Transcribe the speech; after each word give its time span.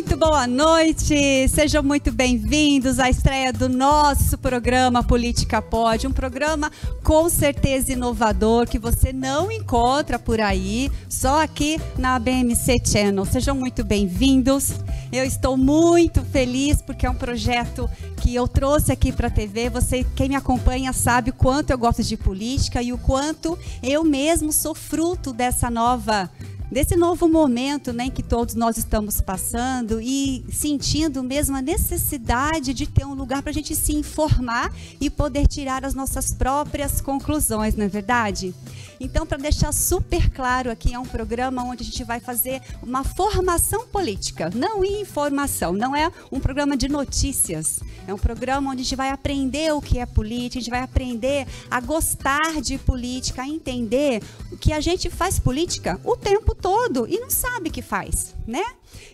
Muito 0.00 0.16
boa 0.16 0.46
noite, 0.46 1.46
sejam 1.48 1.82
muito 1.82 2.10
bem-vindos 2.10 2.98
à 2.98 3.10
estreia 3.10 3.52
do 3.52 3.68
nosso 3.68 4.38
programa 4.38 5.04
Política 5.04 5.60
Pode, 5.60 6.06
um 6.06 6.10
programa 6.10 6.72
com 7.04 7.28
certeza 7.28 7.92
inovador 7.92 8.66
que 8.66 8.78
você 8.78 9.12
não 9.12 9.52
encontra 9.52 10.18
por 10.18 10.40
aí, 10.40 10.90
só 11.06 11.42
aqui 11.42 11.78
na 11.98 12.18
BMC 12.18 12.80
Channel. 12.82 13.26
Sejam 13.26 13.54
muito 13.54 13.84
bem-vindos. 13.84 14.72
Eu 15.12 15.22
estou 15.22 15.54
muito 15.54 16.22
feliz 16.22 16.80
porque 16.80 17.04
é 17.04 17.10
um 17.10 17.14
projeto 17.14 17.88
que 18.16 18.34
eu 18.34 18.48
trouxe 18.48 18.90
aqui 18.90 19.12
para 19.12 19.26
a 19.26 19.30
TV. 19.30 19.68
Você, 19.68 20.02
quem 20.16 20.30
me 20.30 20.34
acompanha, 20.34 20.94
sabe 20.94 21.28
o 21.28 21.34
quanto 21.34 21.72
eu 21.72 21.78
gosto 21.78 22.02
de 22.02 22.16
política 22.16 22.82
e 22.82 22.90
o 22.90 22.96
quanto 22.96 23.58
eu 23.82 24.02
mesmo 24.02 24.50
sou 24.50 24.74
fruto 24.74 25.30
dessa 25.30 25.68
nova 25.68 26.30
desse 26.70 26.96
novo 26.96 27.28
momento 27.28 27.92
né, 27.92 28.10
que 28.10 28.22
todos 28.22 28.54
nós 28.54 28.78
estamos 28.78 29.20
passando 29.20 30.00
e 30.00 30.44
sentindo 30.50 31.22
mesmo 31.22 31.56
a 31.56 31.62
necessidade 31.62 32.72
de 32.72 32.86
ter 32.86 33.04
um 33.04 33.14
lugar 33.14 33.42
para 33.42 33.50
a 33.50 33.54
gente 33.54 33.74
se 33.74 33.92
informar 33.94 34.72
e 35.00 35.10
poder 35.10 35.46
tirar 35.46 35.84
as 35.84 35.94
nossas 35.94 36.32
próprias 36.32 37.00
conclusões, 37.00 37.74
não 37.74 37.84
é 37.84 37.88
verdade? 37.88 38.54
Então, 39.00 39.24
para 39.24 39.38
deixar 39.38 39.72
super 39.72 40.28
claro 40.28 40.70
aqui, 40.70 40.92
é 40.92 40.98
um 40.98 41.06
programa 41.06 41.64
onde 41.64 41.82
a 41.82 41.86
gente 41.86 42.04
vai 42.04 42.20
fazer 42.20 42.60
uma 42.82 43.02
formação 43.02 43.86
política, 43.86 44.50
não 44.54 44.84
informação, 44.84 45.72
não 45.72 45.96
é 45.96 46.12
um 46.30 46.38
programa 46.38 46.76
de 46.76 46.86
notícias. 46.86 47.80
É 48.06 48.12
um 48.12 48.18
programa 48.18 48.70
onde 48.70 48.82
a 48.82 48.84
gente 48.84 48.96
vai 48.96 49.10
aprender 49.10 49.72
o 49.72 49.80
que 49.80 49.98
é 49.98 50.04
política, 50.04 50.58
a 50.58 50.60
gente 50.60 50.70
vai 50.70 50.82
aprender 50.82 51.46
a 51.70 51.80
gostar 51.80 52.60
de 52.60 52.76
política, 52.76 53.42
a 53.42 53.48
entender 53.48 54.22
que 54.60 54.72
a 54.72 54.80
gente 54.80 55.08
faz 55.08 55.38
política 55.38 55.98
o 56.04 56.14
tempo 56.16 56.54
todo 56.60 57.06
e 57.08 57.18
não 57.18 57.30
sabe 57.30 57.70
que 57.70 57.82
faz, 57.82 58.34
né? 58.50 58.64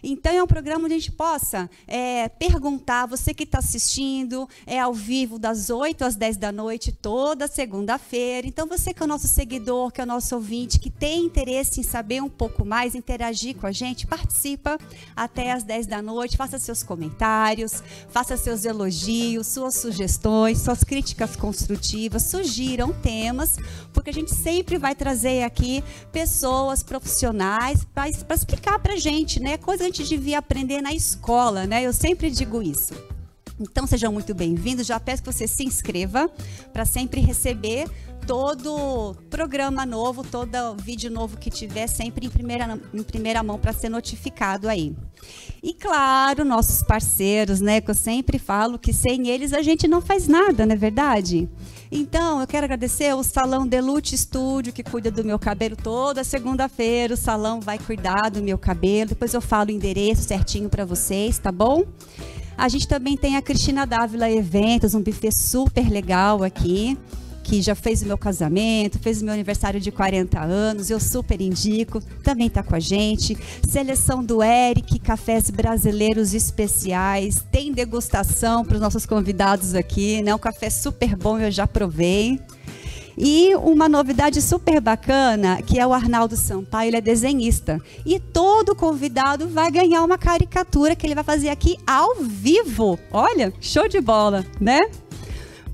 Então 0.03 0.33
é 0.33 0.43
um 0.43 0.47
programa 0.47 0.85
onde 0.85 0.95
a 0.95 0.99
gente 0.99 1.13
possa 1.13 1.69
é, 1.87 2.29
perguntar, 2.29 3.07
você 3.07 3.35
que 3.35 3.45
está 3.45 3.59
assistindo, 3.59 4.49
é 4.67 4.81
ao 4.81 4.95
vivo 4.95 5.39
das 5.39 5.71
8 5.71 6.05
às 6.05 6.17
10 6.17 6.37
da 6.37 6.51
noite, 6.51 6.93
toda 6.93 7.47
segunda-feira. 7.47 8.47
Então 8.47 8.67
você 8.67 8.95
que 8.95 9.03
é 9.03 9.05
o 9.05 9.09
nosso 9.09 9.29
seguidor, 9.29 9.93
que 9.93 10.01
é 10.01 10.05
o 10.05 10.07
nosso 10.07 10.35
ouvinte, 10.35 10.79
que 10.79 10.91
tem 10.91 11.25
interesse 11.25 11.81
em 11.81 11.83
saber 11.83 12.23
um 12.23 12.29
pouco 12.29 12.65
mais, 12.65 12.95
interagir 12.95 13.57
com 13.57 13.67
a 13.67 13.73
gente, 13.73 14.07
participa 14.07 14.79
até 15.15 15.53
às 15.53 15.63
10 15.63 15.87
da 15.87 16.01
noite, 16.01 16.37
faça 16.37 16.59
seus 16.59 16.83
comentários, 16.83 17.83
faça 18.09 18.37
seus 18.37 18.65
elogios, 18.65 19.47
suas 19.47 19.75
sugestões, 19.75 20.59
suas 20.59 20.83
críticas 20.83 21.37
construtivas, 21.37 22.23
sugiram 22.25 22.93
temas, 22.93 23.57
porque 23.93 24.11
a 24.11 24.13
gente 24.13 24.35
sempre 24.35 24.79
vai 24.79 24.95
trazer 24.95 25.43
aqui 25.43 25.83
pessoas 26.13 26.83
profissionais 26.83 27.85
para 27.95 28.09
explicar 28.09 28.79
para 28.79 28.95
a 28.95 28.99
gente, 28.99 29.26
né? 29.35 29.57
Coisa 29.59 29.83
a 29.83 29.87
gente 29.87 30.05
devia 30.05 30.39
aprender 30.39 30.81
na 30.81 30.93
escola, 30.95 31.67
né? 31.67 31.83
Eu 31.83 31.93
sempre 31.93 32.31
digo 32.31 32.63
isso. 32.63 32.95
Então 33.59 33.87
sejam 33.87 34.13
muito 34.13 34.33
bem-vindos. 34.35 34.87
Já 34.87 35.01
peço 35.01 35.23
que 35.23 35.33
você 35.33 35.49
se 35.49 35.65
inscreva 35.65 36.31
para 36.73 36.85
sempre 36.85 37.21
receber 37.21 37.89
todo 38.27 39.17
programa 39.29 39.85
novo, 39.85 40.23
todo 40.23 40.77
vídeo 40.77 41.11
novo 41.11 41.37
que 41.39 41.51
tiver, 41.51 41.87
sempre 41.87 42.27
em 42.27 42.31
primeira, 42.31 42.79
em 42.93 43.03
primeira 43.03 43.43
mão 43.43 43.59
para 43.59 43.73
ser 43.73 43.89
notificado 43.89 44.69
aí. 44.69 44.95
E 45.63 45.75
claro, 45.75 46.45
nossos 46.45 46.83
parceiros, 46.83 47.61
né? 47.61 47.81
Que 47.81 47.91
eu 47.91 47.95
sempre 47.95 48.39
falo 48.39 48.79
que 48.79 48.93
sem 48.93 49.29
eles 49.29 49.53
a 49.53 49.63
gente 49.63 49.89
não 49.89 50.01
faz 50.01 50.29
nada, 50.29 50.65
não 50.65 50.75
é 50.75 50.79
verdade? 50.79 51.49
Então, 51.91 52.41
eu 52.41 52.47
quero 52.47 52.65
agradecer 52.65 53.11
ao 53.11 53.23
Salão 53.23 53.67
Delute 53.67 54.17
Studio, 54.17 54.73
que 54.73 54.83
cuida 54.83 55.11
do 55.11 55.25
meu 55.25 55.39
cabelo 55.39 55.77
toda 55.77 56.25
segunda-feira. 56.25 57.15
O 57.15 57.17
salão 57.17 57.61
vai 57.61 57.79
cuidar 57.79 58.29
do 58.31 58.43
meu 58.43 58.59
cabelo. 58.59 59.11
Depois 59.11 59.33
eu 59.33 59.41
falo 59.41 59.71
o 59.71 59.73
endereço 59.73 60.23
certinho 60.23 60.69
para 60.69 60.85
vocês, 60.85 61.39
tá 61.39 61.53
bom? 61.53 61.85
A 62.59 62.69
gente 62.69 62.89
também 62.89 63.17
tem 63.17 63.37
a 63.37 63.43
Cristina 63.43 63.87
Dávila 63.87 64.31
Eventos, 64.31 64.95
um 64.95 65.03
buffet 65.03 65.31
super 65.33 65.89
legal 65.91 66.43
aqui 66.43 66.99
que 67.47 67.63
já 67.63 67.77
fez 67.77 68.03
o 68.03 68.07
meu 68.07 68.19
casamento, 68.19 68.99
fez 68.99 69.23
o 69.23 69.25
meu 69.25 69.33
aniversário 69.33 69.81
de 69.81 69.93
40 69.93 70.41
anos, 70.41 70.91
eu 70.91 70.99
super 70.99 71.41
indico, 71.41 72.01
também 72.25 72.49
está 72.49 72.61
com 72.61 72.75
a 72.75 72.81
gente. 72.81 73.39
Seleção 73.69 74.25
do 74.25 74.43
Eric, 74.43 74.99
cafés 74.99 75.49
brasileiros 75.49 76.35
especiais, 76.35 77.45
tem 77.53 77.73
degustação 77.73 78.65
para 78.65 78.75
os 78.75 78.81
nossos 78.81 79.07
convidados 79.07 79.77
aqui, 79.77 80.21
né? 80.23 80.35
Um 80.35 80.39
café 80.39 80.69
super 80.69 81.15
bom, 81.15 81.39
eu 81.39 81.53
já 81.53 81.69
provei. 81.69 82.41
E 83.17 83.55
uma 83.55 83.89
novidade 83.89 84.43
super 84.43 84.81
bacana, 84.81 85.63
que 85.63 85.79
é 85.79 85.87
o 85.87 85.93
Arnaldo 85.93 86.37
Sampaio, 86.37 86.89
ele 86.89 86.97
é 86.97 87.01
desenhista. 87.01 87.81
E 88.05 88.19
todo 88.19 88.75
convidado 88.75 89.49
vai 89.49 89.71
ganhar 89.71 90.03
uma 90.03 90.19
caricatura 90.19 90.97
que 90.97 91.07
ele 91.07 91.15
vai 91.15 91.25
fazer 91.25 91.49
aqui 91.49 91.79
ao 91.87 92.17
vivo. 92.17 92.99
Olha, 93.13 93.53
show 93.61 93.89
de 93.89 94.01
bola, 94.01 94.45
né? 94.61 94.81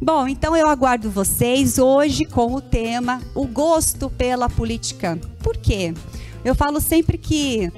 Bom, 0.02 0.26
então 0.26 0.56
eu 0.56 0.66
aguardo 0.66 1.08
vocês 1.08 1.78
hoje 1.78 2.24
com 2.24 2.54
o 2.54 2.60
tema 2.60 3.22
O 3.36 3.46
gosto 3.46 4.10
pela 4.10 4.50
política. 4.50 5.16
Por 5.38 5.56
quê? 5.56 5.94
Eu 6.44 6.56
falo 6.56 6.80
sempre 6.80 7.16
que 7.16 7.70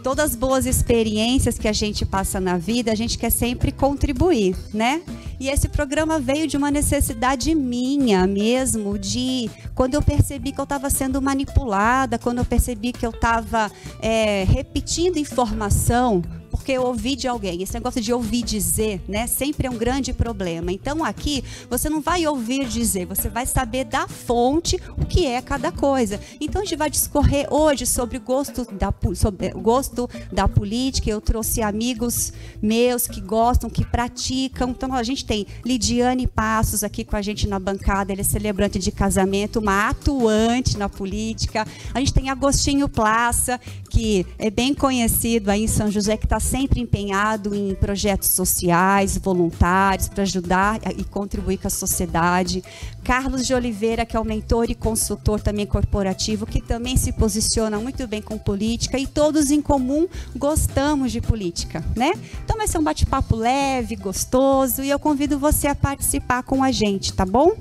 todas 0.00 0.30
as 0.30 0.36
boas 0.36 0.64
experiências 0.64 1.58
que 1.58 1.66
a 1.66 1.72
gente 1.72 2.06
passa 2.06 2.38
na 2.38 2.56
vida, 2.56 2.92
a 2.92 2.94
gente 2.94 3.18
quer 3.18 3.30
sempre 3.30 3.72
contribuir, 3.72 4.54
né? 4.72 5.02
E 5.40 5.48
esse 5.48 5.68
programa 5.68 6.20
veio 6.20 6.46
de 6.46 6.56
uma 6.56 6.70
necessidade 6.70 7.52
minha 7.52 8.28
mesmo, 8.28 8.96
de 8.96 9.50
quando 9.74 9.94
eu 9.94 10.02
percebi 10.02 10.52
que 10.52 10.60
eu 10.60 10.64
estava 10.64 10.88
sendo 10.88 11.20
manipulada, 11.20 12.16
quando 12.16 12.38
eu 12.38 12.44
percebi 12.44 12.92
que 12.92 13.04
eu 13.04 13.10
estava 13.10 13.68
é, 14.00 14.44
repetindo 14.44 15.16
informação 15.16 16.22
porque 16.52 16.72
eu 16.72 16.82
ouvi 16.82 17.16
de 17.16 17.26
alguém. 17.26 17.62
Esse 17.62 17.72
negócio 17.72 18.00
de 18.00 18.12
ouvir 18.12 18.42
dizer, 18.42 19.00
né, 19.08 19.26
sempre 19.26 19.66
é 19.66 19.70
um 19.70 19.76
grande 19.76 20.12
problema. 20.12 20.70
Então 20.70 21.02
aqui 21.02 21.42
você 21.68 21.88
não 21.88 22.02
vai 22.02 22.26
ouvir 22.26 22.68
dizer, 22.68 23.06
você 23.06 23.30
vai 23.30 23.46
saber 23.46 23.84
da 23.84 24.06
fonte 24.06 24.78
o 24.98 25.06
que 25.06 25.26
é 25.26 25.40
cada 25.40 25.72
coisa. 25.72 26.20
Então 26.38 26.60
a 26.60 26.64
gente 26.64 26.76
vai 26.76 26.90
discorrer 26.90 27.46
hoje 27.50 27.86
sobre 27.86 28.18
gosto 28.18 28.66
da, 28.70 28.92
sobre 29.14 29.48
gosto 29.50 30.08
da 30.30 30.46
política. 30.46 31.08
Eu 31.08 31.22
trouxe 31.22 31.62
amigos 31.62 32.34
meus 32.60 33.06
que 33.06 33.20
gostam, 33.20 33.70
que 33.70 33.84
praticam. 33.84 34.70
Então 34.70 34.92
a 34.92 35.02
gente 35.02 35.24
tem 35.24 35.46
Lidiane 35.64 36.26
Passos 36.26 36.84
aqui 36.84 37.02
com 37.02 37.16
a 37.16 37.22
gente 37.22 37.48
na 37.48 37.58
bancada, 37.58 38.12
ele 38.12 38.20
é 38.20 38.24
celebrante 38.24 38.78
de 38.78 38.92
casamento, 38.92 39.58
uma 39.58 39.88
atuante 39.88 40.76
na 40.76 40.88
política. 40.88 41.66
A 41.94 41.98
gente 41.98 42.12
tem 42.12 42.28
Agostinho 42.28 42.90
Plaça, 42.90 43.58
que 43.88 44.26
é 44.38 44.50
bem 44.50 44.74
conhecido 44.74 45.50
aí 45.50 45.64
em 45.64 45.66
São 45.66 45.90
José, 45.90 46.18
que 46.18 46.26
está 46.26 46.41
sempre 46.42 46.80
empenhado 46.80 47.54
em 47.54 47.74
projetos 47.74 48.28
sociais, 48.30 49.16
voluntários, 49.16 50.08
para 50.08 50.22
ajudar 50.24 50.80
e 50.96 51.04
contribuir 51.04 51.58
com 51.58 51.68
a 51.68 51.70
sociedade. 51.70 52.62
Carlos 53.04 53.46
de 53.46 53.54
Oliveira, 53.54 54.06
que 54.06 54.16
é 54.16 54.20
o 54.20 54.24
mentor 54.24 54.70
e 54.70 54.74
consultor 54.74 55.40
também 55.40 55.66
corporativo, 55.66 56.46
que 56.46 56.60
também 56.60 56.96
se 56.96 57.12
posiciona 57.12 57.78
muito 57.78 58.06
bem 58.06 58.22
com 58.22 58.38
política 58.38 58.98
e 58.98 59.06
todos 59.06 59.50
em 59.50 59.60
comum 59.60 60.06
gostamos 60.36 61.10
de 61.10 61.20
política, 61.20 61.84
né? 61.96 62.12
Então 62.44 62.56
vai 62.56 62.68
ser 62.68 62.78
um 62.78 62.82
bate-papo 62.82 63.34
leve, 63.34 63.96
gostoso 63.96 64.82
e 64.82 64.90
eu 64.90 64.98
convido 64.98 65.38
você 65.38 65.66
a 65.66 65.74
participar 65.74 66.42
com 66.44 66.62
a 66.62 66.70
gente, 66.70 67.12
tá 67.12 67.26
bom? 67.26 67.56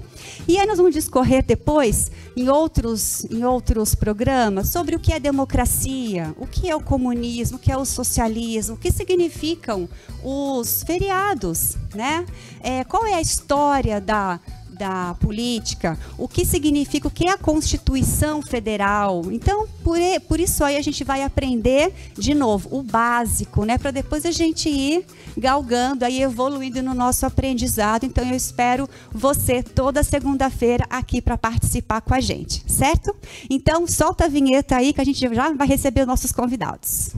E 0.47 0.59
aí 0.59 0.65
nós 0.67 0.77
vamos 0.77 0.93
discorrer 0.93 1.43
depois, 1.43 2.11
em 2.35 2.47
outros, 2.47 3.25
em 3.25 3.43
outros 3.43 3.95
programas, 3.95 4.69
sobre 4.69 4.95
o 4.95 4.99
que 4.99 5.11
é 5.11 5.19
democracia, 5.19 6.35
o 6.37 6.45
que 6.45 6.69
é 6.69 6.75
o 6.75 6.81
comunismo, 6.81 7.57
o 7.57 7.59
que 7.59 7.71
é 7.71 7.77
o 7.77 7.85
socialismo, 7.85 8.75
o 8.75 8.77
que 8.77 8.91
significam 8.91 9.89
os 10.23 10.83
feriados, 10.83 11.77
né? 11.95 12.25
É, 12.61 12.83
qual 12.83 13.05
é 13.05 13.15
a 13.15 13.21
história 13.21 13.99
da 13.99 14.39
da 14.81 15.13
política, 15.19 15.95
o 16.17 16.27
que 16.27 16.43
significa, 16.43 17.07
o 17.07 17.11
que 17.11 17.27
é 17.27 17.29
a 17.29 17.37
Constituição 17.37 18.41
Federal. 18.41 19.21
Então, 19.31 19.67
por, 19.83 19.99
por 20.27 20.39
isso 20.39 20.63
aí 20.63 20.75
a 20.75 20.81
gente 20.81 21.03
vai 21.03 21.21
aprender 21.21 21.93
de 22.17 22.33
novo 22.33 22.67
o 22.71 22.81
básico, 22.81 23.63
né, 23.63 23.77
para 23.77 23.91
depois 23.91 24.25
a 24.25 24.31
gente 24.31 24.67
ir 24.67 25.05
galgando, 25.37 26.03
aí 26.03 26.23
evoluindo 26.23 26.81
no 26.81 26.95
nosso 26.95 27.27
aprendizado. 27.27 28.07
Então, 28.07 28.27
eu 28.27 28.35
espero 28.35 28.89
você 29.11 29.61
toda 29.61 30.01
segunda-feira 30.01 30.87
aqui 30.89 31.21
para 31.21 31.37
participar 31.37 32.01
com 32.01 32.15
a 32.15 32.19
gente, 32.19 32.63
certo? 32.65 33.15
Então, 33.51 33.85
solta 33.85 34.25
a 34.25 34.27
vinheta 34.27 34.77
aí 34.77 34.93
que 34.93 35.01
a 35.01 35.05
gente 35.05 35.19
já 35.19 35.53
vai 35.53 35.67
receber 35.67 36.07
nossos 36.07 36.31
convidados. 36.31 37.11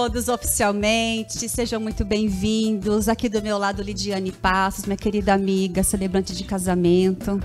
Todos, 0.00 0.28
oficialmente. 0.28 1.46
Sejam 1.46 1.78
muito 1.78 2.06
bem-vindos. 2.06 3.06
Aqui 3.06 3.28
do 3.28 3.42
meu 3.42 3.58
lado, 3.58 3.82
Lidiane 3.82 4.32
Passos, 4.32 4.86
minha 4.86 4.96
querida 4.96 5.34
amiga, 5.34 5.82
celebrante 5.82 6.34
de 6.34 6.42
casamento. 6.42 7.38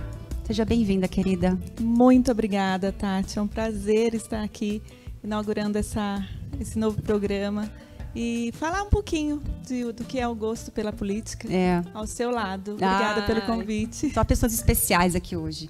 Seja 0.48 0.64
bem-vinda, 0.64 1.06
querida. 1.06 1.60
Muito 1.82 2.32
obrigada, 2.32 2.94
Tati. 2.94 3.38
É 3.38 3.42
um 3.42 3.48
prazer 3.48 4.16
estar 4.16 4.42
aqui 4.42 4.82
inaugurando 5.22 5.78
essa, 5.78 6.26
esse 6.58 6.80
novo 6.80 7.02
programa 7.02 7.70
e 8.16 8.54
falar 8.54 8.84
um 8.84 8.90
pouquinho 8.90 9.44
de, 9.68 9.92
do 9.92 10.06
que 10.06 10.18
é 10.18 10.26
o 10.26 10.34
gosto 10.34 10.72
pela 10.72 10.94
política 10.94 11.54
é. 11.54 11.84
ao 11.94 12.08
seu 12.08 12.32
lado. 12.32 12.76
Obrigada 12.76 13.20
ah, 13.20 13.26
pelo 13.26 13.42
convite. 13.42 14.14
Só 14.14 14.24
pessoas 14.24 14.54
especiais 14.54 15.14
aqui 15.14 15.36
hoje. 15.36 15.70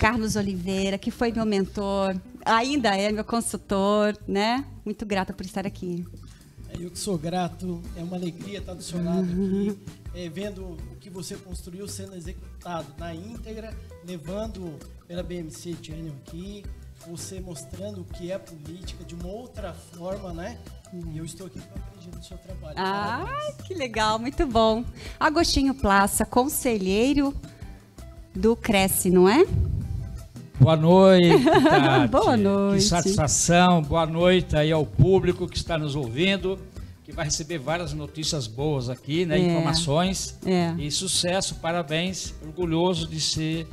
Carlos 0.00 0.34
Oliveira, 0.34 0.96
que 0.96 1.10
foi 1.10 1.30
meu 1.30 1.44
mentor, 1.44 2.16
ainda 2.42 2.96
é 2.96 3.12
meu 3.12 3.24
consultor, 3.24 4.16
né? 4.26 4.64
Muito 4.82 5.04
grata 5.04 5.34
por 5.34 5.44
estar 5.44 5.66
aqui. 5.66 6.06
Eu 6.82 6.90
que 6.90 6.98
sou 6.98 7.16
grato, 7.16 7.80
é 7.96 8.02
uma 8.02 8.16
alegria 8.16 8.58
estar 8.58 8.74
do 8.74 8.82
seu 8.82 9.00
lado 9.04 9.20
aqui, 9.20 9.78
é, 10.16 10.28
vendo 10.28 10.64
o 10.64 10.96
que 11.00 11.08
você 11.08 11.36
construiu 11.36 11.86
sendo 11.86 12.16
executado 12.16 12.88
na 12.98 13.14
íntegra, 13.14 13.72
levando 14.04 14.80
pela 15.06 15.22
BMC 15.22 15.76
Channel 15.80 16.12
aqui, 16.26 16.64
você 17.06 17.38
mostrando 17.38 18.00
o 18.00 18.04
que 18.04 18.32
é 18.32 18.36
política 18.36 19.04
de 19.04 19.14
uma 19.14 19.28
outra 19.28 19.72
forma, 19.72 20.32
né? 20.32 20.58
E 20.92 21.18
eu 21.18 21.24
estou 21.24 21.46
aqui 21.46 21.60
para 21.60 21.80
aprender 21.80 22.18
do 22.18 22.24
seu 22.24 22.36
trabalho. 22.38 22.74
Ah, 22.76 23.52
que 23.64 23.74
legal, 23.74 24.18
muito 24.18 24.44
bom. 24.44 24.84
Agostinho 25.20 25.74
Plaça, 25.74 26.26
conselheiro 26.26 27.32
do 28.34 28.56
Cresce, 28.56 29.08
não 29.08 29.28
é? 29.28 29.46
Boa 30.58 30.76
noite, 30.76 31.44
Tati. 31.62 32.08
boa 32.08 32.36
noite. 32.36 32.82
Que 32.82 32.88
satisfação. 32.88 33.82
Boa 33.82 34.04
noite 34.04 34.56
aí 34.56 34.72
ao 34.72 34.84
público 34.84 35.46
que 35.46 35.56
está 35.56 35.78
nos 35.78 35.96
ouvindo, 35.96 36.58
que 37.12 37.16
vai 37.16 37.26
receber 37.26 37.58
várias 37.58 37.92
notícias 37.92 38.46
boas 38.46 38.88
aqui, 38.88 39.24
né? 39.26 39.38
É. 39.38 39.52
Informações. 39.52 40.38
É. 40.44 40.74
E 40.78 40.90
sucesso, 40.90 41.56
parabéns. 41.56 42.34
Orgulhoso 42.42 43.06
de 43.06 43.20
ser 43.20 43.66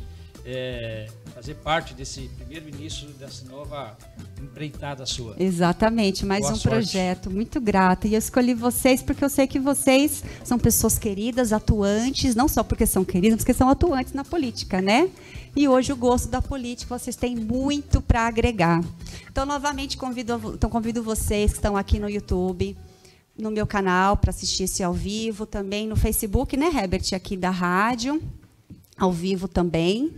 é, 0.45 1.07
fazer 1.33 1.55
parte 1.55 1.93
desse 1.93 2.29
primeiro 2.37 2.67
início 2.67 3.07
dessa 3.09 3.45
nova 3.49 3.97
empreitada 4.41 5.05
sua. 5.05 5.35
Exatamente, 5.39 6.25
mais 6.25 6.41
Boa 6.41 6.53
um 6.53 6.55
sorte. 6.57 6.75
projeto. 6.75 7.31
Muito 7.31 7.61
grata. 7.61 8.07
E 8.07 8.13
eu 8.13 8.19
escolhi 8.19 8.53
vocês 8.53 9.01
porque 9.01 9.23
eu 9.23 9.29
sei 9.29 9.47
que 9.47 9.59
vocês 9.59 10.23
são 10.43 10.59
pessoas 10.59 10.99
queridas, 10.99 11.53
atuantes, 11.53 12.35
não 12.35 12.47
só 12.47 12.61
porque 12.61 12.85
são 12.85 13.05
queridas, 13.05 13.37
mas 13.37 13.43
porque 13.43 13.53
são 13.53 13.69
atuantes 13.69 14.13
na 14.13 14.25
política, 14.25 14.81
né? 14.81 15.09
E 15.55 15.67
hoje 15.67 15.93
o 15.93 15.95
gosto 15.95 16.29
da 16.29 16.41
política, 16.41 16.97
vocês 16.97 17.15
têm 17.15 17.35
muito 17.35 18.01
para 18.01 18.27
agregar. 18.27 18.83
Então, 19.31 19.45
novamente, 19.45 19.97
convido, 19.97 20.39
então, 20.55 20.69
convido 20.69 21.01
vocês 21.01 21.51
que 21.51 21.57
estão 21.57 21.77
aqui 21.77 21.99
no 21.99 22.09
YouTube, 22.09 22.77
no 23.39 23.49
meu 23.49 23.65
canal, 23.65 24.17
para 24.17 24.31
assistir 24.31 24.63
esse 24.63 24.83
ao 24.83 24.93
vivo, 24.93 25.45
também 25.45 25.87
no 25.87 25.95
Facebook, 25.95 26.57
né, 26.57 26.67
Herbert, 26.67 27.13
aqui 27.13 27.37
da 27.37 27.49
rádio, 27.49 28.21
ao 28.97 29.11
vivo 29.11 29.47
também. 29.47 30.13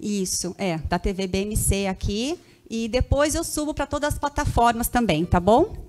Isso, 0.00 0.54
é, 0.58 0.78
da 0.78 0.98
TV 0.98 1.26
BMC 1.26 1.86
aqui. 1.86 2.38
E 2.68 2.88
depois 2.88 3.34
eu 3.34 3.44
subo 3.44 3.74
para 3.74 3.86
todas 3.86 4.14
as 4.14 4.18
plataformas 4.18 4.88
também, 4.88 5.24
tá 5.24 5.38
bom? 5.38 5.84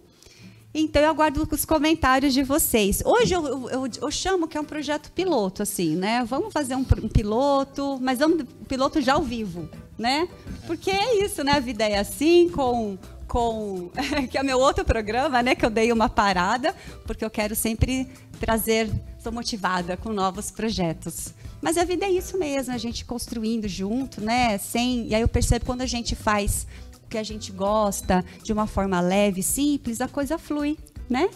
Então 0.73 1.01
eu 1.01 1.09
aguardo 1.09 1.47
os 1.49 1.63
comentários 1.63 2.33
de 2.33 2.43
vocês. 2.43 3.01
Hoje 3.05 3.33
eu, 3.33 3.69
eu, 3.69 3.87
eu, 4.01 4.11
chamo 4.11 4.45
que 4.45 4.57
é 4.57 4.61
um 4.61 4.65
projeto 4.65 5.09
piloto, 5.13 5.63
assim, 5.63 5.95
né? 5.95 6.25
Vamos 6.25 6.51
fazer 6.51 6.75
um, 6.75 6.85
um, 7.01 7.07
piloto, 7.07 7.97
mas 8.01 8.19
vamos 8.19 8.43
piloto 8.67 8.99
já 8.99 9.13
ao 9.13 9.23
vivo, 9.23 9.69
né? 9.97 10.27
Porque 10.67 10.91
é 10.91 11.23
isso, 11.23 11.45
né? 11.45 11.53
A 11.53 11.59
vida 11.61 11.85
é 11.85 11.97
assim, 11.97 12.49
com 12.49 12.97
com 13.27 13.89
que 14.29 14.37
é 14.37 14.43
meu 14.43 14.59
outro 14.59 14.85
programa, 14.85 15.41
né? 15.41 15.55
Que 15.55 15.65
eu 15.65 15.69
dei 15.69 15.91
uma 15.91 16.09
parada, 16.09 16.75
porque 17.05 17.23
eu 17.23 17.29
quero 17.29 17.55
sempre 17.55 18.07
trazer, 18.39 18.89
sou 19.19 19.31
motivada 19.31 19.97
com 19.97 20.11
novos 20.11 20.51
projetos. 20.51 21.33
Mas 21.61 21.77
a 21.77 21.83
vida 21.83 22.05
é 22.05 22.09
isso 22.11 22.37
mesmo, 22.37 22.73
a 22.73 22.77
gente 22.77 23.05
construindo 23.05 23.67
junto, 23.67 24.21
né? 24.21 24.57
Sem, 24.57 25.07
e 25.07 25.15
aí 25.15 25.21
eu 25.21 25.27
percebo 25.27 25.65
quando 25.65 25.81
a 25.81 25.85
gente 25.85 26.15
faz 26.15 26.67
que 27.09 27.17
a 27.17 27.23
gente 27.23 27.51
gosta, 27.51 28.25
de 28.43 28.51
uma 28.51 28.67
forma 28.67 28.99
leve, 28.99 29.41
simples, 29.41 30.01
a 30.01 30.07
coisa 30.07 30.37
flui, 30.37 30.77
né? 31.09 31.29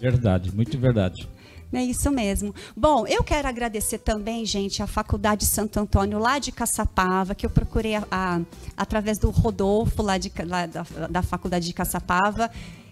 Verdade, 0.00 0.54
muito 0.54 0.78
verdade. 0.78 1.28
É 1.74 1.82
isso 1.82 2.10
mesmo. 2.10 2.54
Bom, 2.76 3.06
eu 3.06 3.24
quero 3.24 3.48
agradecer 3.48 3.98
também, 3.98 4.46
gente, 4.46 4.82
a 4.82 4.86
Faculdade 4.86 5.44
Santo 5.44 5.80
Antônio, 5.80 6.18
lá 6.18 6.38
de 6.38 6.52
Caçapava, 6.52 7.34
que 7.34 7.44
eu 7.44 7.50
procurei 7.50 7.96
a, 7.96 8.04
a, 8.10 8.40
através 8.76 9.18
do 9.18 9.30
Rodolfo, 9.30 10.02
lá, 10.02 10.16
de, 10.16 10.32
lá 10.46 10.66
da, 10.66 10.82
da 11.10 11.22
Faculdade 11.22 11.66
de 11.66 11.72
Caçapava, 11.72 12.50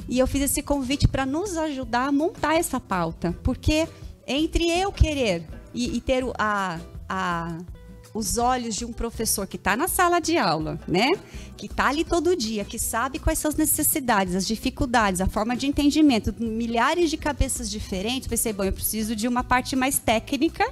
e 0.09 0.19
eu 0.19 0.27
fiz 0.27 0.43
esse 0.43 0.63
convite 0.63 1.07
para 1.07 1.25
nos 1.25 1.57
ajudar 1.57 2.09
a 2.09 2.13
montar 2.13 2.57
essa 2.57 2.81
pauta, 2.81 3.35
porque 3.43 3.89
entre 4.27 4.69
eu 4.69 4.93
querer 4.93 5.47
e, 5.73 5.97
e 5.97 6.01
ter 6.01 6.25
a, 6.39 6.81
a 7.09 7.59
os 8.15 8.37
olhos 8.37 8.75
de 8.75 8.85
um 8.85 8.93
professor 8.93 9.47
que 9.47 9.57
está 9.57 9.77
na 9.77 9.89
sala 9.89 10.21
de 10.21 10.37
aula, 10.37 10.79
né? 10.87 11.09
Que 11.57 11.67
está 11.67 11.89
ali 11.89 12.05
todo 12.05 12.37
dia, 12.37 12.65
que 12.65 12.79
sabe 12.79 13.19
quais 13.19 13.39
são 13.39 13.49
as 13.49 13.57
necessidades, 13.57 14.35
as 14.35 14.47
dificuldades, 14.47 15.21
a 15.21 15.27
forma 15.27 15.57
de 15.57 15.67
entendimento, 15.67 16.35
milhares 16.39 17.11
de 17.11 17.17
cabeças 17.17 17.71
diferentes, 17.71 18.29
pensei, 18.29 18.53
bom, 18.53 18.65
eu 18.65 18.73
preciso 18.73 19.17
de 19.17 19.27
uma 19.27 19.43
parte 19.43 19.75
mais 19.75 19.99
técnica 19.99 20.65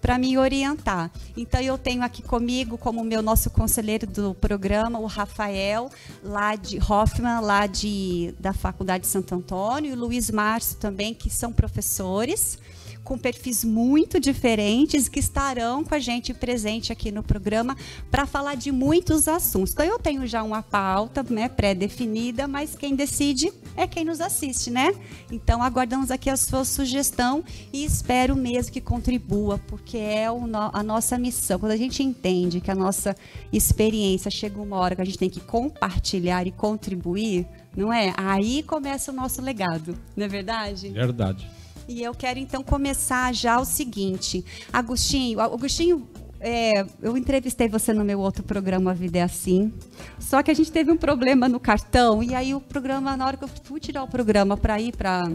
para 0.00 0.18
me 0.18 0.38
orientar. 0.38 1.10
Então 1.36 1.60
eu 1.60 1.76
tenho 1.76 2.02
aqui 2.02 2.22
comigo 2.22 2.78
como 2.78 3.04
meu 3.04 3.20
nosso 3.22 3.50
conselheiro 3.50 4.06
do 4.06 4.34
programa, 4.34 4.98
o 4.98 5.06
Rafael, 5.06 5.90
lá 6.22 6.54
de 6.54 6.78
Hoffman, 6.78 7.40
lá 7.40 7.66
de 7.66 8.34
da 8.38 8.52
Faculdade 8.52 9.02
de 9.04 9.10
Santo 9.10 9.34
Antônio, 9.34 9.90
e 9.90 9.92
o 9.92 9.96
Luiz 9.96 10.30
Márcio 10.30 10.76
também, 10.78 11.12
que 11.12 11.28
são 11.28 11.52
professores 11.52 12.58
com 13.06 13.16
perfis 13.16 13.64
muito 13.64 14.18
diferentes 14.18 15.08
que 15.08 15.20
estarão 15.20 15.84
com 15.84 15.94
a 15.94 15.98
gente 16.00 16.34
presente 16.34 16.92
aqui 16.92 17.12
no 17.12 17.22
programa 17.22 17.76
para 18.10 18.26
falar 18.26 18.56
de 18.56 18.72
muitos 18.72 19.28
assuntos. 19.28 19.72
Então 19.72 19.86
eu 19.86 19.98
tenho 19.98 20.26
já 20.26 20.42
uma 20.42 20.60
pauta 20.60 21.24
né, 21.30 21.48
pré-definida, 21.48 22.48
mas 22.48 22.74
quem 22.74 22.96
decide 22.96 23.52
é 23.76 23.86
quem 23.86 24.04
nos 24.04 24.20
assiste, 24.20 24.70
né? 24.70 24.92
Então 25.30 25.62
aguardamos 25.62 26.10
aqui 26.10 26.28
a 26.28 26.36
sua 26.36 26.64
sugestão 26.64 27.44
e 27.72 27.84
espero 27.84 28.34
mesmo 28.34 28.72
que 28.72 28.80
contribua, 28.80 29.58
porque 29.68 29.96
é 29.96 30.26
a 30.26 30.82
nossa 30.82 31.16
missão. 31.16 31.60
Quando 31.60 31.72
a 31.72 31.76
gente 31.76 32.02
entende 32.02 32.60
que 32.60 32.72
a 32.72 32.74
nossa 32.74 33.14
experiência 33.52 34.30
chega 34.32 34.60
uma 34.60 34.76
hora 34.78 34.96
que 34.96 35.02
a 35.02 35.04
gente 35.04 35.18
tem 35.18 35.30
que 35.30 35.40
compartilhar 35.40 36.44
e 36.44 36.50
contribuir, 36.50 37.46
não 37.76 37.92
é? 37.92 38.12
Aí 38.16 38.64
começa 38.64 39.12
o 39.12 39.14
nosso 39.14 39.40
legado, 39.40 39.96
não 40.16 40.24
é 40.24 40.28
verdade? 40.28 40.88
Verdade. 40.88 41.55
E 41.88 42.02
eu 42.02 42.14
quero 42.14 42.38
então 42.38 42.62
começar 42.62 43.32
já 43.34 43.60
o 43.60 43.64
seguinte. 43.64 44.44
Agostinho, 44.72 45.40
Agostinho, 45.40 46.08
é, 46.40 46.84
eu 47.00 47.16
entrevistei 47.16 47.68
você 47.68 47.92
no 47.92 48.04
meu 48.04 48.20
outro 48.20 48.42
programa 48.42 48.90
A 48.90 48.94
Vida 48.94 49.18
é 49.18 49.22
Assim. 49.22 49.72
Só 50.18 50.42
que 50.42 50.50
a 50.50 50.54
gente 50.54 50.70
teve 50.70 50.90
um 50.90 50.96
problema 50.96 51.48
no 51.48 51.60
cartão. 51.60 52.22
E 52.22 52.34
aí 52.34 52.54
o 52.54 52.60
programa, 52.60 53.16
na 53.16 53.26
hora 53.26 53.36
que 53.36 53.44
eu 53.44 53.48
fui 53.64 53.80
tirar 53.80 54.02
o 54.02 54.08
programa 54.08 54.56
para 54.56 54.80
ir 54.80 54.96
para 54.96 55.28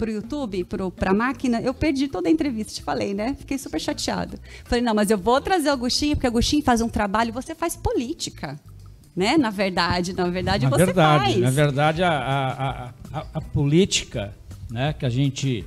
o 0.00 0.10
YouTube, 0.10 0.64
para 0.96 1.10
a 1.10 1.14
máquina, 1.14 1.60
eu 1.60 1.74
perdi 1.74 2.08
toda 2.08 2.28
a 2.28 2.32
entrevista, 2.32 2.72
te 2.72 2.82
falei, 2.82 3.12
né? 3.12 3.34
Fiquei 3.38 3.58
super 3.58 3.80
chateada. 3.80 4.38
Falei, 4.64 4.82
não, 4.82 4.94
mas 4.94 5.10
eu 5.10 5.18
vou 5.18 5.40
trazer 5.40 5.68
o 5.68 5.72
Agostinho, 5.72 6.16
porque 6.16 6.26
o 6.26 6.30
Agostinho 6.30 6.62
faz 6.62 6.80
um 6.80 6.88
trabalho, 6.88 7.32
você 7.32 7.54
faz 7.54 7.76
política. 7.76 8.58
Né? 9.16 9.36
Na 9.36 9.50
verdade, 9.50 10.12
na 10.12 10.28
verdade, 10.28 10.64
na 10.64 10.70
você 10.70 10.86
verdade, 10.86 11.24
faz. 11.24 11.40
Na 11.40 11.50
verdade, 11.50 12.02
a, 12.02 12.10
a, 12.10 12.92
a, 13.12 13.26
a 13.34 13.40
política 13.40 14.34
né, 14.70 14.92
que 14.92 15.04
a 15.06 15.10
gente 15.10 15.64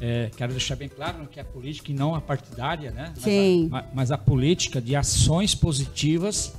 é, 0.00 0.30
quero 0.36 0.52
deixar 0.52 0.76
bem 0.76 0.88
claro 0.88 1.26
que 1.26 1.40
a 1.40 1.44
política 1.44 1.90
e 1.90 1.94
não 1.94 2.14
a 2.14 2.20
partidária, 2.20 2.90
né? 2.90 3.12
Sim. 3.16 3.68
Mas 3.70 3.84
a, 3.84 3.88
mas 3.94 4.12
a 4.12 4.18
política 4.18 4.80
de 4.80 4.94
ações 4.94 5.54
positivas 5.54 6.54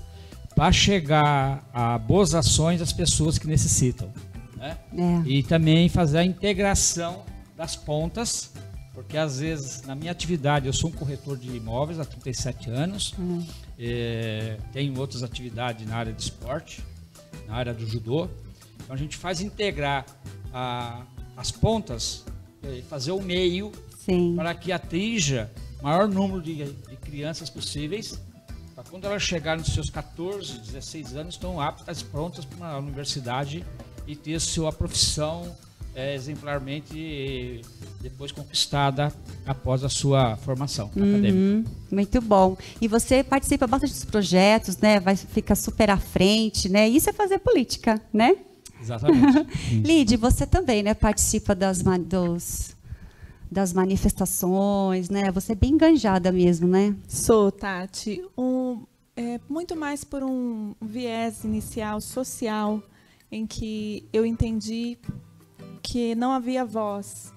para 0.56 0.72
chegar 0.72 1.70
a 1.72 2.00
boas 2.00 2.34
ações 2.34 2.82
às 2.82 2.92
pessoas 2.92 3.38
que 3.38 3.46
necessitam. 3.46 4.12
Né? 4.56 4.76
É. 4.98 5.30
E 5.30 5.44
também 5.44 5.88
fazer 5.88 6.18
a 6.18 6.26
integração 6.26 7.24
das 7.56 7.76
pontas, 7.76 8.52
porque 8.92 9.18
às 9.18 9.40
vezes 9.40 9.84
na 9.84 9.94
minha 9.94 10.12
atividade, 10.12 10.66
eu 10.66 10.74
sou 10.74 10.90
um 10.90 10.94
corretor 10.94 11.38
de 11.38 11.56
imóveis 11.56 12.00
há 12.00 12.06
37 12.06 12.72
anos, 12.72 13.14
hum. 13.20 13.46
é, 13.78 14.58
tenho 14.74 14.98
outras 15.00 15.22
atividades 15.22 15.88
na 15.88 15.96
área 15.96 16.12
de 16.12 16.24
esporte, 16.24 16.84
na 17.48 17.56
área 17.56 17.74
do 17.74 17.86
judô. 17.86 18.28
Então 18.84 18.96
a 18.96 18.98
gente 18.98 19.16
faz 19.16 19.42
integrar 19.42 20.08
a, 20.52 21.04
as 21.38 21.52
pontas, 21.52 22.26
fazer 22.90 23.12
o 23.12 23.22
meio 23.22 23.72
Sim. 24.04 24.36
para 24.36 24.54
que 24.56 24.72
atinja 24.72 25.50
o 25.80 25.84
maior 25.84 26.08
número 26.08 26.42
de, 26.42 26.56
de 26.56 26.98
crianças 26.98 27.50
possíveis, 27.50 28.20
para 28.74 28.84
quando 28.84 29.06
elas 29.06 29.22
chegarem 29.22 29.64
nos 29.64 29.74
seus 29.74 29.90
14, 29.90 30.60
16 30.60 31.16
anos, 31.16 31.36
estão 31.36 31.62
aptas, 31.62 32.02
prontas 32.02 32.44
para 32.44 32.72
a 32.72 32.80
universidade 32.80 33.64
e 34.08 34.16
ter 34.16 34.40
sua 34.40 34.72
profissão 34.72 35.56
é, 35.96 36.14
exemplarmente 36.14 37.62
depois 38.00 38.32
conquistada 38.32 39.12
após 39.48 39.84
a 39.84 39.90
sua 39.90 40.38
formação 40.38 40.92
uhum, 40.96 41.10
acadêmica. 41.10 41.72
Muito 41.90 42.22
bom. 42.22 42.56
E 42.80 42.88
você 42.88 43.24
participa 43.24 43.66
bastante 43.66 43.94
dos 43.94 44.06
projetos, 44.06 44.78
né? 44.78 45.00
Vai 45.00 45.16
ficar 45.16 45.56
super 45.56 45.90
à 45.90 45.98
frente, 45.98 46.70
né? 46.70 46.88
Isso 46.88 47.10
é 47.10 47.14
fazer 47.14 47.40
política, 47.40 48.00
né? 48.14 48.36
Exatamente. 48.82 49.48
Lid, 49.86 50.16
você 50.18 50.46
também, 50.46 50.84
né, 50.84 50.94
participa 50.94 51.54
das, 51.56 51.82
dos, 51.82 52.76
das 53.52 53.74
manifestações, 53.74 55.10
né? 55.10 55.32
Você 55.32 55.54
é 55.54 55.56
bem 55.56 55.72
enganjada 55.72 56.32
mesmo, 56.32 56.68
né? 56.68 56.96
Sou, 57.08 57.52
Tati. 57.52 58.24
Um, 58.38 58.84
é, 59.16 59.40
muito 59.50 59.76
mais 59.76 60.04
por 60.04 60.24
um 60.24 60.76
viés 60.82 61.44
inicial 61.44 62.00
social, 62.00 62.82
em 63.32 63.46
que 63.46 64.08
eu 64.14 64.26
entendi 64.26 64.98
que 65.82 66.14
não 66.16 66.32
havia 66.32 66.66
voz, 66.66 67.34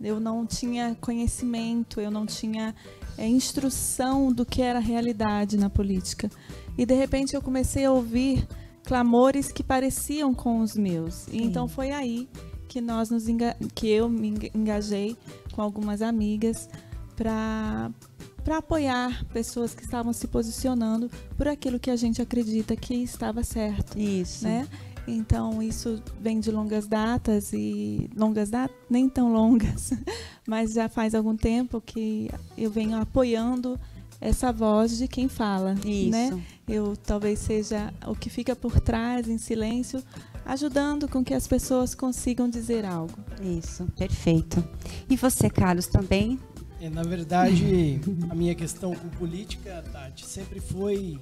eu 0.00 0.18
não 0.18 0.46
tinha 0.46 0.96
conhecimento, 1.00 2.00
eu 2.00 2.10
não 2.10 2.24
tinha 2.24 2.74
é, 3.18 3.28
instrução 3.28 4.32
do 4.32 4.46
que 4.46 4.62
era 4.62 4.78
realidade 4.78 5.56
na 5.56 5.68
política. 5.68 6.30
E 6.78 6.86
de 6.86 6.94
repente 6.94 7.34
eu 7.34 7.42
comecei 7.42 7.84
a 7.84 7.92
ouvir 7.92 8.46
clamores 8.90 9.52
que 9.52 9.62
pareciam 9.62 10.34
com 10.34 10.58
os 10.58 10.74
meus. 10.74 11.28
E 11.28 11.40
então 11.40 11.68
foi 11.68 11.92
aí 11.92 12.28
que 12.66 12.80
nós 12.80 13.08
nos 13.08 13.24
que 13.72 13.88
eu 13.88 14.08
me 14.08 14.34
engajei 14.52 15.16
com 15.52 15.62
algumas 15.62 16.02
amigas 16.02 16.68
para 17.14 17.92
para 18.42 18.56
apoiar 18.56 19.24
pessoas 19.26 19.74
que 19.74 19.84
estavam 19.84 20.12
se 20.12 20.26
posicionando 20.26 21.08
por 21.36 21.46
aquilo 21.46 21.78
que 21.78 21.88
a 21.88 21.94
gente 21.94 22.20
acredita 22.20 22.74
que 22.74 22.94
estava 22.94 23.44
certo. 23.44 23.96
Isso. 23.96 24.42
Né? 24.42 24.66
Então, 25.06 25.62
isso 25.62 26.02
vem 26.20 26.40
de 26.40 26.50
longas 26.50 26.88
datas 26.88 27.52
e 27.52 28.10
longas 28.16 28.50
datas, 28.50 28.76
nem 28.88 29.08
tão 29.08 29.32
longas, 29.32 29.92
mas 30.48 30.72
já 30.72 30.88
faz 30.88 31.14
algum 31.14 31.36
tempo 31.36 31.80
que 31.80 32.28
eu 32.58 32.70
venho 32.72 33.00
apoiando 33.00 33.78
essa 34.20 34.52
voz 34.52 34.98
de 34.98 35.08
quem 35.08 35.28
fala, 35.28 35.74
Isso. 35.84 36.10
né? 36.10 36.42
Eu 36.68 36.96
talvez 36.96 37.38
seja 37.38 37.92
o 38.06 38.14
que 38.14 38.28
fica 38.28 38.54
por 38.54 38.78
trás 38.78 39.28
em 39.28 39.38
silêncio, 39.38 40.02
ajudando 40.44 41.08
com 41.08 41.24
que 41.24 41.32
as 41.32 41.46
pessoas 41.46 41.94
consigam 41.94 42.48
dizer 42.48 42.84
algo. 42.84 43.18
Isso, 43.42 43.86
perfeito. 43.96 44.62
E 45.08 45.16
você, 45.16 45.48
Carlos, 45.48 45.86
também? 45.86 46.38
É, 46.80 46.88
na 46.88 47.02
verdade, 47.02 48.00
a 48.30 48.34
minha 48.34 48.54
questão 48.54 48.94
com 48.94 49.08
política, 49.10 49.82
Tati, 49.92 50.26
sempre 50.26 50.60
foi 50.60 51.18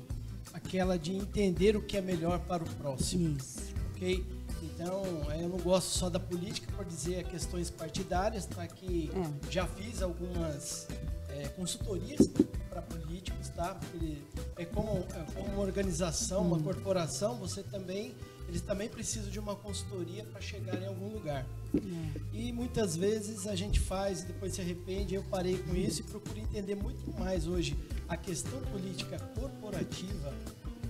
aquela 0.52 0.99
de 0.99 1.14
entender 1.14 1.76
o 1.76 1.83
que 1.83 1.97
é 1.97 2.00
melhor 2.00 2.40
para 2.40 2.62
o 2.62 2.69
próximo. 2.76 3.37
Isso. 3.37 3.61
Ok? 3.90 4.25
Então, 4.62 5.02
eu 5.40 5.49
não 5.49 5.59
gosto 5.59 5.88
só 5.88 6.09
da 6.09 6.21
política 6.21 6.71
por 6.76 6.85
dizer 6.85 7.25
questões 7.25 7.71
partidárias, 7.71 8.47
tá? 8.47 8.67
Que 8.67 9.11
é. 9.12 9.50
já 9.50 9.67
fiz 9.67 10.02
algumas 10.02 10.87
é, 11.30 11.49
consultorias 11.49 12.28
para 12.68 12.82
políticos, 12.82 13.49
tá? 13.50 13.75
Porque 13.75 14.18
é 14.56 14.64
como, 14.64 14.90
é 14.90 15.32
como 15.35 15.49
uma 15.49 15.62
organização, 15.62 16.42
uma 16.42 16.56
hum. 16.56 16.62
corporação, 16.62 17.37
você 17.37 17.62
também 17.62 18.14
eles 18.49 18.62
também 18.62 18.88
precisam 18.88 19.30
de 19.30 19.38
uma 19.38 19.54
consultoria 19.54 20.25
para 20.25 20.40
chegar 20.40 20.80
em 20.80 20.87
algum 20.87 21.12
lugar. 21.12 21.47
É. 21.75 22.20
E 22.32 22.50
muitas 22.50 22.97
vezes 22.97 23.47
a 23.47 23.54
gente 23.54 23.78
faz 23.78 24.23
e 24.23 24.26
depois 24.26 24.54
se 24.54 24.62
arrepende. 24.62 25.14
Eu 25.14 25.23
parei 25.25 25.58
com 25.58 25.76
isso 25.76 26.00
e 26.00 26.04
procuro 26.04 26.38
entender 26.38 26.75
muito 26.75 27.12
mais 27.18 27.47
hoje 27.47 27.76
a 28.08 28.16
questão 28.16 28.58
política 28.73 29.18
corporativa, 29.38 30.32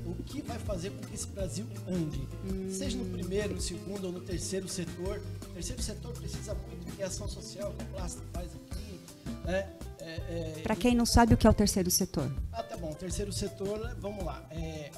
o 0.07 0.15
que 0.23 0.41
vai 0.41 0.59
fazer 0.61 0.91
com 0.91 1.05
que 1.05 1.15
esse 1.15 1.27
Brasil 1.27 1.67
ande. 1.89 2.29
Hum. 2.45 2.71
Seja 2.71 2.97
no 2.97 3.07
primeiro, 3.07 3.55
no 3.55 3.61
segundo 3.61 4.05
ou 4.05 4.13
no 4.13 4.21
terceiro 4.21 4.69
setor. 4.69 5.21
O 5.43 5.55
terceiro 5.55 5.83
setor 5.83 6.13
precisa 6.13 6.55
muito 6.55 6.95
de 6.95 7.03
ação 7.03 7.27
social, 7.27 7.75
que 7.77 7.83
a 7.83 7.87
Plasta 7.87 8.23
faz 8.33 8.53
aqui, 8.55 9.01
né? 9.45 9.69
É, 10.09 10.59
é, 10.59 10.63
Para 10.63 10.75
quem 10.75 10.95
não 10.95 11.05
sabe 11.05 11.35
o 11.35 11.37
que 11.37 11.47
é 11.47 11.51
o 11.51 11.55
terceiro 11.55 11.91
setor. 11.91 12.33
Ah, 12.53 12.63
tá 12.63 12.77
bom. 12.77 12.93
Terceiro 12.95 13.33
setor, 13.33 13.95
vamos 13.99 14.25
lá. 14.25 14.43
É, 14.51 14.91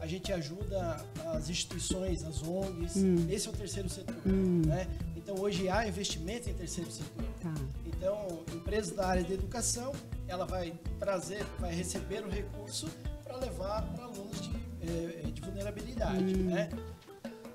a 0.00 0.06
gente 0.06 0.32
ajuda 0.32 0.96
as 1.34 1.48
instituições, 1.48 2.24
as 2.24 2.42
ONGs. 2.42 2.96
Hum. 2.96 3.26
Esse 3.30 3.46
é 3.46 3.50
o 3.50 3.54
terceiro 3.54 3.88
setor. 3.88 4.16
Hum. 4.26 4.62
Né? 4.66 4.86
Então, 5.16 5.36
hoje 5.38 5.68
há 5.68 5.86
investimento 5.86 6.50
em 6.50 6.54
terceiro 6.54 6.90
setor. 6.90 7.24
Tá. 7.40 7.54
Então, 7.84 8.44
empresas 8.52 8.92
da 8.92 9.06
área 9.06 9.22
de 9.22 9.32
educação, 9.32 9.92
ela 10.26 10.46
vai 10.46 10.72
trazer, 10.98 11.44
vai 11.58 11.74
receber 11.74 12.24
o 12.24 12.28
recurso 12.28 12.88
para 13.24 13.36
levar 13.36 13.82
para 13.94 14.04
alunos 14.04 14.40
de, 14.40 14.56
eh, 14.82 15.30
de 15.32 15.40
vulnerabilidade. 15.40 16.34
Hum. 16.34 16.50
Né? 16.50 16.68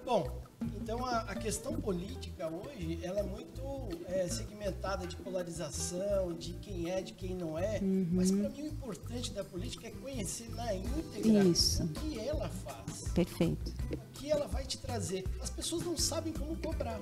Bom, 0.05 0.41
então 0.81 1.05
a, 1.05 1.19
a, 1.21 1.35
questão 1.35 1.73
política 1.79 2.47
hoje 2.47 2.99
ela 3.01 3.19
é 3.19 3.23
muito 3.23 3.61
é, 4.07 4.27
segmentada 4.27 5.07
de 5.07 5.15
polarização, 5.15 6.33
de 6.33 6.53
quem 6.53 6.91
é, 6.91 7.01
de 7.01 7.13
quem 7.13 7.35
não 7.35 7.57
é. 7.57 7.79
Uhum. 7.81 8.07
Mas 8.11 8.31
para 8.31 8.49
mim 8.49 8.63
o 8.63 8.67
importante 8.67 9.31
da 9.31 9.43
política 9.43 9.87
é 9.87 9.91
conhecer 9.91 10.49
na 10.55 10.73
íntegra 10.75 11.43
Isso. 11.45 11.83
o 11.83 11.87
que 11.87 12.19
ela 12.19 12.49
faz. 12.49 13.05
Perfeito. 13.13 13.73
O 13.91 13.97
que 14.13 14.29
ela 14.29 14.47
vai 14.47 14.63
te 14.63 14.77
trazer. 14.77 15.25
As 15.41 15.49
pessoas 15.49 15.83
não 15.83 15.97
sabem 15.97 16.33
como 16.33 16.55
cobrar. 16.57 16.99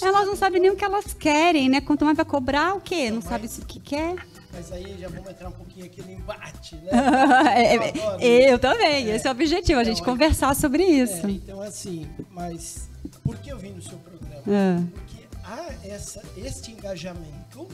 não 0.00 0.08
elas 0.08 0.26
não 0.26 0.36
sabem 0.36 0.60
nem 0.60 0.70
o 0.70 0.76
que 0.76 0.84
elas 0.84 1.14
querem, 1.14 1.68
né? 1.68 1.80
Quanto 1.80 2.04
mais 2.04 2.16
vai 2.16 2.26
cobrar 2.26 2.74
o 2.74 2.80
quê? 2.80 3.10
Não, 3.10 3.16
não 3.16 3.22
sabe 3.22 3.46
o 3.46 3.66
que 3.66 3.78
quer. 3.78 4.16
Mas 4.52 4.70
aí 4.70 4.98
já 4.98 5.08
vamos 5.08 5.30
entrar 5.30 5.48
um 5.48 5.52
pouquinho 5.52 5.86
aqui 5.86 6.02
no 6.02 6.10
embate, 6.10 6.76
né? 6.76 6.90
É, 7.56 8.26
é, 8.26 8.52
eu, 8.52 8.58
também, 8.58 9.10
é. 9.10 9.16
esse 9.16 9.26
é 9.26 9.30
o 9.30 9.32
objetivo, 9.32 9.80
a 9.80 9.84
gente 9.84 10.00
então, 10.00 10.12
conversar 10.12 10.54
sobre 10.54 10.84
isso. 10.84 11.26
É, 11.26 11.30
então, 11.30 11.62
assim, 11.62 12.08
mas 12.30 12.88
por 13.24 13.36
que 13.38 13.50
eu 13.50 13.58
vim 13.58 13.72
no 13.72 13.82
seu 13.82 13.98
programa? 13.98 14.42
É. 14.46 14.82
Porque 14.92 15.26
há 15.42 15.74
essa, 15.84 16.22
este 16.36 16.72
engajamento 16.72 17.66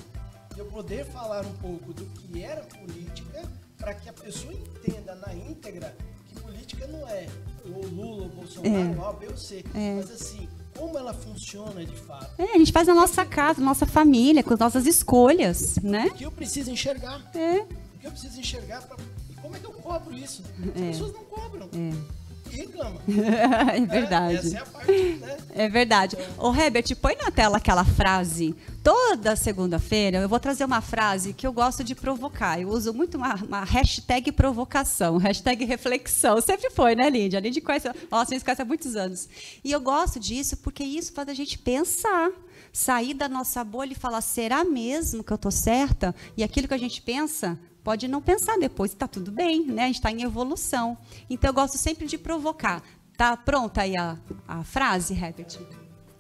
de 0.55 0.61
eu 0.61 0.67
poder 0.67 1.05
falar 1.07 1.45
um 1.45 1.55
pouco 1.55 1.93
do 1.93 2.07
que 2.07 2.43
era 2.43 2.63
política 2.63 3.43
para 3.77 3.95
que 3.95 4.09
a 4.09 4.13
pessoa 4.13 4.53
entenda 4.53 5.15
na 5.15 5.35
íntegra 5.35 5.95
que 6.29 6.41
política 6.41 6.87
não 6.87 7.09
é 7.09 7.27
o 7.65 7.87
Lula, 7.87 8.27
o 8.27 8.29
Bolsonaro, 8.29 8.95
é. 8.95 8.97
o 8.97 9.05
A, 9.05 9.13
B 9.13 9.27
ou 9.29 9.37
C. 9.37 9.65
É. 9.75 9.95
Mas 9.97 10.11
assim, 10.11 10.49
como 10.79 10.97
ela 10.97 11.13
funciona 11.13 11.85
de 11.85 11.97
fato. 11.97 12.31
É, 12.39 12.55
a 12.55 12.59
gente 12.59 12.73
faz 12.73 12.87
na 12.87 12.95
nossa 12.95 13.25
casa, 13.25 13.61
nossa 13.61 13.85
família, 13.85 14.43
com 14.43 14.55
as 14.55 14.61
nossas 14.61 14.87
escolhas, 14.87 15.77
né? 15.83 16.07
O 16.07 16.15
que 16.15 16.25
eu 16.25 16.31
preciso 16.31 16.71
enxergar. 16.71 17.21
É. 17.35 17.61
O 17.61 17.99
que 17.99 18.07
eu 18.07 18.11
preciso 18.13 18.39
enxergar 18.39 18.83
pra... 18.83 18.97
E 19.29 19.35
como 19.35 19.57
é 19.57 19.59
que 19.59 19.67
eu 19.67 19.73
cobro 19.73 20.17
isso? 20.17 20.43
As 20.63 20.83
é. 20.83 20.87
pessoas 20.89 21.13
não 21.13 21.25
cobram. 21.25 21.69
É 21.75 22.28
reclama. 22.57 23.01
é 23.75 23.87
verdade. 23.87 24.57
É, 24.57 24.59
é 24.59 24.65
parte, 24.65 24.93
né? 24.93 25.37
É 25.55 25.69
verdade. 25.69 26.17
Ô, 26.39 26.55
Herbert, 26.55 26.97
põe 27.01 27.17
na 27.17 27.31
tela 27.31 27.57
aquela 27.59 27.85
frase. 27.85 28.55
Toda 28.83 29.37
segunda-feira 29.37 30.19
eu 30.19 30.29
vou 30.29 30.41
trazer 30.41 30.65
uma 30.65 30.81
frase 30.81 31.33
que 31.33 31.47
eu 31.47 31.53
gosto 31.53 31.85
de 31.85 31.95
provocar. 31.95 32.61
Eu 32.61 32.69
uso 32.71 32.95
muito 32.95 33.17
uma, 33.17 33.35
uma 33.35 33.65
hashtag 33.65 34.33
provocação, 34.33 35.17
hashtag 35.17 35.65
reflexão. 35.65 36.41
Sempre 36.41 36.71
foi, 36.71 36.95
né, 36.95 37.11
Lídia? 37.11 37.39
A 37.39 37.43
gente 37.43 37.61
conhece, 37.61 37.89
nossa, 38.11 38.33
a 38.33 38.35
gente 38.35 38.45
conhece 38.45 38.63
há 38.63 38.65
muitos 38.65 38.97
anos. 38.97 39.29
E 39.63 39.73
eu 39.73 39.81
gosto 39.81 40.19
disso 40.19 40.57
porque 40.59 40.83
isso 40.83 41.13
faz 41.13 41.29
a 41.29 41.35
gente 41.35 41.59
pensar 41.59 42.31
sair 42.73 43.15
da 43.15 43.29
nossa 43.29 43.65
bolha 43.65 43.93
e 43.93 43.97
falar: 43.97 44.21
será 44.21 44.65
mesmo 44.65 45.25
que 45.25 45.33
eu 45.33 45.37
estou 45.37 45.51
certa? 45.51 46.15
E 46.37 46.43
aquilo 46.43 46.69
que 46.69 46.75
a 46.75 46.79
gente 46.79 47.03
pensa 47.03 47.59
pode 47.89 48.07
não 48.07 48.21
pensar 48.21 48.59
depois, 48.59 48.93
está 48.93 49.09
tudo 49.09 49.33
bem, 49.33 49.65
né? 49.65 49.85
A 49.85 49.87
gente 49.87 49.95
está 49.95 50.11
em 50.13 50.23
evolução. 50.23 50.95
Então 51.31 51.49
eu 51.49 51.55
gosto 51.55 51.79
sempre 51.79 52.07
de 52.07 52.19
provocar. 52.19 52.83
Tá 53.17 53.35
pronta 53.35 53.81
aí 53.81 53.97
a, 53.97 54.19
a 54.47 54.63
frase, 54.63 55.15
Herbert? 55.15 55.59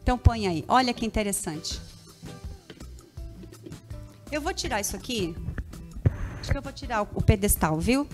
Então 0.03 0.17
põe 0.17 0.47
aí. 0.47 0.65
Olha 0.67 0.95
que 0.95 1.05
interessante. 1.05 1.79
Eu 4.33 4.41
vou 4.41 4.55
tirar 4.55 4.81
isso 4.81 4.97
aqui. 4.97 5.37
Acho 6.41 6.53
que 6.53 6.57
eu 6.57 6.63
vou 6.63 6.73
tirar 6.73 7.03
o, 7.03 7.21
pedestal, 7.21 7.79
viu? 7.79 8.09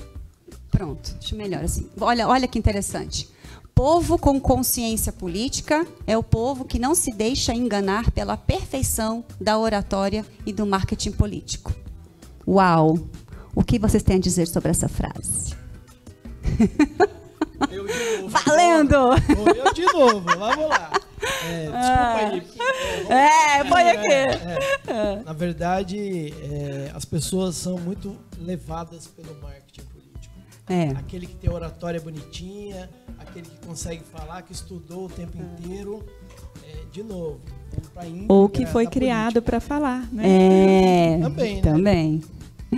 Pronto, 0.68 1.14
acho 1.16 1.37
melhor 1.37 1.62
assim. 1.62 1.88
Olha, 2.00 2.26
olha 2.26 2.49
que 2.49 2.58
interessante. 2.58 3.30
Povo 3.73 4.18
com 4.18 4.40
consciência 4.40 5.12
política 5.12 5.87
é 6.08 6.18
o 6.18 6.25
povo 6.25 6.64
que 6.64 6.80
não 6.80 6.96
se 6.96 7.12
deixa 7.12 7.54
enganar 7.54 8.11
pela 8.11 8.37
perfeição 8.37 9.25
da 9.40 9.56
oratória 9.56 10.26
e 10.44 10.52
do 10.52 10.66
marketing 10.66 11.12
político. 11.12 11.73
Uau! 12.46 12.99
O 13.54 13.62
que 13.62 13.78
vocês 13.78 14.02
têm 14.02 14.16
a 14.16 14.20
dizer 14.20 14.46
sobre 14.46 14.70
essa 14.70 14.88
frase? 14.88 15.54
Eu 17.70 17.87
de 17.87 18.20
novo. 18.20 18.28
Valendo! 18.28 18.94
Eu 19.56 19.73
de 19.73 19.84
novo, 19.92 20.20
vamos 20.20 20.68
lá. 20.68 20.90
É, 21.46 21.64
desculpa 21.64 22.16
aí. 22.16 22.42
É, 23.08 23.58
é, 23.58 23.64
põe 23.64 23.90
aqui. 23.90 24.12
É, 24.12 24.58
é. 24.87 25.23
Na 25.25 25.32
verdade, 25.32 26.34
é, 26.42 26.90
as 26.94 27.04
pessoas 27.04 27.56
são 27.56 27.78
muito 27.78 28.16
levadas 28.38 29.06
pelo 29.06 29.34
marketing 29.40 29.87
político. 29.87 30.34
É. 30.68 30.90
Aquele 30.90 31.26
que 31.26 31.34
tem 31.37 31.50
oratória 31.50 32.00
bonitinha, 32.00 32.90
aquele 33.18 33.46
que 33.46 33.66
consegue 33.66 34.02
falar, 34.04 34.42
que 34.42 34.52
estudou 34.52 35.06
o 35.06 35.08
tempo 35.08 35.37
inteiro. 35.38 36.04
É, 36.66 36.84
de 36.90 37.02
novo, 37.02 37.40
Ou 38.28 38.49
que 38.49 38.66
foi 38.66 38.87
criado 38.87 39.42
para 39.42 39.61
falar, 39.61 40.08
né? 40.12 41.18
É, 41.18 41.18
também. 41.62 42.12
Né? 42.12 42.20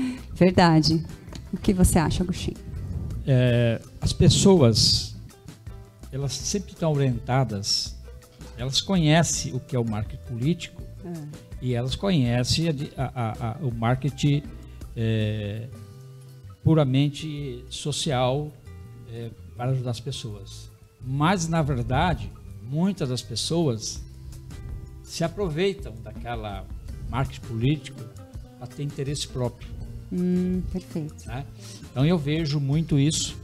Verdade. 0.35 1.05
O 1.53 1.57
que 1.57 1.73
você 1.73 1.99
acha, 1.99 2.23
Agostinho? 2.23 2.57
É, 3.27 3.81
as 4.01 4.13
pessoas, 4.13 5.17
elas 6.13 6.33
sempre 6.33 6.73
estão 6.73 6.93
orientadas, 6.93 7.97
elas 8.57 8.81
conhecem 8.81 9.55
o 9.55 9.61
que 9.61 9.75
é 9.75 9.79
o 9.79 9.85
marketing 9.85 10.23
político 10.29 10.83
é. 11.05 11.13
e 11.61 11.75
elas 11.75 11.95
conhecem 11.95 12.69
a, 12.97 13.05
a, 13.05 13.51
a, 13.51 13.57
o 13.59 13.75
marketing 13.75 14.43
é, 14.97 15.69
puramente 16.63 17.65
social 17.69 18.53
é, 19.13 19.31
para 19.57 19.71
ajudar 19.71 19.91
as 19.91 20.01
pessoas. 20.01 20.71
Mas, 21.01 21.49
na 21.49 21.63
verdade, 21.63 22.33
muitas 22.63 23.09
das 23.09 23.23
pessoas 23.23 24.03
se 25.03 25.23
aproveitam 25.23 25.95
daquela 26.03 26.67
marketing 27.09 27.47
político 27.47 28.01
para 28.59 28.67
ter 28.67 28.83
interesse 28.83 29.29
próprio. 29.29 29.76
Hum, 30.13 30.63
perfeito. 30.73 31.27
Né? 31.27 31.45
Então 31.91 32.05
eu 32.05 32.19
vejo 32.19 32.61
muito 32.61 32.99
isso. 32.99 33.37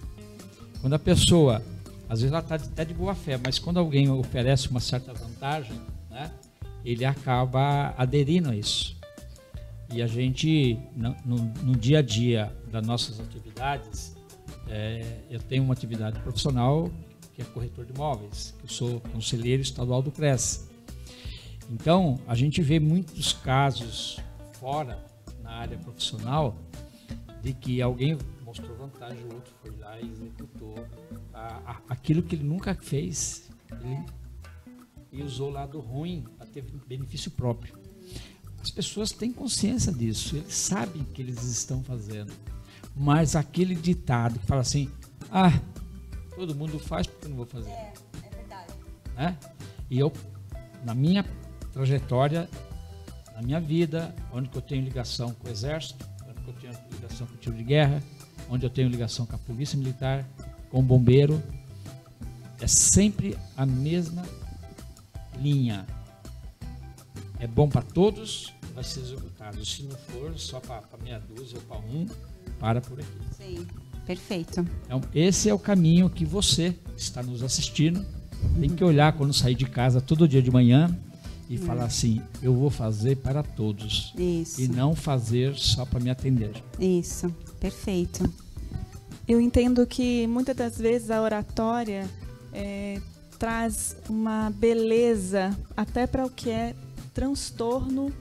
Quando 0.80 0.94
a 0.94 0.98
pessoa, 0.98 1.62
às 2.08 2.20
vezes 2.20 2.32
ela 2.32 2.40
está 2.40 2.56
até 2.56 2.84
de 2.84 2.94
boa 2.94 3.14
fé, 3.14 3.38
mas 3.42 3.58
quando 3.58 3.78
alguém 3.78 4.10
oferece 4.10 4.68
uma 4.68 4.80
certa 4.80 5.12
vantagem, 5.12 5.80
né, 6.10 6.30
ele 6.84 7.04
acaba 7.04 7.94
aderindo 7.96 8.50
a 8.50 8.56
isso. 8.56 8.96
E 9.92 10.02
a 10.02 10.06
gente, 10.06 10.78
no, 10.96 11.14
no, 11.24 11.36
no 11.62 11.76
dia 11.76 11.98
a 11.98 12.02
dia 12.02 12.52
das 12.70 12.84
nossas 12.86 13.20
atividades, 13.20 14.16
é, 14.68 15.04
eu 15.30 15.38
tenho 15.40 15.62
uma 15.62 15.74
atividade 15.74 16.18
profissional 16.20 16.90
que 17.34 17.42
é 17.42 17.44
corretor 17.44 17.84
de 17.84 17.92
imóveis, 17.92 18.54
eu 18.62 18.68
sou 18.68 19.00
conselheiro 19.12 19.62
estadual 19.62 20.02
do 20.02 20.10
CRES. 20.10 20.68
Então, 21.70 22.18
a 22.26 22.34
gente 22.34 22.60
vê 22.60 22.78
muitos 22.78 23.32
casos 23.32 24.18
fora, 24.60 24.98
área 25.54 25.78
profissional, 25.78 26.56
de 27.42 27.52
que 27.52 27.82
alguém 27.82 28.18
mostrou 28.44 28.76
vantagem, 28.76 29.22
o 29.24 29.34
outro 29.34 29.52
foi 29.62 29.70
lá 29.78 29.98
e 30.00 30.08
executou 30.10 30.74
a, 31.32 31.72
a, 31.72 31.80
aquilo 31.88 32.22
que 32.22 32.36
ele 32.36 32.44
nunca 32.44 32.74
fez. 32.74 33.50
Ele, 33.70 34.04
e 35.10 35.22
usou 35.22 35.48
o 35.48 35.52
lado 35.52 35.78
ruim 35.80 36.24
para 36.36 36.46
ter 36.46 36.64
benefício 36.86 37.30
próprio. 37.30 37.76
As 38.62 38.70
pessoas 38.70 39.10
têm 39.12 39.32
consciência 39.32 39.92
disso, 39.92 40.36
eles 40.36 40.54
sabem 40.54 41.04
que 41.04 41.20
eles 41.20 41.42
estão 41.42 41.82
fazendo. 41.82 42.32
Mas 42.94 43.34
aquele 43.34 43.74
ditado 43.74 44.38
que 44.38 44.46
fala 44.46 44.60
assim: 44.60 44.90
ah, 45.30 45.52
todo 46.36 46.54
mundo 46.54 46.78
faz, 46.78 47.06
porque 47.06 47.26
eu 47.26 47.30
não 47.30 47.36
vou 47.36 47.46
fazer? 47.46 47.70
É, 47.70 47.92
é 48.22 48.36
verdade. 48.36 48.72
Né? 49.16 49.38
E 49.90 49.98
eu, 49.98 50.12
na 50.84 50.94
minha 50.94 51.24
trajetória, 51.72 52.48
na 53.42 53.46
minha 53.46 53.60
vida, 53.60 54.14
onde 54.32 54.48
eu 54.54 54.62
tenho 54.62 54.84
ligação 54.84 55.34
com 55.34 55.48
o 55.48 55.50
Exército, 55.50 56.06
onde 56.28 56.48
eu 56.48 56.54
tenho 56.54 56.72
ligação 56.92 57.26
com 57.26 57.34
o 57.34 57.36
tiro 57.36 57.56
de 57.56 57.64
guerra, 57.64 58.02
onde 58.48 58.64
eu 58.64 58.70
tenho 58.70 58.88
ligação 58.88 59.26
com 59.26 59.34
a 59.34 59.38
Polícia 59.38 59.76
Militar, 59.76 60.24
com 60.70 60.78
o 60.78 60.82
Bombeiro, 60.82 61.42
é 62.60 62.66
sempre 62.66 63.36
a 63.56 63.66
mesma 63.66 64.24
linha. 65.40 65.84
É 67.40 67.46
bom 67.48 67.68
para 67.68 67.82
todos, 67.82 68.54
vai 68.72 68.84
ser 68.84 69.00
executado. 69.00 69.64
Se 69.64 69.82
não 69.82 69.96
for, 69.96 70.38
só 70.38 70.60
para 70.60 70.82
meia 71.02 71.18
dúzia 71.18 71.58
ou 71.58 71.62
para 71.64 71.78
um, 71.78 72.06
para 72.60 72.80
por 72.80 73.00
aqui. 73.00 73.08
Sim, 73.36 73.66
perfeito. 74.06 74.64
Então, 74.84 75.00
esse 75.12 75.48
é 75.48 75.54
o 75.54 75.58
caminho 75.58 76.08
que 76.08 76.24
você 76.24 76.76
está 76.96 77.20
nos 77.22 77.42
assistindo. 77.42 78.06
Tem 78.60 78.70
que 78.70 78.84
olhar 78.84 79.12
quando 79.14 79.32
sair 79.32 79.56
de 79.56 79.66
casa 79.66 80.00
todo 80.00 80.28
dia 80.28 80.42
de 80.42 80.50
manhã 80.50 80.96
e 81.48 81.56
hum. 81.56 81.58
falar 81.58 81.84
assim: 81.84 82.22
eu 82.42 82.54
vou 82.54 82.70
fazer 82.70 83.16
para 83.16 83.42
todos. 83.42 84.12
Isso. 84.16 84.60
E 84.60 84.68
não 84.68 84.94
fazer 84.94 85.54
só 85.56 85.84
para 85.84 86.00
me 86.00 86.10
atender. 86.10 86.62
Isso, 86.78 87.28
perfeito. 87.60 88.28
Eu 89.26 89.40
entendo 89.40 89.86
que 89.86 90.26
muitas 90.26 90.56
das 90.56 90.78
vezes 90.78 91.10
a 91.10 91.22
oratória 91.22 92.08
é, 92.52 93.00
traz 93.38 93.96
uma 94.08 94.50
beleza 94.50 95.56
até 95.76 96.06
para 96.06 96.26
o 96.26 96.30
que 96.30 96.50
é 96.50 96.74
transtorno 97.14 98.12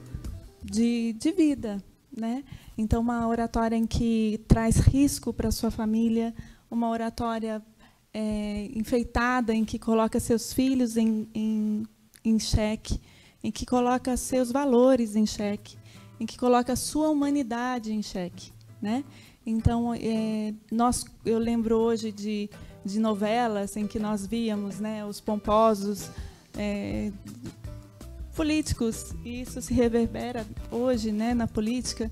de, 0.62 1.14
de 1.14 1.32
vida, 1.32 1.82
né? 2.16 2.44
Então, 2.76 3.00
uma 3.00 3.26
oratória 3.26 3.76
em 3.76 3.86
que 3.86 4.40
traz 4.48 4.76
risco 4.76 5.32
para 5.32 5.50
sua 5.50 5.70
família, 5.70 6.34
uma 6.70 6.88
oratória 6.88 7.62
é, 8.14 8.68
enfeitada 8.74 9.54
em 9.54 9.64
que 9.64 9.78
coloca 9.78 10.18
seus 10.18 10.52
filhos 10.52 10.96
em, 10.96 11.28
em, 11.34 11.86
em 12.24 12.38
xeque, 12.38 13.00
em 13.42 13.50
que 13.50 13.66
coloca 13.66 14.16
seus 14.16 14.50
valores 14.50 15.16
em 15.16 15.26
xeque, 15.26 15.76
em 16.20 16.26
que 16.26 16.38
coloca 16.38 16.76
sua 16.76 17.08
humanidade 17.08 17.92
em 17.92 18.02
xeque, 18.02 18.52
né? 18.80 19.04
Então, 19.44 19.92
é, 19.94 20.54
nós, 20.70 21.04
eu 21.24 21.38
lembro 21.38 21.76
hoje 21.76 22.12
de 22.12 22.48
de 22.84 22.98
novelas 22.98 23.76
em 23.76 23.86
que 23.86 23.98
nós 23.98 24.26
víamos 24.26 24.80
né, 24.80 25.04
os 25.04 25.20
pomposos 25.20 26.10
é, 26.56 27.12
políticos, 28.34 29.14
e 29.24 29.42
isso 29.42 29.60
se 29.62 29.72
reverbera 29.72 30.46
hoje 30.70 31.12
né, 31.12 31.34
na 31.34 31.46
política. 31.46 32.10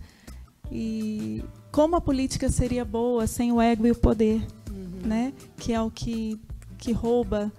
E 0.70 1.42
como 1.72 1.96
a 1.96 2.00
política 2.00 2.48
seria 2.48 2.84
boa 2.84 3.26
sem 3.26 3.52
o 3.52 3.60
ego 3.60 3.86
e 3.86 3.90
o 3.90 3.96
poder, 3.96 4.46
uhum. 4.70 5.08
né, 5.08 5.32
que 5.56 5.72
é 5.72 5.80
o 5.80 5.90
que, 5.90 6.40
que 6.78 6.92
rouba 6.92 7.52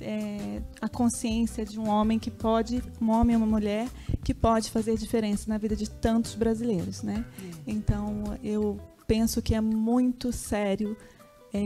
é, 0.00 0.62
a 0.80 0.88
consciência 0.88 1.64
de 1.64 1.78
um 1.78 1.88
homem 1.88 2.18
que 2.18 2.30
pode, 2.30 2.82
um 3.00 3.10
homem 3.10 3.36
ou 3.36 3.42
uma 3.42 3.48
mulher 3.48 3.88
que 4.22 4.34
pode 4.34 4.70
fazer 4.70 4.96
diferença 4.96 5.48
na 5.48 5.58
vida 5.58 5.74
de 5.74 5.88
tantos 5.88 6.34
brasileiros, 6.34 7.02
né? 7.02 7.24
Então 7.66 8.38
eu 8.42 8.78
penso 9.06 9.40
que 9.40 9.54
é 9.54 9.60
muito 9.60 10.32
sério 10.32 10.96
é, 11.52 11.60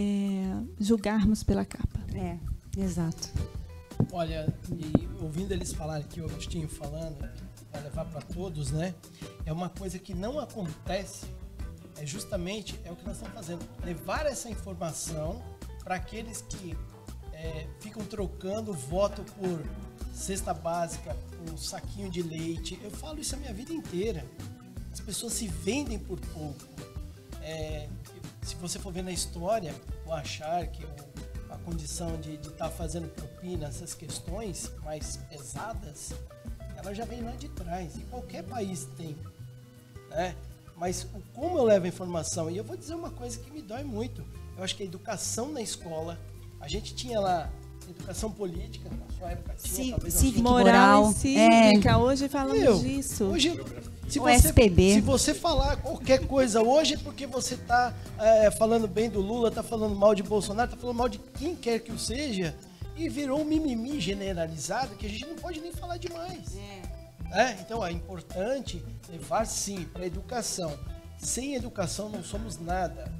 julgarmos 0.79 1.42
pela 1.42 1.64
capa. 1.64 2.01
É, 2.14 2.38
exato. 2.81 3.31
Olha, 4.12 4.53
e 4.70 5.09
ouvindo 5.22 5.53
eles 5.53 5.72
falarem 5.72 6.05
aqui, 6.05 6.20
o 6.20 6.25
Agostinho 6.27 6.68
falando, 6.68 7.16
para 7.70 7.81
levar 7.81 8.05
para 8.05 8.20
todos, 8.20 8.70
né? 8.70 8.94
É 9.44 9.53
uma 9.53 9.68
coisa 9.68 9.98
que 9.98 10.14
não 10.14 10.38
acontece, 10.38 11.27
é 11.98 12.07
justamente 12.07 12.79
é 12.85 12.92
o 12.92 12.96
que 12.96 13.05
nós 13.05 13.16
estamos 13.16 13.35
fazendo, 13.35 13.64
levar 13.85 14.27
essa 14.27 14.48
informação 14.48 15.42
para 15.83 15.96
aqueles 15.96 16.42
que 16.42 16.77
é, 17.42 17.66
ficam 17.81 18.05
trocando 18.05 18.72
voto 18.72 19.24
por 19.35 19.61
cesta 20.14 20.55
básica, 20.55 21.16
por 21.37 21.59
saquinho 21.59 22.09
de 22.09 22.22
leite. 22.22 22.78
Eu 22.83 22.90
falo 22.90 23.18
isso 23.18 23.35
a 23.35 23.38
minha 23.38 23.52
vida 23.52 23.72
inteira. 23.72 24.24
As 24.92 25.00
pessoas 25.00 25.33
se 25.33 25.48
vendem 25.48 25.98
por 25.98 26.20
pouco. 26.20 26.62
É, 27.42 27.88
se 28.42 28.55
você 28.57 28.78
for 28.78 28.92
ver 28.92 29.02
na 29.02 29.11
história, 29.11 29.74
o 30.07 30.12
achar 30.12 30.66
que 30.68 30.85
a 31.50 31.59
condição 31.59 32.16
de 32.20 32.35
estar 32.35 32.52
tá 32.52 32.70
fazendo 32.70 33.09
propina, 33.09 33.66
essas 33.66 33.92
questões 33.92 34.70
mais 34.85 35.16
pesadas, 35.16 36.12
ela 36.76 36.94
já 36.94 37.05
vem 37.05 37.22
lá 37.22 37.33
de 37.33 37.48
trás. 37.48 37.96
E 37.96 38.00
qualquer 38.02 38.44
país 38.44 38.87
tem. 38.96 39.16
Né? 40.11 40.37
Mas 40.76 41.07
como 41.35 41.59
eu 41.59 41.64
levo 41.64 41.87
a 41.87 41.88
informação, 41.88 42.48
e 42.48 42.57
eu 42.57 42.64
vou 42.64 42.76
dizer 42.76 42.94
uma 42.94 43.11
coisa 43.11 43.38
que 43.40 43.50
me 43.50 43.62
dói 43.62 43.83
muito. 43.83 44.24
Eu 44.57 44.62
acho 44.62 44.76
que 44.76 44.83
a 44.83 44.87
educação 44.87 45.50
na 45.50 45.61
escola, 45.61 46.20
a 46.62 46.68
gente 46.68 46.94
tinha 46.94 47.18
lá 47.20 47.51
educação 47.90 48.31
política, 48.31 48.88
na 48.88 49.18
sua 49.18 49.33
época 49.33 49.55
tinha, 49.61 49.98
Cí 49.98 50.11
cívica, 50.11 50.48
moral, 50.48 51.03
moral 51.03 51.12
cívica. 51.12 51.90
É. 51.90 51.96
Hoje 51.96 52.29
falamos 52.29 52.62
Meu, 52.62 52.79
disso. 52.79 53.25
Hoje 53.25 53.61
se 54.09 54.20
o 54.20 54.22
você, 54.22 54.48
SPB. 54.48 54.94
Se 54.94 55.01
você 55.01 55.35
falar 55.35 55.77
qualquer 55.77 56.25
coisa 56.27 56.62
hoje 56.62 56.94
é 56.94 56.98
porque 56.98 57.27
você 57.27 57.55
está 57.55 57.92
é, 58.18 58.51
falando 58.53 58.87
bem 58.87 59.11
do 59.11 59.20
Lula, 59.20 59.48
está 59.48 59.62
falando 59.62 59.96
mal 59.96 60.14
de 60.14 60.22
Bolsonaro, 60.22 60.70
está 60.70 60.81
falando 60.81 60.96
mal 60.96 61.09
de 61.09 61.18
quem 61.18 61.57
quer 61.57 61.81
que 61.81 61.90
o 61.90 61.98
seja, 61.98 62.55
e 62.96 63.09
virou 63.09 63.40
um 63.40 63.44
mimimi 63.44 64.01
generalizado 64.01 64.94
que 64.94 65.07
a 65.07 65.09
gente 65.09 65.27
não 65.27 65.35
pode 65.35 65.61
nem 65.61 65.72
falar 65.72 65.96
demais. 65.96 66.57
É. 66.57 66.83
É, 67.35 67.57
então 67.61 67.85
é 67.85 67.90
importante 67.90 68.85
levar 69.09 69.46
sim 69.46 69.85
para 69.85 70.05
a 70.05 70.07
educação. 70.07 70.79
Sem 71.18 71.55
educação 71.57 72.09
não 72.09 72.22
somos 72.22 72.59
nada. 72.61 73.11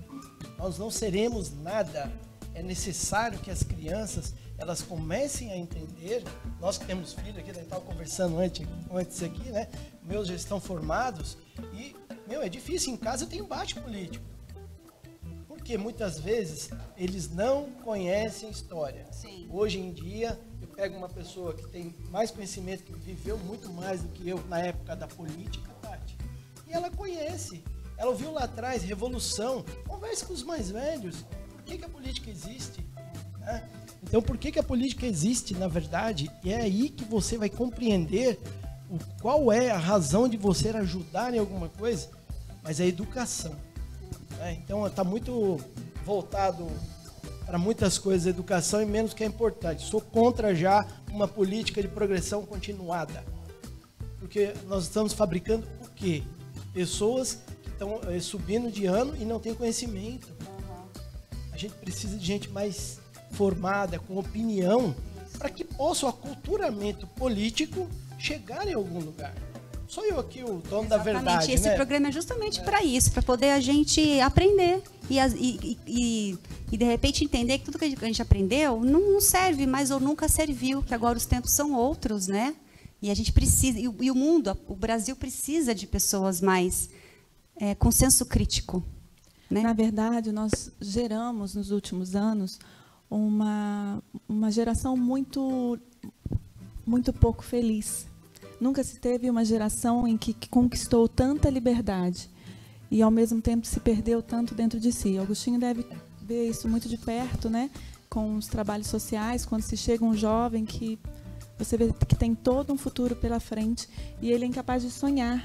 Nós 0.59 0.79
não 0.79 0.91
seremos 0.91 1.53
nada. 1.63 2.13
É 2.55 2.63
necessário 2.63 3.39
que 3.39 3.51
as 3.51 3.63
crianças 3.63 4.35
elas 4.63 4.81
comecem 4.81 5.51
a 5.51 5.57
entender, 5.57 6.23
nós 6.61 6.79
que 6.79 6.87
temos 6.87 7.13
filhos 7.15 7.39
aqui, 7.39 7.51
a 7.51 7.55
gente 7.55 7.65
estava 7.65 7.81
conversando 7.81 8.39
antes, 8.39 8.67
antes 8.93 9.23
aqui, 9.23 9.51
né? 9.51 9.69
Meus 10.05 10.29
já 10.29 10.35
estão 10.35 10.61
formados 10.61 11.37
e, 11.73 11.97
meu, 12.29 12.41
é 12.43 12.49
difícil. 12.49 12.93
Em 12.93 12.97
casa 12.97 13.25
eu 13.25 13.29
tenho 13.29 13.45
embate 13.45 13.75
político. 13.75 14.25
Porque 15.49 15.77
muitas 15.77 16.21
vezes 16.21 16.71
eles 16.97 17.29
não 17.31 17.71
conhecem 17.85 18.51
história. 18.51 19.07
Sim. 19.11 19.49
Hoje 19.51 19.81
em 19.81 19.93
dia, 19.93 20.39
eu 20.61 20.69
pego 20.69 20.97
uma 20.97 21.09
pessoa 21.09 21.55
que 21.55 21.67
tem 21.69 21.95
mais 22.11 22.31
conhecimento, 22.31 22.85
que 22.85 22.93
viveu 22.93 23.37
muito 23.39 23.69
mais 23.71 24.03
do 24.03 24.09
que 24.09 24.29
eu 24.29 24.41
na 24.47 24.61
época 24.61 24.95
da 24.95 25.09
política, 25.09 25.71
Tati, 25.83 26.17
e 26.67 26.73
ela 26.73 26.91
conhece. 26.91 27.65
Ela 27.97 28.11
ouviu 28.11 28.33
lá 28.33 28.45
atrás, 28.45 28.83
revolução. 28.83 29.65
Converse 29.87 30.25
com 30.25 30.33
os 30.33 30.43
mais 30.43 30.71
velhos. 30.71 31.25
Por 31.63 31.73
que, 31.73 31.79
que 31.79 31.85
a 31.85 31.89
política 31.89 32.31
existe? 32.31 32.85
Né? 33.39 33.69
Então, 34.03 34.21
por 34.21 34.37
que, 34.37 34.51
que 34.51 34.59
a 34.59 34.63
política 34.63 35.07
existe, 35.07 35.55
na 35.55 35.69
verdade? 35.69 36.31
E 36.43 36.53
é 36.53 36.61
aí 36.61 36.89
que 36.89 37.05
você 37.05 37.39
vai 37.39 37.49
compreender 37.49 38.39
o, 38.91 38.99
qual 39.21 39.53
é 39.53 39.71
a 39.71 39.79
razão 39.79 40.29
de 40.29 40.37
você 40.37 40.71
ajudar 40.71 41.33
em 41.33 41.39
alguma 41.39 41.69
coisa, 41.69 42.11
mas 42.63 42.81
é 42.81 42.85
a 42.85 42.87
educação. 42.87 43.55
Né? 44.39 44.59
Então, 44.63 44.87
está 44.87 45.05
muito 45.05 45.61
voltado 46.05 46.69
para 47.47 47.59
muitas 47.59 47.99
coisas 47.99 48.27
a 48.27 48.31
educação 48.31 48.83
e 48.83 48.87
menos 48.87 49.15
que 49.15 49.23
é 49.23 49.27
importante. 49.27 49.85
Sou 49.85 50.01
contra 50.01 50.55
já 50.55 50.87
uma 51.11 51.29
política 51.29 51.81
de 51.81 51.89
progressão 51.89 52.45
continuada. 52.45 53.25
Porque 54.19 54.53
nós 54.67 54.85
estamos 54.85 55.13
fabricando 55.13 55.67
o 55.81 55.89
quê? 55.91 56.23
Pessoas 56.73 57.39
que 57.63 57.69
estão 57.69 58.01
é, 58.09 58.19
subindo 58.21 58.71
de 58.71 58.87
ano 58.87 59.17
e 59.17 59.25
não 59.25 59.39
têm 59.39 59.55
conhecimento. 59.55 60.29
A 61.63 61.69
gente 61.69 61.79
precisa 61.79 62.17
de 62.19 62.27
gente 62.27 62.51
mais 62.51 62.99
formada, 63.31 63.97
com 63.97 64.19
opinião, 64.19 64.93
para 65.39 65.49
que 65.49 65.63
possa 65.63 66.07
o 66.07 66.09
aculturamento 66.09 67.07
político 67.07 67.89
chegar 68.19 68.67
em 68.67 68.75
algum 68.75 68.99
lugar. 68.99 69.33
Sou 69.87 70.05
eu 70.05 70.19
aqui 70.19 70.43
o 70.43 70.59
dono 70.59 70.87
Exatamente. 70.87 70.89
da 70.89 70.99
verdade. 70.99 71.53
Esse 71.53 71.69
né? 71.69 71.77
programa 71.77 72.09
é 72.09 72.11
justamente 72.11 72.59
é. 72.59 72.65
para 72.65 72.83
isso, 72.83 73.13
para 73.13 73.23
poder 73.23 73.51
a 73.51 73.61
gente 73.61 74.19
aprender 74.19 74.83
e, 75.09 75.19
e, 75.21 75.79
e, 75.87 76.39
e, 76.73 76.77
de 76.77 76.85
repente 76.85 77.23
entender 77.23 77.59
que 77.59 77.67
tudo 77.67 77.79
que 77.79 77.85
a 77.85 78.07
gente 78.09 78.21
aprendeu 78.21 78.81
não 78.81 79.21
serve 79.21 79.65
mais 79.65 79.93
ou 79.93 80.01
nunca 80.01 80.29
serviu, 80.29 80.83
que 80.83 80.93
agora 80.93 81.17
os 81.17 81.27
tempos 81.27 81.53
são 81.53 81.75
outros, 81.75 82.27
né? 82.27 82.57
E 83.01 83.09
a 83.09 83.15
gente 83.15 83.33
precisa, 83.33 83.79
e, 83.79 84.11
o 84.11 84.15
mundo, 84.17 84.59
o 84.67 84.75
Brasil 84.75 85.15
precisa 85.15 85.73
de 85.73 85.87
pessoas 85.87 86.41
mais 86.41 86.91
é, 87.55 87.73
com 87.77 87.93
senso 87.93 88.27
crítico. 88.27 88.83
Né? 89.53 89.63
Na 89.63 89.73
verdade, 89.75 90.33
nós 90.33 90.73
geramos 90.81 91.55
nos 91.55 91.71
últimos 91.71 92.17
anos 92.17 92.59
uma, 93.11 94.03
uma 94.27 94.51
geração 94.51 94.97
muito, 94.97 95.79
muito 96.87 97.13
pouco 97.13 97.45
feliz. 97.45 98.07
Nunca 98.59 98.83
se 98.83 98.99
teve 98.99 99.29
uma 99.29 99.45
geração 99.45 100.09
em 100.09 100.17
que, 100.17 100.33
que 100.33 100.49
conquistou 100.49 101.07
tanta 101.07 101.51
liberdade 101.51 102.31
e, 102.91 103.03
ao 103.03 103.11
mesmo 103.11 103.43
tempo, 103.43 103.67
se 103.67 103.79
perdeu 103.81 104.23
tanto 104.23 104.55
dentro 104.55 104.81
de 104.81 104.91
si. 104.91 105.19
Agostinho 105.19 105.61
deve 105.61 105.85
ver 106.23 106.49
isso 106.49 106.67
muito 106.67 106.89
de 106.89 106.97
perto, 106.97 107.51
né? 107.51 107.71
com 108.09 108.37
os 108.37 108.47
trabalhos 108.47 108.89
sociais, 108.89 109.47
quando 109.47 109.63
se 109.63 109.75
chega 109.75 110.05
um 110.05 110.15
jovem 110.15 110.67
que 110.67 110.99
você 111.59 111.79
vê 111.79 111.91
que 112.07 112.15
tem 112.15 112.35
todo 112.35 112.71
um 112.71 112.77
futuro 112.77 113.17
pela 113.17 113.41
frente 113.41 113.89
e 114.21 114.31
ele 114.31 114.45
é 114.45 114.49
incapaz 114.49 114.83
de 114.83 114.91
sonhar. 114.91 115.43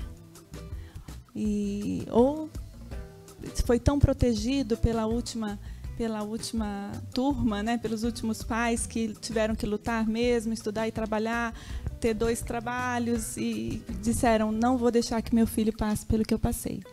E, 1.34 2.06
ou 2.12 2.50
foi 3.66 3.80
tão 3.80 4.00
protegido 4.00 4.78
pela 4.78 5.06
última 5.06 5.60
pela 5.98 6.22
última 6.22 6.92
turma, 7.12 7.64
né, 7.64 7.76
pelos 7.76 8.04
últimos 8.04 8.44
pais 8.44 8.86
que 8.86 9.16
tiveram 9.20 9.56
que 9.56 9.66
lutar 9.66 10.08
mesmo, 10.08 10.54
estudar 10.54 10.88
e 10.88 10.92
trabalhar, 10.92 11.56
ter 12.00 12.14
dois 12.14 12.40
trabalhos 12.40 13.36
e 13.36 13.82
disseram 14.04 14.52
não 14.52 14.78
vou 14.78 14.92
deixar 14.92 15.20
que 15.24 15.34
meu 15.34 15.48
filho 15.48 15.76
passe 15.76 16.06
pelo 16.06 16.24
que 16.24 16.34
eu 16.34 16.38
passei. 16.40 16.84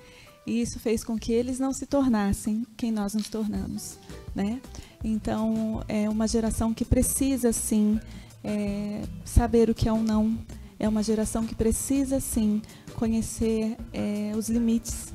E 0.47 0.61
isso 0.61 0.79
fez 0.79 1.05
com 1.05 1.19
que 1.19 1.33
eles 1.33 1.59
não 1.59 1.73
se 1.73 1.87
tornassem 1.87 2.67
quem 2.77 2.91
nós 2.91 3.15
nos 3.15 3.29
tornamos, 3.29 3.99
né? 4.35 4.61
Então 5.03 5.83
é 5.87 6.09
uma 6.09 6.27
geração 6.27 6.73
que 6.73 6.85
precisa 6.85 7.53
sim 7.53 8.01
é, 8.43 9.03
saber 9.25 9.71
o 9.71 9.75
que 9.75 9.89
é 9.89 9.93
um 9.93 10.03
não. 10.03 10.39
É 10.79 10.89
uma 10.89 11.03
geração 11.03 11.47
que 11.47 11.55
precisa 11.55 12.21
sim 12.21 12.61
conhecer 12.95 13.77
é, 13.93 14.33
os 14.37 14.49
limites 14.49 15.13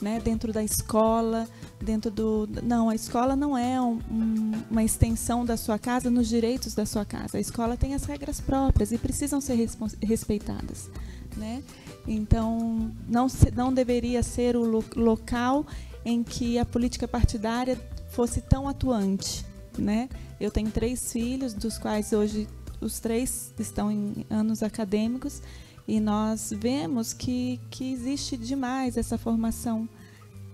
né, 0.00 0.20
dentro 0.20 0.52
da 0.52 0.62
escola, 0.62 1.48
dentro 1.80 2.10
do. 2.10 2.48
Não, 2.62 2.88
a 2.88 2.94
escola 2.94 3.36
não 3.36 3.56
é 3.56 3.80
um, 3.80 3.98
um, 4.10 4.52
uma 4.70 4.82
extensão 4.82 5.44
da 5.44 5.56
sua 5.56 5.78
casa 5.78 6.10
nos 6.10 6.28
direitos 6.28 6.74
da 6.74 6.86
sua 6.86 7.04
casa. 7.04 7.38
A 7.38 7.40
escola 7.40 7.76
tem 7.76 7.94
as 7.94 8.04
regras 8.04 8.40
próprias 8.40 8.92
e 8.92 8.98
precisam 8.98 9.40
ser 9.40 9.68
respeitadas. 10.02 10.90
Né? 11.36 11.62
Então, 12.06 12.90
não, 13.08 13.26
não 13.54 13.72
deveria 13.72 14.22
ser 14.22 14.56
o 14.56 14.64
lo, 14.64 14.84
local 14.96 15.66
em 16.04 16.22
que 16.22 16.58
a 16.58 16.64
política 16.64 17.06
partidária 17.06 17.78
fosse 18.10 18.40
tão 18.40 18.68
atuante. 18.68 19.44
Né? 19.78 20.08
Eu 20.40 20.50
tenho 20.50 20.70
três 20.70 21.12
filhos, 21.12 21.54
dos 21.54 21.78
quais 21.78 22.12
hoje 22.12 22.48
os 22.80 22.98
três 22.98 23.52
estão 23.58 23.92
em 23.92 24.26
anos 24.30 24.62
acadêmicos 24.62 25.42
e 25.90 25.98
nós 25.98 26.52
vemos 26.56 27.12
que, 27.12 27.58
que 27.68 27.92
existe 27.92 28.36
demais 28.36 28.96
essa 28.96 29.18
formação. 29.18 29.88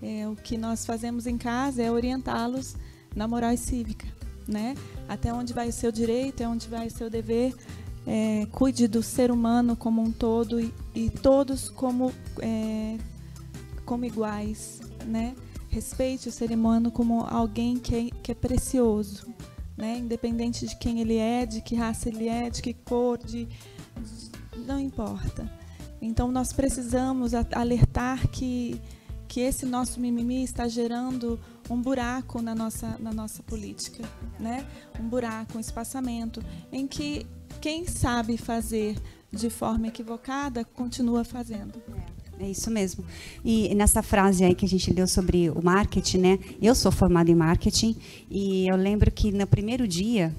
É, 0.01 0.27
o 0.27 0.35
que 0.35 0.57
nós 0.57 0.83
fazemos 0.83 1.27
em 1.27 1.37
casa 1.37 1.83
é 1.83 1.91
orientá-los 1.91 2.75
na 3.15 3.27
moral 3.27 3.55
cívica, 3.55 4.07
né? 4.47 4.73
Até 5.07 5.31
onde 5.31 5.53
vai 5.53 5.69
o 5.69 5.71
seu 5.71 5.91
direito, 5.91 6.33
até 6.33 6.47
onde 6.47 6.67
vai 6.67 6.87
o 6.87 6.91
seu 6.91 7.07
dever. 7.07 7.53
É, 8.07 8.47
cuide 8.51 8.87
do 8.87 9.03
ser 9.03 9.29
humano 9.29 9.75
como 9.75 10.01
um 10.01 10.11
todo 10.11 10.59
e, 10.59 10.73
e 10.95 11.07
todos 11.11 11.69
como, 11.69 12.11
é, 12.41 12.97
como 13.85 14.05
iguais, 14.05 14.81
né? 15.05 15.35
Respeite 15.69 16.29
o 16.29 16.31
ser 16.31 16.49
humano 16.49 16.89
como 16.89 17.21
alguém 17.21 17.77
que 17.77 17.95
é, 17.95 18.09
que 18.23 18.31
é 18.31 18.35
precioso, 18.35 19.27
né? 19.77 19.99
Independente 19.99 20.65
de 20.65 20.75
quem 20.77 20.99
ele 20.99 21.17
é, 21.17 21.45
de 21.45 21.61
que 21.61 21.75
raça 21.75 22.09
ele 22.09 22.27
é, 22.27 22.49
de 22.49 22.59
que 22.59 22.73
cor, 22.73 23.19
de, 23.19 23.47
não 24.65 24.79
importa. 24.79 25.49
Então 26.01 26.31
nós 26.31 26.53
precisamos 26.53 27.33
alertar 27.33 28.27
que 28.29 28.79
que 29.27 29.41
esse 29.41 29.65
nosso 29.65 29.99
mimimi 29.99 30.43
está 30.43 30.67
gerando 30.67 31.39
um 31.69 31.81
buraco 31.81 32.41
na 32.41 32.55
nossa, 32.55 32.97
na 32.99 33.11
nossa 33.11 33.43
política, 33.43 34.03
né? 34.39 34.65
Um 34.99 35.07
buraco, 35.07 35.57
um 35.57 35.59
espaçamento 35.59 36.41
em 36.71 36.87
que 36.87 37.25
quem 37.59 37.85
sabe 37.85 38.37
fazer 38.37 38.95
de 39.31 39.49
forma 39.49 39.87
equivocada 39.87 40.63
continua 40.63 41.23
fazendo. 41.23 41.73
É 42.39 42.49
isso 42.49 42.69
mesmo. 42.71 43.03
E 43.43 43.73
nessa 43.75 44.01
frase 44.01 44.45
aí 44.45 44.55
que 44.55 44.65
a 44.65 44.69
gente 44.69 44.93
leu 44.93 45.07
sobre 45.07 45.49
o 45.49 45.61
marketing, 45.61 46.17
né? 46.19 46.39
Eu 46.61 46.75
sou 46.75 46.91
formada 46.91 47.29
em 47.29 47.35
marketing 47.35 47.97
e 48.29 48.67
eu 48.67 48.75
lembro 48.75 49.11
que 49.11 49.31
no 49.31 49.45
primeiro 49.45 49.87
dia 49.87 50.33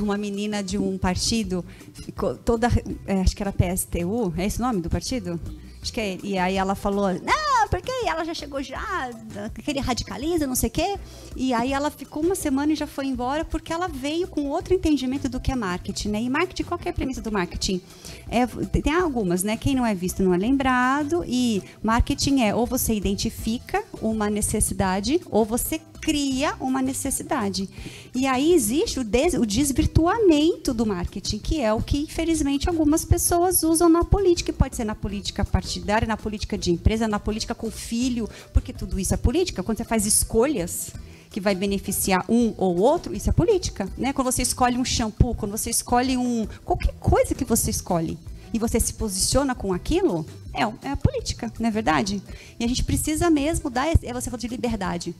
uma 0.00 0.16
menina 0.16 0.62
de 0.62 0.78
um 0.78 0.96
partido 0.98 1.64
ficou 1.94 2.36
toda, 2.36 2.68
é, 3.06 3.20
acho 3.20 3.34
que 3.34 3.42
era 3.42 3.52
PSTU, 3.52 4.32
é 4.36 4.46
esse 4.46 4.58
o 4.58 4.62
nome 4.62 4.80
do 4.80 4.90
partido? 4.90 5.40
Acho 5.82 5.92
que 5.92 6.00
é, 6.00 6.18
e 6.22 6.38
aí 6.38 6.56
ela 6.56 6.74
falou, 6.74 7.12
não, 7.14 7.68
porque 7.70 7.90
ela 8.06 8.24
já 8.24 8.34
chegou 8.34 8.62
já, 8.62 9.10
aquele 9.56 9.80
radicalismo, 9.80 10.48
não 10.48 10.54
sei 10.54 10.68
o 10.68 10.72
quê. 10.72 10.98
E 11.34 11.54
aí 11.54 11.72
ela 11.72 11.90
ficou 11.90 12.22
uma 12.22 12.34
semana 12.34 12.72
e 12.72 12.76
já 12.76 12.86
foi 12.86 13.06
embora 13.06 13.44
porque 13.44 13.72
ela 13.72 13.88
veio 13.88 14.28
com 14.28 14.46
outro 14.46 14.74
entendimento 14.74 15.28
do 15.28 15.40
que 15.40 15.50
é 15.50 15.56
marketing, 15.56 16.08
né? 16.08 16.22
E 16.22 16.28
marketing, 16.28 16.64
qual 16.64 16.78
é 16.84 16.90
a 16.90 16.92
premissa 16.92 17.22
do 17.22 17.32
marketing? 17.32 17.80
É, 18.28 18.46
tem 18.46 18.92
algumas, 18.92 19.42
né? 19.42 19.56
Quem 19.56 19.74
não 19.74 19.86
é 19.86 19.94
visto 19.94 20.22
não 20.22 20.34
é 20.34 20.36
lembrado. 20.36 21.24
E 21.26 21.62
marketing 21.82 22.42
é 22.42 22.54
ou 22.54 22.66
você 22.66 22.92
identifica 22.92 23.82
uma 24.02 24.28
necessidade 24.28 25.20
ou 25.30 25.44
você 25.44 25.80
cria 26.00 26.54
uma 26.60 26.80
necessidade. 26.80 27.68
E 28.14 28.26
aí 28.26 28.52
existe 28.52 28.98
o, 28.98 29.04
des, 29.04 29.34
o 29.34 29.44
desvirtuamento 29.44 30.72
do 30.72 30.86
marketing, 30.86 31.38
que 31.38 31.60
é 31.60 31.72
o 31.72 31.82
que, 31.82 31.98
infelizmente, 31.98 32.68
algumas 32.68 33.04
pessoas 33.04 33.62
usam 33.62 33.88
na 33.88 34.04
política. 34.04 34.52
Pode 34.52 34.76
ser 34.76 34.84
na 34.84 34.94
política 34.94 35.44
partidária, 35.44 36.08
na 36.08 36.16
política 36.16 36.56
de 36.56 36.70
empresa, 36.70 37.06
na 37.06 37.20
política 37.20 37.54
com 37.54 37.70
filho, 37.70 38.28
porque 38.52 38.72
tudo 38.72 38.98
isso 38.98 39.14
é 39.14 39.16
política. 39.16 39.62
Quando 39.62 39.78
você 39.78 39.84
faz 39.84 40.06
escolhas 40.06 40.92
que 41.30 41.40
vai 41.40 41.54
beneficiar 41.54 42.24
um 42.28 42.52
ou 42.56 42.78
outro, 42.78 43.14
isso 43.14 43.30
é 43.30 43.32
política. 43.32 43.88
Né? 43.96 44.12
Quando 44.12 44.32
você 44.32 44.42
escolhe 44.42 44.76
um 44.76 44.84
shampoo, 44.84 45.34
quando 45.34 45.52
você 45.52 45.70
escolhe 45.70 46.16
um. 46.16 46.46
qualquer 46.64 46.94
coisa 46.98 47.34
que 47.34 47.44
você 47.44 47.70
escolhe 47.70 48.18
e 48.52 48.58
você 48.58 48.80
se 48.80 48.92
posiciona 48.94 49.54
com 49.54 49.72
aquilo, 49.72 50.26
é, 50.52 50.62
é 50.88 50.90
a 50.90 50.96
política, 50.96 51.52
não 51.60 51.68
é 51.68 51.70
verdade? 51.70 52.20
E 52.58 52.64
a 52.64 52.68
gente 52.68 52.82
precisa 52.82 53.30
mesmo 53.30 53.70
dar. 53.70 53.86
É 54.02 54.12
você 54.12 54.28
falou 54.28 54.40
de 54.40 54.48
liberdade 54.48 55.14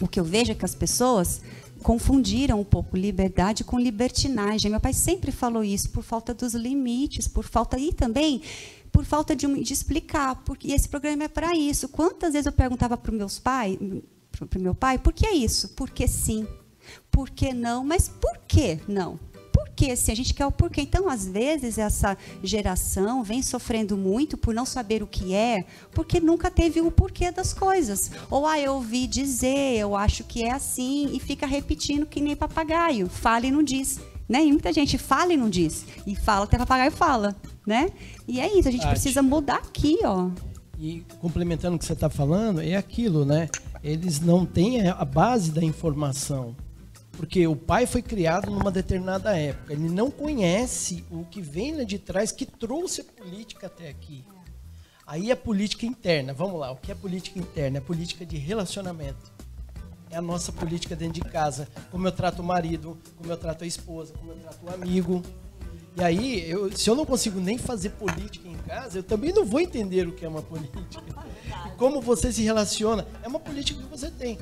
o 0.00 0.08
que 0.08 0.18
eu 0.18 0.24
vejo 0.24 0.52
é 0.52 0.54
que 0.54 0.64
as 0.64 0.74
pessoas 0.74 1.40
confundiram 1.82 2.60
um 2.60 2.64
pouco 2.64 2.96
liberdade 2.96 3.64
com 3.64 3.78
libertinagem. 3.78 4.70
Meu 4.70 4.80
pai 4.80 4.92
sempre 4.92 5.32
falou 5.32 5.62
isso 5.62 5.90
por 5.90 6.02
falta 6.02 6.32
dos 6.32 6.54
limites, 6.54 7.28
por 7.28 7.44
falta 7.44 7.78
e 7.78 7.92
também 7.92 8.40
por 8.90 9.04
falta 9.04 9.34
de, 9.34 9.46
de 9.62 9.72
explicar. 9.72 10.36
Porque 10.44 10.72
esse 10.72 10.88
programa 10.88 11.24
é 11.24 11.28
para 11.28 11.54
isso. 11.56 11.88
Quantas 11.88 12.32
vezes 12.32 12.46
eu 12.46 12.52
perguntava 12.52 12.96
para 12.96 13.12
meus 13.12 13.38
pais, 13.38 13.76
para 14.48 14.60
meu 14.60 14.74
pai, 14.74 14.98
por 14.98 15.12
que 15.12 15.28
isso? 15.28 15.70
Por 15.70 15.90
que 15.90 16.06
sim? 16.06 16.46
Por 17.10 17.30
que 17.30 17.52
não? 17.52 17.84
Mas 17.84 18.08
por 18.08 18.38
que 18.46 18.78
não? 18.88 19.18
Porquê, 19.72 19.96
se 19.96 20.10
a 20.10 20.14
gente 20.14 20.34
quer 20.34 20.46
o 20.46 20.52
porquê. 20.52 20.82
Então, 20.82 21.08
às 21.08 21.26
vezes, 21.26 21.78
essa 21.78 22.16
geração 22.42 23.24
vem 23.24 23.42
sofrendo 23.42 23.96
muito 23.96 24.36
por 24.36 24.54
não 24.54 24.66
saber 24.66 25.02
o 25.02 25.06
que 25.06 25.34
é, 25.34 25.64
porque 25.92 26.20
nunca 26.20 26.50
teve 26.50 26.80
o 26.80 26.90
porquê 26.90 27.30
das 27.30 27.52
coisas. 27.52 28.10
Ou, 28.30 28.46
ah, 28.46 28.60
eu 28.60 28.74
ouvi 28.74 29.06
dizer, 29.06 29.78
eu 29.78 29.96
acho 29.96 30.24
que 30.24 30.44
é 30.44 30.52
assim, 30.52 31.10
e 31.12 31.18
fica 31.18 31.46
repetindo 31.46 32.06
que 32.06 32.20
nem 32.20 32.36
papagaio, 32.36 33.08
fala 33.08 33.46
e 33.46 33.50
não 33.50 33.62
diz. 33.62 33.98
Né? 34.28 34.44
E 34.44 34.52
muita 34.52 34.72
gente 34.72 34.96
fala 34.96 35.32
e 35.32 35.36
não 35.36 35.50
diz. 35.50 35.84
E 36.06 36.14
fala 36.14 36.44
até 36.44 36.56
papagaio 36.56 36.92
fala, 36.92 37.34
né? 37.66 37.90
E 38.26 38.40
é 38.40 38.58
isso, 38.58 38.68
a 38.68 38.72
gente 38.72 38.86
precisa 38.86 39.20
mudar 39.20 39.56
aqui, 39.56 39.98
ó. 40.04 40.30
E 40.78 41.04
complementando 41.20 41.76
o 41.76 41.78
que 41.78 41.84
você 41.84 41.92
está 41.92 42.08
falando, 42.08 42.60
é 42.60 42.76
aquilo, 42.76 43.24
né? 43.24 43.48
Eles 43.84 44.20
não 44.20 44.46
têm 44.46 44.88
a 44.88 45.04
base 45.04 45.50
da 45.50 45.62
informação. 45.62 46.56
Porque 47.12 47.46
o 47.46 47.54
pai 47.54 47.86
foi 47.86 48.02
criado 48.02 48.50
numa 48.50 48.70
determinada 48.70 49.36
época. 49.36 49.72
Ele 49.72 49.88
não 49.88 50.10
conhece 50.10 51.04
o 51.10 51.24
que 51.24 51.40
vem 51.40 51.76
lá 51.76 51.84
de 51.84 51.98
trás 51.98 52.32
que 52.32 52.46
trouxe 52.46 53.02
a 53.02 53.04
política 53.04 53.66
até 53.66 53.88
aqui. 53.88 54.24
Aí 55.06 55.30
a 55.30 55.36
política 55.36 55.84
interna, 55.84 56.32
vamos 56.32 56.58
lá, 56.58 56.70
o 56.70 56.76
que 56.76 56.90
é 56.90 56.94
política 56.94 57.38
interna? 57.38 57.78
É 57.78 57.80
política 57.80 58.24
de 58.24 58.36
relacionamento. 58.38 59.30
É 60.10 60.16
a 60.16 60.22
nossa 60.22 60.52
política 60.52 60.96
dentro 60.96 61.22
de 61.22 61.28
casa. 61.28 61.68
Como 61.90 62.06
eu 62.06 62.12
trato 62.12 62.40
o 62.40 62.44
marido, 62.44 62.98
como 63.16 63.30
eu 63.30 63.36
trato 63.36 63.64
a 63.64 63.66
esposa, 63.66 64.14
como 64.14 64.32
eu 64.32 64.36
trato 64.36 64.64
o 64.64 64.70
amigo. 64.70 65.22
E 65.96 66.02
aí, 66.02 66.48
eu, 66.48 66.74
se 66.74 66.88
eu 66.88 66.94
não 66.94 67.04
consigo 67.04 67.38
nem 67.40 67.58
fazer 67.58 67.90
política 67.90 68.48
em 68.48 68.56
casa, 68.56 68.98
eu 68.98 69.02
também 69.02 69.32
não 69.32 69.44
vou 69.44 69.60
entender 69.60 70.08
o 70.08 70.12
que 70.12 70.24
é 70.24 70.28
uma 70.28 70.40
política. 70.42 71.02
Como 71.76 72.00
você 72.00 72.32
se 72.32 72.42
relaciona, 72.42 73.06
é 73.22 73.28
uma 73.28 73.40
política 73.40 73.82
que 73.82 73.88
você 73.88 74.10
tem 74.10 74.38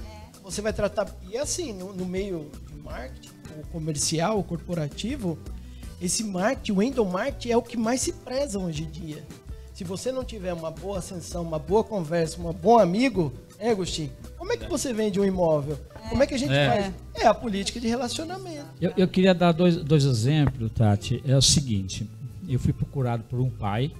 você 0.51 0.61
vai 0.61 0.73
tratar. 0.73 1.07
E 1.31 1.37
assim, 1.37 1.73
no, 1.73 1.93
no 1.93 2.05
meio 2.05 2.51
marketing, 2.83 3.31
o 3.61 3.67
comercial, 3.69 4.39
o 4.39 4.45
corporativo, 4.45 5.39
esse 6.01 6.25
marketing, 6.25 6.73
o 6.73 6.83
endomarketing 6.83 7.51
é 7.51 7.57
o 7.57 7.63
que 7.63 7.77
mais 7.77 8.01
se 8.01 8.13
preza 8.13 8.59
hoje 8.59 8.85
em 8.85 8.91
dia. 8.91 9.25
Se 9.75 9.85
você 9.85 10.13
não 10.13 10.25
tiver 10.25 10.53
uma 10.53 10.71
boa 10.71 10.99
ascensão, 10.99 11.43
uma 11.43 11.59
boa 11.59 11.83
conversa, 11.83 12.41
um 12.41 12.53
bom 12.53 12.79
amigo, 12.79 13.33
é, 13.59 13.71
Agostinho? 13.71 14.11
Como 14.37 14.53
é 14.53 14.57
que 14.57 14.69
você 14.69 14.93
vende 14.93 15.21
um 15.21 15.25
imóvel? 15.25 15.79
Como 16.09 16.23
é 16.23 16.27
que 16.27 16.35
a 16.35 16.39
gente 16.39 16.53
é. 16.53 16.69
faz? 16.69 16.95
É 17.15 17.27
a 17.27 17.35
política 17.35 17.79
de 17.79 17.89
relacionamento. 17.89 18.67
Eu, 18.81 18.93
eu 18.97 19.09
queria 19.09 19.35
dar 19.35 19.53
dois, 19.53 19.77
dois 19.77 20.05
exemplos, 20.05 20.71
Tati. 20.73 21.23
É 21.27 21.37
o 21.37 21.43
seguinte, 21.43 22.09
eu 22.49 22.59
fui 22.59 22.73
procurado 22.73 23.23
por 23.25 23.39
um 23.39 23.49
pai. 23.49 23.93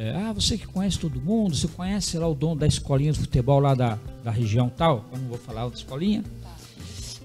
É, 0.00 0.14
ah, 0.14 0.32
você 0.32 0.56
que 0.56 0.64
conhece 0.64 0.96
todo 0.96 1.20
mundo, 1.20 1.56
você 1.56 1.66
conhece 1.66 2.16
lá 2.16 2.28
o 2.28 2.34
dono 2.34 2.54
da 2.54 2.68
escolinha 2.68 3.10
de 3.10 3.18
futebol 3.18 3.58
lá 3.58 3.74
da, 3.74 3.98
da 4.22 4.30
região 4.30 4.70
tal? 4.70 5.04
Eu 5.10 5.18
não 5.18 5.28
vou 5.28 5.38
falar 5.38 5.68
da 5.68 5.74
escolinha. 5.74 6.22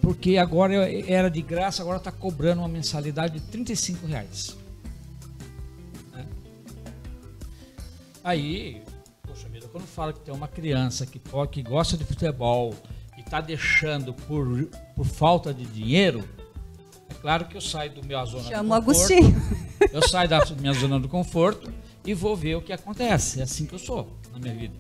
Porque 0.02 0.38
agora 0.38 0.92
era 1.08 1.30
de 1.30 1.40
graça, 1.44 1.84
agora 1.84 1.98
está 1.98 2.12
cobrando 2.12 2.62
uma 2.62 2.68
mensalidade 2.68 3.40
de 3.40 3.42
35 3.42 4.08
reais. 4.08 4.58
É. 6.18 6.26
Aí 8.24 8.82
quando 9.72 9.86
fala 9.86 10.14
que 10.14 10.20
tem 10.20 10.34
uma 10.34 10.48
criança 10.48 11.04
que, 11.04 11.18
pode, 11.18 11.52
que 11.52 11.64
gosta 11.64 11.98
de 11.98 12.04
futebol 12.04 12.76
e 13.18 13.22
está 13.22 13.42
deixando 13.42 14.14
por, 14.14 14.70
por 14.96 15.06
falta 15.06 15.52
de 15.52 15.66
dinheiro, 15.66 16.24
é 17.10 17.14
claro 17.16 17.46
que 17.46 17.58
eu 17.58 17.62
saio 17.62 17.92
do 17.92 18.06
meu 18.06 18.24
zona 18.26 18.44
Chama 18.44 18.80
do 18.80 18.86
conforto. 18.86 19.14
Agostinho. 19.14 19.64
Eu 19.92 20.08
saio 20.08 20.30
da 20.30 20.46
minha 20.60 20.74
zona 20.74 21.00
do 21.00 21.10
conforto 21.10 21.74
e 22.06 22.14
vou 22.14 22.36
ver 22.36 22.56
o 22.56 22.62
que 22.62 22.74
acontece. 22.74 23.40
É 23.40 23.44
assim 23.44 23.66
que 23.66 23.74
eu 23.74 23.80
sou 23.80 24.18
na 24.32 24.40
minha 24.40 24.54
vida. 24.54 24.76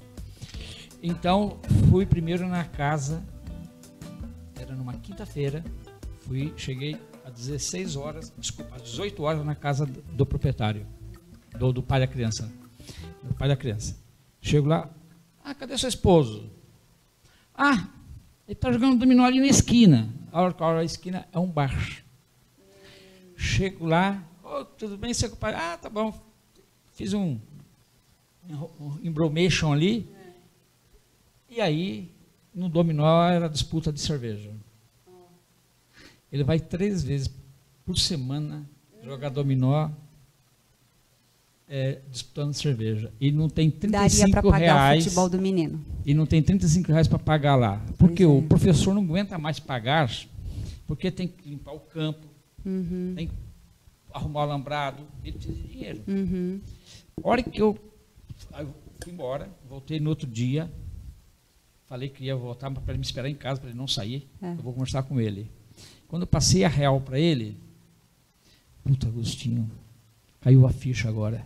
Então, 1.01 1.59
fui 1.89 2.05
primeiro 2.05 2.47
na 2.47 2.63
casa, 2.63 3.23
era 4.55 4.75
numa 4.75 4.93
quinta-feira, 4.93 5.63
fui, 6.21 6.53
cheguei 6.55 6.97
às 7.25 7.33
16 7.33 7.95
horas, 7.95 8.33
desculpa, 8.37 8.75
às 8.75 8.83
18 8.83 9.21
horas 9.23 9.45
na 9.45 9.55
casa 9.55 9.85
do, 9.85 10.25
proprietário, 10.25 10.85
do, 11.57 11.73
do 11.73 11.83
pai 11.83 11.99
da 11.99 12.07
criança. 12.07 12.51
Do 13.21 13.33
pai 13.33 13.47
da 13.47 13.55
criança. 13.55 13.97
Chego 14.41 14.67
lá, 14.67 14.89
ah, 15.43 15.53
cadê 15.53 15.77
seu 15.77 15.89
esposo? 15.89 16.49
Ah, 17.53 17.87
ele 18.47 18.53
está 18.53 18.71
jogando 18.71 18.97
dominó 18.97 19.25
ali 19.25 19.39
na 19.39 19.47
esquina. 19.47 20.09
A 20.31 20.41
hora 20.41 20.53
que 20.53 20.63
a 20.63 20.83
esquina 20.83 21.27
é 21.31 21.39
um 21.39 21.47
bar. 21.47 22.03
Chego 23.35 23.85
lá, 23.85 24.23
oh, 24.41 24.63
tudo 24.63 24.97
bem, 24.97 25.13
seu 25.13 25.29
compadre? 25.29 25.59
Ah, 25.59 25.77
tá 25.77 25.89
bom. 25.89 26.32
Fiz 26.93 27.13
um, 27.13 27.37
um 28.49 28.99
embromation 29.03 29.73
ali. 29.73 30.09
E 31.49 31.61
aí, 31.61 32.11
no 32.53 32.69
dominó 32.69 33.27
era 33.29 33.47
disputa 33.47 33.91
de 33.91 33.99
cerveja. 33.99 34.51
Ele 36.31 36.43
vai 36.43 36.59
três 36.59 37.03
vezes 37.03 37.29
por 37.85 37.97
semana 37.97 38.67
jogar 39.03 39.29
dominó 39.29 39.89
é, 41.67 41.99
disputando 42.11 42.53
cerveja. 42.53 43.11
E 43.19 43.31
não 43.31 43.49
tem 43.49 43.69
35 43.69 44.31
Daria 44.31 44.51
pagar 44.51 44.59
reais. 44.59 45.01
O 45.01 45.09
futebol 45.09 45.29
do 45.29 45.41
menino. 45.41 45.81
E 46.05 46.13
não 46.13 46.25
tem 46.25 46.41
35 46.41 46.91
reais 46.91 47.07
para 47.07 47.19
pagar 47.19 47.55
lá. 47.55 47.81
Porque 47.97 48.25
o 48.25 48.39
é. 48.39 48.41
professor 48.41 48.93
não 48.93 49.03
aguenta 49.03 49.37
mais 49.37 49.59
pagar, 49.59 50.11
porque 50.87 51.09
tem 51.09 51.27
que 51.27 51.49
limpar 51.49 51.73
o 51.73 51.79
campo, 51.79 52.27
uhum. 52.65 53.13
tem 53.15 53.27
que 53.27 53.33
arrumar 54.13 54.41
o 54.41 54.43
alambrado, 54.43 55.03
ele 55.23 55.37
precisa 55.37 55.55
de 55.55 55.67
dinheiro. 55.67 56.01
Uhum. 56.07 56.61
A 57.21 57.27
hora 57.27 57.43
que 57.43 57.61
eu, 57.61 57.77
eu 58.57 58.73
fui 59.03 59.13
embora, 59.13 59.49
voltei 59.67 59.99
no 59.99 60.09
outro 60.09 60.27
dia, 60.27 60.71
falei 61.85 62.09
que 62.09 62.23
ia 62.23 62.35
voltar 62.35 62.71
para 62.71 62.93
ele 62.93 62.99
me 62.99 63.05
esperar 63.05 63.29
em 63.29 63.35
casa, 63.35 63.59
para 63.59 63.69
ele 63.69 63.77
não 63.77 63.87
sair. 63.87 64.27
É. 64.41 64.51
Eu 64.51 64.57
vou 64.57 64.73
conversar 64.73 65.03
com 65.03 65.19
ele. 65.19 65.51
Quando 66.07 66.23
eu 66.23 66.27
passei 66.27 66.63
a 66.63 66.69
real 66.69 67.01
para 67.01 67.19
ele, 67.19 67.57
puta 68.83 69.07
Agostinho, 69.07 69.69
caiu 70.39 70.65
a 70.65 70.71
ficha 70.71 71.09
agora 71.09 71.45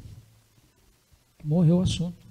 morreu 1.48 1.78
o 1.78 1.82
assunto. 1.82 2.28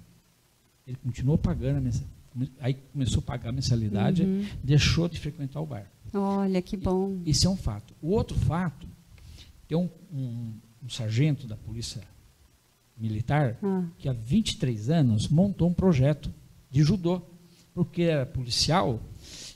Ele 0.85 0.97
continuou 1.03 1.37
pagando 1.37 1.77
a 1.77 1.81
mensalidade. 1.81 2.17
Aí 2.59 2.75
começou 2.93 3.19
a 3.19 3.23
pagar 3.23 3.49
a 3.49 3.51
mensalidade, 3.51 4.23
uhum. 4.23 4.45
deixou 4.63 5.09
de 5.09 5.19
frequentar 5.19 5.59
o 5.59 5.65
bar. 5.65 5.91
Olha, 6.13 6.61
que 6.61 6.77
bom. 6.77 7.19
Isso 7.25 7.47
é 7.47 7.49
um 7.49 7.57
fato. 7.57 7.95
O 7.99 8.11
outro 8.11 8.37
fato, 8.37 8.87
tem 9.67 9.75
um, 9.75 9.89
um, 10.13 10.53
um 10.83 10.89
sargento 10.89 11.47
da 11.47 11.57
Polícia 11.57 12.01
Militar 12.97 13.57
ah. 13.61 13.83
que 13.97 14.09
há 14.09 14.13
23 14.13 14.89
anos 14.89 15.27
montou 15.27 15.69
um 15.69 15.73
projeto 15.73 16.33
de 16.69 16.83
judô, 16.83 17.21
porque 17.73 18.03
era 18.03 18.25
policial 18.25 18.99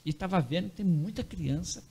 e 0.06 0.10
estava 0.12 0.40
vendo 0.40 0.70
que 0.70 0.78
tem 0.78 0.86
muita 0.86 1.24
criança 1.24 1.84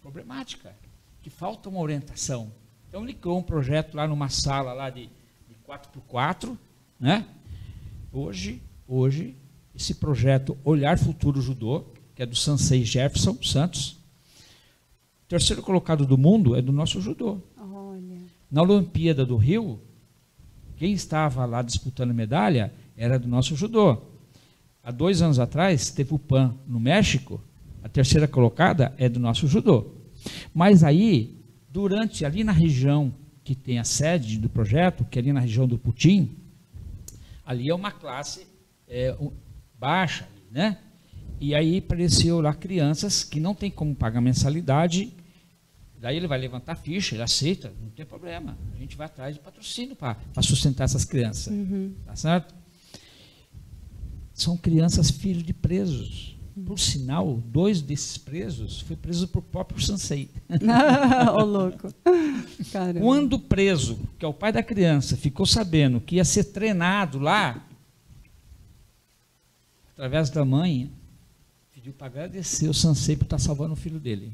problemática, 0.00 0.74
que 1.22 1.30
falta 1.30 1.68
uma 1.68 1.80
orientação. 1.80 2.52
Então 2.88 3.02
ele 3.02 3.14
criou 3.14 3.38
um 3.38 3.42
projeto 3.42 3.94
lá 3.94 4.06
numa 4.06 4.28
sala 4.28 4.72
lá 4.72 4.90
de, 4.90 5.06
de 5.48 5.54
4x4, 5.66 6.56
né? 6.98 7.26
Hoje, 8.12 8.62
hoje, 8.86 9.36
esse 9.74 9.94
projeto 9.94 10.56
Olhar 10.64 10.98
Futuro 10.98 11.40
Judô, 11.40 11.84
que 12.14 12.22
é 12.22 12.26
do 12.26 12.34
Sansei 12.34 12.84
Jefferson 12.84 13.36
Santos, 13.42 13.98
terceiro 15.28 15.62
colocado 15.62 16.06
do 16.06 16.16
mundo 16.16 16.56
é 16.56 16.62
do 16.62 16.72
nosso 16.72 17.00
judô. 17.00 17.38
Olha. 17.56 18.18
Na 18.50 18.62
Olimpíada 18.62 19.26
do 19.26 19.36
Rio, 19.36 19.80
quem 20.78 20.92
estava 20.92 21.44
lá 21.44 21.60
disputando 21.60 22.14
medalha 22.14 22.72
era 22.96 23.18
do 23.18 23.26
nosso 23.26 23.56
judô. 23.56 24.00
Há 24.82 24.92
dois 24.92 25.20
anos 25.20 25.40
atrás, 25.40 25.90
teve 25.90 26.14
o 26.14 26.18
PAN 26.18 26.54
no 26.66 26.78
México, 26.78 27.42
a 27.82 27.88
terceira 27.88 28.28
colocada 28.28 28.94
é 28.96 29.08
do 29.08 29.18
nosso 29.18 29.48
judô. 29.48 29.92
Mas 30.54 30.84
aí, 30.84 31.36
durante, 31.68 32.24
ali 32.24 32.44
na 32.44 32.52
região 32.52 33.12
que 33.42 33.56
tem 33.56 33.78
a 33.78 33.84
sede 33.84 34.38
do 34.38 34.48
projeto, 34.48 35.04
que 35.04 35.18
é 35.18 35.22
ali 35.22 35.32
na 35.32 35.40
região 35.40 35.66
do 35.66 35.76
Putin, 35.76 36.30
ali 37.44 37.68
é 37.68 37.74
uma 37.74 37.90
classe 37.90 38.46
é, 38.86 39.16
baixa, 39.78 40.28
né? 40.50 40.78
E 41.40 41.54
aí 41.54 41.78
apareceu 41.78 42.40
lá 42.40 42.54
crianças 42.54 43.24
que 43.24 43.40
não 43.40 43.54
tem 43.54 43.70
como 43.70 43.94
pagar 43.94 44.20
mensalidade. 44.20 45.12
Daí 46.00 46.16
ele 46.16 46.28
vai 46.28 46.38
levantar 46.38 46.76
ficha, 46.76 47.16
ele 47.16 47.22
aceita, 47.22 47.72
não 47.80 47.90
tem 47.90 48.06
problema. 48.06 48.56
A 48.74 48.78
gente 48.78 48.96
vai 48.96 49.06
atrás 49.06 49.34
de 49.34 49.40
patrocínio 49.40 49.96
para 49.96 50.16
sustentar 50.42 50.84
essas 50.84 51.04
crianças. 51.04 51.52
Uhum. 51.52 51.92
Tá 52.04 52.14
certo? 52.14 52.54
São 54.32 54.56
crianças 54.56 55.10
filhos 55.10 55.42
de 55.42 55.52
presos. 55.52 56.36
Por 56.64 56.78
sinal, 56.78 57.40
dois 57.46 57.80
desses 57.80 58.18
presos 58.18 58.80
foi 58.80 58.96
preso 58.96 59.28
por 59.28 59.42
próprio 59.42 59.80
Sansei. 59.80 60.30
Ô, 61.36 61.44
louco. 61.44 61.92
Caramba. 62.72 63.00
Quando 63.00 63.34
o 63.34 63.38
preso, 63.38 63.98
que 64.18 64.24
é 64.24 64.28
o 64.28 64.34
pai 64.34 64.52
da 64.52 64.62
criança, 64.62 65.16
ficou 65.16 65.46
sabendo 65.46 66.00
que 66.00 66.16
ia 66.16 66.24
ser 66.24 66.44
treinado 66.44 67.18
lá, 67.18 67.64
através 69.92 70.30
da 70.30 70.44
mãe, 70.44 70.90
pediu 71.72 71.92
para 71.92 72.08
agradecer 72.08 72.68
o 72.68 72.74
Sansei 72.74 73.16
por 73.16 73.24
estar 73.24 73.36
tá 73.36 73.42
salvando 73.42 73.74
o 73.74 73.76
filho 73.76 74.00
dele. 74.00 74.32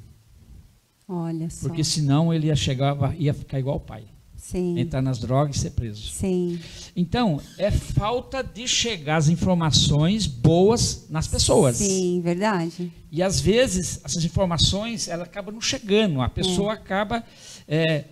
Olha 1.09 1.51
só. 1.51 1.69
Porque 1.69 1.85
senão 1.85 2.33
ele 2.33 2.47
ia 2.47 2.57
chegar, 2.57 2.97
ia 3.19 3.35
ficar 3.35 3.59
igual 3.59 3.77
o 3.77 3.81
pai. 3.81 4.05
Sim. 4.45 4.79
entrar 4.79 5.01
nas 5.01 5.19
drogas 5.19 5.57
e 5.57 5.61
ser 5.61 5.71
preso. 5.71 6.07
Sim. 6.11 6.61
Então, 6.95 7.40
é 7.57 7.71
falta 7.71 8.43
de 8.43 8.69
chegar 8.69 9.17
as 9.17 9.31
informações 9.31 10.27
boas 10.27 11.07
nas 11.09 11.27
pessoas. 11.27 11.79
Sim, 11.79 12.21
verdade. 12.23 12.93
E 13.11 13.23
às 13.23 13.40
vezes 13.40 14.03
essas 14.05 14.23
informações 14.23 15.09
ela 15.09 15.25
acaba 15.25 15.51
não 15.51 15.62
chegando, 15.62 16.21
a 16.21 16.29
pessoa 16.29 16.73
é. 16.73 16.75
acaba 16.75 17.25
é, 17.67 18.05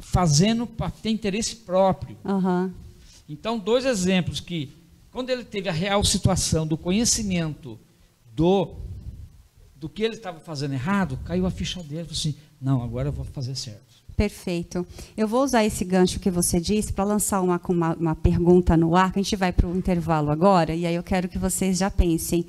fazendo 0.00 0.66
para 0.66 0.90
ter 0.90 1.10
interesse 1.10 1.56
próprio. 1.56 2.16
Uhum. 2.24 2.72
Então, 3.28 3.58
dois 3.58 3.84
exemplos 3.84 4.40
que 4.40 4.72
quando 5.10 5.28
ele 5.28 5.44
teve 5.44 5.68
a 5.68 5.72
real 5.72 6.02
situação 6.02 6.66
do 6.66 6.78
conhecimento 6.78 7.78
do 8.34 8.74
do 9.84 9.88
que 9.90 10.02
ele 10.02 10.14
estava 10.14 10.40
fazendo 10.40 10.72
errado, 10.72 11.18
caiu 11.26 11.44
a 11.44 11.50
ficha 11.50 11.82
dele, 11.82 12.08
assim, 12.10 12.34
não, 12.58 12.82
agora 12.82 13.08
eu 13.08 13.12
vou 13.12 13.22
fazer 13.22 13.54
certo. 13.54 13.82
Perfeito. 14.16 14.86
Eu 15.14 15.28
vou 15.28 15.44
usar 15.44 15.62
esse 15.62 15.84
gancho 15.84 16.18
que 16.18 16.30
você 16.30 16.58
disse 16.58 16.90
para 16.90 17.04
lançar 17.04 17.42
uma, 17.42 17.60
uma, 17.68 17.94
uma, 17.94 18.14
pergunta 18.14 18.78
no 18.78 18.96
ar, 18.96 19.12
que 19.12 19.18
a 19.18 19.22
gente 19.22 19.36
vai 19.36 19.52
para 19.52 19.68
o 19.68 19.76
intervalo 19.76 20.30
agora, 20.30 20.74
e 20.74 20.86
aí 20.86 20.94
eu 20.94 21.02
quero 21.02 21.28
que 21.28 21.36
vocês 21.36 21.76
já 21.76 21.90
pensem. 21.90 22.46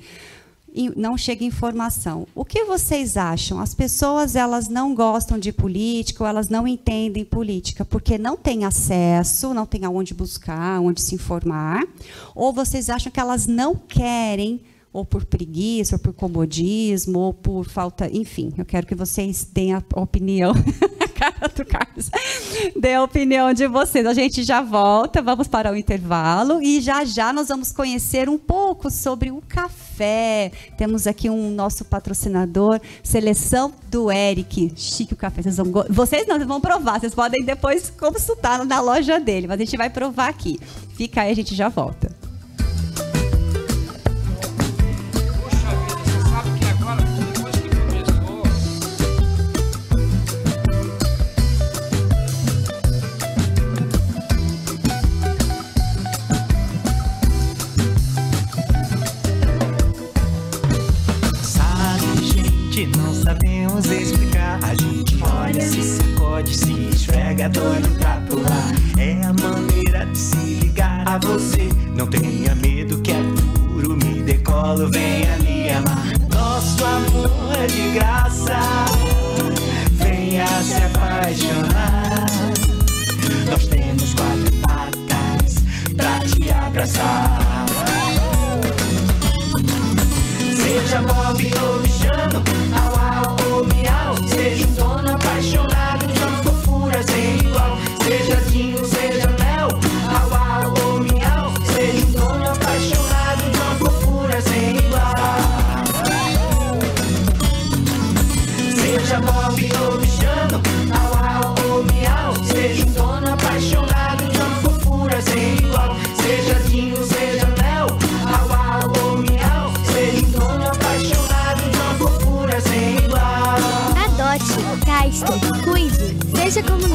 Não 0.96 1.18
chega 1.18 1.44
informação. 1.44 2.26
O 2.34 2.42
que 2.42 2.64
vocês 2.64 3.18
acham? 3.18 3.60
As 3.60 3.74
pessoas 3.74 4.34
elas 4.34 4.66
não 4.66 4.94
gostam 4.94 5.38
de 5.38 5.52
política, 5.52 6.24
ou 6.24 6.30
elas 6.30 6.48
não 6.48 6.66
entendem 6.66 7.22
política 7.22 7.84
porque 7.84 8.16
não 8.16 8.38
têm 8.38 8.64
acesso, 8.64 9.52
não 9.52 9.66
têm 9.66 9.84
aonde 9.84 10.14
buscar, 10.14 10.80
onde 10.80 11.02
se 11.02 11.14
informar, 11.14 11.86
ou 12.34 12.50
vocês 12.50 12.88
acham 12.88 13.12
que 13.12 13.20
elas 13.20 13.46
não 13.46 13.76
querem 13.76 14.62
ou 14.96 15.04
por 15.04 15.24
preguiça, 15.24 15.96
ou 15.96 15.98
por 15.98 16.12
comodismo, 16.12 17.18
ou 17.18 17.34
por 17.34 17.66
falta, 17.68 18.08
enfim, 18.10 18.52
eu 18.56 18.64
quero 18.64 18.86
que 18.86 18.94
vocês 18.94 19.48
deem 19.52 19.74
a 19.74 19.82
opinião. 19.94 20.54
do 21.56 21.64
Carlos. 21.64 22.10
Dê 22.78 22.94
a 22.94 23.02
opinião 23.02 23.52
de 23.52 23.66
vocês. 23.66 24.06
A 24.06 24.14
gente 24.14 24.42
já 24.42 24.60
volta, 24.60 25.22
vamos 25.22 25.48
para 25.48 25.72
o 25.72 25.76
intervalo 25.76 26.62
e 26.62 26.80
já 26.80 27.04
já 27.04 27.32
nós 27.32 27.48
vamos 27.48 27.72
conhecer 27.72 28.28
um 28.28 28.38
pouco 28.38 28.90
sobre 28.90 29.30
o 29.30 29.42
café. 29.48 30.52
Temos 30.76 31.06
aqui 31.06 31.28
um 31.28 31.50
nosso 31.50 31.84
patrocinador, 31.84 32.80
seleção 33.02 33.72
do 33.90 34.10
Eric. 34.10 34.72
Chique 34.76 35.14
o 35.14 35.16
café. 35.16 35.42
Vocês, 35.42 35.56
vão, 35.56 35.84
vocês 35.88 36.26
não, 36.26 36.46
vão 36.46 36.60
provar. 36.60 37.00
Vocês 37.00 37.14
podem 37.14 37.44
depois 37.44 37.90
consultar 37.90 38.64
na 38.64 38.80
loja 38.80 39.18
dele, 39.18 39.46
mas 39.46 39.60
a 39.60 39.64
gente 39.64 39.76
vai 39.76 39.90
provar 39.90 40.28
aqui. 40.28 40.58
Fica 40.94 41.22
aí, 41.22 41.32
a 41.32 41.36
gente 41.36 41.54
já 41.54 41.68
volta. 41.68 42.25
Doido 67.48 67.88
pra 67.98 68.20
pular. 68.28 68.72
É 68.98 69.12
a 69.24 69.32
maneira 69.32 70.06
de 70.06 70.18
se 70.18 70.36
ligar 70.36 71.06
a 71.06 71.18
você. 71.18 71.68
Não 71.94 72.06
tenha 72.06 72.54
medo 72.56 73.00
que 73.00 73.12
é 73.12 73.22
puro, 73.56 73.96
me 73.96 74.22
decolo, 74.22 74.90
venha 74.90 75.36
me 75.38 75.70
amar. 75.70 76.04
Nosso 76.32 76.84
amor 76.84 77.30
é 77.62 77.66
de 77.66 77.90
graça, 77.92 78.58
venha 79.92 80.46
se 80.62 80.74
apaixonar. 80.74 82.26
Nós 83.50 83.66
temos 83.66 84.14
quatro 84.14 84.52
patas 84.62 85.54
pra 85.96 86.20
te 86.20 86.50
abraçar. 86.50 87.66
Seja 90.56 91.02
Bob 91.02 91.50
ou 91.62 91.80
Michano, 91.80 92.42
miau, 94.46 94.54
seja 94.54 94.84
um 94.84 95.25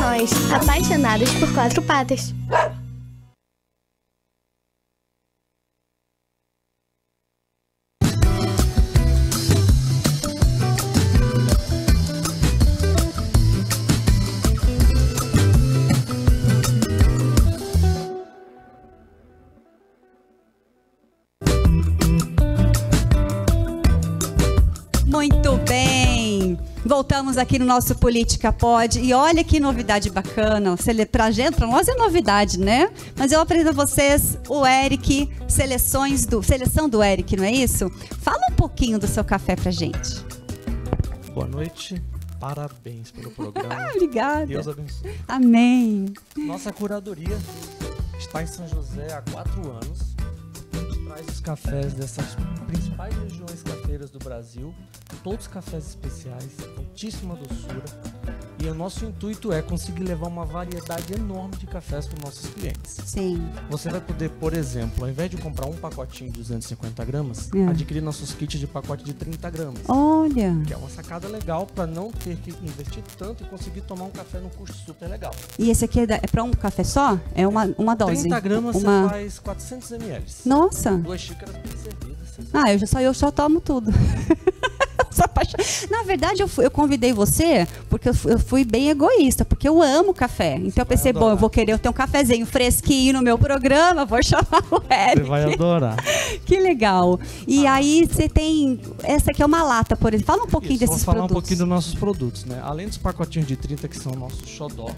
nós, 0.01 0.31
apaixonados 0.51 1.29
por 1.35 1.53
quatro 1.53 1.79
patas. 1.83 2.33
Voltamos 27.11 27.37
aqui 27.37 27.59
no 27.59 27.65
nosso 27.65 27.93
Política 27.93 28.53
Pod. 28.53 28.97
E 28.97 29.13
olha 29.13 29.43
que 29.43 29.59
novidade 29.59 30.09
bacana. 30.09 30.77
Pra 31.11 31.29
gente, 31.29 31.57
pra 31.57 31.67
nós 31.67 31.89
é 31.89 31.93
novidade, 31.93 32.57
né? 32.57 32.89
Mas 33.17 33.33
eu 33.33 33.41
apresento 33.41 33.71
a 33.71 33.73
vocês 33.73 34.37
o 34.47 34.65
Eric, 34.65 35.29
seleções 35.45 36.25
do, 36.25 36.41
seleção 36.41 36.87
do 36.87 37.03
Eric, 37.03 37.35
não 37.35 37.43
é 37.43 37.51
isso? 37.51 37.89
Fala 38.21 38.39
um 38.49 38.55
pouquinho 38.55 38.97
do 38.97 39.07
seu 39.07 39.25
café 39.25 39.57
pra 39.57 39.71
gente. 39.71 40.25
Boa 41.33 41.45
noite, 41.45 42.01
parabéns 42.39 43.11
pelo 43.11 43.29
programa. 43.35 43.89
Obrigada. 43.93 44.45
Deus 44.45 44.69
abençoe. 44.69 45.11
Amém. 45.27 46.13
Nossa 46.37 46.71
curadoria 46.71 47.37
está 48.17 48.41
em 48.41 48.47
São 48.47 48.65
José 48.69 49.13
há 49.13 49.21
quatro 49.29 49.69
anos. 49.69 50.15
A 50.71 50.77
gente 50.77 51.05
traz 51.05 51.27
os 51.27 51.39
cafés 51.41 51.93
dessas 51.93 52.37
principais 52.67 53.13
regiões 53.15 53.61
do 53.99 54.19
Brasil, 54.19 54.73
todos 55.21 55.47
cafés 55.47 55.89
especiais, 55.89 56.47
altíssima 56.77 57.35
doçura. 57.35 57.83
E 58.57 58.67
o 58.67 58.75
nosso 58.75 59.03
intuito 59.05 59.51
é 59.51 59.61
conseguir 59.61 60.03
levar 60.03 60.27
uma 60.27 60.45
variedade 60.45 61.13
enorme 61.13 61.55
de 61.57 61.65
cafés 61.67 62.05
para 62.05 62.17
os 62.17 62.23
nossos 62.23 62.49
clientes. 62.51 62.97
Sim. 63.05 63.43
Você 63.69 63.89
vai 63.89 63.99
poder, 63.99 64.29
por 64.29 64.53
exemplo, 64.53 65.03
ao 65.03 65.09
invés 65.09 65.29
de 65.29 65.37
comprar 65.37 65.65
um 65.65 65.73
pacotinho 65.73 66.31
de 66.31 66.37
250 66.39 67.03
gramas, 67.03 67.49
É. 67.53 67.67
adquirir 67.67 68.01
nossos 68.01 68.33
kits 68.33 68.59
de 68.59 68.67
pacote 68.67 69.03
de 69.03 69.13
30 69.13 69.49
gramas. 69.49 69.81
Olha. 69.89 70.55
Que 70.65 70.73
é 70.73 70.77
uma 70.77 70.89
sacada 70.89 71.27
legal 71.27 71.65
para 71.65 71.85
não 71.87 72.11
ter 72.11 72.37
que 72.37 72.51
investir 72.63 73.03
tanto 73.17 73.43
e 73.43 73.47
conseguir 73.47 73.81
tomar 73.81 74.05
um 74.05 74.11
café 74.11 74.39
num 74.39 74.49
custo 74.49 74.77
super 74.85 75.09
legal. 75.09 75.35
E 75.59 75.69
esse 75.69 75.83
aqui 75.83 75.99
é, 75.99 76.03
é 76.03 76.27
pra 76.31 76.43
um 76.43 76.51
café 76.51 76.83
só? 76.83 77.19
É 77.35 77.45
uma, 77.47 77.65
uma 77.77 77.95
dose? 77.95 78.21
30 78.21 78.39
gramas 78.39 78.75
uma... 78.75 79.03
você 79.03 79.09
faz 79.09 79.39
400 79.39 79.91
ml. 79.93 80.25
Nossa. 80.45 80.97
Duas 80.97 81.19
xícaras 81.19 81.55
bem 81.57 81.77
servidas. 81.77 82.20
Você 82.31 82.41
Ah, 82.53 82.71
eu 82.73 82.79
já 82.79 82.87
só, 82.87 82.99
eu 83.01 83.13
só 83.13 83.31
tomo 83.31 83.59
tudo. 83.61 83.91
Na 85.89 86.03
verdade, 86.03 86.41
eu, 86.41 86.47
fui- 86.47 86.65
eu 86.65 86.71
convidei 86.71 87.11
você 87.13 87.67
porque 87.89 88.09
eu 88.09 88.13
fui, 88.13 88.33
eu 88.33 88.39
fui 88.39 88.63
bem 88.63 88.89
egoísta, 88.89 89.43
porque 89.43 89.67
eu 89.67 89.81
amo 89.81 90.13
café. 90.13 90.55
Então 90.55 90.81
eu 90.81 90.85
vai 90.85 90.85
pensei, 90.85 91.11
bom, 91.13 91.29
eu 91.29 91.37
vou 91.37 91.49
querer 91.49 91.77
ter 91.79 91.89
um 91.89 91.93
cafezinho 91.93 92.45
fresquinho 92.45 93.13
no 93.13 93.21
meu 93.21 93.37
programa, 93.37 94.05
vou 94.05 94.21
chamar 94.23 94.63
o 94.71 94.81
Eric. 94.91 95.17
Você 95.23 95.29
vai 95.29 95.53
adorar. 95.53 95.97
Que 96.45 96.59
legal. 96.59 97.19
E 97.47 97.67
aí 97.67 98.05
você 98.07 98.27
tem. 98.29 98.79
Essa 99.03 99.31
aqui 99.31 99.41
é 99.43 99.45
uma 99.45 99.63
lata, 99.63 99.95
por 99.95 100.13
exemplo. 100.13 100.33
Fala 100.33 100.43
um 100.45 100.49
pouquinho 100.49 100.73
Isso, 100.73 100.79
desses 100.79 101.03
vamos 101.03 101.03
falar 101.05 101.17
produtos. 101.27 101.37
um 101.37 101.41
pouquinho 101.41 101.59
dos 101.59 101.67
nossos 101.67 101.95
produtos, 101.95 102.45
né? 102.45 102.59
Além 102.63 102.87
dos 102.87 102.97
pacotinhos 102.97 103.47
de 103.47 103.55
30 103.55 103.87
que 103.87 103.97
são 103.97 104.13
nossos 104.13 104.47
xodó, 104.49 104.89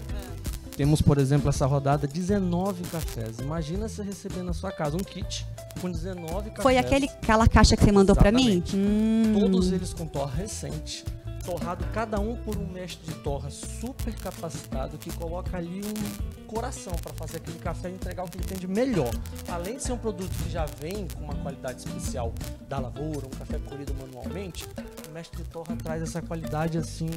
temos, 0.76 1.00
por 1.00 1.18
exemplo, 1.18 1.48
essa 1.48 1.66
rodada 1.66 2.06
19 2.06 2.82
cafés. 2.84 3.38
Imagina 3.38 3.88
você 3.88 4.02
receber 4.02 4.42
na 4.42 4.52
sua 4.52 4.72
casa 4.72 4.96
um 4.96 5.00
kit 5.00 5.46
com 5.80 5.90
19 5.90 6.50
cafés. 6.50 6.62
Foi 6.62 6.76
aquele, 6.76 7.06
aquela 7.06 7.46
caixa 7.46 7.76
que 7.76 7.84
você 7.84 7.92
mandou 7.92 8.16
pra 8.16 8.32
mim? 8.32 8.62
Hum. 8.74 9.36
Todos 9.38 9.72
eles 9.72 9.94
com 9.94 10.06
torra 10.06 10.34
recente. 10.34 11.04
Torrado 11.44 11.84
cada 11.92 12.18
um 12.18 12.36
por 12.36 12.56
um 12.56 12.66
mestre 12.66 13.12
de 13.12 13.18
torra 13.20 13.50
super 13.50 14.14
capacitado 14.14 14.96
que 14.96 15.12
coloca 15.12 15.58
ali 15.58 15.82
um 15.84 16.46
coração 16.46 16.94
para 16.94 17.12
fazer 17.12 17.36
aquele 17.36 17.58
café 17.58 17.90
e 17.90 17.92
entregar 17.92 18.24
o 18.24 18.28
que 18.28 18.38
ele 18.38 18.46
tem 18.46 18.58
de 18.58 18.66
melhor. 18.66 19.10
Além 19.46 19.76
de 19.76 19.82
ser 19.82 19.92
um 19.92 19.98
produto 19.98 20.32
que 20.42 20.50
já 20.50 20.64
vem 20.64 21.06
com 21.06 21.22
uma 21.22 21.34
qualidade 21.34 21.80
especial 21.80 22.32
da 22.66 22.78
lavoura, 22.78 23.26
um 23.26 23.38
café 23.38 23.58
colhido 23.58 23.94
manualmente, 23.94 24.66
o 25.08 25.12
mestre 25.12 25.42
de 25.42 25.48
torra 25.50 25.76
traz 25.76 26.02
essa 26.02 26.22
qualidade 26.22 26.78
assim 26.78 27.10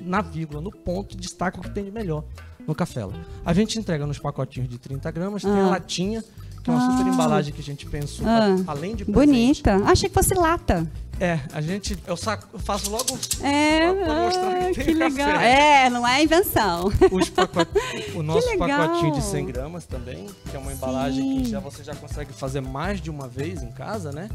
na 0.00 0.20
vírgula, 0.20 0.60
no 0.60 0.72
ponto, 0.72 1.16
destaca 1.16 1.60
o 1.60 1.62
que 1.62 1.70
tem 1.70 1.84
de 1.84 1.92
melhor 1.92 2.24
no 2.66 2.74
café. 2.74 3.06
A 3.44 3.52
gente 3.52 3.78
entrega 3.78 4.06
nos 4.06 4.18
pacotinhos 4.18 4.68
de 4.68 4.78
30 4.78 5.10
gramas, 5.10 5.42
tem 5.42 5.50
a 5.50 5.64
Ah. 5.66 5.70
latinha, 5.70 6.22
que 6.62 6.70
é 6.70 6.72
uma 6.72 6.90
super 6.90 7.10
Ah. 7.10 7.14
embalagem 7.14 7.52
que 7.52 7.60
a 7.60 7.64
gente 7.64 7.86
pensou, 7.86 8.26
Ah. 8.26 8.56
além 8.66 8.94
de 8.94 9.04
presente, 9.04 9.12
Bonita. 9.26 9.76
Achei 9.86 10.08
que 10.08 10.14
fosse 10.14 10.34
lata. 10.34 10.90
é, 11.18 11.38
a 11.52 11.60
gente. 11.60 11.98
Eu, 12.06 12.16
saco, 12.16 12.48
eu 12.52 12.58
faço 12.58 12.90
logo 12.90 13.04
É, 13.42 13.92
Pra 13.92 14.14
mostrar 14.14 14.50
que 14.52 14.56
ah, 14.56 14.74
tem 14.74 14.84
que 14.86 14.94
legal. 14.94 15.28
café. 15.32 15.84
É, 15.86 15.90
não 15.90 16.06
é 16.08 16.22
invenção. 16.22 16.90
os 17.12 17.28
pacotes. 17.28 17.74
O 18.16 18.22
nosso 18.22 18.56
pacotinho 18.58 19.12
de 19.12 19.22
100 19.22 19.46
gramas 19.46 19.84
também, 19.86 20.26
que 20.50 20.56
é 20.56 20.58
uma 20.58 20.72
embalagem 20.72 21.42
que 21.42 21.50
já, 21.50 21.60
você 21.60 21.82
já 21.84 21.94
consegue 21.94 22.32
fazer 22.32 22.60
mais 22.62 23.00
de 23.00 23.10
uma 23.10 23.28
vez 23.28 23.62
em 23.62 23.70
casa, 23.70 24.12
né? 24.12 24.28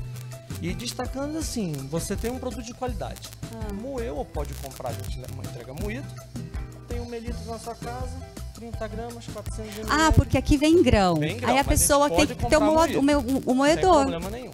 E 0.62 0.74
destacando 0.74 1.38
assim, 1.38 1.74
você 1.92 2.16
tem 2.16 2.32
um 2.32 2.38
produto 2.40 2.64
de 2.64 2.74
qualidade. 2.74 3.30
Ah. 3.54 3.74
Moeu 3.74 4.18
ou 4.18 4.26
pode 4.26 4.54
comprar, 4.56 4.90
a 4.90 4.94
gente 4.94 5.20
entrega 5.20 5.74
moído. 5.74 6.06
Tem 7.06 7.08
um 7.08 7.10
melito 7.22 7.38
na 7.46 7.60
sua 7.60 7.76
casa, 7.76 8.18
30 8.56 8.88
gramas, 8.88 9.26
400 9.32 9.78
ml. 9.78 9.88
Ah, 9.92 10.12
porque 10.12 10.38
aqui 10.38 10.58
vem 10.58 10.82
grão. 10.82 11.16
Vem 11.16 11.38
grão, 11.38 11.50
Aí 11.50 11.56
a 11.60 11.64
mas 11.64 11.68
a 11.68 11.70
pessoa 11.70 12.10
tem 12.10 12.26
que 12.28 12.36
ter 12.50 12.58
o, 12.58 12.62
moído. 12.62 13.00
o, 13.00 13.04
meu, 13.04 13.20
o 13.20 13.42
Sem 13.44 13.56
moedor. 13.56 13.96
problema 14.02 14.30
nenhum. 14.32 14.52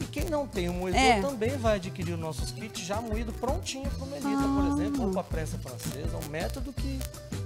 E 0.00 0.04
quem 0.04 0.24
não 0.24 0.46
tem 0.46 0.68
o 0.70 0.72
moedor 0.72 0.98
É. 1.00 1.20
também 1.20 1.50
vai 1.58 1.76
adquirir 1.76 2.14
os 2.14 2.18
nossos 2.18 2.50
kits 2.50 2.80
já 2.82 3.00
moído 3.00 3.30
prontinho 3.34 3.88
para 3.90 4.06
melita, 4.06 4.28
Ah. 4.42 4.56
por 4.70 4.72
exemplo, 4.80 5.04
ou 5.06 5.10
para 5.12 5.22
prensa 5.24 5.58
francesa, 5.58 6.16
um 6.26 6.30
método 6.30 6.72
que, 6.72 6.98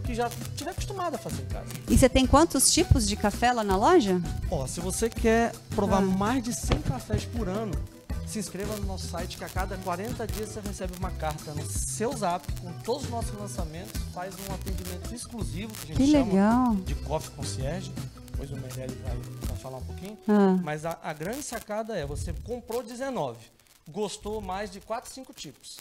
que 0.04 0.14
já 0.14 0.28
estiver 0.28 0.70
acostumado 0.70 1.16
a 1.16 1.18
fazer 1.18 1.42
em 1.42 1.46
casa. 1.46 1.66
E 1.88 1.98
você 1.98 2.08
tem 2.08 2.24
quantos 2.26 2.72
tipos 2.72 3.06
de 3.08 3.16
café 3.16 3.52
lá 3.52 3.64
na 3.64 3.76
loja? 3.76 4.20
Ó, 4.50 4.64
se 4.66 4.78
você 4.80 5.10
quer 5.10 5.52
provar 5.74 5.98
Ah. 5.98 6.02
mais 6.02 6.42
de 6.42 6.54
100 6.54 6.82
cafés 6.82 7.24
por 7.24 7.48
ano, 7.48 7.72
se 8.26 8.38
inscreva 8.38 8.76
no 8.76 8.86
nosso 8.86 9.06
site 9.06 9.38
que 9.38 9.44
a 9.44 9.48
cada 9.48 9.76
40 9.78 10.26
dias 10.26 10.50
você 10.50 10.60
recebe 10.60 10.92
uma 10.98 11.10
carta 11.12 11.54
no 11.54 11.64
seu 11.70 12.12
zap 12.16 12.44
com 12.60 12.72
todos 12.82 13.04
os 13.04 13.10
nossos 13.10 13.38
lançamentos, 13.38 13.92
faz 14.12 14.34
um 14.48 14.54
atendimento 14.54 15.14
exclusivo 15.14 15.72
que 15.72 15.92
a 15.92 15.94
gente 15.94 15.96
que 15.96 16.12
chama 16.12 16.32
legal. 16.32 16.74
de 16.74 16.94
Coffee 16.96 17.30
Concierge. 17.34 17.92
Depois 18.32 18.50
o 18.50 18.56
Meirelles 18.56 18.98
vai, 19.00 19.16
vai 19.48 19.56
falar 19.56 19.78
um 19.78 19.84
pouquinho. 19.84 20.18
Ah. 20.28 20.58
Mas 20.62 20.84
a, 20.84 20.98
a 21.02 21.12
grande 21.14 21.42
sacada 21.42 21.96
é, 21.96 22.04
você 22.04 22.34
comprou 22.44 22.82
19, 22.82 23.38
gostou 23.88 24.42
mais 24.42 24.70
de 24.70 24.80
4, 24.80 25.10
5 25.10 25.32
tipos. 25.32 25.78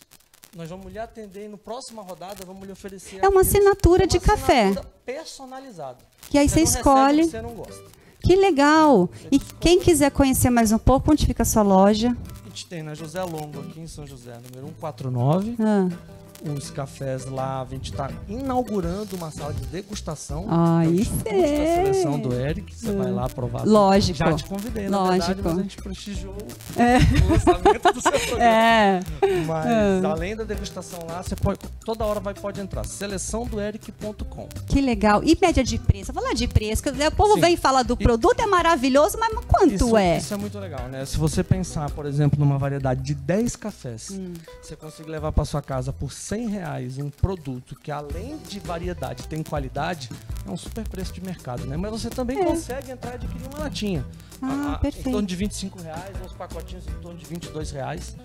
Nós 0.56 0.70
vamos 0.70 0.94
lhe 0.94 0.98
atender 0.98 1.46
e 1.46 1.48
no 1.50 1.58
próxima 1.58 2.02
rodada 2.02 2.46
vamos 2.46 2.66
lhe 2.66 2.72
oferecer. 2.72 3.20
É 3.22 3.28
uma 3.28 3.42
assinatura 3.42 4.04
uma 4.04 4.08
de 4.08 4.20
café. 4.22 4.74
personalizada. 5.06 5.98
Que 6.30 6.38
aí 6.38 6.48
você, 6.48 6.66
você 6.66 6.78
escolhe. 6.78 7.26
você 7.26 7.42
não 7.42 7.54
gosta. 7.56 7.84
Que 8.22 8.36
legal! 8.36 9.10
E 9.30 9.38
quem 9.38 9.80
quiser 9.80 10.10
conhecer 10.12 10.50
mais 10.50 10.72
um 10.72 10.80
pouco, 10.80 11.12
onde 11.12 11.26
fica 11.26 11.44
a 11.44 11.46
sua 11.46 11.62
loja? 11.62 12.16
Gente 12.56 12.68
tem 12.68 12.82
na 12.82 12.94
José 12.94 13.22
Longo, 13.22 13.60
aqui 13.60 13.82
em 13.82 13.88
São 13.88 14.08
José, 14.08 14.32
número 14.36 14.68
149. 14.80 15.58
Ah 15.60 16.15
os 16.52 16.70
cafés 16.70 17.26
lá, 17.26 17.62
a 17.62 17.66
gente 17.66 17.92
está 17.92 18.10
inaugurando 18.28 19.16
uma 19.16 19.32
sala 19.32 19.54
de 19.54 19.66
degustação. 19.68 20.46
Ah, 20.50 20.86
isso 20.86 21.14
é. 21.26 21.84
Seleção 21.84 22.20
do 22.20 22.34
Eric, 22.34 22.76
você 22.76 22.92
vai 22.92 23.12
lá 23.12 23.28
provar. 23.28 23.66
Lógico. 23.66 24.18
Já 24.18 24.34
te 24.34 24.44
convidei, 24.46 24.88
na 24.88 25.00
Lógico. 25.00 25.26
verdade, 25.26 25.42
mas 25.44 25.58
a 25.58 25.62
gente 25.62 25.78
prestigiou 25.78 26.38
é. 26.78 26.98
o 26.98 27.32
lançamento 27.32 27.94
do 27.94 28.02
seu 28.02 28.12
programa. 28.28 28.44
É. 28.44 29.00
Mas, 29.46 29.66
é. 29.66 30.06
além 30.06 30.36
da 30.36 30.44
degustação 30.44 31.00
lá, 31.08 31.24
você 31.24 31.36
pode, 31.36 31.60
toda 31.84 32.06
hora 32.06 32.20
vai, 32.20 32.34
pode 32.34 32.60
entrar. 32.62 32.86
seleçãodoeric.com. 32.86 34.48
Que 34.68 34.82
legal. 34.82 35.24
E 35.24 35.38
média 35.42 35.64
de 35.64 35.80
preço? 35.80 36.14
Vou 36.14 36.22
falar 36.22 36.36
de 36.36 36.48
preço, 36.48 36.84
o 36.88 37.12
povo 37.12 37.36
Sim. 37.36 37.42
vem 37.42 37.58
falar 37.58 37.84
do 37.84 37.98
produto, 37.98 38.40
é 38.40 38.46
maravilhoso, 38.46 39.18
mas 39.20 39.34
quanto 39.48 39.74
isso, 39.74 39.98
é? 39.98 40.18
Isso 40.18 40.34
é 40.34 40.38
muito 40.38 40.60
legal, 40.60 40.88
né? 40.88 41.06
Se 41.06 41.18
você 41.18 41.44
pensar, 41.44 41.90
por 41.92 42.06
exemplo, 42.06 42.40
numa 42.40 42.58
variedade 42.58 43.02
de 43.02 43.14
10 43.14 43.56
cafés, 43.56 44.12
hum. 44.12 44.34
você 44.62 44.76
consegue 44.76 45.10
levar 45.10 45.32
para 45.32 45.46
sua 45.46 45.62
casa 45.62 45.92
por 45.94 46.12
100 46.12 46.35
reais 46.48 46.98
um 46.98 47.10
produto 47.10 47.76
que 47.76 47.92
além 47.92 48.38
de 48.38 48.60
variedade 48.60 49.28
tem 49.28 49.42
qualidade, 49.42 50.10
é 50.46 50.50
um 50.50 50.58
super 50.58 50.88
preço 50.88 51.14
de 51.14 51.22
mercado, 51.22 51.66
né? 51.66 51.78
Mas 51.78 51.92
você 51.92 52.10
também 52.10 52.40
é. 52.40 52.46
consegue 52.46 52.92
entrar 52.92 53.12
e 53.12 53.16
adquirir 53.16 53.48
uma 53.48 53.60
latinha. 53.60 54.06
Ah, 54.42 54.74
a, 54.74 54.78
perfeito. 54.80 55.08
Em 55.08 55.12
torno 55.12 55.28
de 55.28 55.36
25 55.36 55.82
reais, 55.82 56.16
uns 56.24 56.34
pacotinhos 56.34 56.88
em 56.88 57.02
torno 57.02 57.18
de 57.18 57.26
22 57.26 57.72
reais. 57.72 58.16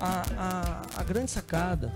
A, 0.00 0.22
a, 0.36 1.00
a 1.00 1.04
grande 1.04 1.30
sacada 1.30 1.92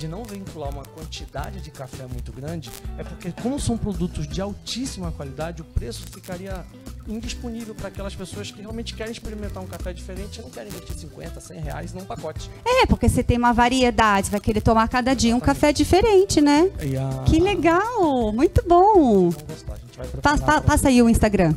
de 0.00 0.08
não 0.08 0.24
vincular 0.24 0.70
uma 0.70 0.82
quantidade 0.82 1.60
de 1.60 1.70
café 1.70 2.06
muito 2.06 2.32
grande 2.32 2.70
é 2.96 3.04
porque, 3.04 3.30
como 3.42 3.60
são 3.60 3.76
produtos 3.76 4.26
de 4.26 4.40
altíssima 4.40 5.12
qualidade, 5.12 5.60
o 5.60 5.64
preço 5.64 6.06
ficaria 6.10 6.64
indisponível 7.06 7.74
para 7.74 7.88
aquelas 7.88 8.14
pessoas 8.14 8.50
que 8.50 8.62
realmente 8.62 8.94
querem 8.94 9.12
experimentar 9.12 9.62
um 9.62 9.66
café 9.66 9.92
diferente 9.92 10.38
e 10.38 10.42
não 10.42 10.48
querem 10.48 10.72
investir 10.72 10.96
50, 10.96 11.38
100 11.38 11.60
reais 11.60 11.92
num 11.92 12.06
pacote. 12.06 12.50
É, 12.64 12.86
porque 12.86 13.10
você 13.10 13.22
tem 13.22 13.36
uma 13.36 13.52
variedade, 13.52 14.30
vai 14.30 14.40
querer 14.40 14.62
tomar 14.62 14.88
cada 14.88 15.12
dia 15.12 15.36
um 15.36 15.40
café 15.40 15.70
diferente, 15.70 16.40
né? 16.40 16.70
A... 16.98 17.24
Que 17.24 17.38
legal, 17.38 18.32
muito 18.32 18.66
bom. 18.66 19.24
Gostar, 19.24 19.74
a 19.74 19.76
gente 19.76 19.98
vai 19.98 20.06
pa, 20.22 20.38
pa, 20.38 20.60
passa 20.62 20.88
aí 20.88 21.02
o 21.02 21.10
Instagram. 21.10 21.54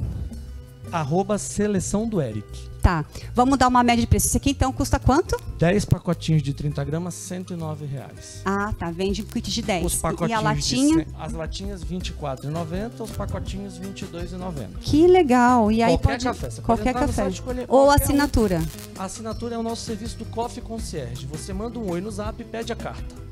Arroba 0.91 1.37
seleção 1.37 2.09
do 2.09 2.21
Eric. 2.21 2.72
Tá. 2.83 3.05
Vamos 3.33 3.57
dar 3.57 3.69
uma 3.69 3.81
média 3.81 4.01
de 4.01 4.07
preço. 4.07 4.27
Esse 4.27 4.35
aqui 4.35 4.49
então 4.49 4.73
custa 4.73 4.99
quanto? 4.99 5.41
10 5.57 5.85
pacotinhos 5.85 6.43
de 6.43 6.53
30 6.53 6.83
gramas, 6.83 7.13
109 7.13 7.85
reais. 7.85 8.41
Ah, 8.43 8.73
tá. 8.77 8.91
Vende 8.91 9.23
kit 9.23 9.49
de 9.49 9.61
10. 9.61 9.85
Os 9.85 9.95
pacotinhos 9.95 10.29
e 10.29 10.33
a 10.33 10.41
latinha? 10.41 11.05
De, 11.05 11.15
as 11.17 11.31
latinhas 11.31 11.81
24,90, 11.85 12.99
os 12.99 13.11
pacotinhos 13.11 13.79
22,90. 13.79 14.67
Que 14.81 15.07
legal. 15.07 15.71
E 15.71 15.81
aí 15.81 15.97
qualquer 15.97 16.11
pode 16.11 16.23
café. 16.25 16.49
Você 16.49 16.61
qualquer 16.61 16.93
pode 16.93 17.05
café. 17.41 17.65
Ou 17.69 17.89
assinatura. 17.89 18.59
Um. 18.59 19.01
A 19.01 19.05
assinatura 19.05 19.55
é 19.55 19.57
o 19.57 19.63
nosso 19.63 19.85
serviço 19.85 20.17
do 20.17 20.25
Coffee 20.25 20.61
Concierge. 20.61 21.25
Você 21.27 21.53
manda 21.53 21.79
um 21.79 21.89
oi 21.89 22.01
no 22.01 22.11
Zap 22.11 22.41
e 22.41 22.43
pede 22.43 22.73
a 22.73 22.75
carta 22.75 23.23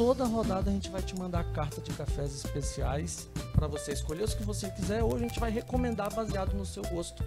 toda 0.00 0.24
rodada 0.24 0.70
a 0.70 0.72
gente 0.72 0.88
vai 0.88 1.02
te 1.02 1.14
mandar 1.14 1.44
carta 1.52 1.78
de 1.82 1.90
cafés 1.92 2.34
especiais 2.34 3.28
para 3.52 3.66
você 3.66 3.92
escolher 3.92 4.22
os 4.22 4.32
que 4.32 4.42
você 4.42 4.70
quiser 4.70 5.02
ou 5.02 5.14
a 5.14 5.18
gente 5.18 5.38
vai 5.38 5.50
recomendar 5.50 6.10
baseado 6.14 6.54
no 6.54 6.64
seu 6.64 6.82
gosto. 6.84 7.22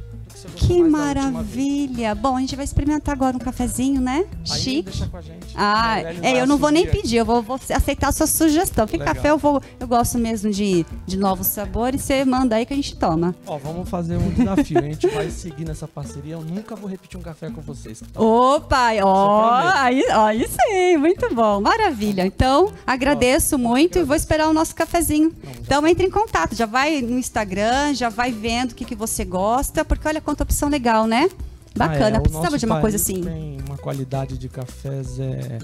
Que, 0.55 0.65
que 0.65 0.83
maravilha! 0.83 2.15
Bom, 2.15 2.35
a 2.35 2.39
gente 2.39 2.55
vai 2.55 2.65
experimentar 2.65 3.13
agora 3.13 3.35
um 3.37 3.39
cafezinho, 3.39 4.01
né? 4.01 4.25
Aí 4.49 4.59
Chique. 4.59 4.81
deixa 4.89 5.07
com 5.07 5.17
a 5.17 5.21
gente. 5.21 5.53
Ah, 5.53 6.01
é, 6.01 6.41
eu 6.41 6.47
não 6.47 6.57
vou 6.57 6.71
nem 6.71 6.87
pedir, 6.87 7.17
eu 7.17 7.25
vou, 7.25 7.43
vou 7.43 7.59
aceitar 7.69 8.07
a 8.07 8.11
sua 8.11 8.25
sugestão. 8.25 8.87
Porque 8.87 8.97
Legal. 8.97 9.13
café 9.13 9.29
eu 9.29 9.37
vou, 9.37 9.61
eu 9.79 9.87
gosto 9.87 10.17
mesmo 10.17 10.49
de, 10.49 10.83
de 11.05 11.15
novos 11.15 11.45
sabores, 11.45 12.01
você 12.01 12.25
manda 12.25 12.55
aí 12.55 12.65
que 12.65 12.73
a 12.73 12.75
gente 12.75 12.95
toma. 12.95 13.35
Ó, 13.45 13.55
vamos 13.59 13.87
fazer 13.87 14.17
um 14.17 14.31
desafio, 14.31 14.79
a 14.79 14.81
gente 14.81 15.07
vai 15.09 15.29
seguir 15.29 15.65
nessa 15.65 15.87
parceria, 15.87 16.33
eu 16.33 16.41
nunca 16.41 16.75
vou 16.75 16.89
repetir 16.89 17.19
um 17.19 17.23
café 17.23 17.51
com 17.51 17.61
vocês. 17.61 18.01
Tá? 18.01 18.19
Opa, 18.19 18.93
ó, 19.03 19.61
aí, 19.75 20.03
ó, 20.09 20.25
aí 20.25 20.47
sim, 20.47 20.97
muito 20.97 21.31
bom, 21.35 21.61
maravilha. 21.61 22.25
Então, 22.25 22.62
então, 22.67 22.77
agradeço 22.85 23.57
muito 23.57 23.99
e 23.99 24.03
vou 24.03 24.15
esperar 24.15 24.47
o 24.49 24.53
nosso 24.53 24.75
cafezinho. 24.75 25.33
Então, 25.59 25.85
entre 25.87 26.05
em 26.05 26.09
contato. 26.09 26.55
Já 26.55 26.65
vai 26.65 27.01
no 27.01 27.17
Instagram, 27.17 27.93
já 27.93 28.09
vai 28.09 28.31
vendo 28.31 28.71
o 28.71 28.75
que, 28.75 28.85
que 28.85 28.95
você 28.95 29.25
gosta, 29.25 29.83
porque 29.83 30.07
olha 30.07 30.21
quanta 30.21 30.43
opção 30.43 30.69
legal, 30.69 31.05
né? 31.07 31.29
Bacana, 31.75 32.17
ah, 32.17 32.19
é, 32.19 32.21
precisava 32.21 32.57
de 32.57 32.65
uma 32.65 32.79
coisa 32.79 32.97
assim. 32.97 33.21
Tem 33.21 33.57
uma 33.65 33.77
qualidade 33.77 34.37
de 34.37 34.47
cafés 34.47 35.19
é, 35.19 35.57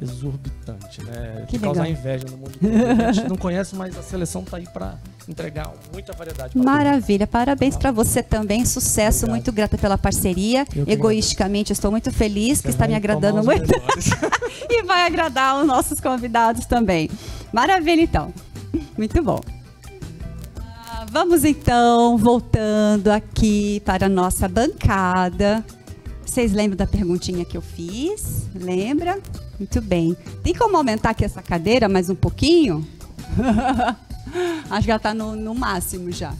exorbitante, 0.00 1.02
né? 1.04 1.44
Que, 1.48 1.58
que 1.58 1.64
causa 1.64 1.88
inveja 1.88 2.24
no 2.30 2.36
mundo. 2.36 2.52
A 3.08 3.12
gente 3.12 3.28
não 3.28 3.36
conhece, 3.36 3.74
mas 3.74 3.96
a 3.98 4.02
seleção 4.02 4.42
está 4.42 4.58
aí 4.58 4.66
para 4.72 4.98
entregar 5.28 5.72
muita 5.92 6.12
variedade. 6.12 6.56
Maravilha, 6.56 7.26
parabéns 7.26 7.76
para 7.76 7.90
você 7.90 8.22
também, 8.22 8.64
sucesso, 8.64 9.24
Obrigado. 9.24 9.30
muito 9.34 9.52
grata 9.52 9.76
pela 9.76 9.98
parceria. 9.98 10.64
Eu 10.74 10.84
Egoisticamente, 10.86 11.72
estou 11.72 11.90
muito 11.90 12.12
feliz, 12.12 12.58
você 12.58 12.62
que 12.62 12.68
está 12.68 12.86
me 12.86 12.94
agradando 12.94 13.42
muito. 13.42 13.66
e 14.70 14.82
vai 14.84 15.04
agradar 15.04 15.60
os 15.60 15.66
nossos 15.66 16.00
convidados 16.00 16.64
também. 16.66 17.10
Maravilha, 17.52 18.02
então. 18.02 18.32
Muito 18.96 19.20
bom. 19.22 19.40
Vamos 21.18 21.46
então, 21.46 22.18
voltando 22.18 23.08
aqui 23.08 23.80
para 23.86 24.04
a 24.04 24.08
nossa 24.08 24.46
bancada. 24.46 25.64
Vocês 26.22 26.52
lembram 26.52 26.76
da 26.76 26.86
perguntinha 26.86 27.42
que 27.42 27.56
eu 27.56 27.62
fiz? 27.62 28.46
Lembra? 28.54 29.18
Muito 29.58 29.80
bem. 29.80 30.14
Tem 30.42 30.54
como 30.54 30.76
aumentar 30.76 31.10
aqui 31.12 31.24
essa 31.24 31.40
cadeira 31.40 31.88
mais 31.88 32.10
um 32.10 32.14
pouquinho? 32.14 32.86
Acho 34.68 34.82
que 34.82 34.88
já 34.88 34.96
está 34.96 35.14
no, 35.14 35.34
no 35.34 35.54
máximo 35.54 36.12
já. 36.12 36.34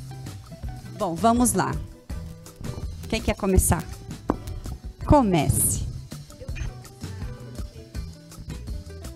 Bom, 0.98 1.14
vamos 1.14 1.54
lá. 1.54 1.74
Quem 3.08 3.22
quer 3.22 3.34
começar? 3.34 3.82
Comece. 5.06 5.86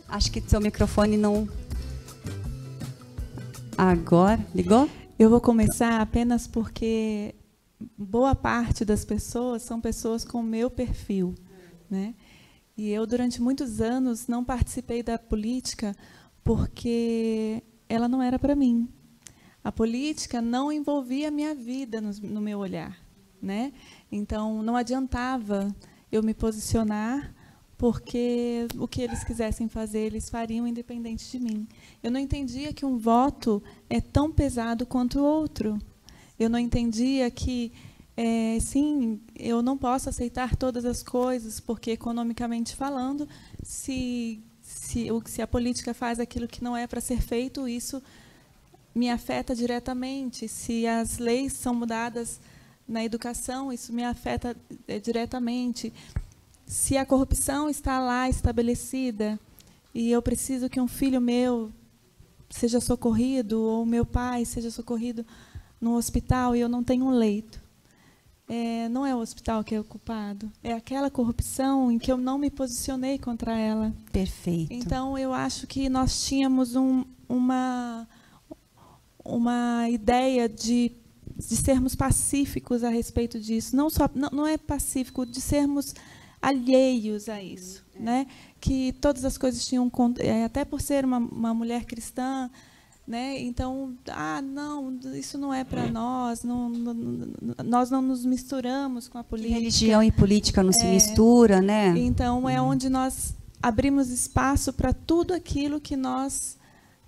Acho 0.09 0.33
que 0.33 0.41
seu 0.41 0.59
microfone 0.59 1.19
não. 1.19 1.47
Agora, 3.77 4.41
ligou? 4.55 4.89
Eu 5.21 5.29
vou 5.29 5.39
começar 5.39 6.01
apenas 6.01 6.47
porque 6.47 7.35
boa 7.95 8.35
parte 8.35 8.87
das 8.87 9.05
pessoas 9.05 9.61
são 9.61 9.79
pessoas 9.79 10.25
com 10.25 10.41
o 10.41 10.43
meu 10.43 10.71
perfil, 10.71 11.35
né? 11.91 12.15
E 12.75 12.89
eu 12.89 13.07
durante 13.07 13.39
muitos 13.39 13.83
anos 13.83 14.27
não 14.29 14.43
participei 14.43 15.03
da 15.03 15.19
política 15.19 15.95
porque 16.43 17.63
ela 17.87 18.09
não 18.09 18.23
era 18.23 18.39
para 18.39 18.57
mim. 18.57 18.89
A 19.63 19.71
política 19.71 20.41
não 20.41 20.73
envolvia 20.73 21.29
a 21.29 21.31
minha 21.31 21.55
vida 21.55 22.01
no, 22.01 22.13
no 22.23 22.41
meu 22.41 22.59
olhar, 22.59 22.97
né? 23.43 23.75
Então 24.11 24.63
não 24.63 24.75
adiantava 24.75 25.69
eu 26.11 26.23
me 26.23 26.33
posicionar 26.33 27.35
porque 27.77 28.67
o 28.79 28.89
que 28.89 29.03
eles 29.03 29.23
quisessem 29.23 29.69
fazer, 29.69 29.99
eles 29.99 30.31
fariam 30.31 30.67
independente 30.67 31.31
de 31.31 31.39
mim. 31.39 31.69
Eu 32.03 32.11
não 32.11 32.21
entendia 32.21 32.73
que 32.73 32.85
um 32.85 32.97
voto 32.97 33.63
é 33.89 34.01
tão 34.01 34.31
pesado 34.33 34.87
quanto 34.87 35.21
o 35.21 35.25
outro. 35.25 35.79
Eu 36.39 36.49
não 36.49 36.59
entendia 36.59 37.31
que, 37.31 37.73
é, 38.17 38.59
sim, 38.61 39.21
eu 39.39 39.63
não 39.63 39.77
posso 39.77 40.09
aceitar 40.09 40.57
todas 40.57 40.85
as 40.85 41.03
coisas, 41.03 41.61
porque, 41.61 41.91
economicamente 41.91 42.75
falando, 42.75 43.29
se, 43.63 44.41
se, 44.63 45.09
se 45.27 45.43
a 45.43 45.47
política 45.47 45.93
faz 45.93 46.19
aquilo 46.19 46.49
que 46.49 46.65
não 46.65 46.77
é 46.77 46.87
para 46.87 47.01
ser 47.01 47.21
feito, 47.21 47.69
isso 47.69 48.03
me 48.95 49.11
afeta 49.11 49.55
diretamente. 49.55 50.49
Se 50.49 50.87
as 50.87 51.19
leis 51.19 51.53
são 51.53 51.75
mudadas 51.75 52.41
na 52.89 53.05
educação, 53.05 53.73
isso 53.73 53.93
me 53.93 54.05
afeta 54.05 54.57
é, 54.89 54.99
diretamente 54.99 55.93
se 56.71 56.97
a 56.97 57.05
corrupção 57.05 57.69
está 57.69 57.99
lá 57.99 58.29
estabelecida 58.29 59.41
e 59.93 60.13
eu 60.13 60.23
preciso 60.23 60.71
que 60.71 60.81
um 60.81 60.87
filho 60.87 61.21
meu 61.21 61.73
seja 62.51 62.81
socorrido 62.81 63.63
ou 63.63 63.87
meu 63.87 64.05
pai 64.05 64.45
seja 64.45 64.71
socorrido 64.71 65.25
no 65.81 65.97
hospital 65.97 66.55
e 66.55 66.61
eu 66.61 66.69
não 66.69 66.85
tenho 66.85 67.07
um 67.07 67.11
leito, 67.11 67.63
é, 68.49 68.89
não 68.89 69.07
é 69.07 69.15
o 69.15 69.19
hospital 69.19 69.63
que 69.63 69.75
é 69.75 69.81
o 69.81 69.85
culpado, 69.85 70.51
é 70.63 70.73
aquela 70.73 71.11
corrupção 71.11 71.91
em 71.91 71.99
que 71.99 72.11
eu 72.11 72.17
não 72.17 72.37
me 72.37 72.51
posicionei 72.51 73.19
contra 73.19 73.57
ela. 73.57 73.95
Perfeito. 74.13 74.73
Então 74.73 75.17
eu 75.17 75.33
acho 75.33 75.67
que 75.67 75.89
nós 75.89 76.27
tínhamos 76.27 76.75
um, 76.75 77.05
uma 77.29 78.09
uma 79.25 79.89
ideia 79.89 80.49
de, 80.49 80.93
de 81.37 81.57
sermos 81.57 81.95
pacíficos 81.95 82.83
a 82.83 82.89
respeito 82.89 83.39
disso, 83.39 83.77
não 83.77 83.89
só 83.89 84.09
não, 84.15 84.31
não 84.31 84.47
é 84.47 84.59
pacífico 84.59 85.25
de 85.25 85.41
sermos 85.41 85.95
alheios 86.41 87.29
a 87.29 87.43
isso, 87.43 87.85
é. 87.95 88.01
né? 88.01 88.27
Que 88.61 88.93
todas 89.01 89.25
as 89.25 89.39
coisas 89.39 89.67
tinham 89.67 89.91
é, 90.19 90.45
até 90.45 90.65
por 90.65 90.81
ser 90.81 91.05
uma, 91.05 91.19
uma 91.19 91.55
mulher 91.55 91.85
cristã, 91.85 92.51
né? 93.07 93.41
Então, 93.41 93.95
ah, 94.09 94.43
não, 94.43 94.99
isso 95.15 95.39
não 95.39 95.53
é 95.53 95.65
para 95.65 95.87
nós, 95.89 96.45
não, 96.45 96.69
não, 96.69 96.95
nós 97.65 97.91
não 97.91 98.03
nos 98.03 98.25
misturamos 98.25 99.09
com 99.09 99.19
a 99.19 99.25
política. 99.25 99.55
Que 99.55 99.59
religião 99.59 100.03
e 100.03 100.13
política 100.13 100.63
não 100.63 100.71
é, 100.71 100.73
se 100.75 100.87
mistura, 100.87 101.61
né? 101.61 101.97
Então 101.97 102.49
é 102.49 102.61
onde 102.61 102.89
nós 102.89 103.35
abrimos 103.63 104.11
espaço 104.11 104.73
para 104.73 104.93
tudo 104.93 105.35
aquilo 105.35 105.81
que 105.81 105.97
nós 105.97 106.57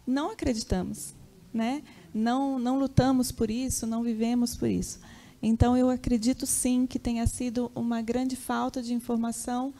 não 0.06 0.30
acreditamos, 0.30 1.14
né? 1.52 1.82
Não, 2.14 2.58
não 2.58 2.78
lutamos 2.78 3.30
por 3.30 3.50
isso, 3.50 3.86
não 3.86 4.02
vivemos 4.02 4.56
por 4.56 4.68
isso. 4.68 4.98
Então, 5.42 5.76
eu 5.76 5.90
acredito 5.90 6.46
sim 6.46 6.86
que 6.86 7.00
tenha 7.00 7.26
sido 7.26 7.70
uma 7.74 8.00
grande 8.00 8.36
falta 8.36 8.80
de 8.80 8.94
informação 8.94 9.74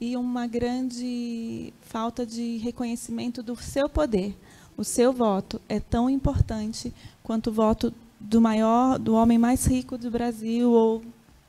e 0.00 0.16
uma 0.16 0.46
grande 0.46 1.72
falta 1.82 2.24
de 2.24 2.56
reconhecimento 2.58 3.42
do 3.42 3.56
seu 3.56 3.88
poder. 3.88 4.36
O 4.76 4.84
seu 4.84 5.12
voto 5.12 5.60
é 5.68 5.80
tão 5.80 6.08
importante 6.08 6.92
quanto 7.22 7.50
o 7.50 7.52
voto 7.52 7.92
do 8.20 8.40
maior, 8.40 8.98
do 8.98 9.14
homem 9.14 9.38
mais 9.38 9.66
rico 9.66 9.98
do 9.98 10.10
Brasil 10.10 10.70
ou 10.70 11.02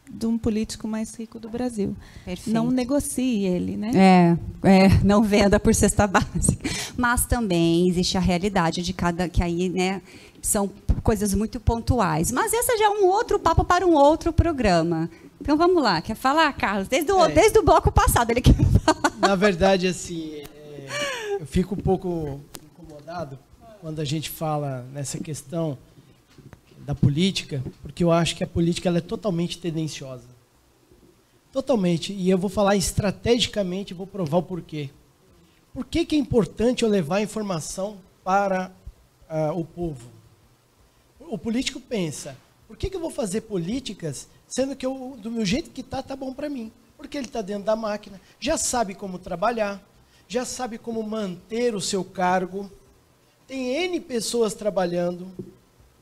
de 0.10 0.26
um 0.26 0.38
político 0.38 0.88
mais 0.88 1.14
rico 1.14 1.40
do 1.40 1.50
Brasil. 1.50 1.96
Perfeito. 2.26 2.54
Não 2.54 2.72
negocie 2.72 3.46
ele, 3.46 3.78
né? 3.78 3.92
É, 3.94 4.38
é, 4.68 5.04
não 5.04 5.22
venda 5.22 5.60
por 5.60 5.74
cesta 5.76 6.08
básica. 6.08 6.68
Mas 6.98 7.26
também 7.26 7.88
existe 7.88 8.18
a 8.18 8.22
realidade 8.22 8.82
de 8.82 8.92
cada 8.92 9.30
que 9.30 9.44
aí, 9.44 9.70
né, 9.70 10.02
são 10.42 10.70
coisas 11.04 11.34
muito 11.34 11.60
pontuais. 11.60 12.32
Mas 12.32 12.52
esse 12.52 12.78
já 12.78 12.86
é 12.86 12.90
um 12.90 13.06
outro 13.06 13.40
papo 13.40 13.64
para 13.64 13.86
um 13.86 13.94
outro 13.94 14.34
programa. 14.34 15.10
Então 15.42 15.58
vamos 15.58 15.82
lá, 15.82 16.02
quer 16.02 16.16
falar, 16.16 16.52
Carlos? 16.54 16.88
Desde 16.88 17.12
o, 17.12 17.26
é. 17.26 17.32
desde 17.32 17.60
o 17.60 17.64
bloco 17.64 17.92
passado 17.92 18.32
ele 18.32 18.42
quer 18.42 18.54
falar. 18.54 19.14
Na 19.20 19.36
verdade, 19.36 19.88
assim, 19.88 20.36
é, 20.36 21.38
eu 21.40 21.46
fico 21.46 21.76
um 21.76 21.78
pouco 21.78 22.42
incomodado 22.64 23.40
quando 23.82 24.00
a 24.00 24.06
gente 24.06 24.30
fala 24.30 24.86
nessa 24.92 25.18
questão 25.18 25.78
da 26.80 26.94
política, 26.94 27.64
porque 27.82 28.04
eu 28.04 28.12
acho 28.12 28.36
que 28.36 28.44
a 28.44 28.48
política 28.48 28.90
ela 28.90 28.98
é 28.98 29.02
totalmente 29.02 29.58
tendenciosa. 29.60 30.28
Totalmente. 31.52 32.14
E 32.14 32.30
eu 32.30 32.38
vou 32.38 32.50
falar 32.50 32.76
estrategicamente, 32.76 33.94
vou 33.94 34.08
provar 34.08 34.38
o 34.38 34.44
porquê. 34.44 34.90
Por 35.74 35.86
que, 35.86 36.06
que 36.06 36.16
é 36.16 36.20
importante 36.20 36.84
eu 36.84 36.90
levar 36.90 37.22
informação 37.22 37.98
para 38.24 38.72
uh, 39.30 39.58
o 39.58 39.64
povo? 39.64 40.10
O 41.20 41.38
político 41.38 41.80
pensa, 41.80 42.36
por 42.70 42.78
que, 42.78 42.88
que 42.88 42.96
eu 42.96 43.02
vou 43.02 43.10
fazer 43.10 43.42
políticas 43.42 44.28
sendo 44.48 44.76
que 44.76 44.86
eu, 44.86 45.18
do 45.20 45.32
meu 45.32 45.44
jeito 45.44 45.72
que 45.72 45.82
está, 45.82 46.02
está 46.02 46.16
bom 46.16 46.32
para 46.32 46.48
mim? 46.48 46.72
Porque 46.96 47.18
ele 47.18 47.26
está 47.26 47.42
dentro 47.42 47.64
da 47.64 47.76
máquina, 47.76 48.22
já 48.40 48.60
sabe 48.60 48.94
como 48.94 49.18
trabalhar, 49.18 49.84
já 50.28 50.46
sabe 50.46 50.78
como 50.78 51.02
manter 51.02 51.74
o 51.74 51.82
seu 51.82 52.04
cargo, 52.04 52.72
tem 53.48 53.76
N 53.86 54.00
pessoas 54.00 54.54
trabalhando, 54.54 55.32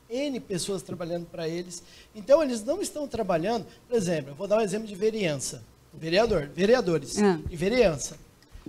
N 0.10 0.42
pessoas 0.42 0.82
trabalhando 0.82 1.26
para 1.28 1.48
eles. 1.48 1.82
Então, 2.14 2.44
eles 2.44 2.62
não 2.62 2.82
estão 2.82 3.08
trabalhando, 3.08 3.66
por 3.88 3.96
exemplo, 3.96 4.32
eu 4.32 4.36
vou 4.36 4.46
dar 4.46 4.58
um 4.58 4.62
exemplo 4.62 4.88
de 4.88 4.96
vereança. 4.96 5.64
Vereador, 5.94 6.50
vereadores 6.54 7.18
é. 7.18 7.40
e 7.50 7.56
vereança. 7.56 8.18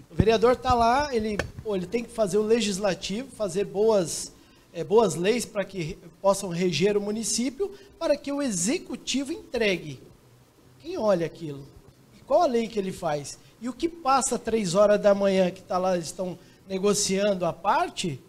O 0.08 0.14
vereador 0.14 0.52
está 0.52 0.72
lá, 0.72 1.12
ele, 1.12 1.36
pô, 1.64 1.74
ele 1.74 1.86
tem 1.86 2.04
que 2.04 2.10
fazer 2.10 2.38
o 2.38 2.42
legislativo, 2.42 3.28
fazer 3.32 3.64
boas, 3.64 4.32
é, 4.72 4.84
boas 4.84 5.16
leis 5.16 5.44
para 5.44 5.64
que 5.64 5.98
possam 6.20 6.48
reger 6.48 6.96
o 6.96 7.00
município, 7.00 7.72
para 7.98 8.16
que 8.16 8.32
o 8.32 8.42
executivo 8.42 9.32
entregue. 9.32 10.00
Quem 10.80 10.96
olha 10.96 11.26
aquilo? 11.26 11.66
E 12.16 12.20
qual 12.22 12.42
a 12.42 12.46
lei 12.46 12.68
que 12.68 12.78
ele 12.78 12.92
faz? 12.92 13.38
E 13.60 13.68
o 13.68 13.72
que 13.72 13.88
passa 13.88 14.38
três 14.38 14.74
horas 14.74 15.00
da 15.00 15.14
manhã 15.14 15.50
que 15.50 15.60
está 15.60 15.78
lá, 15.78 15.96
estão 15.96 16.38
negociando 16.68 17.46
a 17.46 17.52
parte, 17.52 18.20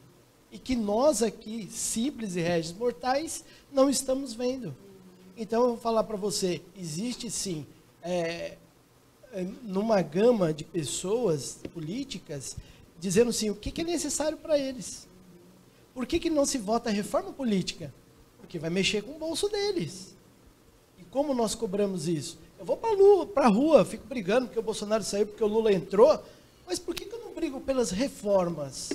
e 0.51 0.57
que 0.57 0.75
nós 0.75 1.21
aqui, 1.21 1.67
simples 1.71 2.35
e 2.35 2.41
régios 2.41 2.73
mortais, 2.73 3.43
não 3.71 3.89
estamos 3.89 4.33
vendo. 4.33 4.75
Então 5.37 5.61
eu 5.61 5.67
vou 5.69 5.77
falar 5.77 6.03
para 6.03 6.17
você, 6.17 6.61
existe 6.77 7.29
sim, 7.29 7.65
é, 8.01 8.57
é, 9.31 9.45
numa 9.63 10.01
gama 10.01 10.53
de 10.53 10.63
pessoas 10.63 11.59
políticas, 11.73 12.57
dizendo 12.99 13.31
sim, 13.31 13.49
o 13.49 13.55
que, 13.55 13.71
que 13.71 13.81
é 13.81 13.83
necessário 13.83 14.37
para 14.37 14.57
eles. 14.57 15.07
Por 15.93 16.05
que, 16.05 16.19
que 16.19 16.29
não 16.29 16.45
se 16.45 16.57
vota 16.57 16.89
a 16.89 16.93
reforma 16.93 17.31
política? 17.31 17.93
Porque 18.37 18.59
vai 18.59 18.69
mexer 18.69 19.03
com 19.03 19.11
o 19.11 19.19
bolso 19.19 19.49
deles. 19.49 20.15
E 20.97 21.03
como 21.05 21.33
nós 21.33 21.55
cobramos 21.55 22.07
isso? 22.07 22.37
Eu 22.59 22.65
vou 22.65 22.77
para 22.77 23.45
a 23.45 23.49
rua, 23.49 23.85
fico 23.85 24.05
brigando 24.05 24.47
porque 24.47 24.59
o 24.59 24.63
Bolsonaro 24.63 25.03
saiu, 25.03 25.27
porque 25.27 25.43
o 25.43 25.47
Lula 25.47 25.71
entrou, 25.71 26.23
mas 26.67 26.77
por 26.77 26.93
que, 26.93 27.05
que 27.05 27.15
eu 27.15 27.19
não 27.21 27.33
brigo 27.33 27.61
pelas 27.61 27.89
reformas? 27.89 28.91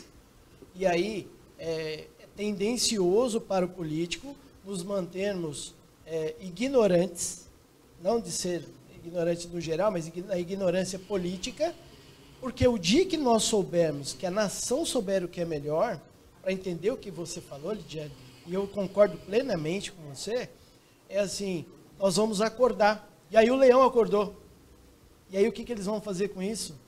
E 0.75 0.87
aí, 0.87 1.29
é, 1.59 2.07
é 2.21 2.27
tendencioso 2.37 3.41
para 3.41 3.65
o 3.65 3.69
político 3.69 4.37
nos 4.65 4.83
mantermos 4.83 5.75
é, 6.07 6.35
ignorantes, 6.41 7.49
não 8.03 8.21
de 8.21 8.31
ser 8.31 8.67
ignorante 8.95 9.47
no 9.49 9.61
geral, 9.61 9.91
mas 9.91 10.11
a 10.29 10.39
ignorância 10.39 10.99
política, 10.99 11.75
porque 12.41 12.67
o 12.67 12.79
dia 12.79 13.07
que 13.07 13.17
nós 13.17 13.45
soubermos, 13.45 14.13
que 14.13 14.27
a 14.27 14.31
nação 14.31 14.85
souber 14.85 15.25
o 15.25 15.29
que 15.29 15.41
é 15.41 15.45
melhor, 15.45 16.01
para 16.45 16.53
entender 16.53 16.91
o 16.91 16.97
que 16.99 17.11
você 17.11 17.41
falou, 17.41 17.73
Lidiane, 17.73 18.13
e 18.47 18.53
eu 18.53 18.69
concordo 18.69 19.17
plenamente 19.17 19.91
com 19.91 20.15
você, 20.15 20.51
é 21.09 21.19
assim, 21.19 21.65
nós 21.99 22.17
vamos 22.17 22.43
acordar. 22.43 23.11
E 23.31 23.37
aí 23.37 23.51
o 23.51 23.57
leão 23.57 23.83
acordou. 23.83 24.37
E 25.31 25.39
aí 25.39 25.49
o 25.49 25.53
que, 25.53 25.65
que 25.65 25.73
eles 25.73 25.87
vão 25.87 26.03
fazer 26.03 26.29
com 26.29 26.43
isso? 26.43 26.79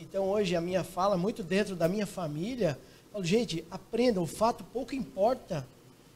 Então 0.00 0.30
hoje 0.30 0.56
a 0.56 0.60
minha 0.60 0.82
fala, 0.82 1.18
muito 1.18 1.42
dentro 1.42 1.76
da 1.76 1.86
minha 1.86 2.06
família, 2.06 2.78
Falo, 3.12 3.24
gente, 3.24 3.64
aprenda, 3.70 4.20
o 4.20 4.26
fato 4.26 4.62
pouco 4.64 4.94
importa. 4.94 5.66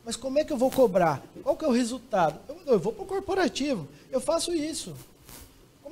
Mas 0.05 0.17
como 0.17 0.39
é 0.39 0.45
que 0.45 0.53
eu 0.53 0.57
vou 0.57 0.71
cobrar? 0.71 1.23
Qual 1.43 1.57
que 1.57 1.65
é 1.65 1.69
o 1.69 1.73
resultado? 1.73 2.39
Eu, 2.49 2.75
eu 2.75 2.79
vou 2.79 2.93
para 2.93 3.03
o 3.03 3.07
corporativo, 3.07 3.89
eu 4.11 4.21
faço 4.21 4.53
isso. 4.53 4.95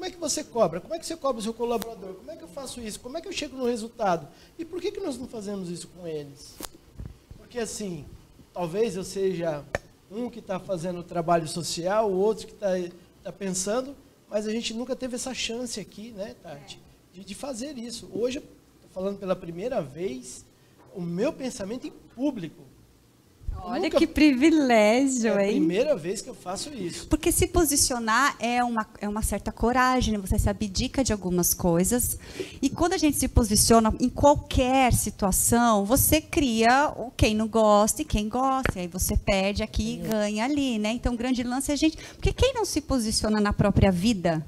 Como 0.00 0.08
é 0.08 0.10
que 0.10 0.18
você 0.18 0.42
cobra? 0.42 0.80
Como 0.80 0.94
é 0.94 0.98
que 0.98 1.04
você 1.04 1.14
cobra 1.14 1.40
o 1.40 1.42
seu 1.42 1.52
colaborador? 1.52 2.14
Como 2.14 2.30
é 2.30 2.34
que 2.34 2.42
eu 2.42 2.48
faço 2.48 2.80
isso? 2.80 2.98
Como 3.00 3.18
é 3.18 3.20
que 3.20 3.28
eu 3.28 3.32
chego 3.32 3.54
no 3.54 3.66
resultado? 3.66 4.26
E 4.58 4.64
por 4.64 4.80
que, 4.80 4.90
que 4.90 4.98
nós 4.98 5.18
não 5.18 5.28
fazemos 5.28 5.68
isso 5.68 5.88
com 5.88 6.08
eles? 6.08 6.54
Porque 7.36 7.58
assim, 7.58 8.06
talvez 8.50 8.96
eu 8.96 9.04
seja 9.04 9.62
um 10.10 10.30
que 10.30 10.38
está 10.38 10.58
fazendo 10.58 11.02
trabalho 11.02 11.46
social, 11.46 12.10
o 12.10 12.16
outro 12.16 12.46
que 12.46 12.54
está 12.54 12.68
tá 13.22 13.30
pensando, 13.30 13.94
mas 14.26 14.46
a 14.46 14.50
gente 14.50 14.72
nunca 14.72 14.96
teve 14.96 15.16
essa 15.16 15.34
chance 15.34 15.78
aqui, 15.78 16.12
né, 16.12 16.34
Tati, 16.42 16.80
de, 17.12 17.22
de 17.22 17.34
fazer 17.34 17.76
isso. 17.76 18.08
Hoje, 18.10 18.38
estou 18.38 18.90
falando 18.94 19.18
pela 19.18 19.36
primeira 19.36 19.82
vez, 19.82 20.46
o 20.94 21.02
meu 21.02 21.30
pensamento 21.30 21.86
em 21.86 21.90
público. 21.90 22.62
Olha 23.62 23.82
nunca... 23.82 23.98
que 23.98 24.06
privilégio, 24.06 25.38
é 25.38 25.46
hein? 25.46 25.52
É 25.52 25.56
a 25.56 25.58
primeira 25.58 25.96
vez 25.96 26.20
que 26.20 26.28
eu 26.28 26.34
faço 26.34 26.72
isso. 26.72 27.06
Porque 27.08 27.30
se 27.30 27.46
posicionar 27.46 28.36
é 28.38 28.62
uma, 28.64 28.86
é 29.00 29.08
uma 29.08 29.22
certa 29.22 29.52
coragem, 29.52 30.16
você 30.18 30.38
se 30.38 30.48
abdica 30.48 31.04
de 31.04 31.12
algumas 31.12 31.54
coisas. 31.54 32.18
E 32.60 32.68
quando 32.68 32.94
a 32.94 32.98
gente 32.98 33.16
se 33.16 33.28
posiciona 33.28 33.94
em 34.00 34.08
qualquer 34.08 34.92
situação, 34.92 35.84
você 35.84 36.20
cria 36.20 36.92
o 36.96 37.10
quem 37.10 37.34
não 37.34 37.48
gosta 37.48 38.02
e 38.02 38.04
quem 38.04 38.28
gosta. 38.28 38.72
E 38.76 38.80
aí 38.80 38.88
você 38.88 39.16
perde 39.16 39.62
aqui 39.62 39.94
e 39.94 40.08
ganha 40.08 40.44
ali, 40.44 40.78
né? 40.78 40.90
Então, 40.92 41.14
o 41.14 41.16
grande 41.16 41.42
lance 41.42 41.70
é 41.70 41.74
a 41.74 41.76
gente. 41.76 41.96
Porque 42.14 42.32
quem 42.32 42.54
não 42.54 42.64
se 42.64 42.80
posiciona 42.80 43.40
na 43.40 43.52
própria 43.52 43.92
vida, 43.92 44.44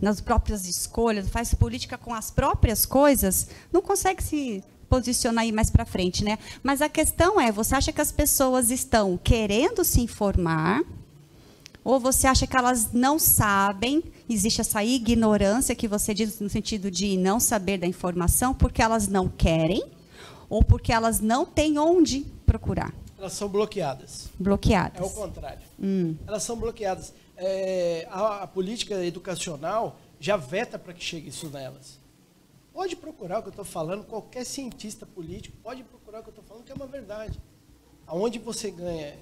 nas 0.00 0.20
próprias 0.20 0.68
escolhas, 0.68 1.28
faz 1.28 1.54
política 1.54 1.98
com 1.98 2.14
as 2.14 2.30
próprias 2.30 2.86
coisas, 2.86 3.48
não 3.72 3.82
consegue 3.82 4.22
se 4.22 4.62
posicionar 4.88 5.44
aí 5.44 5.52
mais 5.52 5.70
para 5.70 5.84
frente, 5.84 6.24
né? 6.24 6.38
Mas 6.62 6.80
a 6.80 6.88
questão 6.88 7.40
é, 7.40 7.52
você 7.52 7.74
acha 7.74 7.92
que 7.92 8.00
as 8.00 8.10
pessoas 8.10 8.70
estão 8.70 9.18
querendo 9.22 9.84
se 9.84 10.00
informar? 10.00 10.82
Ou 11.84 11.98
você 11.98 12.26
acha 12.26 12.46
que 12.46 12.56
elas 12.56 12.92
não 12.92 13.18
sabem? 13.18 14.02
Existe 14.28 14.60
essa 14.60 14.84
ignorância 14.84 15.74
que 15.74 15.88
você 15.88 16.12
diz 16.12 16.38
no 16.40 16.48
sentido 16.48 16.90
de 16.90 17.16
não 17.16 17.40
saber 17.40 17.78
da 17.78 17.86
informação 17.86 18.52
porque 18.52 18.82
elas 18.82 19.08
não 19.08 19.28
querem 19.28 19.82
ou 20.48 20.62
porque 20.62 20.92
elas 20.92 21.20
não 21.20 21.44
têm 21.44 21.78
onde 21.78 22.26
procurar? 22.44 22.92
Elas 23.18 23.32
são 23.32 23.48
bloqueadas. 23.48 24.28
Bloqueadas. 24.38 25.00
É 25.00 25.04
o 25.04 25.10
contrário. 25.10 25.62
Hum. 25.80 26.14
Elas 26.26 26.42
são 26.42 26.56
bloqueadas. 26.56 27.12
É, 27.36 28.06
a, 28.10 28.42
a 28.44 28.46
política 28.46 29.04
educacional 29.04 29.98
já 30.20 30.36
veta 30.36 30.78
para 30.78 30.92
que 30.92 31.04
chegue 31.04 31.28
isso 31.28 31.48
nelas. 31.50 31.98
Pode 32.78 32.94
procurar 32.94 33.40
o 33.40 33.42
que 33.42 33.48
eu 33.48 33.50
estou 33.50 33.64
falando, 33.64 34.04
qualquer 34.04 34.44
cientista 34.44 35.04
político 35.04 35.56
pode 35.64 35.82
procurar 35.82 36.20
o 36.20 36.22
que 36.22 36.28
eu 36.28 36.30
estou 36.30 36.44
falando, 36.44 36.62
que 36.62 36.70
é 36.70 36.74
uma 36.76 36.86
verdade. 36.86 37.42
Aonde 38.06 38.38
você 38.38 38.70
ganha, 38.70 39.18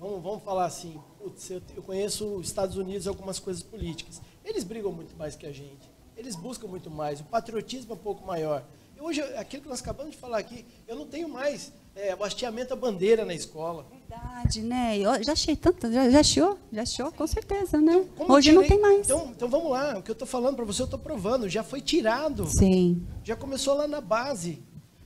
vamos, 0.00 0.22
vamos 0.22 0.42
falar 0.42 0.64
assim, 0.64 0.98
putz, 1.18 1.50
eu, 1.50 1.60
eu 1.76 1.82
conheço 1.82 2.26
os 2.36 2.46
Estados 2.46 2.78
Unidos 2.78 3.04
e 3.04 3.08
algumas 3.10 3.38
coisas 3.38 3.62
políticas. 3.62 4.22
Eles 4.42 4.64
brigam 4.64 4.90
muito 4.90 5.14
mais 5.18 5.36
que 5.36 5.44
a 5.44 5.52
gente. 5.52 5.86
Eles 6.16 6.34
buscam 6.34 6.66
muito 6.66 6.90
mais. 6.90 7.20
O 7.20 7.24
patriotismo 7.24 7.92
é 7.92 7.94
um 7.94 7.98
pouco 7.98 8.26
maior. 8.26 8.64
Hoje, 8.98 9.20
aquilo 9.36 9.64
que 9.64 9.68
nós 9.68 9.82
acabamos 9.82 10.12
de 10.12 10.16
falar 10.16 10.38
aqui, 10.38 10.64
eu 10.88 10.96
não 10.96 11.06
tenho 11.06 11.28
mais 11.28 11.74
é, 11.96 12.14
o 12.14 12.24
hasteamento 12.24 12.70
da 12.70 12.76
bandeira 12.76 13.24
na 13.24 13.34
escola. 13.34 13.86
Verdade, 13.90 14.62
né? 14.62 14.98
Eu 14.98 15.22
já 15.22 15.32
achei 15.32 15.56
tanto, 15.56 15.90
já, 15.92 16.10
já 16.10 16.20
achou? 16.20 16.58
Já 16.72 16.82
achou, 16.82 17.12
com 17.12 17.26
certeza, 17.26 17.80
né? 17.80 18.04
Então, 18.14 18.30
Hoje 18.30 18.50
tirei, 18.50 18.60
não 18.60 18.68
tem 18.68 18.80
mais. 18.80 19.06
Então, 19.06 19.32
então 19.34 19.48
vamos 19.48 19.70
lá, 19.70 19.98
o 19.98 20.02
que 20.02 20.10
eu 20.10 20.14
estou 20.14 20.26
falando 20.26 20.56
para 20.56 20.64
você, 20.64 20.82
eu 20.82 20.86
estou 20.86 20.98
provando, 20.98 21.48
já 21.48 21.62
foi 21.62 21.80
tirado. 21.80 22.46
Sim. 22.46 23.02
Já 23.22 23.36
começou 23.36 23.74
lá 23.74 23.86
na 23.86 24.00
base. 24.00 24.62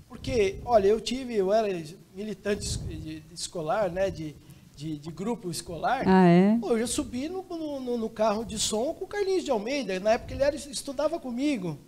Porque, 0.08 0.58
olha, 0.64 0.88
eu 0.88 1.00
tive, 1.00 1.34
eu 1.34 1.52
era 1.52 1.68
militante 2.14 2.66
escolar, 3.30 3.90
né, 3.90 4.10
de, 4.10 4.34
de, 4.74 4.96
de 4.96 5.10
grupo 5.10 5.50
escolar. 5.50 6.04
Ah, 6.06 6.26
é? 6.26 6.56
Pô, 6.58 6.70
eu 6.70 6.80
já 6.80 6.86
subi 6.86 7.28
no, 7.28 7.42
no, 7.42 7.98
no, 7.98 8.08
carro 8.08 8.44
de 8.44 8.58
som 8.58 8.94
com 8.94 9.04
o 9.04 9.08
Carlinhos 9.08 9.44
de 9.44 9.50
Almeida, 9.50 10.00
na 10.00 10.12
época 10.12 10.32
ele 10.32 10.42
era, 10.42 10.56
estudava 10.56 11.20
comigo, 11.20 11.78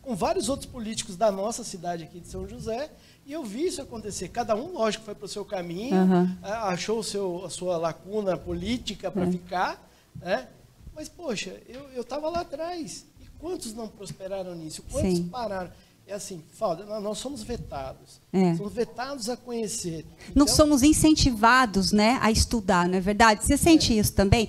com 0.00 0.14
vários 0.14 0.48
outros 0.48 0.70
políticos 0.70 1.16
da 1.16 1.30
nossa 1.30 1.62
cidade 1.62 2.04
aqui 2.04 2.20
de 2.20 2.28
São 2.28 2.48
José, 2.48 2.90
e 3.28 3.32
eu 3.34 3.44
vi 3.44 3.66
isso 3.66 3.82
acontecer. 3.82 4.28
Cada 4.28 4.56
um, 4.56 4.72
lógico, 4.72 5.04
foi 5.04 5.14
para 5.14 5.26
o 5.26 5.28
seu 5.28 5.44
caminho, 5.44 5.94
uhum. 5.94 6.36
achou 6.42 7.02
seu, 7.02 7.44
a 7.44 7.50
sua 7.50 7.76
lacuna 7.76 8.38
política 8.38 9.10
para 9.10 9.24
é. 9.24 9.30
ficar, 9.30 9.90
né? 10.16 10.48
Mas, 10.96 11.10
poxa, 11.10 11.60
eu 11.94 12.00
estava 12.00 12.30
lá 12.30 12.40
atrás. 12.40 13.04
E 13.20 13.26
quantos 13.38 13.74
não 13.74 13.86
prosperaram 13.86 14.54
nisso? 14.54 14.82
Quantos 14.90 15.18
Sim. 15.18 15.28
pararam? 15.28 15.70
é 16.08 16.14
assim, 16.14 16.42
falta, 16.54 16.86
nós 17.00 17.18
somos 17.18 17.42
vetados. 17.42 18.18
É. 18.32 18.56
Somos 18.56 18.72
vetados 18.72 19.28
a 19.28 19.36
conhecer. 19.36 20.06
Então, 20.22 20.32
não 20.34 20.48
somos 20.48 20.82
incentivados 20.82 21.92
né, 21.92 22.18
a 22.22 22.30
estudar, 22.30 22.88
não 22.88 22.96
é 22.96 23.00
verdade? 23.00 23.44
Você 23.44 23.58
sente 23.58 23.92
é. 23.92 23.96
isso 23.96 24.14
também? 24.14 24.48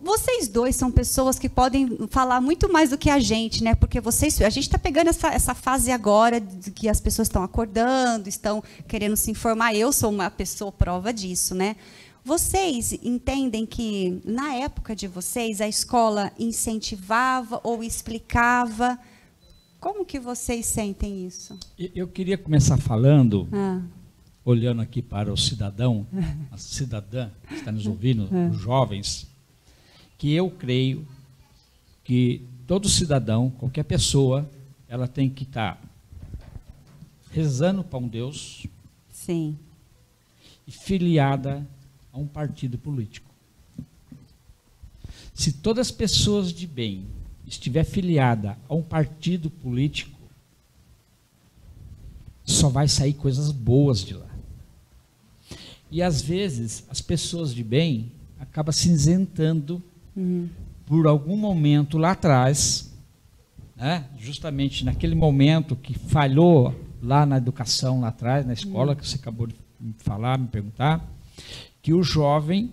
Vocês 0.00 0.46
dois 0.46 0.76
são 0.76 0.92
pessoas 0.92 1.38
que 1.38 1.48
podem 1.48 2.06
falar 2.08 2.40
muito 2.40 2.72
mais 2.72 2.90
do 2.90 2.98
que 2.98 3.10
a 3.10 3.18
gente, 3.18 3.64
né? 3.64 3.74
Porque 3.74 4.00
vocês, 4.00 4.40
a 4.40 4.48
gente 4.48 4.64
está 4.64 4.78
pegando 4.78 5.08
essa, 5.08 5.28
essa 5.28 5.54
fase 5.54 5.90
agora 5.90 6.40
de 6.40 6.70
que 6.70 6.88
as 6.88 7.00
pessoas 7.00 7.26
estão 7.26 7.42
acordando, 7.42 8.28
estão 8.28 8.62
querendo 8.86 9.16
se 9.16 9.30
informar. 9.30 9.74
Eu 9.74 9.92
sou 9.92 10.10
uma 10.10 10.30
pessoa 10.30 10.70
prova 10.70 11.12
disso, 11.12 11.54
né? 11.54 11.76
Vocês 12.24 12.92
entendem 13.02 13.66
que 13.66 14.20
na 14.24 14.54
época 14.54 14.94
de 14.94 15.08
vocês 15.08 15.60
a 15.60 15.66
escola 15.66 16.30
incentivava 16.38 17.60
ou 17.64 17.82
explicava? 17.82 18.96
Como 19.80 20.04
que 20.04 20.20
vocês 20.20 20.64
sentem 20.66 21.26
isso? 21.26 21.58
Eu 21.76 22.06
queria 22.06 22.38
começar 22.38 22.76
falando, 22.76 23.48
ah. 23.52 23.80
olhando 24.44 24.80
aqui 24.80 25.02
para 25.02 25.32
o 25.32 25.36
cidadão, 25.36 26.06
a 26.52 26.56
cidadã 26.56 27.30
que 27.48 27.54
está 27.54 27.72
nos 27.72 27.88
ouvindo, 27.88 28.28
ah. 28.30 28.50
os 28.54 28.60
jovens, 28.60 29.26
que 30.22 30.32
eu 30.32 30.48
creio 30.48 31.04
que 32.04 32.46
todo 32.64 32.88
cidadão, 32.88 33.50
qualquer 33.50 33.82
pessoa, 33.82 34.48
ela 34.86 35.08
tem 35.08 35.28
que 35.28 35.42
estar 35.42 35.82
rezando 37.32 37.82
para 37.82 37.98
um 37.98 38.06
Deus. 38.06 38.64
Sim. 39.10 39.58
E 40.64 40.70
filiada 40.70 41.66
a 42.12 42.18
um 42.20 42.26
partido 42.28 42.78
político. 42.78 43.28
Se 45.34 45.54
todas 45.54 45.88
as 45.88 45.90
pessoas 45.90 46.52
de 46.52 46.68
bem 46.68 47.04
estiver 47.44 47.82
filiada 47.82 48.56
a 48.68 48.74
um 48.76 48.82
partido 48.84 49.50
político, 49.50 50.16
só 52.44 52.68
vai 52.68 52.86
sair 52.86 53.14
coisas 53.14 53.50
boas 53.50 54.04
de 54.04 54.14
lá. 54.14 54.30
E 55.90 56.00
às 56.00 56.22
vezes 56.22 56.84
as 56.88 57.00
pessoas 57.00 57.52
de 57.52 57.64
bem 57.64 58.12
acabam 58.38 58.72
cinzentando 58.72 59.82
uhum. 60.16 60.48
por 60.86 61.06
algum 61.06 61.36
momento 61.36 61.98
lá 61.98 62.12
atrás, 62.12 62.92
né? 63.76 64.06
justamente 64.18 64.84
naquele 64.84 65.14
momento 65.14 65.76
que 65.76 65.98
falhou 65.98 66.74
lá 67.02 67.26
na 67.26 67.36
educação 67.36 68.00
lá 68.00 68.08
atrás, 68.08 68.46
na 68.46 68.52
escola, 68.52 68.92
uhum. 68.92 68.98
que 68.98 69.08
você 69.08 69.16
acabou 69.16 69.46
de 69.46 69.54
falar, 69.98 70.38
me 70.38 70.46
perguntar, 70.46 71.04
que 71.82 71.92
o 71.92 72.02
jovem 72.02 72.70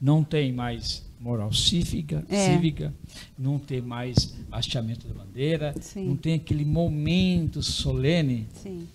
não 0.00 0.22
tem 0.22 0.52
mais 0.52 1.04
moral 1.20 1.52
cívica, 1.52 2.24
é. 2.28 2.52
cívica, 2.52 2.94
não 3.36 3.58
tem 3.58 3.80
mais 3.80 4.36
hasteamento 4.52 5.08
da 5.08 5.14
bandeira, 5.14 5.74
Sim. 5.80 6.06
não 6.08 6.16
tem 6.16 6.34
aquele 6.34 6.64
momento 6.64 7.62
solene. 7.62 8.46
Sim. 8.54 8.86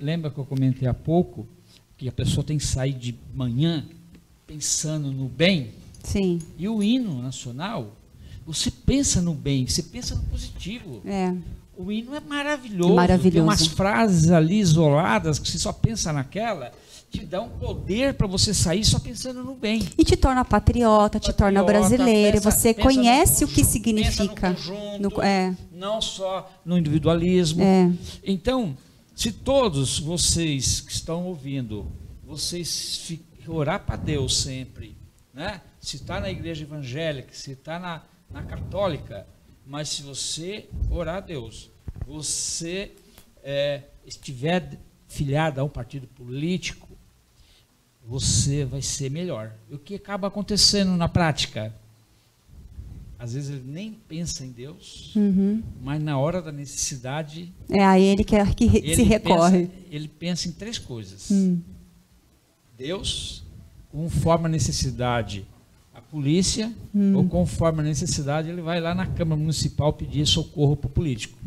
Lembra 0.00 0.30
que 0.30 0.38
eu 0.38 0.44
comentei 0.44 0.86
há 0.86 0.94
pouco 0.94 1.48
que 1.96 2.08
a 2.08 2.12
pessoa 2.12 2.44
tem 2.44 2.58
que 2.58 2.64
sair 2.64 2.92
de 2.92 3.14
manhã 3.34 3.84
pensando 4.46 5.10
no 5.10 5.28
bem? 5.28 5.70
Sim. 6.02 6.40
E 6.58 6.68
o 6.68 6.82
hino 6.82 7.22
nacional, 7.22 7.96
você 8.46 8.70
pensa 8.70 9.20
no 9.20 9.34
bem, 9.34 9.66
você 9.66 9.82
pensa 9.82 10.14
no 10.14 10.22
positivo. 10.22 11.02
É. 11.04 11.34
O 11.76 11.90
hino 11.90 12.14
é 12.14 12.20
maravilhoso. 12.20 12.94
Maravilhoso. 12.94 13.32
Tem 13.32 13.42
umas 13.42 13.66
frases 13.66 14.30
ali 14.30 14.58
isoladas 14.60 15.38
que 15.38 15.48
você 15.48 15.58
só 15.58 15.72
pensa 15.72 16.12
naquela 16.12 16.72
te 17.10 17.26
dá 17.26 17.42
um 17.42 17.48
poder 17.48 18.14
para 18.14 18.26
você 18.26 18.54
sair 18.54 18.84
só 18.84 19.00
pensando 19.00 19.42
no 19.42 19.54
bem. 19.56 19.82
E 19.98 20.04
te 20.04 20.16
torna 20.16 20.44
patriota, 20.44 21.18
patriota 21.18 21.32
te 21.32 21.32
torna 21.32 21.62
brasileiro. 21.62 22.40
Pensa, 22.40 22.50
você 22.50 22.72
pensa 22.72 22.88
conhece 22.88 23.44
conjunto, 23.44 23.50
o 23.50 23.54
que 23.54 23.64
significa. 23.64 24.50
No 24.50 24.54
conjunto, 24.54 25.16
no, 25.16 25.22
é. 25.22 25.56
Não 25.72 26.00
só 26.00 26.48
no 26.64 26.78
individualismo. 26.78 27.62
É. 27.62 27.90
Então, 28.24 28.76
se 29.14 29.32
todos 29.32 29.98
vocês 29.98 30.80
que 30.80 30.92
estão 30.92 31.26
ouvindo, 31.26 31.90
vocês 32.24 33.12
orar 33.48 33.84
para 33.84 33.96
Deus 33.96 34.40
sempre, 34.42 34.96
né? 35.34 35.60
Se 35.80 35.96
está 35.96 36.20
na 36.20 36.30
igreja 36.30 36.64
evangélica, 36.64 37.32
se 37.32 37.52
está 37.52 37.78
na, 37.78 38.02
na 38.30 38.42
católica, 38.42 39.26
mas 39.66 39.88
se 39.88 40.02
você 40.02 40.68
orar 40.90 41.16
a 41.16 41.20
Deus, 41.20 41.70
você 42.06 42.92
é, 43.42 43.82
estiver 44.06 44.78
filiado 45.08 45.60
a 45.60 45.64
um 45.64 45.68
partido 45.68 46.06
político, 46.06 46.88
você 48.04 48.64
vai 48.64 48.82
ser 48.82 49.10
melhor. 49.10 49.54
E 49.70 49.74
o 49.74 49.78
que 49.78 49.94
acaba 49.94 50.28
acontecendo 50.28 50.90
na 50.96 51.08
prática? 51.08 51.74
Às 53.18 53.34
vezes 53.34 53.50
ele 53.50 53.64
nem 53.66 53.92
pensa 53.92 54.44
em 54.44 54.50
Deus, 54.50 55.14
uhum. 55.14 55.62
mas 55.82 56.02
na 56.02 56.18
hora 56.18 56.40
da 56.40 56.50
necessidade. 56.50 57.52
É 57.68 57.84
a 57.84 57.98
ele 57.98 58.24
que, 58.24 58.34
que 58.54 58.64
ele 58.64 58.94
se 58.94 59.02
recorre. 59.02 59.66
Pensa, 59.66 59.84
ele 59.90 60.08
pensa 60.08 60.48
em 60.48 60.52
três 60.52 60.78
coisas: 60.78 61.30
hum. 61.30 61.60
Deus, 62.78 63.44
conforme 63.92 64.46
a 64.46 64.48
necessidade, 64.48 65.46
polícia, 66.10 66.72
hum. 66.94 67.16
ou 67.16 67.24
conforme 67.24 67.80
a 67.80 67.84
necessidade, 67.84 68.48
ele 68.48 68.60
vai 68.60 68.80
lá 68.80 68.94
na 68.94 69.06
Câmara 69.06 69.40
Municipal 69.40 69.92
pedir 69.92 70.26
socorro 70.26 70.76
para 70.76 70.88
o 70.88 70.90
político. 70.90 71.38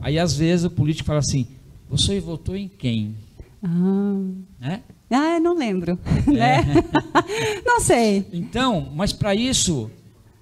Aí 0.00 0.18
às 0.18 0.36
vezes 0.36 0.66
o 0.66 0.70
político 0.70 1.06
fala 1.06 1.20
assim: 1.20 1.46
Você 1.88 2.20
votou 2.20 2.54
em 2.54 2.68
quem? 2.68 3.16
Ah. 3.62 4.20
Né? 4.60 4.82
Ah, 5.10 5.40
não 5.40 5.56
lembro. 5.56 5.98
É. 6.28 6.32
Né? 6.32 6.64
não 7.64 7.80
sei. 7.80 8.26
Então, 8.32 8.92
mas 8.94 9.12
para 9.12 9.34
isso, 9.34 9.90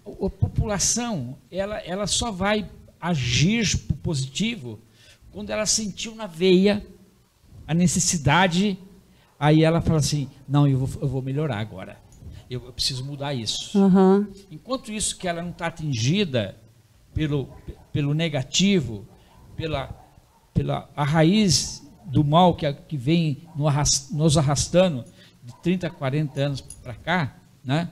a, 0.04 0.26
a 0.26 0.30
população 0.30 1.36
ela, 1.50 1.78
ela 1.78 2.06
só 2.06 2.30
vai 2.30 2.68
agir 3.00 3.78
positivo 4.02 4.78
quando 5.30 5.50
ela 5.50 5.66
sentiu 5.66 6.14
na 6.14 6.26
veia 6.26 6.84
a 7.66 7.74
necessidade. 7.74 8.76
Aí 9.38 9.62
ela 9.62 9.80
fala 9.80 10.00
assim: 10.00 10.28
não, 10.48 10.66
eu 10.66 10.78
vou, 10.78 11.02
eu 11.02 11.08
vou 11.08 11.22
melhorar 11.22 11.58
agora. 11.58 12.01
Eu, 12.52 12.60
preciso 12.72 13.02
mudar 13.02 13.32
isso. 13.32 13.78
Uhum. 13.78 14.26
Enquanto 14.50 14.92
isso 14.92 15.16
que 15.16 15.26
ela 15.26 15.40
não 15.40 15.50
está 15.50 15.68
atingida 15.68 16.54
pelo, 17.14 17.48
pelo 17.90 18.12
negativo, 18.12 19.06
pela, 19.56 19.88
pela 20.52 20.90
a 20.94 21.02
raiz 21.02 21.82
do 22.04 22.22
mal 22.22 22.54
que, 22.54 22.70
que 22.70 22.96
vem 22.96 23.48
nos 24.10 24.36
arrastando 24.36 25.02
de 25.42 25.54
30, 25.62 25.88
40 25.88 26.40
anos 26.40 26.60
para 26.60 26.94
cá, 26.94 27.36
né? 27.64 27.88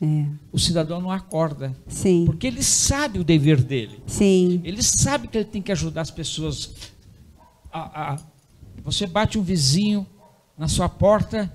É. 0.00 0.26
O 0.50 0.58
cidadão 0.58 1.02
não 1.02 1.10
acorda. 1.10 1.76
Sim. 1.86 2.24
Porque 2.24 2.46
ele 2.46 2.62
sabe 2.62 3.18
o 3.18 3.24
dever 3.24 3.62
dele. 3.62 4.02
Sim. 4.06 4.62
Ele 4.64 4.82
sabe 4.82 5.28
que 5.28 5.36
ele 5.36 5.44
tem 5.44 5.60
que 5.60 5.72
ajudar 5.72 6.00
as 6.00 6.10
pessoas. 6.10 6.92
A, 7.70 8.14
a, 8.14 8.18
você 8.82 9.06
bate 9.06 9.38
um 9.38 9.42
vizinho 9.42 10.06
na 10.56 10.66
sua 10.66 10.88
porta 10.88 11.52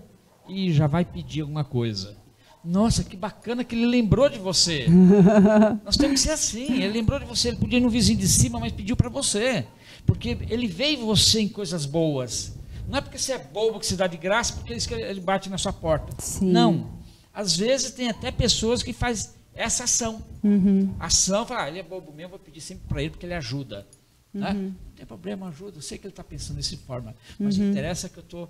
e 0.47 0.71
já 0.71 0.85
vai 0.85 1.03
pedir 1.03 1.41
alguma 1.41 1.63
coisa. 1.63 2.21
Nossa, 2.63 3.03
que 3.03 3.17
bacana 3.17 3.63
que 3.63 3.75
ele 3.75 3.85
lembrou 3.85 4.29
de 4.29 4.39
você. 4.39 4.87
Nós 5.83 5.97
temos 5.97 6.21
que 6.21 6.27
ser 6.27 6.31
assim. 6.31 6.81
Ele 6.81 6.93
lembrou 6.93 7.19
de 7.19 7.25
você. 7.25 7.49
Ele 7.49 7.57
podia 7.57 7.77
ir 7.77 7.81
no 7.81 7.89
vizinho 7.89 8.17
de 8.17 8.27
cima, 8.27 8.59
mas 8.59 8.71
pediu 8.71 8.95
para 8.95 9.09
você. 9.09 9.65
Porque 10.05 10.37
ele 10.49 10.67
vê 10.67 10.95
você 10.95 11.41
em 11.41 11.49
coisas 11.49 11.85
boas. 11.85 12.53
Não 12.87 12.97
é 12.99 13.01
porque 13.01 13.17
você 13.17 13.33
é 13.33 13.37
bobo 13.37 13.79
que 13.79 13.85
se 13.85 13.95
dá 13.95 14.07
de 14.07 14.17
graça, 14.17 14.53
porque 14.53 14.73
ele 14.93 15.19
bate 15.19 15.49
na 15.49 15.57
sua 15.57 15.73
porta. 15.73 16.13
Sim. 16.19 16.51
Não. 16.51 16.89
Às 17.33 17.57
vezes 17.57 17.91
tem 17.91 18.09
até 18.09 18.31
pessoas 18.31 18.81
que 18.81 18.93
fazem 18.93 19.31
essa 19.53 19.83
ação. 19.83 20.23
Uhum. 20.43 20.93
Ação, 20.99 21.45
fala, 21.45 21.63
ah, 21.63 21.69
ele 21.69 21.79
é 21.79 21.83
bobo 21.83 22.11
mesmo, 22.13 22.31
vou 22.31 22.39
pedir 22.39 22.61
sempre 22.61 22.87
para 22.87 23.01
ele 23.01 23.11
porque 23.11 23.25
ele 23.25 23.33
ajuda. 23.33 23.87
Né? 24.33 24.51
Uhum. 24.51 24.63
Não 24.63 24.95
tem 24.95 25.05
problema, 25.05 25.47
ajuda. 25.49 25.77
Eu 25.77 25.81
sei 25.81 25.97
que 25.97 26.05
ele 26.05 26.11
está 26.11 26.23
pensando 26.23 26.57
dessa 26.57 26.77
forma. 26.77 27.15
Mas 27.39 27.57
uhum. 27.57 27.69
interessa 27.69 28.09
que 28.09 28.17
eu 28.17 28.23
estou 28.23 28.49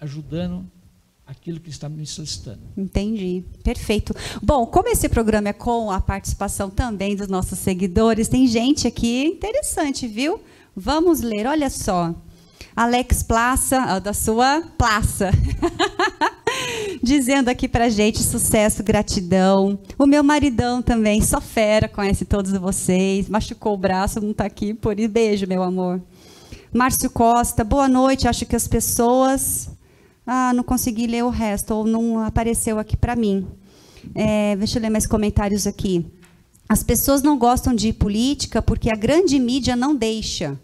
ajudando 0.00 0.70
aquilo 1.28 1.60
que 1.60 1.68
está 1.68 1.90
me 1.90 2.06
solicitando. 2.06 2.60
Entendi, 2.74 3.44
perfeito. 3.62 4.14
Bom, 4.42 4.64
como 4.64 4.88
esse 4.88 5.10
programa 5.10 5.50
é 5.50 5.52
com 5.52 5.90
a 5.90 6.00
participação 6.00 6.70
também 6.70 7.14
dos 7.14 7.28
nossos 7.28 7.58
seguidores, 7.58 8.28
tem 8.28 8.46
gente 8.46 8.86
aqui 8.86 9.26
interessante, 9.26 10.08
viu? 10.08 10.40
Vamos 10.74 11.20
ler, 11.20 11.46
olha 11.46 11.68
só. 11.68 12.14
Alex 12.74 13.22
Plaça, 13.22 13.98
da 13.98 14.14
sua 14.14 14.62
Plaça, 14.78 15.30
dizendo 17.02 17.48
aqui 17.50 17.68
pra 17.68 17.90
gente 17.90 18.22
sucesso, 18.22 18.82
gratidão. 18.82 19.78
O 19.98 20.06
meu 20.06 20.22
maridão 20.22 20.80
também, 20.80 21.20
só 21.20 21.42
fera, 21.42 21.88
conhece 21.88 22.24
todos 22.24 22.52
vocês. 22.52 23.28
Machucou 23.28 23.74
o 23.74 23.78
braço, 23.78 24.20
não 24.20 24.30
está 24.30 24.46
aqui, 24.46 24.72
por 24.72 24.98
isso, 24.98 25.10
beijo, 25.10 25.46
meu 25.46 25.62
amor. 25.62 26.00
Márcio 26.72 27.10
Costa, 27.10 27.64
boa 27.64 27.88
noite. 27.88 28.26
Acho 28.26 28.46
que 28.46 28.56
as 28.56 28.66
pessoas. 28.66 29.68
Ah, 30.30 30.52
não 30.52 30.62
consegui 30.62 31.06
ler 31.06 31.24
o 31.24 31.30
resto, 31.30 31.72
ou 31.74 31.86
não 31.86 32.18
apareceu 32.22 32.78
aqui 32.78 32.98
para 32.98 33.16
mim. 33.16 33.46
É, 34.14 34.54
deixa 34.56 34.78
eu 34.78 34.82
ler 34.82 34.90
mais 34.90 35.06
comentários 35.06 35.66
aqui. 35.66 36.04
As 36.68 36.82
pessoas 36.82 37.22
não 37.22 37.38
gostam 37.38 37.74
de 37.74 37.94
política 37.94 38.60
porque 38.60 38.90
a 38.90 38.94
grande 38.94 39.38
mídia 39.38 39.74
não 39.74 39.96
deixa. 39.96 40.60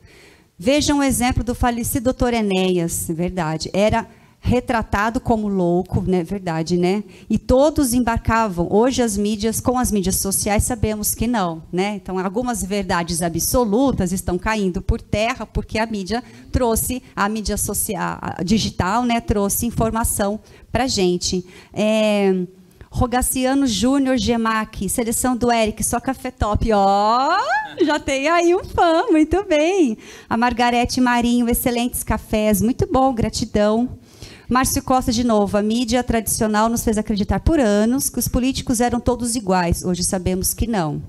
Vejam 0.59 0.99
o 0.99 1.03
exemplo 1.03 1.43
do 1.43 1.55
falecido 1.55 2.05
doutor 2.05 2.35
Enéas, 2.35 3.07
verdade. 3.09 3.71
Era 3.73 4.07
retratado 4.47 5.21
como 5.21 5.49
louco, 5.49 6.03
né? 6.03 6.23
Verdade, 6.23 6.77
né? 6.77 7.03
E 7.31 7.39
todos 7.39 7.95
embarcavam. 7.95 8.69
Hoje 8.71 9.01
as 9.01 9.17
mídias, 9.17 9.59
com 9.59 9.79
as 9.79 9.91
mídias 9.91 10.17
sociais, 10.17 10.65
sabemos 10.65 11.15
que 11.15 11.27
não, 11.27 11.63
né? 11.73 11.95
Então 11.95 12.19
algumas 12.19 12.63
verdades 12.63 13.23
absolutas 13.23 14.13
estão 14.13 14.37
caindo 14.37 14.83
por 14.83 15.01
terra 15.01 15.47
porque 15.47 15.79
a 15.79 15.87
mídia 15.87 16.23
trouxe 16.53 17.03
a 17.17 17.27
mídia 17.27 17.57
social, 17.57 18.19
digital, 18.45 19.05
né? 19.05 19.19
Trouxe 19.19 19.65
informação 19.65 20.39
para 20.71 20.87
gente. 20.87 21.43
É, 21.73 22.45
Rogaciano 22.91 23.67
Júnior 23.67 24.19
Gemac, 24.19 24.91
seleção 24.91 25.35
do 25.35 25.51
Eric, 25.51 25.83
só 25.83 25.99
café 25.99 26.31
top. 26.31 26.71
Ó, 26.71 27.31
oh, 27.31 27.85
já 27.85 27.99
tem 27.99 28.29
aí 28.29 28.55
um 28.55 28.63
fã, 28.63 29.07
muito 29.11 29.43
bem. 29.45 29.97
A 30.29 30.37
Margarete 30.37 31.01
Marinho, 31.01 31.49
excelentes 31.49 32.03
cafés, 32.03 32.61
muito 32.61 32.87
bom, 32.87 33.15
gratidão. 33.15 34.04
Márcio 34.49 34.83
Costa, 34.83 35.11
de 35.11 35.25
novo, 35.25 35.57
a 35.57 35.63
mídia 35.63 36.03
tradicional 36.05 36.69
nos 36.69 36.85
fez 36.85 36.99
acreditar 36.99 37.41
por 37.41 37.59
anos 37.59 38.11
que 38.11 38.19
os 38.19 38.29
políticos 38.29 38.81
eram 38.81 39.01
todos 39.01 39.37
iguais. 39.37 39.83
Hoje 39.83 40.05
sabemos 40.05 40.53
que 40.53 40.67
não. 40.67 41.03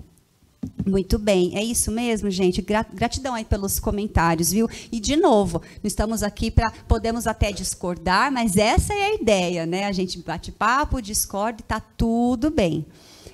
Muito 0.86 1.20
bem, 1.20 1.56
é 1.56 1.64
isso 1.64 1.92
mesmo, 1.92 2.30
gente. 2.32 2.66
Gratidão 2.94 3.36
aí 3.36 3.44
pelos 3.44 3.80
comentários, 3.80 4.52
viu? 4.52 4.70
E 4.92 5.00
de 5.00 5.16
novo, 5.16 5.62
estamos 5.84 6.24
aqui 6.24 6.50
para 6.50 6.72
podemos 6.88 7.28
até 7.28 7.52
discordar, 7.52 8.32
mas 8.32 8.56
essa 8.56 8.94
é 8.94 9.04
a 9.04 9.16
ideia, 9.16 9.66
né? 9.66 9.86
A 9.86 9.92
gente 9.92 10.18
bate 10.20 10.52
papo, 10.52 11.02
discorda 11.02 11.62
está 11.62 11.80
tudo 11.80 12.50
bem. 12.50 12.86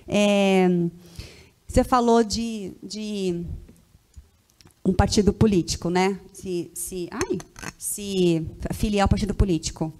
É, 0.08 0.68
você 1.68 1.84
falou 1.84 2.24
de, 2.24 2.74
de 2.84 3.46
um 4.84 4.94
partido 4.94 5.32
político, 5.32 5.90
né? 5.90 6.20
Se, 6.34 6.72
se, 6.74 7.08
ai, 7.12 7.38
se 7.78 8.46
filiar 8.74 9.06
ao 9.06 9.10
partido 9.10 9.34
político. 9.34 9.94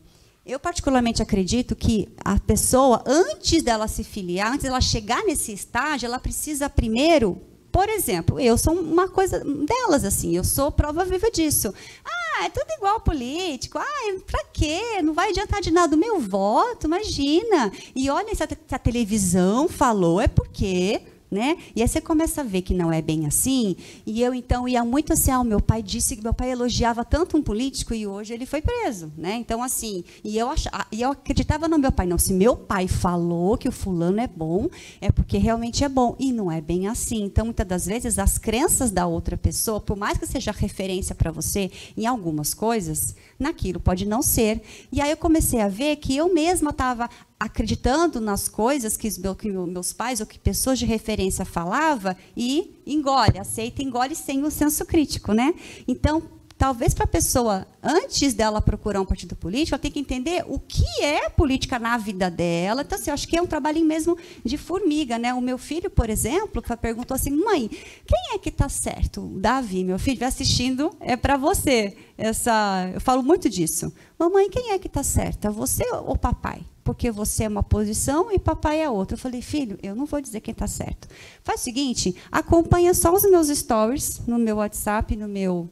Eu 0.44 0.60
particularmente 0.60 1.22
acredito 1.22 1.76
que 1.76 2.10
a 2.24 2.40
pessoa, 2.40 3.04
antes 3.06 3.62
dela 3.62 3.88
se 3.88 4.04
filiar, 4.04 4.52
antes 4.52 4.64
dela 4.64 4.82
chegar 4.82 5.24
nesse 5.24 5.54
estágio, 5.54 6.08
ela 6.08 6.18
precisa 6.18 6.68
primeiro, 6.68 7.40
por 7.72 7.88
exemplo, 7.88 8.40
eu 8.40 8.58
sou 8.58 8.74
uma 8.74 9.08
coisa 9.08 9.40
delas 9.40 10.04
assim, 10.04 10.36
eu 10.36 10.44
sou 10.44 10.72
prova 10.72 11.06
viva 11.06 11.32
disso. 11.32 11.74
Ah, 12.04 12.46
é 12.46 12.50
tudo 12.50 12.70
igual 12.78 13.00
político. 13.00 13.78
Ah, 13.78 14.16
para 14.30 14.44
quê? 14.52 15.02
Não 15.02 15.14
vai 15.14 15.30
adiantar 15.30 15.62
de 15.62 15.72
nada 15.72 15.96
o 15.96 16.00
meu 16.00 16.20
voto, 16.20 16.88
imagina. 16.88 17.72
E 17.96 18.10
olha, 18.10 18.36
se 18.36 18.44
a, 18.44 18.48
se 18.48 18.76
a 18.76 18.80
televisão 18.80 19.70
falou, 19.70 20.20
é 20.20 20.28
porque 20.28 21.02
né? 21.32 21.56
E 21.74 21.82
aí 21.82 21.88
você 21.88 22.02
começa 22.02 22.42
a 22.42 22.44
ver 22.44 22.62
que 22.62 22.74
não 22.74 22.92
é 22.92 23.02
bem 23.02 23.26
assim. 23.26 23.78
E 24.06 24.22
eu 24.22 24.34
então 24.34 24.68
ia 24.68 24.84
muito 24.84 25.14
assim, 25.14 25.32
ah, 25.32 25.44
meu 25.44 25.62
pai 25.62 25.82
disse 25.82 26.18
que 26.18 26.22
meu 26.22 26.34
pai 26.34 26.52
elogiava 26.52 27.06
tanto 27.06 27.38
um 27.38 27.42
político 27.42 27.94
e 27.94 28.06
hoje 28.06 28.34
ele 28.34 28.46
foi 28.46 28.62
preso, 28.62 29.12
né? 29.18 29.36
Então 29.36 29.64
assim, 29.64 30.04
e 30.24 30.38
eu 30.38 30.50
achava, 30.50 30.86
e 30.92 31.02
eu 31.02 31.12
acreditava 31.12 31.70
no 31.70 31.80
meu 31.80 31.92
pai, 31.92 32.06
não, 32.06 32.18
se 32.18 32.34
meu 32.34 32.58
pai 32.58 32.88
falou 32.88 33.58
que 33.58 33.70
o 33.70 33.72
fulano 33.72 34.20
é 34.20 34.28
bom, 34.28 34.68
é 35.00 35.10
porque 35.10 35.38
realmente 35.38 35.86
é 35.86 35.90
bom 35.90 36.16
e 36.20 36.34
não 36.34 36.52
é 36.52 36.60
bem 36.60 36.88
assim. 36.88 37.24
Então 37.24 37.46
muitas 37.46 37.66
das 37.66 37.86
vezes 37.86 38.20
as 38.20 38.38
crenças 38.38 38.92
da 38.92 39.08
outra 39.08 39.38
pessoa, 39.38 39.80
por 39.80 39.96
mais 39.96 40.18
que 40.18 40.28
seja 40.28 40.52
referência 40.52 41.16
para 41.16 41.32
você 41.32 41.72
em 41.96 42.06
algumas 42.06 42.54
coisas, 42.54 43.16
naquilo 43.40 43.80
pode 43.80 44.06
não 44.06 44.22
ser. 44.22 44.62
E 44.92 45.00
aí 45.00 45.12
eu 45.12 45.18
comecei 45.18 45.62
a 45.62 45.70
ver 45.70 45.96
que 45.96 46.18
eu 46.18 46.34
mesma 46.34 46.72
estava 46.72 47.10
acreditando 47.42 48.22
nas 48.22 48.48
coisas 48.48 48.96
que, 48.96 49.10
meu, 49.20 49.34
que, 49.36 49.50
meus 49.50 49.92
pais 49.92 50.20
ou 50.20 50.28
que 50.28 50.38
pessoas 50.38 50.78
de 50.78 50.86
referência 50.86 51.44
falava 51.44 52.16
e 52.38 52.80
engole, 52.86 53.40
aceita, 53.40 53.82
engole 53.82 54.16
sem 54.16 54.44
o 54.44 54.52
senso 54.52 54.86
crítico, 54.86 55.34
né? 55.34 55.52
Então, 55.88 56.22
talvez 56.56 56.94
para 56.94 57.06
a 57.06 57.08
pessoa, 57.08 57.66
antes 57.82 58.36
dela 58.36 58.62
procurar 58.62 59.02
um 59.02 59.06
partido 59.08 59.36
político, 59.36 59.74
ela 59.74 59.82
tem 59.82 59.90
que 59.90 60.00
entender 60.00 60.46
o 60.48 60.60
que 60.60 60.86
é 61.02 61.30
política 61.30 61.80
na 61.80 61.98
vida 61.98 62.30
dela. 62.30 62.84
Então, 62.84 62.96
assim, 63.00 63.10
eu 63.10 63.16
acho 63.16 63.28
que 63.28 63.36
é 63.36 63.42
um 63.42 63.48
trabalho 63.48 63.84
mesmo 63.84 64.16
de 64.46 64.56
formiga, 64.56 65.18
né? 65.18 65.34
O 65.34 65.42
meu 65.42 65.58
filho, 65.58 65.90
por 65.90 66.12
exemplo, 66.12 66.62
perguntou 66.80 67.16
assim, 67.16 67.32
mãe, 67.32 67.68
quem 67.68 68.36
é 68.36 68.38
que 68.38 68.50
está 68.50 68.70
certo? 68.70 69.22
O 69.22 69.40
Davi, 69.40 69.84
meu 69.84 69.98
filho, 69.98 70.20
vai 70.20 70.28
assistindo, 70.28 70.96
é 71.00 71.18
para 71.18 71.38
você. 71.38 71.98
Essa, 72.16 72.92
eu 72.94 73.02
falo 73.02 73.24
muito 73.24 73.50
disso. 73.50 73.92
Mamãe, 74.20 74.48
quem 74.48 74.74
é 74.74 74.78
que 74.78 74.86
está 74.86 75.02
certa? 75.02 75.50
Você 75.50 75.84
ou 75.92 76.16
papai? 76.16 76.64
Porque 76.84 77.12
você 77.12 77.44
é 77.44 77.48
uma 77.48 77.64
posição 77.64 78.32
e 78.32 78.40
papai 78.40 78.82
é 78.82 78.90
outra. 78.90 79.16
Eu 79.16 79.20
falei, 79.20 79.42
filho, 79.42 79.78
eu 79.84 79.96
não 79.96 80.06
vou 80.06 80.22
dizer 80.22 80.42
quem 80.42 80.52
está 80.52 80.68
certo. 80.68 81.08
Faz 81.44 81.62
o 81.62 81.64
seguinte, 81.64 82.16
acompanha 82.32 82.94
só 82.94 83.14
os 83.14 83.24
meus 83.24 83.48
stories 83.48 84.22
no 84.26 84.38
meu 84.38 84.58
WhatsApp, 84.58 85.16
no 85.16 85.28
meu 85.28 85.70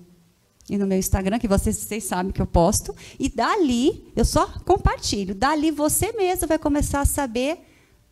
e 0.69 0.77
no 0.77 0.85
meu 0.85 0.99
Instagram, 0.99 1.39
que 1.39 1.47
vocês, 1.47 1.77
vocês 1.77 2.03
sabem 2.03 2.31
que 2.31 2.39
eu 2.39 2.45
posto, 2.45 2.95
e 3.19 3.27
dali, 3.27 4.11
eu 4.15 4.23
só 4.23 4.45
compartilho. 4.65 5.33
Dali 5.33 5.71
você 5.71 6.11
mesmo 6.11 6.47
vai 6.47 6.59
começar 6.59 7.01
a 7.01 7.05
saber 7.05 7.59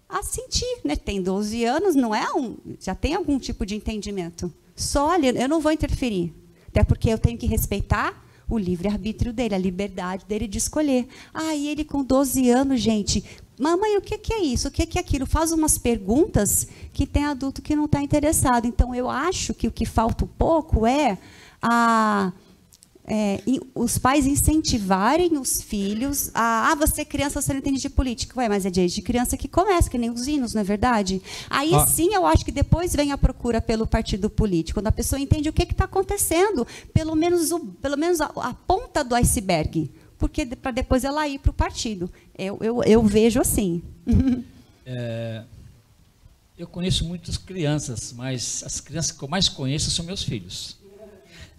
a 0.09 0.23
sentir, 0.23 0.79
né? 0.83 0.95
Tem 0.95 1.21
12 1.21 1.63
anos, 1.65 1.95
não 1.95 2.15
é 2.15 2.33
um, 2.33 2.57
já 2.79 2.95
tem 2.95 3.13
algum 3.13 3.37
tipo 3.37 3.65
de 3.65 3.75
entendimento. 3.75 4.51
Só 4.75 5.11
ali, 5.11 5.27
eu 5.27 5.47
não 5.47 5.59
vou 5.59 5.71
interferir, 5.71 6.33
até 6.67 6.83
porque 6.83 7.09
eu 7.09 7.17
tenho 7.17 7.37
que 7.37 7.45
respeitar 7.45 8.25
o 8.49 8.57
livre-arbítrio 8.57 9.33
dele, 9.33 9.55
a 9.55 9.57
liberdade 9.57 10.25
dele 10.25 10.47
de 10.47 10.57
escolher. 10.57 11.07
Aí 11.33 11.67
ah, 11.67 11.71
ele 11.71 11.83
com 11.83 12.03
12 12.03 12.49
anos, 12.49 12.79
gente, 12.79 13.23
mamãe, 13.59 13.97
o 13.97 14.01
que, 14.01 14.17
que 14.17 14.33
é 14.33 14.41
isso? 14.41 14.67
O 14.67 14.71
que, 14.71 14.85
que 14.85 14.97
é 14.97 15.01
aquilo? 15.01 15.25
Faz 15.25 15.51
umas 15.51 15.77
perguntas 15.77 16.67
que 16.93 17.05
tem 17.05 17.25
adulto 17.25 17.61
que 17.61 17.75
não 17.75 17.85
está 17.85 18.01
interessado. 18.01 18.65
Então, 18.65 18.93
eu 18.93 19.09
acho 19.09 19.53
que 19.53 19.67
o 19.67 19.71
que 19.71 19.85
falta 19.85 20.25
um 20.25 20.29
pouco 20.29 20.85
é 20.85 21.17
a 21.61 22.31
é, 23.09 23.41
os 23.73 23.97
pais 23.97 24.27
incentivarem 24.27 25.37
os 25.37 25.61
filhos 25.61 26.29
a. 26.33 26.71
Ah, 26.71 26.75
você 26.75 27.01
é 27.01 27.05
criança, 27.05 27.41
você 27.41 27.53
não 27.53 27.59
entende 27.59 27.79
de 27.79 27.89
política. 27.89 28.37
Ué, 28.37 28.49
mas 28.49 28.65
é 28.65 28.69
desde 28.69 29.01
criança 29.01 29.37
que 29.37 29.47
começa, 29.47 29.89
que 29.89 29.97
nem 29.97 30.09
os 30.09 30.27
hinos, 30.27 30.53
não 30.53 30.59
é 30.59 30.63
verdade? 30.63 31.21
Aí 31.49 31.73
ah. 31.73 31.87
sim 31.87 32.13
eu 32.13 32.25
acho 32.25 32.43
que 32.43 32.51
depois 32.51 32.93
vem 32.93 33.13
a 33.13 33.17
procura 33.17 33.61
pelo 33.61 33.87
partido 33.87 34.29
político, 34.29 34.79
quando 34.79 34.87
a 34.87 34.91
pessoa 34.91 35.19
entende 35.19 35.47
o 35.47 35.53
que 35.53 35.63
está 35.63 35.85
acontecendo, 35.85 36.67
pelo 36.93 37.15
menos, 37.15 37.51
o, 37.51 37.59
pelo 37.59 37.97
menos 37.97 38.19
a, 38.19 38.25
a 38.25 38.53
ponta 38.53 39.05
do 39.05 39.15
iceberg. 39.15 39.89
Porque 40.17 40.45
para 40.45 40.71
depois 40.71 41.05
ela 41.05 41.25
ir 41.27 41.39
para 41.39 41.51
o 41.51 41.53
partido. 41.53 42.11
Eu, 42.37 42.57
eu, 42.61 42.83
eu, 42.83 43.03
vejo 43.03 43.39
assim. 43.39 43.81
É, 44.89 45.43
eu 46.57 46.65
conheço 46.65 47.03
muitas 47.03 47.35
crianças, 47.35 48.13
mas 48.13 48.63
as 48.65 48.79
crianças 48.79 49.11
que 49.11 49.21
eu 49.21 49.27
mais 49.27 49.49
conheço 49.49 49.91
são 49.91 50.05
meus 50.05 50.23
filhos. 50.23 50.77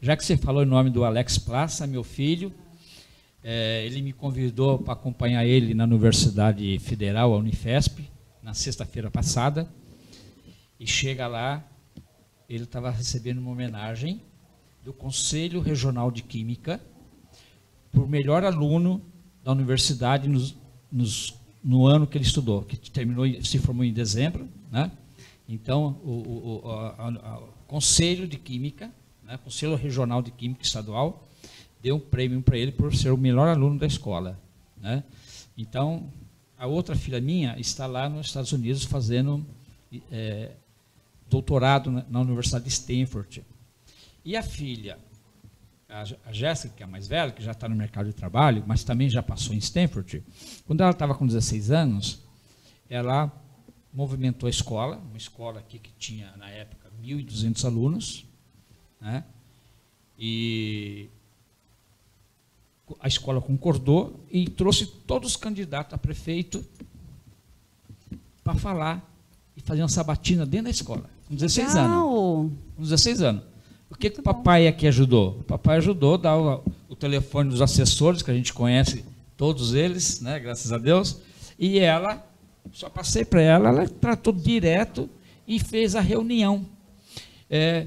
Já 0.01 0.17
que 0.17 0.25
você 0.25 0.37
falou 0.37 0.63
em 0.63 0.67
nome 0.67 0.91
do 0.91 1.05
Alex 1.05 1.39
Plaça, 1.39 1.85
meu 1.85 2.05
filho, 2.05 2.55
é, 3.43 3.85
ele 3.85 4.01
me 4.01 4.13
convidou 4.13 4.79
para 4.79 4.93
acompanhar 4.93 5.45
ele 5.45 5.75
na 5.75 5.83
Universidade 5.83 6.79
Federal, 6.79 7.35
a 7.35 7.37
Unifesp, 7.37 8.09
na 8.41 8.55
sexta-feira 8.55 9.11
passada. 9.11 9.69
E 10.79 10.87
chega 10.87 11.27
lá, 11.27 11.67
ele 12.49 12.63
estava 12.63 12.91
recebendo 12.91 13.39
uma 13.39 13.51
homenagem 13.51 14.23
do 14.85 14.93
Conselho 14.93 15.61
Regional 15.61 16.13
de 16.13 16.23
Química 16.23 16.81
por 17.91 18.09
melhor 18.09 18.45
aluno 18.45 19.03
da 19.43 19.51
universidade 19.51 20.29
nos, 20.29 20.55
nos, 20.93 21.35
no 21.63 21.87
ano 21.87 22.07
que 22.07 22.17
ele 22.17 22.25
estudou, 22.25 22.63
que 22.63 22.89
terminou, 22.89 23.27
se 23.43 23.59
formou 23.59 23.85
em 23.85 23.93
dezembro, 23.93 24.49
né? 24.71 24.93
Então, 25.49 26.01
o, 26.05 26.11
o, 26.11 26.61
o, 26.65 27.45
o 27.49 27.53
Conselho 27.67 28.29
de 28.29 28.39
Química 28.39 28.93
né, 29.29 29.37
Conselho 29.37 29.77
Regional 29.77 30.23
de 30.23 30.31
Química 30.31 30.63
Estadual, 30.63 31.29
deu 31.83 31.97
um 31.97 32.01
prêmio 32.01 32.41
para 32.41 32.57
ele 32.57 32.73
por 32.73 32.95
ser 32.95 33.11
o 33.11 33.17
melhor 33.17 33.47
aluno 33.47 33.79
da 33.79 33.87
escola. 33.87 34.41
Né? 34.79 35.05
Então, 35.57 36.11
a 36.57 36.67
outra 36.67 36.97
filha 36.97 37.21
minha 37.21 37.55
está 37.61 37.87
lá 37.87 38.09
nos 38.09 38.29
Estados 38.29 38.51
Unidos 38.53 38.85
fazendo 38.85 39.47
é, 40.11 40.53
doutorado 41.29 41.91
na, 42.09 42.21
Universidade 42.21 42.65
de 42.65 42.71
Stanford. 42.71 43.45
E 44.25 44.35
a 44.35 44.43
filha, 44.43 44.99
a, 45.89 46.05
a 46.27 46.33
Jéssica, 46.33 46.75
que 46.75 46.83
é 46.83 46.87
a 46.87 46.89
mais 46.89 47.07
velha, 47.07 47.31
que 47.31 47.43
já 47.43 47.53
está 47.53 47.69
no 47.69 47.77
mercado 47.77 48.07
de 48.07 48.15
trabalho, 48.15 48.65
mas 48.67 48.83
também 48.83 49.11
já 49.11 49.23
passou 49.23 49.55
em 49.55 49.59
Stanford, 49.59 50.25
quando 50.67 50.81
ela 50.81 50.93
estava 50.93 51.15
com 51.15 51.27
16 51.27 51.71
anos, 51.71 52.23
ela 52.89 53.31
movimentou 53.93 54.47
a 54.47 54.51
escola, 54.51 54.97
uma 54.97 55.19
escola 55.19 55.61
aqui 55.61 55.79
que 55.79 55.93
tinha, 55.99 56.35
na 56.39 56.49
época, 56.49 56.91
1.200 57.03 57.65
alunos, 57.67 58.28
né? 59.01 59.25
E 60.19 61.09
a 63.01 63.07
escola 63.09 63.41
concordou 63.41 64.19
e 64.31 64.49
trouxe 64.49 64.87
todos 64.87 65.31
os 65.31 65.37
candidatos 65.37 65.95
a 65.95 65.99
prefeito 65.99 66.65
para 68.43 68.55
falar 68.55 69.07
e 69.57 69.61
fazer 69.61 69.83
uma 69.83 69.89
sabatina 69.89 70.47
dentro 70.47 70.65
da 70.65 70.71
escola, 70.71 71.05
com 71.29 71.35
16 71.35 71.75
Legal. 71.75 71.85
anos. 71.85 72.53
Com 72.77 72.83
16 72.83 73.23
anos. 73.23 73.43
O 73.91 73.97
que, 73.97 74.11
que 74.11 74.21
o 74.21 74.23
papai 74.23 74.67
aqui 74.69 74.87
ajudou? 74.87 75.39
O 75.41 75.45
papai 75.45 75.79
ajudou 75.79 76.15
a 76.15 76.19
dar 76.19 76.37
o, 76.37 76.63
o, 76.89 76.97
telefone 76.97 77.51
dos 77.51 77.63
assessores, 77.63 78.23
que 78.23 78.31
a 78.31 78.35
gente 78.35 78.53
conhece 78.53 79.05
todos 79.37 79.75
eles, 79.75 80.21
né, 80.21 80.39
graças 80.39 80.73
a 80.73 80.79
Deus, 80.79 81.21
e 81.59 81.79
ela, 81.79 82.25
só 82.73 82.91
passei 82.91 83.25
para 83.25 83.41
ela, 83.41 83.69
ela 83.69 83.89
tratou 83.89 84.33
direto 84.33 85.09
e 85.47 85.59
fez 85.59 85.95
a 85.95 86.01
reunião. 86.01 86.67
É, 87.49 87.87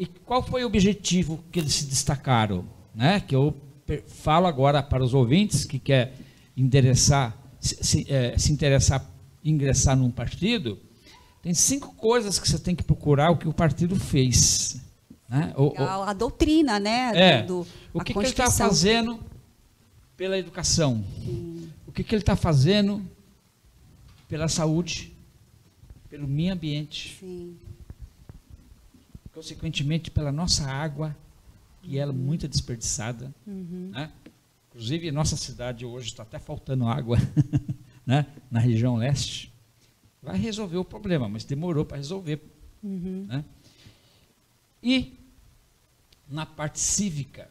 e 0.00 0.06
qual 0.06 0.42
foi 0.42 0.64
o 0.64 0.66
objetivo 0.66 1.44
que 1.52 1.60
eles 1.60 1.74
se 1.74 1.84
destacaram? 1.84 2.64
Né? 2.94 3.20
Que 3.20 3.36
eu 3.36 3.54
falo 4.06 4.46
agora 4.46 4.82
para 4.82 5.04
os 5.04 5.12
ouvintes 5.12 5.66
que 5.66 5.78
quer 5.78 6.16
endereçar, 6.56 7.36
se, 7.60 8.10
é, 8.10 8.38
se 8.38 8.50
interessar 8.50 9.06
ingressar 9.44 9.96
num 9.96 10.10
partido, 10.10 10.78
tem 11.42 11.52
cinco 11.52 11.94
coisas 11.94 12.38
que 12.38 12.48
você 12.48 12.58
tem 12.58 12.74
que 12.74 12.82
procurar 12.82 13.30
o 13.30 13.36
que 13.36 13.46
o 13.46 13.52
partido 13.52 13.94
fez. 13.94 14.80
Né? 15.28 15.52
O, 15.54 15.68
o, 15.68 15.82
a, 15.82 16.14
doutrina, 16.14 16.80
né? 16.80 17.12
É, 17.14 17.42
do, 17.42 17.62
do 17.62 17.66
o 17.92 18.00
que, 18.02 18.14
que 18.14 18.18
ele 18.18 18.28
está 18.28 18.50
fazendo 18.50 19.20
pela 20.16 20.38
educação? 20.38 21.04
Sim. 21.22 21.70
O 21.86 21.92
que, 21.92 22.02
que 22.02 22.14
ele 22.14 22.22
está 22.22 22.36
fazendo 22.36 23.04
pela 24.28 24.48
saúde? 24.48 25.12
Pelo 26.08 26.26
meio 26.26 26.54
ambiente? 26.54 27.16
Sim. 27.20 27.56
Consequentemente, 29.40 30.10
pela 30.10 30.30
nossa 30.30 30.66
água, 30.66 31.16
que 31.80 31.98
ela 31.98 32.12
é 32.12 32.14
muito 32.14 32.46
desperdiçada. 32.46 33.34
Uhum. 33.46 33.88
Né? 33.90 34.12
Inclusive, 34.68 35.10
nossa 35.10 35.34
cidade 35.34 35.86
hoje 35.86 36.08
está 36.08 36.24
até 36.24 36.38
faltando 36.38 36.86
água 36.86 37.16
né? 38.04 38.26
na 38.50 38.60
região 38.60 38.96
leste. 38.96 39.50
Vai 40.22 40.36
resolver 40.36 40.76
o 40.76 40.84
problema, 40.84 41.26
mas 41.26 41.42
demorou 41.42 41.86
para 41.86 41.96
resolver. 41.96 42.38
Uhum. 42.82 43.24
Né? 43.26 43.42
E, 44.82 45.14
na 46.28 46.44
parte 46.44 46.78
cívica, 46.78 47.48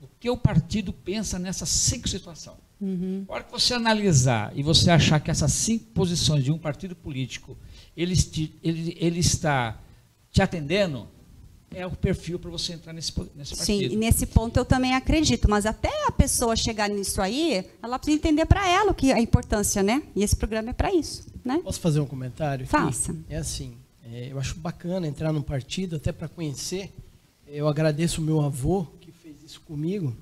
o 0.00 0.08
que 0.18 0.30
o 0.30 0.36
partido 0.36 0.94
pensa 0.94 1.38
nessas 1.38 1.68
cinco 1.68 2.08
situações? 2.08 2.56
Uhum. 2.80 3.26
A 3.28 3.34
hora 3.34 3.44
que 3.44 3.52
você 3.52 3.74
analisar 3.74 4.50
e 4.56 4.62
você 4.62 4.90
achar 4.90 5.20
que 5.20 5.30
essas 5.30 5.52
cinco 5.52 5.84
posições 5.92 6.42
de 6.42 6.50
um 6.50 6.58
partido 6.58 6.96
político, 6.96 7.54
ele, 7.94 8.14
ele, 8.62 8.96
ele 8.98 9.20
está 9.20 9.78
te 10.30 10.40
atendendo, 10.40 11.06
é 11.70 11.86
o 11.86 11.90
perfil 11.90 12.38
para 12.38 12.50
você 12.50 12.72
entrar 12.72 12.92
nesse, 12.92 13.12
nesse 13.34 13.56
partido. 13.56 13.64
Sim, 13.64 13.94
e 13.94 13.96
nesse 13.96 14.26
ponto 14.26 14.56
eu 14.56 14.64
também 14.64 14.94
acredito, 14.94 15.48
mas 15.48 15.66
até 15.66 15.90
a 16.06 16.12
pessoa 16.12 16.56
chegar 16.56 16.88
nisso 16.88 17.20
aí, 17.20 17.64
ela 17.82 17.98
precisa 17.98 18.16
entender 18.16 18.46
para 18.46 18.68
ela 18.68 18.92
o 18.92 18.94
que 18.94 19.12
a 19.12 19.20
importância, 19.20 19.82
né? 19.82 20.02
E 20.16 20.22
esse 20.22 20.34
programa 20.34 20.70
é 20.70 20.72
para 20.72 20.92
isso, 20.92 21.26
né? 21.44 21.60
Posso 21.62 21.80
fazer 21.80 22.00
um 22.00 22.06
comentário? 22.06 22.64
Aqui? 22.64 22.70
Faça. 22.70 23.14
É 23.28 23.36
assim, 23.36 23.76
é, 24.04 24.32
eu 24.32 24.38
acho 24.38 24.56
bacana 24.56 25.06
entrar 25.06 25.32
num 25.32 25.42
partido 25.42 25.96
até 25.96 26.12
para 26.12 26.28
conhecer. 26.28 26.92
Eu 27.46 27.68
agradeço 27.68 28.20
o 28.20 28.24
meu 28.24 28.40
avô 28.40 28.86
que 29.00 29.12
fez 29.12 29.42
isso 29.42 29.60
comigo. 29.60 30.16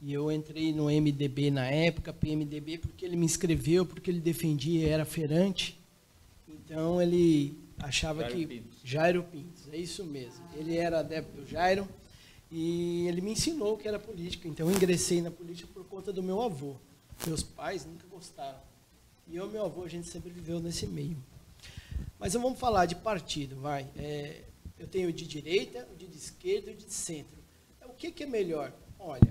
E 0.00 0.12
eu 0.12 0.30
entrei 0.30 0.72
no 0.72 0.84
MDB 0.84 1.50
na 1.50 1.66
época, 1.66 2.12
PMDB, 2.12 2.78
porque 2.78 3.04
ele 3.04 3.16
me 3.16 3.24
inscreveu, 3.24 3.84
porque 3.84 4.10
ele 4.10 4.20
defendia, 4.20 4.88
era 4.88 5.04
feirante. 5.04 5.80
Então 6.48 7.00
ele 7.00 7.58
achava 7.78 8.24
que. 8.24 8.62
Jairo 8.86 9.24
Pintos, 9.24 9.68
é 9.72 9.76
isso 9.76 10.04
mesmo. 10.04 10.44
Ele 10.54 10.76
era 10.76 11.00
adepto 11.00 11.32
do 11.32 11.44
Jairo 11.44 11.88
e 12.48 13.08
ele 13.08 13.20
me 13.20 13.32
ensinou 13.32 13.76
que 13.76 13.88
era 13.88 13.98
política. 13.98 14.46
Então 14.46 14.70
eu 14.70 14.76
ingressei 14.76 15.20
na 15.20 15.28
política 15.28 15.68
por 15.74 15.84
conta 15.86 16.12
do 16.12 16.22
meu 16.22 16.40
avô. 16.40 16.76
Meus 17.26 17.42
pais 17.42 17.84
nunca 17.84 18.06
gostaram. 18.06 18.60
E 19.26 19.34
eu 19.34 19.48
e 19.48 19.52
meu 19.52 19.64
avô, 19.64 19.82
a 19.82 19.88
gente 19.88 20.06
sempre 20.06 20.30
viveu 20.30 20.60
nesse 20.60 20.86
meio. 20.86 21.16
Mas 22.16 22.34
vamos 22.34 22.60
falar 22.60 22.86
de 22.86 22.94
partido, 22.94 23.56
vai. 23.56 23.88
É, 23.96 24.44
eu 24.78 24.86
tenho 24.86 25.12
de 25.12 25.26
direita, 25.26 25.88
de 25.98 26.04
esquerda 26.04 26.70
e 26.70 26.74
de 26.76 26.92
centro. 26.92 27.40
O 27.86 27.92
que, 27.94 28.12
que 28.12 28.22
é 28.22 28.26
melhor? 28.26 28.72
Olha, 29.00 29.28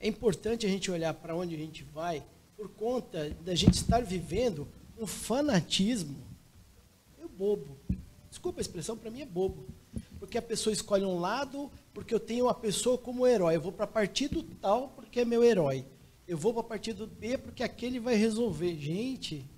é 0.00 0.08
importante 0.08 0.64
a 0.64 0.68
gente 0.68 0.90
olhar 0.90 1.12
para 1.12 1.36
onde 1.36 1.54
a 1.54 1.58
gente 1.58 1.84
vai 1.84 2.24
por 2.56 2.70
conta 2.70 3.28
da 3.44 3.54
gente 3.54 3.74
estar 3.74 4.02
vivendo 4.02 4.66
um 4.98 5.06
fanatismo 5.06 6.24
bobo. 7.36 7.75
Desculpa 8.36 8.60
a 8.60 8.62
expressão, 8.62 8.98
para 8.98 9.10
mim 9.10 9.22
é 9.22 9.26
bobo. 9.26 9.64
Porque 10.20 10.36
a 10.36 10.42
pessoa 10.42 10.70
escolhe 10.70 11.06
um 11.06 11.18
lado 11.18 11.70
porque 11.94 12.14
eu 12.14 12.20
tenho 12.20 12.44
uma 12.44 12.54
pessoa 12.54 12.98
como 12.98 13.26
herói. 13.26 13.56
Eu 13.56 13.62
vou 13.62 13.72
para 13.72 13.86
partido 13.86 14.42
tal 14.60 14.90
porque 14.90 15.20
é 15.20 15.24
meu 15.24 15.42
herói. 15.42 15.86
Eu 16.28 16.36
vou 16.36 16.52
para 16.52 16.62
partido 16.62 17.06
B 17.06 17.38
porque 17.38 17.62
aquele 17.62 17.98
vai 17.98 18.14
resolver. 18.14 18.78
Gente, 18.78 19.48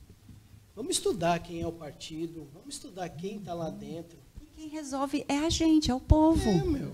vamos 0.77 0.93
estudar 0.93 1.41
quem 1.41 1.61
é 1.61 1.67
o 1.67 1.73
partido, 1.73 2.47
vamos 2.55 2.77
estudar 2.77 3.09
quem 3.09 3.39
está 3.39 3.53
lá 3.53 3.69
dentro. 3.69 4.17
E 4.41 4.47
quem 4.55 4.69
resolve 4.69 5.25
é 5.27 5.39
a 5.39 5.51
gente, 5.51 5.91
é 5.91 5.95
o 5.95 5.99
povo. 5.99 6.49
É, 6.49 6.63
meu. 6.63 6.93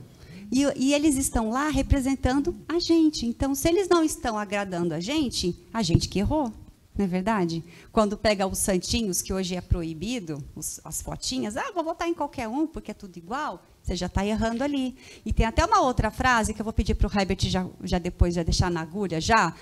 E, 0.51 0.63
e, 0.77 0.95
eles 0.95 1.17
estão 1.17 1.51
lá 1.51 1.69
representando 1.69 2.57
a 2.67 2.79
gente. 2.79 3.27
Então, 3.27 3.55
se 3.55 3.69
eles 3.69 3.91
não 3.91 4.03
estão 4.03 4.39
agradando 4.39 4.95
a 4.95 5.01
gente, 5.01 5.55
a 5.71 5.83
gente 5.83 6.09
que 6.09 6.19
errou. 6.19 6.51
Não 6.97 7.05
é 7.05 7.09
verdade? 7.09 7.65
Quando 7.91 8.17
pega 8.17 8.47
os 8.47 8.59
santinhos, 8.59 9.21
que 9.21 9.33
hoje 9.33 9.57
é 9.57 9.61
proibido, 9.61 10.43
os, 10.55 10.81
as 10.85 11.03
fotinhas, 11.03 11.57
ah, 11.57 11.73
vou 11.75 11.83
votar 11.83 12.09
em 12.09 12.15
qualquer 12.15 12.47
um 12.47 12.67
porque 12.67 12.93
é 12.93 12.95
tudo 12.95 13.17
igual, 13.17 13.65
você 13.83 13.97
já 13.97 14.07
está 14.07 14.25
errando 14.25 14.63
ali. 14.63 14.97
E 15.27 15.33
tem 15.33 15.45
até 15.45 15.65
uma 15.65 15.83
outra 15.83 16.11
frase 16.11 16.55
que 16.55 16.61
eu 16.61 16.65
vou 16.65 16.73
pedir 16.73 16.95
para 16.95 17.09
o 17.09 17.11
Herbert 17.21 17.39
já, 17.41 17.67
já 17.83 17.99
depois 17.99 18.35
já 18.35 18.45
deixar 18.45 18.71
na 18.71 18.81
agulha 18.81 19.21
já. 19.21 19.55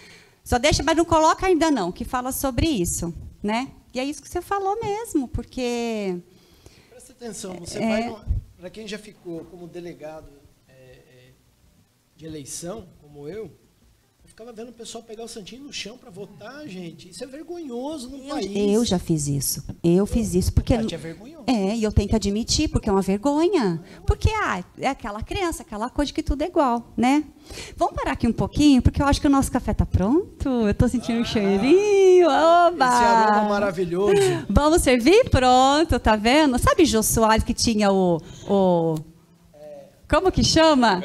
Só 0.44 0.58
deixa, 0.58 0.82
mas 0.82 0.96
não 0.96 1.04
coloca 1.04 1.46
ainda 1.46 1.70
não, 1.70 1.90
que 1.90 2.04
fala 2.04 2.32
sobre 2.32 2.66
isso. 2.66 3.14
Né? 3.42 3.72
E 3.94 3.98
é 3.98 4.04
isso 4.04 4.22
que 4.22 4.28
você 4.28 4.42
falou 4.42 4.78
mesmo, 4.80 5.26
porque. 5.26 6.20
Presta 6.90 7.12
atenção, 7.12 7.54
você 7.54 7.78
é, 7.78 8.10
vai. 8.10 8.24
Para 8.58 8.70
quem 8.70 8.86
já 8.86 8.98
ficou 8.98 9.44
como 9.46 9.66
delegado 9.66 10.30
é, 10.68 10.72
é, 10.72 11.30
de 12.16 12.26
eleição, 12.26 12.88
como 13.00 13.28
eu, 13.28 13.50
ficava 14.32 14.50
vendo 14.50 14.70
o 14.70 14.72
pessoal 14.72 15.04
pegar 15.04 15.24
o 15.24 15.28
santinho 15.28 15.64
no 15.64 15.72
chão 15.72 15.98
para 15.98 16.10
votar, 16.10 16.66
gente. 16.66 17.10
Isso 17.10 17.22
é 17.22 17.26
vergonhoso 17.26 18.08
no 18.08 18.16
eu, 18.16 18.28
país. 18.30 18.50
Eu 18.74 18.82
já 18.82 18.98
fiz 18.98 19.28
isso. 19.28 19.62
Eu 19.84 20.06
fiz 20.06 20.34
isso 20.34 20.50
porque 20.54 20.72
é 20.72 20.82
vergonhoso. 20.82 21.44
É, 21.46 21.76
e 21.76 21.82
eu 21.82 21.92
tenho 21.92 22.08
que 22.08 22.16
admitir 22.16 22.68
porque 22.68 22.88
é 22.88 22.92
uma 22.92 23.02
vergonha. 23.02 23.82
Porque 24.06 24.30
ah, 24.30 24.64
é 24.78 24.88
aquela 24.88 25.22
crença, 25.22 25.62
aquela 25.62 25.90
coisa 25.90 26.06
de 26.06 26.14
que 26.14 26.22
tudo 26.22 26.40
é 26.40 26.46
igual, 26.46 26.94
né? 26.96 27.24
Vamos 27.76 27.94
parar 27.94 28.12
aqui 28.12 28.26
um 28.26 28.32
pouquinho, 28.32 28.80
porque 28.80 29.02
eu 29.02 29.06
acho 29.06 29.20
que 29.20 29.26
o 29.26 29.30
nosso 29.30 29.52
café 29.52 29.74
tá 29.74 29.84
pronto. 29.84 30.48
Eu 30.48 30.70
estou 30.70 30.88
sentindo 30.88 31.18
ah, 31.18 31.22
um 31.22 31.24
cheirinho. 31.26 32.26
Oba! 32.26 32.86
Esse 32.86 33.04
aroma 33.04 33.48
maravilhoso. 33.50 34.14
Vamos 34.48 34.80
servir? 34.80 35.28
Pronto, 35.28 36.00
tá 36.00 36.16
vendo? 36.16 36.58
Sabe 36.58 36.86
Jô 36.86 37.02
Soares 37.02 37.44
que 37.44 37.52
tinha 37.52 37.92
o, 37.92 38.18
o 38.48 38.94
como 40.08 40.32
que 40.32 40.42
chama? 40.42 41.02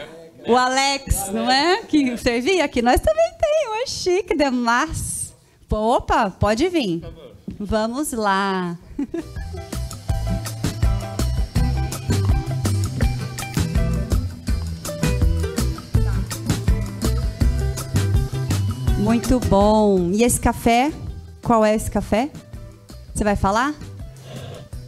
O 0.47 0.55
Alex, 0.55 1.29
não 1.33 1.51
é? 1.51 1.81
Que 1.83 2.17
servia 2.17 2.63
aqui. 2.63 2.81
Nós 2.81 3.01
também 3.01 3.29
tem. 3.39 3.81
É 3.83 3.85
chique 3.85 4.35
demais. 4.35 5.33
Opa, 5.69 6.29
pode 6.29 6.69
vir. 6.69 7.01
Vamos 7.59 8.13
lá. 8.13 8.77
Muito 18.99 19.39
bom. 19.41 20.11
E 20.11 20.23
esse 20.23 20.39
café? 20.39 20.91
Qual 21.41 21.63
é 21.65 21.75
esse 21.75 21.91
café? 21.91 22.29
Você 23.13 23.23
vai 23.23 23.35
falar? 23.35 23.73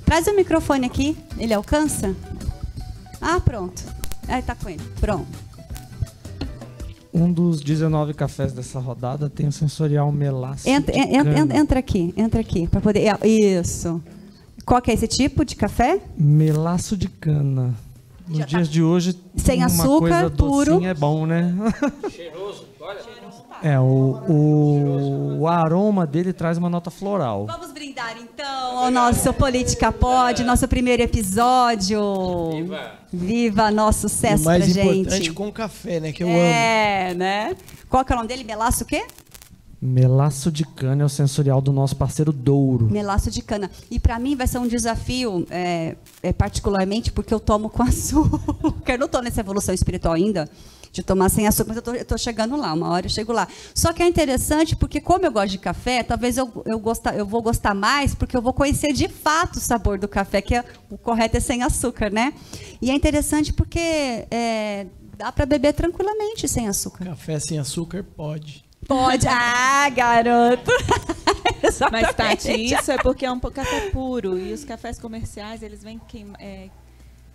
Traz 0.06 0.26
o 0.28 0.36
microfone 0.36 0.86
aqui. 0.86 1.18
Ele 1.38 1.54
alcança? 1.54 2.16
Ah, 3.22 3.40
pronto. 3.40 3.84
Ah, 4.28 4.42
tá 4.42 4.56
com 4.56 4.70
ele. 4.70 4.84
Pronto. 5.00 5.49
Um 7.14 7.32
dos 7.32 7.62
19 7.62 8.14
cafés 8.14 8.54
dessa 8.54 8.80
rodada 8.80 9.30
tem 9.30 9.48
o 9.48 9.52
sensorial 9.52 10.12
melaço. 10.12 10.70
Entra, 10.70 10.96
entra, 10.96 11.58
entra 11.58 11.80
aqui, 11.80 12.14
entra 12.16 12.40
aqui, 12.40 12.68
para 12.68 12.80
poder. 12.80 13.00
É, 13.08 13.28
isso. 13.28 14.02
Qual 14.64 14.80
que 14.82 14.92
é 14.92 14.94
esse 14.94 15.08
tipo 15.08 15.44
de 15.44 15.56
café? 15.56 16.00
Melaço 16.16 16.96
de 16.96 17.10
cana. 17.10 17.74
Nos 18.28 18.38
Já 18.40 18.46
dias 18.46 18.68
tá. 18.68 18.74
de 18.74 18.84
hoje, 18.84 19.20
sem 19.36 19.58
uma 19.58 19.66
açúcar, 19.66 20.00
coisa 20.00 20.30
puro. 20.30 20.86
é 20.86 20.94
bom, 20.94 21.26
né? 21.26 21.52
Cheiroso, 22.12 22.66
olha. 22.80 23.19
É, 23.62 23.80
o, 23.80 23.84
o, 23.84 25.40
o, 25.40 25.48
aroma 25.48 26.08
dele 26.08 26.32
traz 26.32 26.58
uma 26.58 26.70
nota 26.70 26.90
floral. 26.90 27.46
Vamos 27.46 27.72
brindar 27.72 28.16
então 28.18 28.78
ao 28.78 28.92
nosso 28.92 29.34
Política 29.34 29.92
Pod, 29.92 30.44
nosso 30.44 30.68
primeiro 30.68 31.04
episódio. 31.04 32.00
Viva! 32.52 32.92
Viva 33.12 33.72
nosso 33.72 34.08
sucesso 34.08 34.44
pra 34.44 34.60
gente. 34.60 34.78
mais 34.78 34.98
importante 34.98 35.34
com 35.34 35.52
café, 35.52 36.00
né? 36.00 36.12
Que 36.12 36.24
eu 36.24 36.28
é, 36.30 36.32
amo. 36.32 36.40
É, 36.40 37.14
né? 37.16 37.56
Qual 37.90 38.06
que 38.06 38.14
é 38.14 38.16
o 38.16 38.18
nome 38.18 38.30
dele? 38.30 38.44
Melaço 38.44 38.84
o 38.84 38.88
quê? 38.88 39.06
Melaço 39.82 40.52
de 40.52 40.66
cana 40.66 41.04
é 41.04 41.06
o 41.06 41.10
sensorial 41.10 41.62
do 41.62 41.72
nosso 41.72 41.96
parceiro 41.96 42.34
Douro. 42.34 42.90
Melaço 42.92 43.32
de 43.32 43.42
cana. 43.42 43.72
E 43.90 43.98
para 43.98 44.20
mim 44.20 44.36
vai 44.36 44.46
ser 44.46 44.58
um 44.58 44.68
desafio, 44.68 45.48
é, 45.50 45.96
é, 46.22 46.34
particularmente 46.34 47.12
porque 47.14 47.34
eu 47.34 47.40
tomo 47.40 47.70
com 47.70 47.84
açúcar. 47.84 48.94
Eu 48.94 49.00
não 49.00 49.06
estou 49.06 49.22
nessa 49.22 49.40
evolução 49.40 49.74
espiritual 49.74 50.14
ainda, 50.14 50.50
de 50.92 51.04
tomar 51.04 51.30
sem 51.30 51.48
açúcar, 51.48 51.74
mas 51.74 51.88
eu 51.88 52.02
estou 52.02 52.18
chegando 52.18 52.56
lá, 52.56 52.74
uma 52.74 52.90
hora 52.90 53.06
eu 53.06 53.10
chego 53.10 53.32
lá. 53.32 53.48
Só 53.74 53.94
que 53.94 54.02
é 54.02 54.08
interessante 54.08 54.76
porque, 54.76 55.00
como 55.00 55.26
eu 55.26 55.32
gosto 55.32 55.52
de 55.52 55.58
café, 55.58 56.04
talvez 56.04 56.38
eu, 56.38 56.64
eu, 56.66 56.80
gostar, 56.80 57.16
eu 57.18 57.26
vou 57.26 57.42
gostar 57.42 57.74
mais 57.74 58.16
porque 58.16 58.36
eu 58.36 58.42
vou 58.42 58.54
conhecer 58.54 58.94
de 58.94 59.08
fato 59.08 59.58
o 59.58 59.60
sabor 59.60 59.98
do 59.98 60.08
café, 60.08 60.42
que 60.42 60.56
é, 60.56 60.64
o 60.90 60.98
correto 60.98 61.38
é 61.38 61.40
sem 61.40 61.64
açúcar, 61.64 62.12
né? 62.12 62.34
E 62.82 62.90
é 62.90 62.94
interessante 62.94 63.54
porque 63.54 63.80
é, 64.32 64.88
dá 65.18 65.32
para 65.32 65.46
beber 65.46 65.74
tranquilamente 65.74 66.48
sem 66.48 66.68
açúcar. 66.68 67.06
Café 67.06 67.40
sem 67.40 67.60
açúcar 67.60 68.04
pode. 68.04 68.66
Pode. 68.88 69.28
Ah, 69.28 69.90
garoto. 69.90 70.72
Mas, 71.92 72.14
Tati, 72.16 72.52
isso 72.52 72.92
é 72.92 72.98
porque 72.98 73.26
é 73.26 73.32
um 73.32 73.40
café 73.40 73.90
puro. 73.92 74.38
E 74.38 74.54
os 74.54 74.64
cafés 74.64 74.98
comerciais, 74.98 75.62
eles 75.62 75.84
vêm 75.84 76.00
queima, 76.08 76.36
é, 76.40 76.70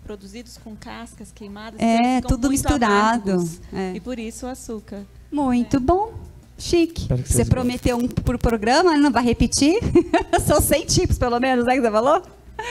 produzidos 0.05 0.57
com 0.57 0.75
cascas 0.75 1.31
queimadas. 1.33 1.79
É, 1.81 2.21
tudo 2.21 2.49
misturado. 2.49 3.43
É. 3.73 3.93
E 3.95 3.99
por 3.99 4.19
isso 4.19 4.45
o 4.45 4.49
açúcar. 4.49 5.03
Muito 5.31 5.77
é. 5.77 5.79
bom. 5.79 6.13
Chique. 6.57 7.07
Você 7.25 7.43
prometeu 7.43 7.97
um 7.97 8.07
por 8.07 8.37
programa, 8.37 8.95
não 8.95 9.11
vai 9.11 9.23
repetir? 9.23 9.77
São 10.45 10.61
100 10.61 10.85
tipos, 10.85 11.17
pelo 11.17 11.37
menos, 11.39 11.65
né, 11.65 11.75
que 11.75 11.81
você 11.81 11.91
falou? 11.91 12.23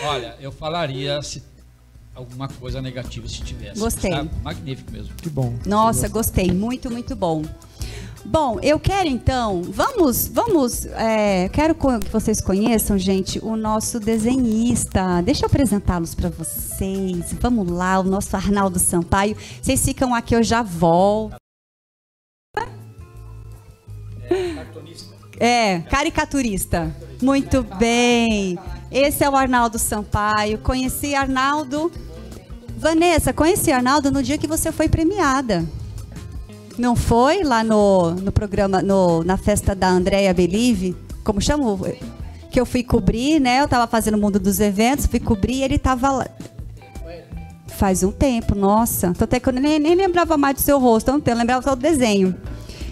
Olha, 0.05 0.37
eu 0.41 0.51
falaria 0.51 1.21
se 1.21 1.43
alguma 2.15 2.49
coisa 2.49 2.81
negativa 2.81 3.29
se 3.29 3.43
tivesse. 3.43 3.79
Gostei. 3.79 4.11
Tá 4.11 4.25
magnífico 4.43 4.91
mesmo. 4.91 5.15
Que 5.17 5.29
bom. 5.29 5.59
Nossa, 5.67 6.09
gostei. 6.09 6.51
Muito, 6.51 6.91
muito 6.91 7.15
bom. 7.15 7.43
Bom, 8.25 8.59
eu 8.63 8.81
quero 8.81 9.07
então, 9.07 9.63
vamos, 9.63 10.27
vamos, 10.27 10.87
é, 10.87 11.49
quero 11.51 11.75
que 11.75 12.11
vocês 12.11 12.41
conheçam, 12.41 12.97
gente, 12.97 13.39
o 13.39 13.55
nosso 13.55 14.01
desenhista. 14.01 15.21
Deixa 15.23 15.45
eu 15.45 15.47
apresentá-los 15.47 16.15
para 16.15 16.31
vocês. 16.31 17.35
Vamos 17.41 17.71
lá, 17.71 18.01
o 18.01 18.03
nosso 18.03 18.35
Arnaldo 18.35 18.79
Sampaio. 18.79 19.37
Vocês 19.61 19.85
ficam 19.85 20.15
aqui, 20.15 20.35
eu 20.35 20.43
já 20.43 20.63
volto. 20.63 21.37
É, 25.39 25.81
caricaturista. 25.91 26.97
Muito 27.21 27.63
bem. 27.63 28.59
Esse 28.91 29.23
é 29.23 29.29
o 29.29 29.37
Arnaldo 29.37 29.79
Sampaio. 29.79 30.59
Conheci 30.59 31.15
Arnaldo. 31.15 31.93
Vanessa, 32.77 33.33
conheci 33.33 33.71
Arnaldo 33.71 34.11
no 34.11 34.23
dia 34.23 34.39
que 34.39 34.47
você 34.47 34.73
foi 34.73 34.89
premiada. 34.89 35.65
Não 36.77 36.97
foi 36.97 37.45
lá 37.45 37.63
no, 37.63 38.13
no 38.13 38.33
programa, 38.33 38.83
no, 38.83 39.23
na 39.23 39.37
festa 39.37 39.75
da 39.75 39.89
Andrea 39.89 40.35
Believe? 40.35 40.97
Como 41.23 41.41
chama? 41.41 41.79
Que 42.51 42.61
eu 42.61 42.67
fui 42.67 42.83
cobrir, 42.83 43.41
né? 43.41 43.61
Eu 43.61 43.69
tava 43.69 43.87
fazendo 43.87 44.15
o 44.15 44.21
mundo 44.21 44.41
dos 44.41 44.59
eventos, 44.61 45.07
fui 45.07 45.21
cobrir 45.21 45.55
e 45.55 45.63
ele 45.63 45.79
tava 45.79 46.11
lá. 46.11 46.27
Faz 47.69 48.03
um 48.03 48.13
tempo, 48.13 48.55
nossa. 48.55 49.13
Até 49.19 49.39
que 49.41 49.49
eu 49.49 49.53
nem, 49.53 49.79
nem 49.79 49.95
lembrava 49.95 50.37
mais 50.37 50.57
do 50.57 50.61
seu 50.61 50.79
rosto, 50.79 51.11
não 51.13 51.23
eu 51.25 51.37
lembrava 51.37 51.63
só 51.63 51.75
do 51.75 51.81
desenho. 51.81 52.35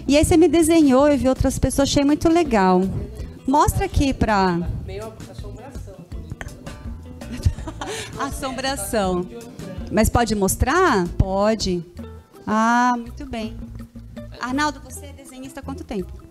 E 0.07 0.17
aí 0.17 0.25
você 0.25 0.35
me 0.35 0.47
desenhou, 0.47 1.07
eu 1.07 1.17
vi 1.17 1.29
outras 1.29 1.57
pessoas, 1.57 1.89
achei 1.89 2.03
muito 2.03 2.27
legal. 2.29 2.81
Mostra 3.47 3.85
aqui 3.85 4.13
pra. 4.13 4.59
Meio 4.85 5.05
assombração. 5.31 5.95
assombração. 8.19 9.25
Mas 9.91 10.09
pode 10.09 10.35
mostrar? 10.35 11.07
Pode. 11.17 11.83
Ah, 12.45 12.93
muito 12.97 13.25
bem. 13.25 13.55
Arnaldo, 14.43 14.81
você 14.81 15.05
é 15.05 15.13
desenhista 15.13 15.61
há 15.61 15.63
quanto 15.63 15.85
tempo? 15.85 16.21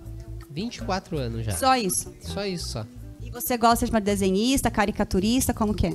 24 0.50 1.16
anos 1.16 1.46
já. 1.46 1.52
Só 1.52 1.74
isso? 1.76 2.12
Só 2.20 2.44
isso, 2.44 2.68
só. 2.68 2.86
E 3.22 3.30
você 3.30 3.56
gosta 3.56 3.86
de 3.86 3.90
uma 3.90 4.02
desenhista, 4.02 4.70
caricaturista, 4.70 5.54
como 5.54 5.72
que 5.72 5.86
é? 5.86 5.94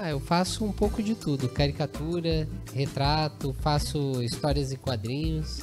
Ah, 0.00 0.08
eu 0.08 0.20
faço 0.20 0.64
um 0.64 0.72
pouco 0.72 1.02
de 1.02 1.14
tudo. 1.14 1.50
Caricatura, 1.50 2.48
retrato, 2.72 3.54
faço 3.60 4.22
histórias 4.22 4.72
e 4.72 4.76
quadrinhos. 4.76 5.60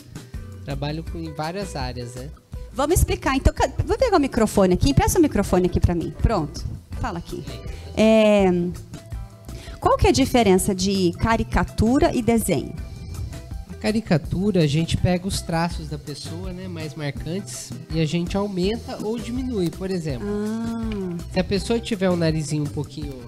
Trabalho 0.65 1.03
em 1.15 1.33
várias 1.33 1.75
áreas, 1.75 2.13
né? 2.13 2.29
Vamos 2.71 2.99
explicar. 2.99 3.35
Então, 3.35 3.51
vou 3.83 3.97
pegar 3.97 4.17
o 4.17 4.19
microfone 4.19 4.75
aqui. 4.75 4.91
Empresta 4.91 5.17
o 5.17 5.21
microfone 5.21 5.65
aqui 5.65 5.79
para 5.79 5.95
mim. 5.95 6.13
Pronto. 6.21 6.63
Fala 7.01 7.17
aqui. 7.17 7.43
É... 7.95 8.45
Qual 9.79 9.97
que 9.97 10.05
é 10.05 10.09
a 10.09 10.13
diferença 10.13 10.75
de 10.75 11.11
caricatura 11.13 12.13
e 12.15 12.21
desenho? 12.21 12.75
Caricatura, 13.77 14.61
a 14.61 14.67
gente 14.67 14.97
pega 14.97 15.27
os 15.27 15.41
traços 15.41 15.87
da 15.87 15.97
pessoa, 15.97 16.51
né, 16.51 16.67
mais 16.67 16.95
marcantes, 16.95 17.71
e 17.91 17.99
a 18.01 18.05
gente 18.05 18.35
aumenta 18.35 18.97
ou 19.03 19.17
diminui. 19.17 19.69
Por 19.69 19.89
exemplo, 19.89 20.27
ah. 20.27 21.23
se 21.31 21.39
a 21.39 21.43
pessoa 21.43 21.79
tiver 21.79 22.09
um 22.09 22.15
narizinho 22.15 22.63
um 22.63 22.67
pouquinho. 22.67 23.19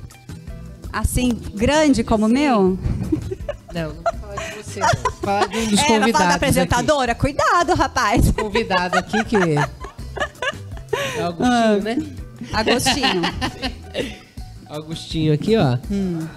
Assim, 0.91 1.29
grande 1.55 2.03
como 2.03 2.25
o 2.25 2.29
meu? 2.29 2.77
Não, 3.71 3.93
não 3.93 4.01
vou 4.01 4.13
falar 4.19 4.35
de 4.35 4.63
você, 4.63 4.79
não. 4.79 5.11
Falar 5.21 5.47
de 5.47 5.57
um 5.59 5.67
dos 5.67 5.79
é, 5.79 5.83
convidados. 5.83 6.11
Falar 6.11 6.29
da 6.29 6.35
apresentadora? 6.35 7.11
Aqui. 7.11 7.21
Cuidado, 7.21 7.75
rapaz. 7.75 8.31
Convidado 8.31 8.97
aqui 8.97 9.23
que. 9.25 9.35
É 9.35 11.21
Agostinho, 11.21 11.53
ah. 11.53 11.77
né? 11.77 11.97
Agostinho. 12.51 13.21
Augustinho 14.67 15.33
aqui, 15.35 15.55
ó. 15.55 15.77
Hum 15.91 16.27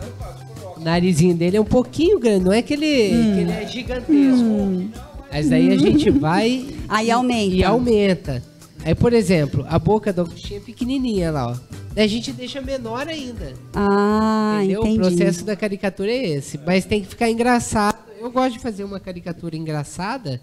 narizinho 0.83 1.35
dele 1.35 1.57
é 1.57 1.61
um 1.61 1.64
pouquinho 1.64 2.18
grande, 2.18 2.45
não 2.45 2.53
é 2.53 2.62
que 2.62 2.74
ele, 2.74 3.14
hum. 3.14 3.35
que 3.35 3.41
ele 3.41 3.53
é 3.53 3.66
gigantesco. 3.66 4.45
Hum. 4.45 4.91
Mas 5.33 5.49
daí 5.49 5.72
a 5.72 5.78
gente 5.78 6.11
vai. 6.11 6.66
Aí 6.89 7.11
aumenta. 7.11 7.55
E 7.55 7.64
aumenta. 7.64 8.43
Aí, 8.85 8.95
por 8.95 9.12
exemplo, 9.12 9.64
a 9.68 9.78
boca 9.78 10.12
do 10.12 10.22
Agostinho 10.22 10.59
é 10.59 10.61
pequenininha 10.61 11.30
lá, 11.30 11.53
ó. 11.53 11.57
Daí 11.95 12.05
a 12.05 12.09
gente 12.09 12.33
deixa 12.33 12.61
menor 12.61 13.07
ainda. 13.09 13.55
Ah, 13.74 14.59
entendeu? 14.59 14.80
Entendi. 14.80 14.99
O 14.99 15.01
processo 15.03 15.45
da 15.45 15.55
caricatura 15.55 16.11
é 16.11 16.30
esse. 16.30 16.59
Mas 16.66 16.85
tem 16.85 17.01
que 17.01 17.07
ficar 17.07 17.30
engraçado. 17.30 17.99
Eu 18.20 18.30
gosto 18.30 18.55
de 18.55 18.59
fazer 18.59 18.85
uma 18.85 19.01
caricatura 19.01 19.57
engraçada, 19.57 20.41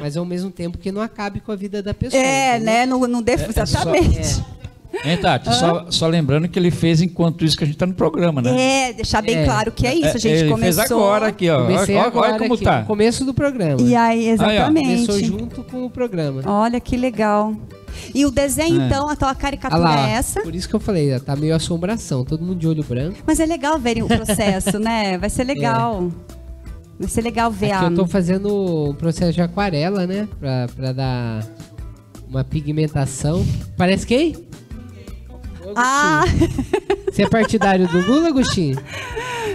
mas 0.00 0.16
ao 0.16 0.24
mesmo 0.24 0.50
tempo 0.50 0.78
que 0.78 0.92
não 0.92 1.00
acabe 1.00 1.40
com 1.40 1.52
a 1.52 1.56
vida 1.56 1.82
da 1.82 1.94
pessoa. 1.94 2.22
É, 2.22 2.56
entendeu? 2.56 2.66
né? 2.66 2.86
Não, 2.86 3.00
não 3.06 3.22
deve, 3.22 3.44
é, 3.44 3.48
exatamente. 3.48 4.18
É 4.18 4.24
só, 4.24 4.40
é. 4.40 4.65
Hein, 5.04 5.16
Tati? 5.18 5.54
Só, 5.54 5.86
só, 5.90 6.06
lembrando 6.06 6.48
que 6.48 6.58
ele 6.58 6.70
fez 6.70 7.00
enquanto 7.00 7.44
isso 7.44 7.56
que 7.56 7.64
a 7.64 7.66
gente 7.66 7.76
está 7.76 7.86
no 7.86 7.94
programa, 7.94 8.40
né? 8.40 8.88
É, 8.88 8.92
deixar 8.92 9.22
bem 9.22 9.38
é. 9.38 9.44
claro 9.44 9.70
que 9.72 9.86
é 9.86 9.94
isso. 9.94 10.16
A 10.16 10.18
gente 10.18 10.28
ele 10.28 10.50
começou. 10.50 10.82
fez 10.82 10.90
agora 10.90 11.26
aqui, 11.26 11.50
ó. 11.50 11.64
Olha, 11.64 12.02
agora 12.02 12.30
olha 12.30 12.38
como 12.38 12.54
aqui, 12.54 12.64
tá. 12.64 12.80
No 12.80 12.86
começo 12.86 13.24
do 13.24 13.34
programa. 13.34 13.80
E 13.80 13.94
aí, 13.94 14.28
exatamente. 14.28 14.88
Aí, 14.88 15.06
começou 15.06 15.24
junto 15.24 15.62
com 15.64 15.84
o 15.84 15.90
programa. 15.90 16.42
Olha 16.46 16.80
que 16.80 16.96
legal. 16.96 17.54
E 18.14 18.24
o 18.24 18.30
desenho, 18.30 18.80
é. 18.80 18.86
então, 18.86 19.08
a 19.08 19.16
tua 19.16 19.34
caricatura 19.34 19.80
lá, 19.80 20.08
é 20.08 20.12
essa? 20.12 20.40
Por 20.42 20.54
isso 20.54 20.68
que 20.68 20.74
eu 20.74 20.80
falei, 20.80 21.18
tá 21.20 21.34
meio 21.34 21.54
assombração, 21.54 22.24
todo 22.24 22.44
mundo 22.44 22.58
de 22.58 22.68
olho 22.68 22.84
branco. 22.84 23.18
Mas 23.26 23.40
é 23.40 23.46
legal 23.46 23.78
verem 23.78 24.02
o 24.02 24.06
processo, 24.06 24.78
né? 24.78 25.18
Vai 25.18 25.30
ser 25.30 25.44
legal. 25.44 26.10
É. 26.32 26.36
Vai 26.98 27.08
ser 27.08 27.20
legal 27.20 27.50
ver 27.50 27.72
Aqui 27.72 27.84
a. 27.84 27.88
Eu 27.88 27.94
tô 27.94 28.06
fazendo 28.06 28.90
um 28.90 28.94
processo 28.94 29.32
de 29.32 29.42
aquarela, 29.42 30.06
né? 30.06 30.26
Pra, 30.40 30.66
pra 30.74 30.92
dar 30.92 31.46
uma 32.28 32.42
pigmentação. 32.42 33.44
Parece 33.76 34.06
quem? 34.06 34.45
Ah! 35.76 36.24
Você 37.12 37.22
é 37.22 37.28
partidário 37.28 37.86
do 37.86 38.00
Lula, 38.00 38.28
Agostinho? 38.28 38.78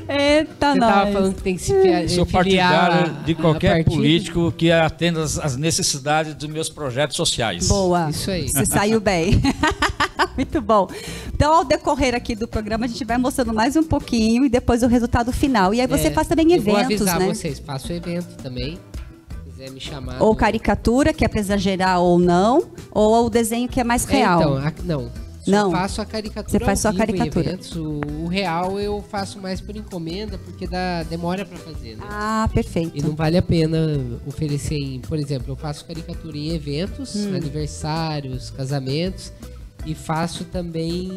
Eita, 0.08 0.74
Você 0.74 0.80
nós. 0.80 0.94
tava 0.94 1.12
falando 1.12 1.36
que 1.36 1.42
tem 1.42 1.56
que 1.56 1.62
se 1.62 1.74
filiar. 1.74 2.10
Sou 2.10 2.26
partidário 2.26 3.14
de 3.26 3.36
qualquer 3.36 3.84
político 3.84 4.52
que 4.52 4.72
atenda 4.72 5.24
as 5.24 5.56
necessidades 5.58 6.36
dos 6.36 6.50
meus 6.50 6.70
projetos 6.70 7.16
sociais. 7.16 7.68
Boa. 7.68 8.10
Isso 8.10 8.30
aí. 8.30 8.48
Você 8.48 8.66
saiu 8.66 9.00
bem. 9.00 9.42
Muito 10.38 10.62
bom. 10.62 10.88
Então, 11.34 11.54
ao 11.54 11.66
decorrer 11.66 12.14
aqui 12.14 12.36
do 12.36 12.48
programa, 12.48 12.86
a 12.86 12.88
gente 12.88 13.04
vai 13.04 13.18
mostrando 13.18 13.54
mais 13.54 13.76
um 13.76 13.84
pouquinho 13.84 14.46
e 14.46 14.50
depois 14.50 14.84
o 14.84 14.88
resultado 14.88 15.32
final. 15.32 15.74
E 15.74 15.82
aí 15.82 15.88
você 15.88 16.08
é, 16.08 16.12
faz 16.12 16.28
também 16.28 16.54
eventos, 16.54 16.66
né? 16.66 16.72
vou 16.74 16.84
avisar 16.84 17.20
né? 17.20 17.28
vocês, 17.28 17.60
faço 17.60 17.92
evento 17.92 18.36
também. 18.38 18.80
quiser 19.46 19.72
me 19.72 19.80
chamar. 19.80 20.22
Ou 20.22 20.36
caricatura, 20.36 21.14
que 21.14 21.26
é 21.26 21.28
para 21.28 21.40
exagerar 21.40 22.00
ou 22.00 22.20
não, 22.20 22.64
ou 22.92 23.26
o 23.26 23.30
desenho 23.30 23.68
que 23.68 23.80
é 23.80 23.84
mais 23.84 24.08
é, 24.08 24.14
real. 24.14 24.40
então, 24.40 24.58
a, 24.58 24.74
não. 24.84 25.31
Só 25.42 25.52
não. 25.52 25.72
faço 25.72 26.02
a 26.02 26.06
caricatura. 26.06 26.60
Você 26.60 26.66
faz 26.66 26.80
só 26.80 26.90
a 26.90 26.94
caricatura. 26.94 27.60
O, 27.76 28.26
o, 28.26 28.28
real 28.28 28.80
eu 28.80 29.04
faço 29.10 29.40
mais 29.40 29.60
por 29.60 29.76
encomenda, 29.76 30.38
porque 30.38 30.68
dá, 30.68 31.04
demora 31.04 31.46
para 31.46 31.58
fazer. 31.58 31.98
Né? 31.98 32.04
Ah, 32.08 32.50
perfeito. 32.54 32.92
E 32.96 33.02
não 33.02 33.16
vale 33.16 33.38
a 33.38 33.42
pena 33.42 33.78
oferecer 34.26 34.76
em. 34.76 35.00
Por 35.00 35.18
exemplo, 35.18 35.52
eu 35.52 35.56
faço 35.56 35.86
caricatura 35.86 36.38
em 36.38 36.54
eventos, 36.54 37.16
hum. 37.16 37.36
aniversários, 37.36 38.52
casamentos. 38.52 39.34
E 39.84 39.96
faço 39.96 40.46
também 40.46 41.10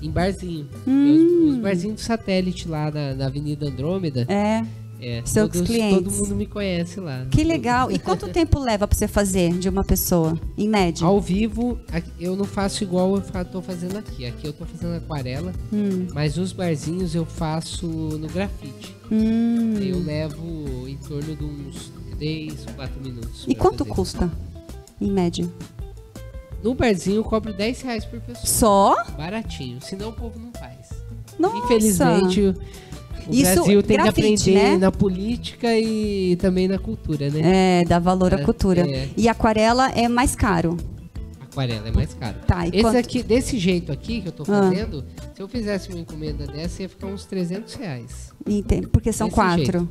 em 0.00 0.10
barzinho. 0.10 0.68
Hum. 0.86 1.48
Os, 1.48 1.54
os 1.54 1.58
barzinhos 1.58 1.96
do 1.96 2.04
satélite 2.04 2.68
lá 2.68 2.90
na, 2.90 3.14
na 3.14 3.26
Avenida 3.26 3.66
Andrômeda. 3.66 4.26
É. 4.28 4.64
É, 5.00 5.22
Seus 5.24 5.50
todos, 5.50 5.68
clientes. 5.68 6.04
Todo 6.04 6.12
mundo 6.12 6.36
me 6.36 6.46
conhece 6.46 7.00
lá. 7.00 7.26
Que 7.30 7.44
legal. 7.44 7.90
E 7.90 7.98
quanto 7.98 8.28
tempo 8.32 8.58
leva 8.58 8.86
para 8.86 8.96
você 8.96 9.06
fazer 9.06 9.52
de 9.58 9.68
uma 9.68 9.84
pessoa, 9.84 10.38
em 10.56 10.68
média? 10.68 11.06
Ao 11.06 11.20
vivo, 11.20 11.78
eu 12.18 12.34
não 12.34 12.44
faço 12.44 12.82
igual 12.82 13.14
eu 13.14 13.42
estou 13.42 13.60
fazendo 13.62 13.98
aqui. 13.98 14.26
Aqui 14.26 14.46
eu 14.46 14.50
estou 14.50 14.66
fazendo 14.66 14.96
aquarela, 14.96 15.52
hum. 15.72 16.06
mas 16.14 16.38
os 16.38 16.52
barzinhos 16.52 17.14
eu 17.14 17.26
faço 17.26 17.86
no 17.86 18.28
grafite. 18.28 18.96
Hum. 19.10 19.74
Eu 19.78 20.00
levo 20.02 20.88
em 20.88 20.96
torno 20.96 21.36
de 21.36 21.44
uns 21.44 21.92
3, 22.18 22.54
4 22.74 23.00
minutos. 23.00 23.44
E 23.46 23.54
quanto 23.54 23.84
fazer. 23.84 23.90
custa? 23.90 24.30
em 25.00 25.10
média? 25.10 25.48
No 26.62 26.74
barzinho 26.74 27.16
eu 27.16 27.24
cobro 27.24 27.52
10 27.52 27.82
reais 27.82 28.04
por 28.04 28.20
pessoa. 28.20 28.46
Só? 28.46 29.04
Baratinho, 29.16 29.80
senão 29.80 30.08
o 30.08 30.12
povo 30.12 30.38
não 30.38 30.52
faz. 30.52 30.88
Nossa. 31.38 31.56
Infelizmente, 31.58 32.54
o 33.28 33.34
Isso, 33.34 33.54
Brasil 33.54 33.82
tem 33.82 33.96
grafite, 33.96 34.44
que 34.44 34.50
aprender 34.50 34.70
né? 34.72 34.76
na 34.78 34.92
política 34.92 35.78
e 35.78 36.36
também 36.36 36.68
na 36.68 36.78
cultura, 36.78 37.28
né? 37.30 37.80
É, 37.80 37.84
dá 37.84 37.98
valor 37.98 38.32
à 38.34 38.38
É, 38.40 38.44
cultura. 38.44 38.80
é. 38.88 39.08
E 39.16 39.28
aquarela 39.28 39.90
é 39.90 40.08
mais 40.08 40.34
caro. 40.36 40.76
Aquarela 41.40 41.88
é 41.88 41.90
mais 41.92 42.12
caro. 42.14 42.36
Tá, 42.46 42.66
Esse 42.68 42.80
quanto- 42.82 42.96
aqui, 42.98 43.22
desse 43.22 43.58
jeito 43.58 43.90
aqui 43.90 44.20
que 44.20 44.28
eu 44.28 44.32
tô 44.32 44.42
Ah. 44.44 44.46
fazendo, 44.70 45.04
se 45.34 45.42
eu 45.42 45.48
fizesse 45.48 45.88
uma 45.90 45.98
encomenda 45.98 46.46
dessa, 46.46 46.82
ia 46.82 46.88
ficar 46.88 47.06
uns 47.06 47.24
300 47.24 47.74
reais. 47.74 48.32
Entende? 48.46 48.86
Porque 48.88 49.12
são 49.12 49.26
Desse 49.28 49.34
quatro. 49.34 49.64
jeito. 49.64 49.88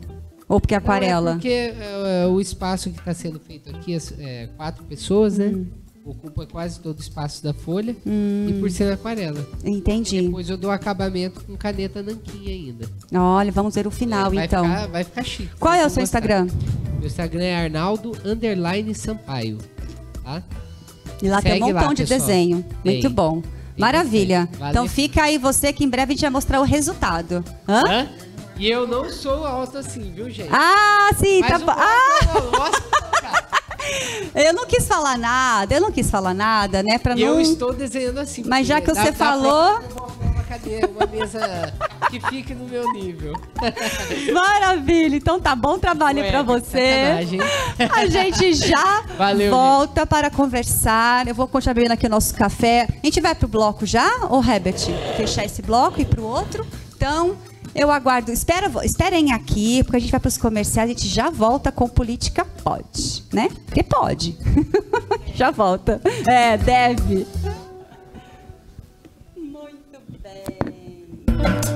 Ou 0.48 0.60
porque 0.62 0.76
é 0.76 0.78
Não, 0.78 0.84
aquarela. 0.86 1.32
é 1.32 1.34
porque 1.34 1.48
é, 1.50 2.28
o 2.28 2.40
espaço 2.40 2.92
que 2.92 3.00
está 3.00 3.14
sendo 3.16 3.40
feito 3.40 3.68
aqui, 3.72 3.98
é, 4.20 4.48
quatro 4.56 4.84
pessoas, 4.84 5.40
né? 5.40 5.48
Hum. 5.48 5.66
Ocupa 6.06 6.46
quase 6.46 6.80
todo 6.80 7.00
o 7.00 7.02
espaço 7.02 7.44
da 7.44 7.52
folha. 7.52 7.96
E 8.06 8.56
por 8.60 8.70
ser 8.70 8.94
aquarela. 8.94 9.44
Entendi. 9.64 10.22
Depois 10.22 10.48
eu 10.50 10.56
dou 10.56 10.70
acabamento 10.70 11.44
com 11.44 11.58
caneta 11.58 12.04
nanquim 12.04 12.48
ainda. 12.48 12.88
Olha, 13.12 13.52
vamos 13.52 13.74
ver 13.74 13.88
o 13.88 13.92
final 13.92 14.30
vai 14.32 14.46
então. 14.46 14.64
Ficar, 14.64 14.88
vai 14.88 15.04
ficar 15.04 15.24
chique. 15.24 15.50
Qual 15.60 15.74
é 15.74 15.84
o 15.84 15.90
seu. 15.90 16.04
Instagram? 16.04 16.48
Meu 17.00 17.08
Instagram 17.08 17.44
é 17.44 17.56
Arnaldo 17.64 18.12
Underline 18.24 18.94
Sampaio. 18.94 19.58
Tá? 20.24 20.44
E 21.24 21.28
lá 21.28 21.42
tem 21.42 21.54
um 21.54 21.56
Segue 21.56 21.74
montão 21.74 21.88
lá, 21.88 21.94
de 21.96 22.04
pessoal. 22.04 22.20
desenho. 22.20 22.66
Muito 22.84 23.10
bom. 23.10 23.42
Maravilha. 23.76 24.48
Então 24.70 24.88
fica 24.88 25.24
aí 25.24 25.40
você 25.40 25.74
que 25.74 25.84
em 25.84 25.90
breve 25.90 26.12
a 26.12 26.16
gente 26.16 26.22
vai 26.22 26.30
mostrar 26.30 26.62
o 26.62 26.64
resultado. 26.64 27.44
Hã? 27.68 27.82
Hã? 27.88 28.10
E 28.58 28.70
eu 28.70 28.88
não 28.88 29.10
sou 29.10 29.46
alto 29.46 29.78
assim, 29.80 30.14
viu, 30.14 30.30
gente? 30.30 30.50
Ah, 30.52 31.10
sim, 31.18 31.42
Mas 31.42 31.52
tá 31.52 31.60
bom. 31.60 31.72
Ah, 31.72 32.26
rosto, 32.26 32.52
nossa, 32.58 32.82
cara. 33.22 33.45
Eu 34.36 34.54
não 34.54 34.66
quis 34.66 34.88
falar 34.88 35.18
nada, 35.18 35.76
eu 35.76 35.82
não 35.82 35.92
quis 35.92 36.10
falar 36.10 36.34
nada, 36.34 36.82
né? 36.84 36.98
Pra 36.98 37.16
E 37.16 37.22
eu 37.22 37.36
não. 37.36 37.42
estou 37.42 37.74
desenhando 37.74 38.20
assim. 38.20 38.44
Mas 38.46 38.68
já 38.68 38.82
que 38.82 38.88
você 38.94 39.12
dá- 39.12 39.14
falou- 39.14 39.80
Uma 40.22 40.44
cadeira, 40.44 40.88
uma 40.88 41.06
mesa 41.06 41.74
que 42.10 42.20
fique 42.20 42.54
no 42.54 42.66
meu 42.66 42.92
nível. 42.94 43.34
Maravilha. 44.34 45.16
Então 45.16 45.40
tá 45.40 45.56
bom 45.56 45.78
trabalho 45.80 46.24
pra 46.28 46.42
você. 46.42 47.28
sacanagem. 47.28 47.40
A 47.94 48.06
gente 48.08 48.54
já 48.54 49.02
Valeu, 49.18 49.52
volta 49.52 50.06
para 50.06 50.30
conversar. 50.30 51.28
Eu 51.28 51.36
vou 51.36 51.48
continuar 51.48 51.74
bebendo 51.74 51.94
aqui 51.94 52.06
o 52.06 52.10
nosso 52.10 52.34
café. 52.36 52.88
A 53.02 53.06
gente 53.06 53.20
vai 53.22 53.36
pro 53.36 53.48
bloco 53.48 53.86
já, 53.86 54.10
ô 54.30 54.40
Herbert? 54.42 54.80
Fechar 55.18 55.46
esse 55.46 55.62
bloco 55.62 56.00
e 56.02 56.06
pro 56.06 56.24
outro? 56.24 56.66
Então, 56.96 57.36
eu 57.76 57.92
aguardo. 57.92 58.32
Espera, 58.32 58.72
esperem 58.84 59.34
aqui, 59.34 59.84
porque 59.84 59.98
a 59.98 60.00
gente 60.00 60.12
vai 60.12 60.20
pros 60.20 60.38
comerciais. 60.38 60.90
A 60.90 60.94
gente 60.94 61.08
já 61.08 61.30
volta 61.30 61.72
com 61.72 61.88
Política 61.88 62.46
Pode, 62.64 63.24
né? 63.32 63.50
Porque 63.66 63.84
pode. 63.84 64.36
já 65.36 65.52
volta. 65.52 66.02
É, 66.26 66.58
deve. 66.58 67.28
Muito 69.36 70.00
bem. 70.24 71.75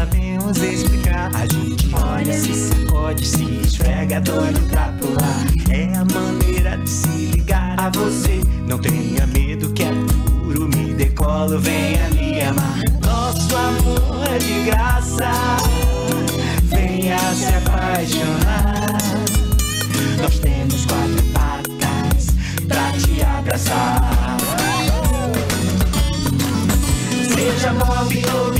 Sabemos 0.00 0.56
explicar. 0.62 1.30
A 1.34 1.46
gente 1.46 1.90
olha, 1.94 2.32
se 2.32 2.54
sacode, 2.54 3.26
se 3.26 3.44
esfrega, 3.44 4.20
doido 4.20 4.60
pra 4.70 4.92
pular. 4.98 5.46
É 5.68 5.94
a 5.94 6.04
maneira 6.14 6.78
de 6.78 6.88
se 6.88 7.08
ligar 7.08 7.78
a 7.78 7.90
você. 7.90 8.40
Não 8.66 8.78
tenha 8.78 9.26
medo 9.26 9.70
que 9.72 9.82
é 9.82 9.92
puro, 10.24 10.68
me 10.68 10.94
decolo, 10.94 11.58
venha 11.58 12.08
me 12.10 12.40
amar. 12.40 12.78
Nosso 13.04 13.54
amor 13.54 14.26
é 14.34 14.38
de 14.38 14.64
graça, 14.64 15.30
venha 16.64 17.18
se 17.34 17.46
apaixonar. 17.46 18.96
Nós 20.22 20.38
temos 20.38 20.86
quatro 20.86 21.22
patas 21.34 22.28
pra 22.66 22.92
te 22.92 23.22
abraçar. 23.22 24.36
Seja 27.34 27.72
Bob 27.74 28.22
ou 28.34 28.59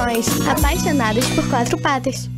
nós, 0.00 0.26
por 1.34 1.46
quatro 1.50 1.76
patas. 1.78 2.28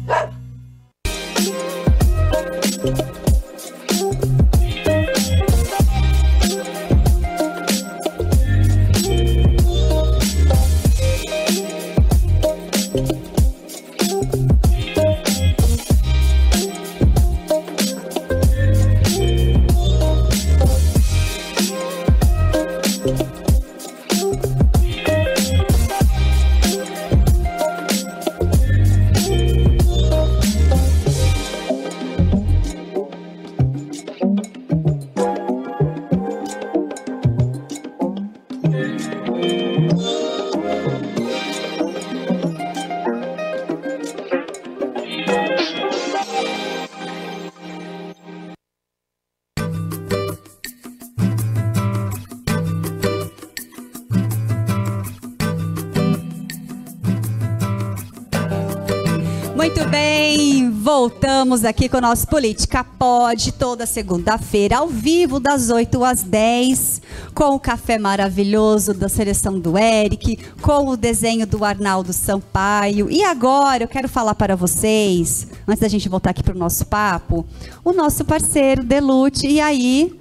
Voltamos 61.53 61.65
aqui 61.65 61.87
com 61.89 61.99
o 61.99 62.01
nosso 62.01 62.27
Política 62.29 62.83
Pode, 62.83 63.53
toda 63.53 63.85
segunda-feira, 63.85 64.79
ao 64.79 64.89
vivo, 64.89 65.39
das 65.39 65.69
8 65.69 66.03
às 66.03 66.23
10, 66.23 67.03
com 67.35 67.55
o 67.55 67.61
café 67.61 67.99
maravilhoso 67.99 68.95
da 68.95 69.07
seleção 69.09 69.59
do 69.59 69.77
Eric, 69.77 70.39
com 70.63 70.89
o 70.89 70.97
desenho 70.97 71.47
do 71.47 71.63
Arnaldo 71.65 72.11
Sampaio. 72.13 73.11
E 73.11 73.23
agora 73.23 73.85
eu 73.85 73.89
quero 73.89 74.09
falar 74.09 74.35
para 74.35 74.57
vocês, 74.57 75.47
antes 75.69 75.81
da 75.81 75.89
gente 75.89 76.09
voltar 76.09 76.31
aqui 76.31 76.43
para 76.43 76.55
o 76.55 76.59
nosso 76.59 76.87
papo, 76.87 77.45
o 77.85 77.93
nosso 77.93 78.25
parceiro 78.25 78.83
Delute. 78.83 79.47
E 79.47 79.61
aí, 79.61 80.19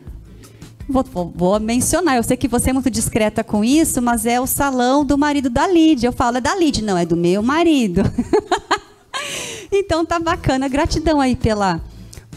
Vou, 0.89 1.05
vou- 1.05 1.31
vou 1.33 1.59
mencionar, 1.59 2.17
eu 2.17 2.23
sei 2.23 2.35
que 2.35 2.49
você 2.49 2.71
é 2.71 2.73
muito 2.73 2.89
discreta 2.89 3.45
com 3.45 3.63
isso, 3.63 4.01
mas 4.01 4.25
é 4.25 4.41
o 4.41 4.47
salão 4.47 5.05
do 5.05 5.17
marido 5.17 5.49
da 5.49 5.65
Lid. 5.65 6.03
Eu 6.05 6.11
falo, 6.11 6.37
é 6.37 6.41
da 6.41 6.53
Lid, 6.53 6.81
não, 6.81 6.97
é 6.97 7.05
do 7.05 7.15
meu 7.15 7.41
marido. 7.41 8.01
então 9.71 10.05
tá 10.05 10.19
bacana. 10.19 10.67
Gratidão 10.67 11.19
aí 11.19 11.35
pela, 11.35 11.81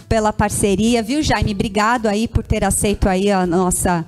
pela 0.08 0.32
parceria, 0.32 1.02
viu, 1.02 1.22
Jaime? 1.22 1.52
Obrigado 1.52 2.06
aí 2.06 2.28
por 2.28 2.44
ter 2.44 2.64
aceito 2.64 3.08
aí 3.08 3.30
a 3.30 3.46
nossa. 3.46 4.06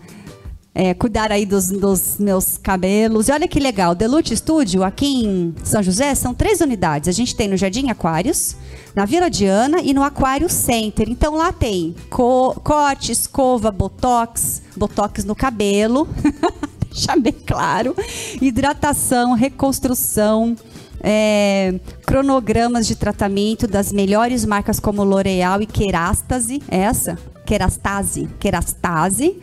é, 0.78 0.92
cuidar 0.92 1.32
aí 1.32 1.46
dos, 1.46 1.68
dos 1.68 2.18
meus 2.18 2.58
cabelos. 2.58 3.28
E 3.28 3.32
olha 3.32 3.48
que 3.48 3.58
legal, 3.58 3.94
Delute 3.94 4.36
Studio, 4.36 4.84
aqui 4.84 5.24
em 5.24 5.54
São 5.64 5.82
José, 5.82 6.14
são 6.14 6.34
três 6.34 6.60
unidades. 6.60 7.08
A 7.08 7.12
gente 7.12 7.34
tem 7.34 7.48
no 7.48 7.56
Jardim 7.56 7.88
Aquários, 7.88 8.54
na 8.94 9.06
Vila 9.06 9.30
Diana 9.30 9.80
e 9.80 9.94
no 9.94 10.02
Aquário 10.02 10.50
Center. 10.50 11.08
Então 11.08 11.34
lá 11.34 11.50
tem 11.50 11.96
co 12.10 12.60
corte, 12.62 13.10
escova, 13.10 13.70
botox, 13.70 14.60
botox 14.76 15.24
no 15.24 15.34
cabelo, 15.34 16.06
deixar 16.92 17.18
bem 17.18 17.32
claro, 17.32 17.96
hidratação, 18.40 19.32
reconstrução, 19.32 20.54
É, 21.08 21.78
cronogramas 22.04 22.84
de 22.84 22.96
tratamento 22.96 23.68
das 23.68 23.92
melhores 23.92 24.44
marcas 24.44 24.80
como 24.80 25.04
L'Oreal 25.04 25.62
e 25.62 25.66
Kerastase, 25.66 26.60
essa, 26.66 27.16
Kerastase, 27.46 28.28
Kerastase, 28.40 29.40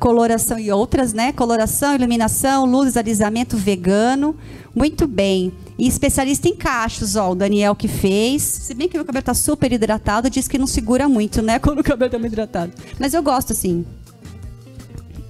coloração 0.00 0.58
e 0.58 0.72
outras, 0.72 1.12
né? 1.12 1.32
Coloração, 1.32 1.94
iluminação, 1.94 2.66
luz, 2.66 2.96
alisamento 2.96 3.56
vegano. 3.56 4.36
Muito 4.74 5.06
bem. 5.06 5.52
E 5.78 5.86
especialista 5.86 6.48
em 6.48 6.56
cachos, 6.56 7.14
ó, 7.14 7.30
o 7.30 7.34
Daniel 7.34 7.76
que 7.76 7.88
fez. 7.88 8.42
Se 8.42 8.74
bem 8.74 8.88
que 8.88 8.96
meu 8.96 9.04
cabelo 9.04 9.24
tá 9.24 9.34
super 9.34 9.72
hidratado, 9.72 10.28
diz 10.28 10.48
que 10.48 10.58
não 10.58 10.66
segura 10.66 11.08
muito, 11.08 11.40
né? 11.40 11.58
Quando 11.60 11.78
o 11.78 11.84
cabelo 11.84 12.10
tá 12.10 12.18
muito 12.18 12.32
hidratado. 12.32 12.72
Mas 12.98 13.14
eu 13.14 13.22
gosto 13.22 13.52
assim. 13.52 13.86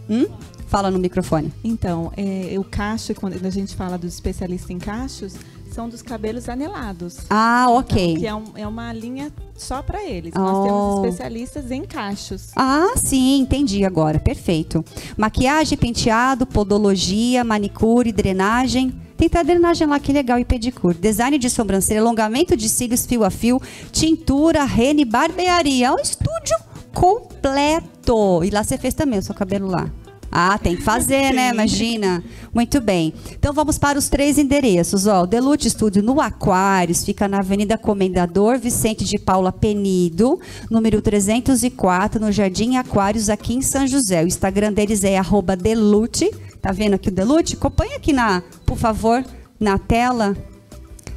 Hum? 0.08 0.26
Fala 0.66 0.90
no 0.90 0.98
microfone. 0.98 1.52
Então, 1.62 2.10
é, 2.16 2.58
o 2.58 2.64
cacho, 2.64 3.14
quando 3.14 3.46
a 3.46 3.50
gente 3.50 3.76
fala 3.76 3.96
dos 3.96 4.14
especialistas 4.14 4.70
em 4.70 4.78
cachos, 4.78 5.34
são 5.74 5.88
dos 5.88 6.02
cabelos 6.02 6.48
anelados. 6.48 7.18
Ah, 7.28 7.66
ok. 7.68 8.12
Então, 8.12 8.20
que 8.20 8.26
é, 8.26 8.34
um, 8.34 8.44
é, 8.54 8.66
uma 8.66 8.92
linha 8.92 9.32
só 9.56 9.82
para 9.82 10.04
eles. 10.04 10.32
Oh. 10.36 10.38
Nós 10.38 10.64
temos 10.64 11.04
especialistas 11.04 11.70
em 11.70 11.82
cachos. 11.82 12.50
Ah, 12.54 12.94
sim, 12.96 13.40
entendi 13.40 13.84
agora. 13.84 14.20
Perfeito. 14.20 14.84
Maquiagem, 15.16 15.76
penteado, 15.76 16.46
podologia, 16.46 17.42
manicure, 17.42 18.12
drenagem. 18.12 18.94
Tem 19.16 19.26
até 19.26 19.42
drenagem 19.42 19.86
lá, 19.86 19.98
que 19.98 20.12
legal, 20.12 20.38
e 20.38 20.44
pedicure. 20.44 20.96
Design 20.96 21.38
de 21.38 21.50
sobrancelha, 21.50 22.00
alongamento 22.00 22.56
de 22.56 22.68
cílios 22.68 23.04
fio 23.04 23.24
a 23.24 23.30
fio, 23.30 23.60
tintura, 23.90 24.64
rene, 24.64 25.04
barbearia. 25.04 25.88
É 25.88 25.92
um 25.92 25.98
estúdio 25.98 26.56
completo. 26.94 28.44
E 28.44 28.50
lá 28.50 28.62
você 28.62 28.78
fez 28.78 28.94
também 28.94 29.18
o 29.18 29.22
seu 29.22 29.34
cabelo 29.34 29.68
lá. 29.68 29.90
Ah, 30.36 30.58
tem 30.58 30.74
que 30.74 30.82
fazer, 30.82 31.32
né? 31.32 31.50
Imagina. 31.50 32.20
Muito 32.52 32.80
bem. 32.80 33.14
Então 33.30 33.52
vamos 33.52 33.78
para 33.78 33.96
os 33.96 34.08
três 34.08 34.36
endereços. 34.36 35.06
Ó, 35.06 35.22
o 35.22 35.26
Delute 35.28 35.68
Estúdio 35.68 36.02
no 36.02 36.20
Aquários 36.20 37.04
fica 37.04 37.28
na 37.28 37.38
Avenida 37.38 37.78
Comendador 37.78 38.58
Vicente 38.58 39.04
de 39.04 39.16
Paula 39.16 39.52
Penido, 39.52 40.40
número 40.68 41.00
304, 41.00 42.20
no 42.20 42.32
Jardim 42.32 42.74
Aquários, 42.74 43.30
aqui 43.30 43.54
em 43.54 43.62
São 43.62 43.86
José. 43.86 44.24
O 44.24 44.26
Instagram 44.26 44.72
deles 44.72 45.04
é 45.04 45.20
Delute. 45.62 46.28
Tá 46.60 46.72
vendo 46.72 46.94
aqui 46.94 47.10
o 47.10 47.12
Delute? 47.12 47.54
Acompanha 47.54 47.96
aqui 47.96 48.12
na, 48.12 48.42
por 48.66 48.76
favor, 48.76 49.24
na 49.60 49.78
tela. 49.78 50.36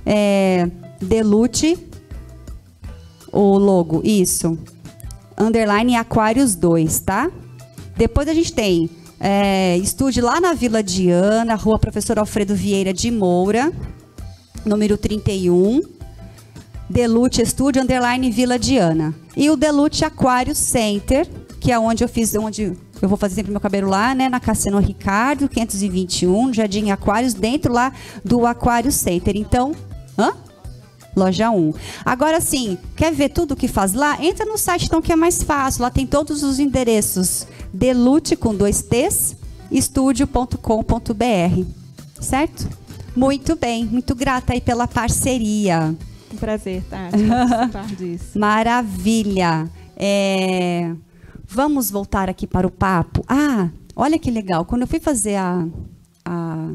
É, 0.05 0.69
Delute. 1.01 1.75
O 3.31 3.57
logo, 3.57 3.99
isso. 4.03 4.59
Underline 5.35 5.95
Aquários 5.95 6.53
2, 6.53 6.99
tá? 6.99 7.31
Depois 7.97 8.27
a 8.27 8.33
gente 8.35 8.53
tem 8.53 8.87
é, 9.19 9.77
estude 9.77 10.21
lá 10.21 10.39
na 10.39 10.53
Vila 10.53 10.83
Diana, 10.83 11.55
Rua 11.55 11.79
Professor 11.79 12.19
Alfredo 12.19 12.55
Vieira 12.55 12.93
de 12.93 13.09
Moura, 13.11 13.71
número 14.65 14.97
31. 14.97 15.81
Delute 16.89 17.41
Estúdio 17.41 17.81
Underline 17.81 18.31
Vila 18.31 18.57
Diana. 18.57 19.13
E 19.35 19.49
o 19.49 19.57
Delute 19.57 20.05
Aquário 20.05 20.55
Center, 20.55 21.27
que 21.59 21.71
é 21.71 21.77
onde 21.77 22.03
eu 22.03 22.07
fiz, 22.07 22.33
onde 22.35 22.77
eu 23.01 23.09
vou 23.09 23.17
fazer 23.17 23.35
sempre 23.35 23.51
meu 23.51 23.59
cabelo 23.59 23.89
lá, 23.89 24.15
né? 24.15 24.29
Na 24.29 24.39
Cassino 24.39 24.79
Ricardo, 24.79 25.49
521, 25.49 26.53
Jardim 26.53 26.91
Aquários, 26.91 27.33
dentro 27.33 27.73
lá 27.73 27.91
do 28.23 28.45
Aquário 28.45 28.91
Center. 28.91 29.35
Então, 29.35 29.73
hã? 30.17 30.31
Loja 31.17 31.49
1. 31.49 31.73
Agora 32.05 32.39
sim, 32.39 32.77
quer 32.95 33.11
ver 33.11 33.29
tudo 33.29 33.55
que 33.55 33.67
faz 33.67 33.93
lá? 33.93 34.23
Entra 34.23 34.45
no 34.45 34.57
site 34.57 34.85
então 34.85 35.01
que 35.01 35.11
é 35.11 35.15
mais 35.15 35.41
fácil. 35.41 35.81
Lá 35.81 35.89
tem 35.89 36.05
todos 36.05 36.43
os 36.43 36.59
endereços 36.59 37.47
delute 37.73 38.35
com 38.35 38.55
dois 38.55 38.81
T's, 38.81 39.35
estúdio.com.br. 39.71 41.65
Certo? 42.21 42.69
Muito 43.15 43.55
bem, 43.55 43.85
muito 43.85 44.13
grata 44.13 44.53
aí 44.53 44.61
pela 44.61 44.87
parceria. 44.87 45.95
Um 46.31 46.37
prazer, 46.37 46.83
Tati, 46.83 47.17
participar 47.17 47.95
disso. 47.95 48.37
Maravilha. 48.39 49.69
É... 49.95 50.93
Vamos 51.47 51.89
voltar 51.89 52.29
aqui 52.29 52.45
para 52.45 52.67
o 52.67 52.71
papo. 52.71 53.23
Ah, 53.27 53.69
olha 53.95 54.19
que 54.19 54.29
legal. 54.29 54.65
Quando 54.65 54.81
eu 54.81 54.87
fui 54.87 54.99
fazer 54.99 55.35
a, 55.35 55.65
a 56.25 56.69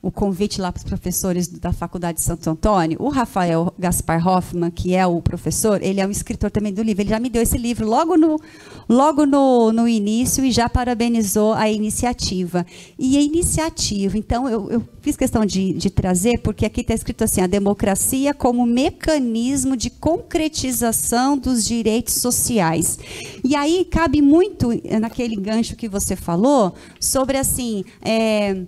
o 0.00 0.12
convite 0.12 0.60
lá 0.60 0.70
para 0.70 0.78
os 0.78 0.84
professores 0.84 1.48
da 1.48 1.72
Faculdade 1.72 2.18
de 2.18 2.24
Santo 2.24 2.48
Antônio, 2.48 2.98
o 3.00 3.08
Rafael 3.08 3.74
Gaspar 3.76 4.26
Hoffman, 4.26 4.70
que 4.70 4.94
é 4.94 5.04
o 5.04 5.20
professor, 5.20 5.82
ele 5.82 6.00
é 6.00 6.06
um 6.06 6.10
escritor 6.10 6.50
também 6.50 6.72
do 6.72 6.82
livro, 6.82 7.02
ele 7.02 7.10
já 7.10 7.18
me 7.18 7.28
deu 7.28 7.42
esse 7.42 7.58
livro 7.58 7.84
logo 7.86 8.16
no, 8.16 8.40
logo 8.88 9.26
no, 9.26 9.72
no 9.72 9.88
início 9.88 10.44
e 10.44 10.52
já 10.52 10.68
parabenizou 10.68 11.52
a 11.52 11.68
iniciativa. 11.68 12.64
E 12.96 13.18
a 13.18 13.20
iniciativa, 13.20 14.16
então 14.16 14.48
eu, 14.48 14.70
eu 14.70 14.88
fiz 15.02 15.16
questão 15.16 15.44
de, 15.44 15.72
de 15.72 15.90
trazer, 15.90 16.38
porque 16.38 16.64
aqui 16.64 16.82
está 16.82 16.94
escrito 16.94 17.24
assim, 17.24 17.40
a 17.40 17.48
democracia 17.48 18.32
como 18.32 18.64
mecanismo 18.64 19.76
de 19.76 19.90
concretização 19.90 21.36
dos 21.36 21.64
direitos 21.64 22.14
sociais. 22.14 22.98
E 23.42 23.56
aí 23.56 23.84
cabe 23.84 24.22
muito 24.22 24.68
naquele 25.00 25.34
gancho 25.34 25.74
que 25.74 25.88
você 25.88 26.14
falou, 26.14 26.72
sobre 27.00 27.36
assim... 27.36 27.84
É, 28.00 28.64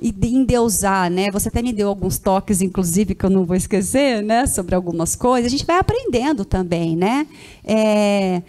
e 0.00 0.14
endeusar, 0.34 1.10
né? 1.10 1.26
Você 1.32 1.48
até 1.48 1.62
me 1.62 1.72
deu 1.72 1.88
alguns 1.88 2.18
toques, 2.18 2.60
inclusive, 2.62 3.14
que 3.14 3.24
eu 3.24 3.30
não 3.30 3.44
vou 3.44 3.56
esquecer, 3.56 4.22
né? 4.22 4.46
Sobre 4.46 4.74
algumas 4.74 5.16
coisas. 5.16 5.46
A 5.46 5.50
gente 5.50 5.66
vai 5.66 5.78
aprendendo 5.78 6.44
também, 6.44 6.96
né? 6.96 7.26
É, 7.64 8.42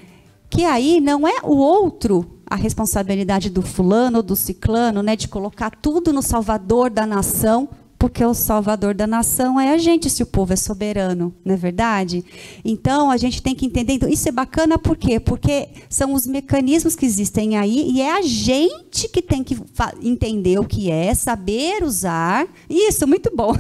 que 0.50 0.64
aí 0.66 1.00
não 1.00 1.28
é 1.28 1.40
o 1.44 1.58
outro 1.58 2.40
a 2.50 2.56
responsabilidade 2.56 3.50
do 3.50 3.62
fulano 3.62 4.24
do 4.24 4.36
ciclano, 4.36 5.04
né? 5.04 5.16
De 5.16 5.28
colocar 5.28 5.70
tudo 5.70 6.12
no 6.12 6.22
salvador 6.22 6.90
da 6.90 7.06
nação 7.06 7.70
porque 8.00 8.24
o 8.24 8.34
salvador 8.34 8.94
da 8.94 9.06
nação 9.06 9.60
é 9.60 9.74
a 9.74 9.78
gente, 9.78 10.10
se 10.10 10.24
o 10.24 10.26
povo 10.26 10.54
é 10.54 10.56
soberano, 10.56 11.36
não 11.44 11.54
é 11.54 11.58
verdade? 11.58 12.24
Então, 12.64 13.12
a 13.12 13.18
gente 13.18 13.44
tem 13.44 13.54
que 13.54 13.66
entender. 13.66 13.94
Então, 13.94 14.08
isso 14.08 14.30
é 14.30 14.32
bacana 14.32 14.80
por 14.80 14.96
quê? 14.96 15.20
Porque 15.20 15.68
são 15.90 16.14
os 16.14 16.26
mecanismos 16.26 16.96
que 16.96 17.06
existem 17.06 17.58
aí 17.58 17.92
e 17.92 18.02
é 18.02 18.14
a 18.14 18.22
gente 18.22 19.10
que 19.10 19.22
tem 19.22 19.44
que 19.44 19.58
entender 20.02 20.58
o 20.58 20.66
que 20.66 20.90
é, 20.90 21.14
saber 21.14 21.84
usar. 21.84 22.48
Isso, 22.70 23.06
muito 23.06 23.36
bom. 23.36 23.54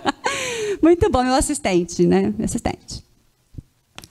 muito 0.82 1.10
bom, 1.10 1.22
meu 1.22 1.34
assistente, 1.34 2.06
né? 2.06 2.32
Meu 2.34 2.46
assistente. 2.46 3.06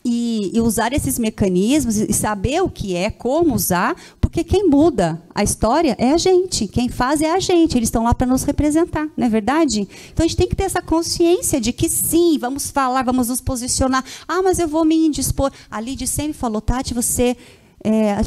E, 0.09 0.51
e, 0.53 0.61
usar 0.61 0.93
esses 0.93 1.19
mecanismos 1.19 1.97
e 1.97 2.13
saber 2.13 2.61
o 2.61 2.69
que 2.69 2.95
é, 2.95 3.09
como 3.09 3.53
usar, 3.53 3.93
porque 4.37 4.43
quem 4.43 4.69
muda 4.69 5.19
a 5.33 5.41
história 5.41 5.95
é 5.97 6.11
a 6.11 6.17
gente, 6.17 6.67
quem 6.67 6.89
faz 6.89 7.23
é 7.23 7.31
a 7.31 7.39
gente, 7.39 7.75
eles 7.75 7.87
estão 7.87 8.03
lá 8.03 8.13
para 8.13 8.27
nos 8.27 8.43
representar, 8.43 9.09
não 9.17 9.25
é 9.25 9.29
verdade? 9.29 9.87
Então 10.13 10.23
a 10.23 10.27
gente 10.27 10.37
tem 10.37 10.47
que 10.47 10.55
ter 10.55 10.65
essa 10.65 10.79
consciência 10.79 11.59
de 11.59 11.73
que 11.73 11.89
sim, 11.89 12.37
vamos 12.37 12.69
falar, 12.69 13.01
vamos 13.01 13.29
nos 13.29 13.41
posicionar. 13.41 14.05
Ah, 14.27 14.43
mas 14.43 14.59
eu 14.59 14.67
vou 14.67 14.85
me 14.85 14.95
indispor. 14.95 15.51
A 15.71 15.81
Lid 15.81 16.05
sempre 16.05 16.33
falou, 16.33 16.61
Tati, 16.61 16.93
você 16.93 17.35
é, 17.83 18.17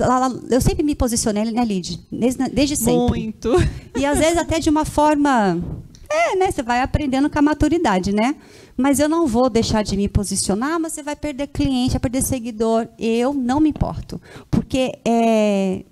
eu 0.51 0.61
sempre 0.61 0.83
me 0.83 0.97
posicionei, 0.97 1.45
né, 1.45 1.65
Lid? 1.65 2.01
Desde, 2.11 2.49
desde 2.49 2.77
sempre. 2.77 3.21
Muito. 3.21 3.51
E 3.97 4.05
às 4.05 4.19
vezes 4.19 4.37
até 4.37 4.59
de 4.59 4.69
uma 4.69 4.85
forma. 4.85 5.63
É, 6.09 6.35
né? 6.35 6.51
Você 6.51 6.61
vai 6.61 6.83
aprendendo 6.83 7.31
com 7.31 7.39
a 7.39 7.43
maturidade, 7.43 8.13
né? 8.13 8.35
Mas 8.77 8.99
eu 8.99 9.09
não 9.09 9.29
vou 9.29 9.49
deixar 9.49 9.85
de 9.85 9.97
me 9.97 10.09
posicionar, 10.09 10.81
mas 10.81 10.93
você 10.93 11.05
vai 11.05 11.15
perder 11.15 11.47
cliente, 11.47 11.93
vai 11.93 12.01
perder 12.01 12.23
seguidor. 12.23 12.89
Eu 12.99 13.33
não 13.33 13.61
me 13.61 13.69
importo. 13.69 14.21
Porque 14.51 14.99
é, 15.05 15.85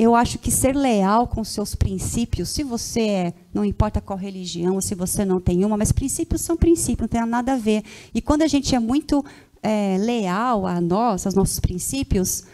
eu 0.00 0.14
acho 0.14 0.38
que 0.38 0.48
ser 0.48 0.76
leal 0.76 1.26
com 1.26 1.42
seus 1.42 1.74
princípios, 1.74 2.50
se 2.50 2.62
você 2.62 3.00
é, 3.00 3.34
não 3.52 3.64
importa 3.64 4.00
qual 4.00 4.16
religião, 4.16 4.80
se 4.80 4.94
você 4.94 5.24
não 5.24 5.40
tem 5.40 5.64
uma, 5.64 5.76
mas 5.76 5.90
princípios 5.90 6.40
são 6.40 6.56
princípios, 6.56 7.00
não 7.00 7.08
tem 7.08 7.26
nada 7.26 7.54
a 7.54 7.56
ver. 7.56 7.82
E 8.14 8.22
quando 8.22 8.42
a 8.42 8.46
gente 8.46 8.76
é 8.76 8.78
muito 8.78 9.24
é, 9.60 9.96
leal 9.98 10.68
a 10.68 10.80
nós, 10.80 11.26
aos 11.26 11.34
nossos 11.34 11.58
princípios, 11.58 12.44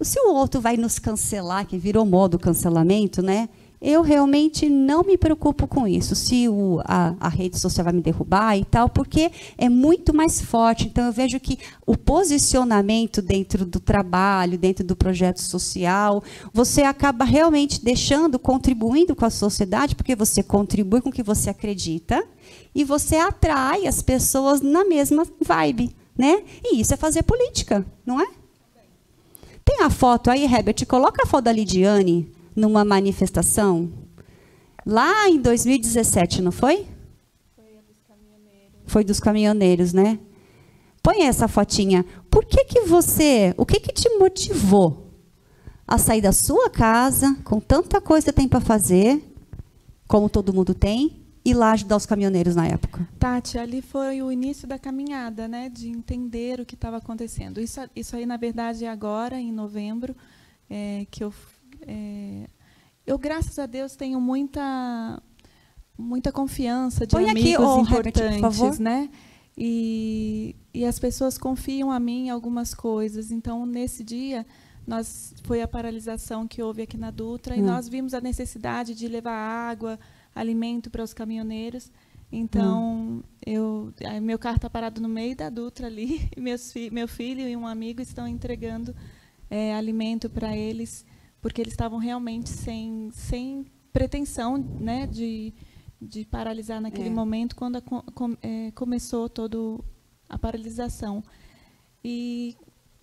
se 0.00 0.18
o 0.20 0.32
outro 0.32 0.62
vai 0.62 0.78
nos 0.78 0.98
cancelar, 0.98 1.66
que 1.66 1.76
virou 1.76 2.06
modo 2.06 2.38
cancelamento, 2.38 3.20
né? 3.20 3.50
Eu 3.80 4.02
realmente 4.02 4.68
não 4.68 5.04
me 5.04 5.16
preocupo 5.16 5.68
com 5.68 5.86
isso, 5.86 6.16
se 6.16 6.48
o, 6.48 6.80
a, 6.84 7.14
a, 7.20 7.28
rede 7.28 7.58
social 7.58 7.84
vai 7.84 7.92
me 7.92 8.02
derrubar 8.02 8.56
e 8.58 8.64
tal, 8.64 8.88
porque 8.88 9.30
é 9.56 9.68
muito 9.68 10.12
mais 10.14 10.40
forte. 10.40 10.86
Então, 10.86 11.06
eu 11.06 11.12
vejo 11.12 11.38
que 11.38 11.58
o 11.86 11.96
posicionamento 11.96 13.22
dentro 13.22 13.64
do 13.64 13.78
trabalho, 13.78 14.58
dentro 14.58 14.84
do 14.84 14.96
projeto 14.96 15.40
social, 15.40 16.22
você 16.52 16.82
acaba 16.82 17.24
realmente 17.24 17.84
deixando, 17.84 18.38
contribuindo 18.38 19.14
com 19.14 19.24
a 19.24 19.30
sociedade, 19.30 19.94
porque 19.94 20.16
você 20.16 20.42
contribui 20.42 21.00
com 21.00 21.10
o 21.10 21.12
que 21.12 21.22
você 21.22 21.50
acredita 21.50 22.24
e 22.74 22.82
você 22.82 23.16
atrai 23.16 23.86
as 23.86 24.02
pessoas 24.02 24.60
na 24.60 24.84
mesma 24.84 25.24
vibe. 25.40 25.94
Né? 26.16 26.42
E 26.64 26.80
isso 26.80 26.92
é 26.92 26.96
fazer 26.96 27.22
política, 27.22 27.86
não 28.04 28.20
é? 28.20 28.26
Tem 29.64 29.82
a 29.82 29.90
foto 29.90 30.30
aí, 30.30 30.44
Herbert, 30.44 30.84
coloca 30.86 31.22
a 31.22 31.26
foto 31.26 31.44
da 31.44 31.52
Lidiane 31.52 32.37
numa 32.58 32.84
manifestação 32.84 33.90
lá 34.84 35.28
em 35.28 35.40
2017, 35.40 36.42
não 36.42 36.50
foi? 36.50 36.86
Foi 37.54 37.64
dos 37.86 38.02
caminhoneiros. 38.06 38.80
Foi 38.86 39.04
dos 39.04 39.20
caminhoneiros, 39.20 39.92
né? 39.92 40.18
Põe 41.02 41.22
essa 41.22 41.46
fotinha. 41.46 42.04
Por 42.30 42.44
que 42.44 42.64
que 42.64 42.80
você, 42.82 43.54
o 43.56 43.64
que 43.64 43.78
que 43.80 43.92
te 43.92 44.08
motivou 44.18 45.14
a 45.86 45.96
sair 45.96 46.20
da 46.20 46.32
sua 46.32 46.68
casa 46.68 47.34
com 47.44 47.60
tanta 47.60 48.00
coisa 48.00 48.26
que 48.26 48.32
tem 48.32 48.48
para 48.48 48.60
fazer, 48.60 49.22
como 50.06 50.28
todo 50.28 50.52
mundo 50.52 50.74
tem, 50.74 51.24
ir 51.44 51.54
lá 51.54 51.72
ajudar 51.72 51.96
os 51.96 52.06
caminhoneiros 52.06 52.56
na 52.56 52.66
época? 52.66 53.08
Tati, 53.18 53.56
ali 53.56 53.80
foi 53.80 54.20
o 54.20 54.32
início 54.32 54.66
da 54.66 54.78
caminhada, 54.78 55.46
né, 55.46 55.68
de 55.68 55.88
entender 55.88 56.60
o 56.60 56.66
que 56.66 56.74
estava 56.74 56.96
acontecendo. 56.96 57.60
Isso, 57.60 57.80
isso 57.94 58.16
aí, 58.16 58.26
na 58.26 58.36
verdade, 58.36 58.84
é 58.84 58.88
agora, 58.88 59.38
em 59.38 59.52
novembro, 59.52 60.14
é, 60.68 61.06
que 61.10 61.24
eu, 61.24 61.32
é, 61.86 62.48
eu, 63.06 63.18
graças 63.18 63.58
a 63.58 63.66
Deus, 63.66 63.96
tenho 63.96 64.20
muita 64.20 65.22
muita 65.96 66.30
confiança 66.30 67.04
de 67.04 67.16
Põe 67.16 67.28
amigos 67.28 67.52
aqui, 67.52 67.60
oh, 67.60 67.80
importantes, 67.80 68.60
Herbert, 68.60 68.80
né? 68.80 69.10
E, 69.56 70.54
e 70.72 70.84
as 70.84 71.00
pessoas 71.00 71.36
confiam 71.36 71.90
a 71.90 71.98
mim 71.98 72.26
em 72.26 72.30
algumas 72.30 72.72
coisas. 72.72 73.32
Então, 73.32 73.66
nesse 73.66 74.04
dia, 74.04 74.46
nós 74.86 75.34
foi 75.42 75.60
a 75.60 75.66
paralisação 75.66 76.46
que 76.46 76.62
houve 76.62 76.82
aqui 76.82 76.96
na 76.96 77.10
Dutra 77.10 77.54
hum. 77.54 77.58
e 77.58 77.62
nós 77.62 77.88
vimos 77.88 78.14
a 78.14 78.20
necessidade 78.20 78.94
de 78.94 79.08
levar 79.08 79.34
água, 79.34 79.98
alimento 80.32 80.90
para 80.90 81.02
os 81.02 81.12
caminhoneiros. 81.12 81.90
Então, 82.30 82.82
hum. 82.82 83.22
eu, 83.44 83.92
meu 84.22 84.38
carro 84.38 84.56
está 84.56 84.70
parado 84.70 85.00
no 85.00 85.08
meio 85.08 85.34
da 85.34 85.50
Dutra 85.50 85.88
ali, 85.88 86.30
meus 86.38 86.72
fi, 86.72 86.90
meu 86.90 87.08
filho 87.08 87.48
e 87.48 87.56
um 87.56 87.66
amigo 87.66 88.00
estão 88.00 88.28
entregando 88.28 88.94
é, 89.50 89.74
alimento 89.74 90.30
para 90.30 90.56
eles, 90.56 91.04
porque 91.40 91.60
eles 91.60 91.72
estavam 91.72 91.98
realmente 91.98 92.48
sem, 92.48 93.10
sem 93.12 93.66
pretensão 93.92 94.58
né, 94.58 95.06
de, 95.06 95.52
de 96.00 96.24
paralisar 96.24 96.80
naquele 96.80 97.08
é. 97.08 97.12
momento 97.12 97.56
quando 97.56 97.76
a, 97.76 97.80
com, 97.80 98.36
é, 98.42 98.70
começou 98.72 99.28
toda 99.28 99.58
a 100.28 100.38
paralisação. 100.38 101.22
E 102.04 102.56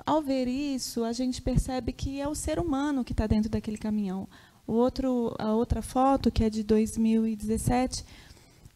ao 0.06 0.22
ver 0.22 0.48
isso, 0.48 1.04
a 1.04 1.14
gente 1.14 1.42
percebe 1.42 1.92
que 1.92 2.20
é 2.20 2.28
o 2.28 2.36
ser 2.36 2.60
humano 2.60 3.04
que 3.04 3.14
está 3.14 3.28
dentro 3.28 3.50
daquele 3.50 3.78
caminhão. 3.78 4.28
O 4.68 4.74
outro, 4.74 5.36
a 5.38 5.54
outra 5.54 5.82
foto, 5.82 6.32
que 6.32 6.44
é 6.44 6.50
de 6.50 6.64
2017, 6.64 8.04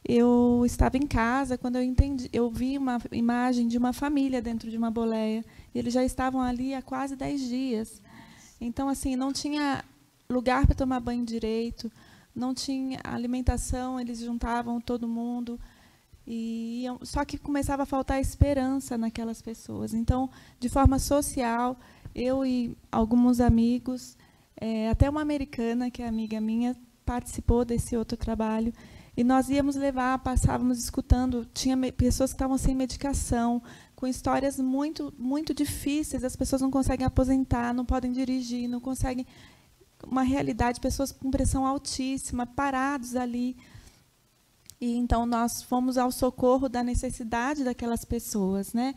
eu 0.07 0.63
estava 0.65 0.97
em 0.97 1.05
casa 1.05 1.57
quando 1.57 1.75
eu 1.75 1.83
entendi, 1.83 2.29
eu 2.31 2.49
vi 2.49 2.77
uma 2.77 2.99
imagem 3.11 3.67
de 3.67 3.77
uma 3.77 3.91
família 3.91 4.41
dentro 4.41 4.69
de 4.69 4.77
uma 4.77 4.89
boleia. 4.89 5.43
Eles 5.73 5.93
já 5.93 6.03
estavam 6.03 6.41
ali 6.41 6.73
há 6.73 6.81
quase 6.81 7.15
10 7.15 7.41
dias. 7.41 8.01
Então, 8.59 8.89
assim, 8.89 9.15
não 9.15 9.31
tinha 9.31 9.83
lugar 10.29 10.65
para 10.65 10.75
tomar 10.75 10.99
banho 10.99 11.25
direito, 11.25 11.91
não 12.35 12.53
tinha 12.53 12.99
alimentação, 13.03 13.99
eles 13.99 14.19
juntavam 14.19 14.79
todo 14.79 15.07
mundo. 15.07 15.59
E 16.27 16.85
só 17.01 17.25
que 17.25 17.37
começava 17.37 17.83
a 17.83 17.85
faltar 17.85 18.21
esperança 18.21 18.97
naquelas 18.97 19.41
pessoas. 19.41 19.93
Então, 19.93 20.29
de 20.59 20.69
forma 20.69 20.99
social, 20.99 21.79
eu 22.13 22.45
e 22.45 22.77
alguns 22.91 23.39
amigos, 23.39 24.15
é, 24.55 24.89
até 24.89 25.09
uma 25.09 25.21
americana 25.21 25.89
que 25.89 26.03
é 26.03 26.07
amiga 26.07 26.39
minha 26.39 26.75
participou 27.05 27.65
desse 27.65 27.97
outro 27.97 28.15
trabalho 28.15 28.71
e 29.19 29.23
nós 29.23 29.49
íamos 29.49 29.75
levar, 29.75 30.19
passávamos 30.19 30.79
escutando, 30.79 31.45
tinha 31.53 31.75
pessoas 31.91 32.31
que 32.31 32.35
estavam 32.35 32.57
sem 32.57 32.73
medicação, 32.73 33.61
com 33.99 34.07
histórias 34.07 34.57
muito 34.57 35.13
muito 35.17 35.53
difíceis, 35.53 36.23
as 36.23 36.33
pessoas 36.33 36.61
não 36.61 36.71
conseguem 36.71 37.05
aposentar, 37.05 37.73
não 37.73 37.83
podem 37.83 38.13
dirigir, 38.13 38.69
não 38.69 38.79
conseguem 38.79 39.27
uma 40.07 40.23
realidade, 40.23 40.79
pessoas 40.79 41.11
com 41.11 41.29
pressão 41.29 41.65
altíssima, 41.65 42.45
parados 42.45 43.17
ali. 43.17 43.57
E 44.79 44.95
então 44.95 45.25
nós 45.25 45.61
fomos 45.61 45.97
ao 45.97 46.13
socorro 46.13 46.69
da 46.69 46.81
necessidade 46.81 47.65
daquelas 47.65 48.05
pessoas, 48.05 48.73
né? 48.73 48.95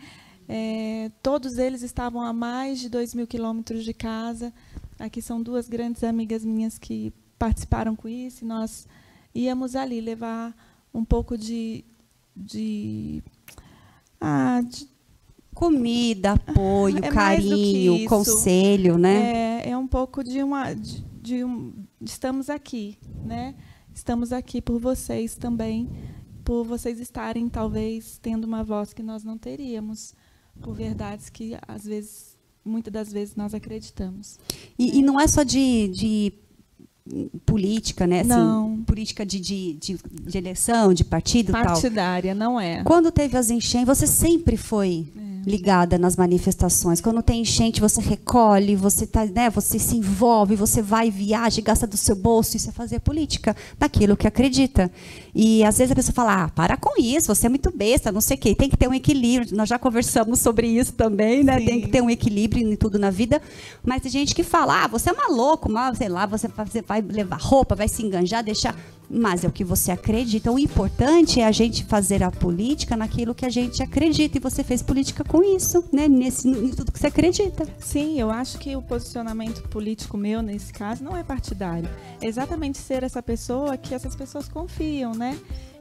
É, 0.49 1.11
todos 1.21 1.59
eles 1.59 1.83
estavam 1.83 2.23
a 2.23 2.33
mais 2.33 2.79
de 2.79 2.89
dois 2.89 3.13
mil 3.13 3.27
quilômetros 3.27 3.85
de 3.85 3.93
casa. 3.93 4.55
Aqui 5.01 5.21
são 5.21 5.43
duas 5.43 5.69
grandes 5.69 6.05
amigas 6.05 6.45
minhas 6.45 6.79
que 6.79 7.13
participaram 7.37 7.97
com 7.97 8.09
isso. 8.09 8.45
E 8.45 8.47
nós 8.47 8.87
íamos 9.35 9.75
ali 9.75 10.01
levar 10.01 10.55
um 10.95 11.05
pouco 11.05 11.37
de, 11.37 11.85
de, 12.37 13.21
ah, 14.21 14.61
de 14.65 14.92
comida, 15.55 16.33
apoio, 16.33 16.99
é 16.99 17.11
carinho, 17.11 18.09
conselho, 18.09 18.99
né? 18.99 19.61
É, 19.65 19.71
é 19.71 19.79
um 19.79 19.87
pouco 19.87 20.25
de 20.25 20.43
uma 20.43 20.73
de, 20.75 21.05
de 21.21 21.45
um, 21.45 21.73
estamos 22.01 22.51
aqui, 22.51 22.99
né? 23.25 23.55
Estamos 23.95 24.33
aqui 24.33 24.63
por 24.63 24.81
vocês 24.81 25.35
também, 25.37 25.89
por 26.45 26.65
vocês 26.65 26.99
estarem 26.99 27.49
talvez 27.49 28.19
tendo 28.21 28.45
uma 28.45 28.65
voz 28.65 28.93
que 28.93 29.03
nós 29.03 29.23
não 29.23 29.37
teríamos, 29.37 30.15
por 30.61 30.75
verdades 30.75 31.29
que 31.29 31.57
às 31.69 31.85
vezes, 31.85 32.37
muitas 32.65 32.93
das 32.93 33.13
vezes 33.13 33.37
nós 33.37 33.55
acreditamos. 33.55 34.39
E, 34.79 34.99
e 34.99 35.03
não 35.03 35.21
é 35.21 35.29
só 35.29 35.43
de, 35.43 35.89
de 35.89 36.33
política, 37.45 38.07
né? 38.07 38.21
Assim, 38.21 38.29
não. 38.29 38.83
Política 38.85 39.27
de, 39.27 39.39
de, 39.39 39.75
de, 39.75 39.99
de, 40.11 40.39
eleição, 40.39 40.95
de 40.95 41.05
partido 41.05 41.53
Partidária, 41.53 42.35
tal. 42.35 42.39
não 42.39 42.61
é. 42.61 42.83
Quando 42.85 43.11
teve 43.11 43.37
as 43.37 43.51
enchentes, 43.51 43.87
você 43.87 44.07
sempre 44.07 44.57
foi 44.57 45.13
ligada 45.47 45.99
nas 45.99 46.17
manifestações. 46.17 47.01
Quando 47.01 47.23
tem 47.23 47.41
enchente, 47.41 47.81
você 47.81 48.01
recolhe, 48.01 48.77
você 48.77 49.07
tá, 49.07 49.25
né, 49.27 49.51
você 49.51 49.79
se 49.79 49.97
envolve, 49.97 50.55
você 50.55 50.81
vai, 50.81 51.11
viaja, 51.11 51.61
gasta 51.61 51.87
do 51.87 51.97
seu 51.97 52.15
bolso, 52.15 52.57
isso 52.57 52.69
é 52.69 52.73
fazer 52.73 53.01
política 53.01 53.57
daquilo 53.79 54.17
que 54.17 54.27
acredita. 54.27 54.91
E 55.35 55.65
às 55.65 55.79
vezes 55.79 55.93
a 55.93 55.95
pessoa 55.95 56.15
fala: 56.15 56.45
"Ah, 56.45 56.49
para 56.49 56.77
com 56.77 57.01
isso, 57.01 57.35
você 57.35 57.47
é 57.47 57.49
muito 57.49 57.71
besta, 57.77 58.13
não 58.13 58.21
sei 58.21 58.37
o 58.37 58.41
quê". 58.41 58.55
Tem 58.55 58.69
que 58.69 58.77
ter 58.77 58.89
um 58.89 58.95
equilíbrio. 58.95 59.57
Nós 59.57 59.69
já 59.69 59.79
conversamos 59.79 60.39
sobre 60.41 60.67
isso 60.67 60.93
também, 60.93 61.43
né? 61.43 61.59
Sim. 61.59 61.67
Tem 61.67 61.81
que 61.81 61.89
ter 61.89 62.03
um 62.03 62.11
equilíbrio 62.11 62.71
em 62.71 62.77
tudo 62.77 62.99
na 62.99 63.11
vida. 63.11 63.41
Mas 63.85 64.03
tem 64.03 64.11
gente 64.11 64.35
que 64.35 64.43
fala: 64.43 64.85
"Ah, 64.85 64.87
você 64.89 65.11
é 65.11 65.13
maluco, 65.13 65.71
mas 65.71 65.99
sei 65.99 66.09
lá, 66.09 66.27
você 66.27 66.49
vai 66.87 67.01
levar 67.01 67.41
roupa, 67.41 67.75
vai 67.75 67.89
se 67.89 68.03
enganjar, 68.03 68.45
deixar 68.45 68.77
mas 69.13 69.45
é 69.45 69.49
o 69.49 69.53
que 69.53 69.63
você 69.63 69.93
acredita. 69.93 70.51
O 70.51 70.59
importante 70.59 71.39
é 71.39 71.47
a 71.47 71.53
gente 71.53 71.85
fazer 71.85 72.23
a 72.23 72.31
política 72.31 72.97
naquilo 72.97 73.35
que 73.35 73.45
a 73.45 73.51
gente 73.51 73.83
acredita. 73.83 74.39
E 74.39 74.41
você 74.41 74.65
fez 74.65 74.81
política 74.81 75.23
com 75.23 75.45
isso, 75.45 75.85
né? 75.93 76.09
Nesse, 76.09 76.49
em 76.49 76.71
tudo 76.71 76.91
que 76.91 76.99
você 76.99 77.09
acredita. 77.09 77.69
Sim, 77.79 78.19
eu 78.19 78.31
acho 78.31 78.59
que 78.59 78.75
o 78.75 78.81
posicionamento 78.81 79.69
político 79.69 80.17
meu, 80.17 80.41
nesse 80.41 80.73
caso, 80.73 81.05
não 81.05 81.15
é 81.15 81.23
partidário. 81.23 81.89
É 82.23 82.27
exatamente 82.27 82.79
ser 82.79 83.03
essa 83.03 83.23
pessoa 83.23 83.77
que 83.77 83.95
essas 83.95 84.17
pessoas 84.17 84.49
confiam, 84.49 85.13
né? 85.13 85.39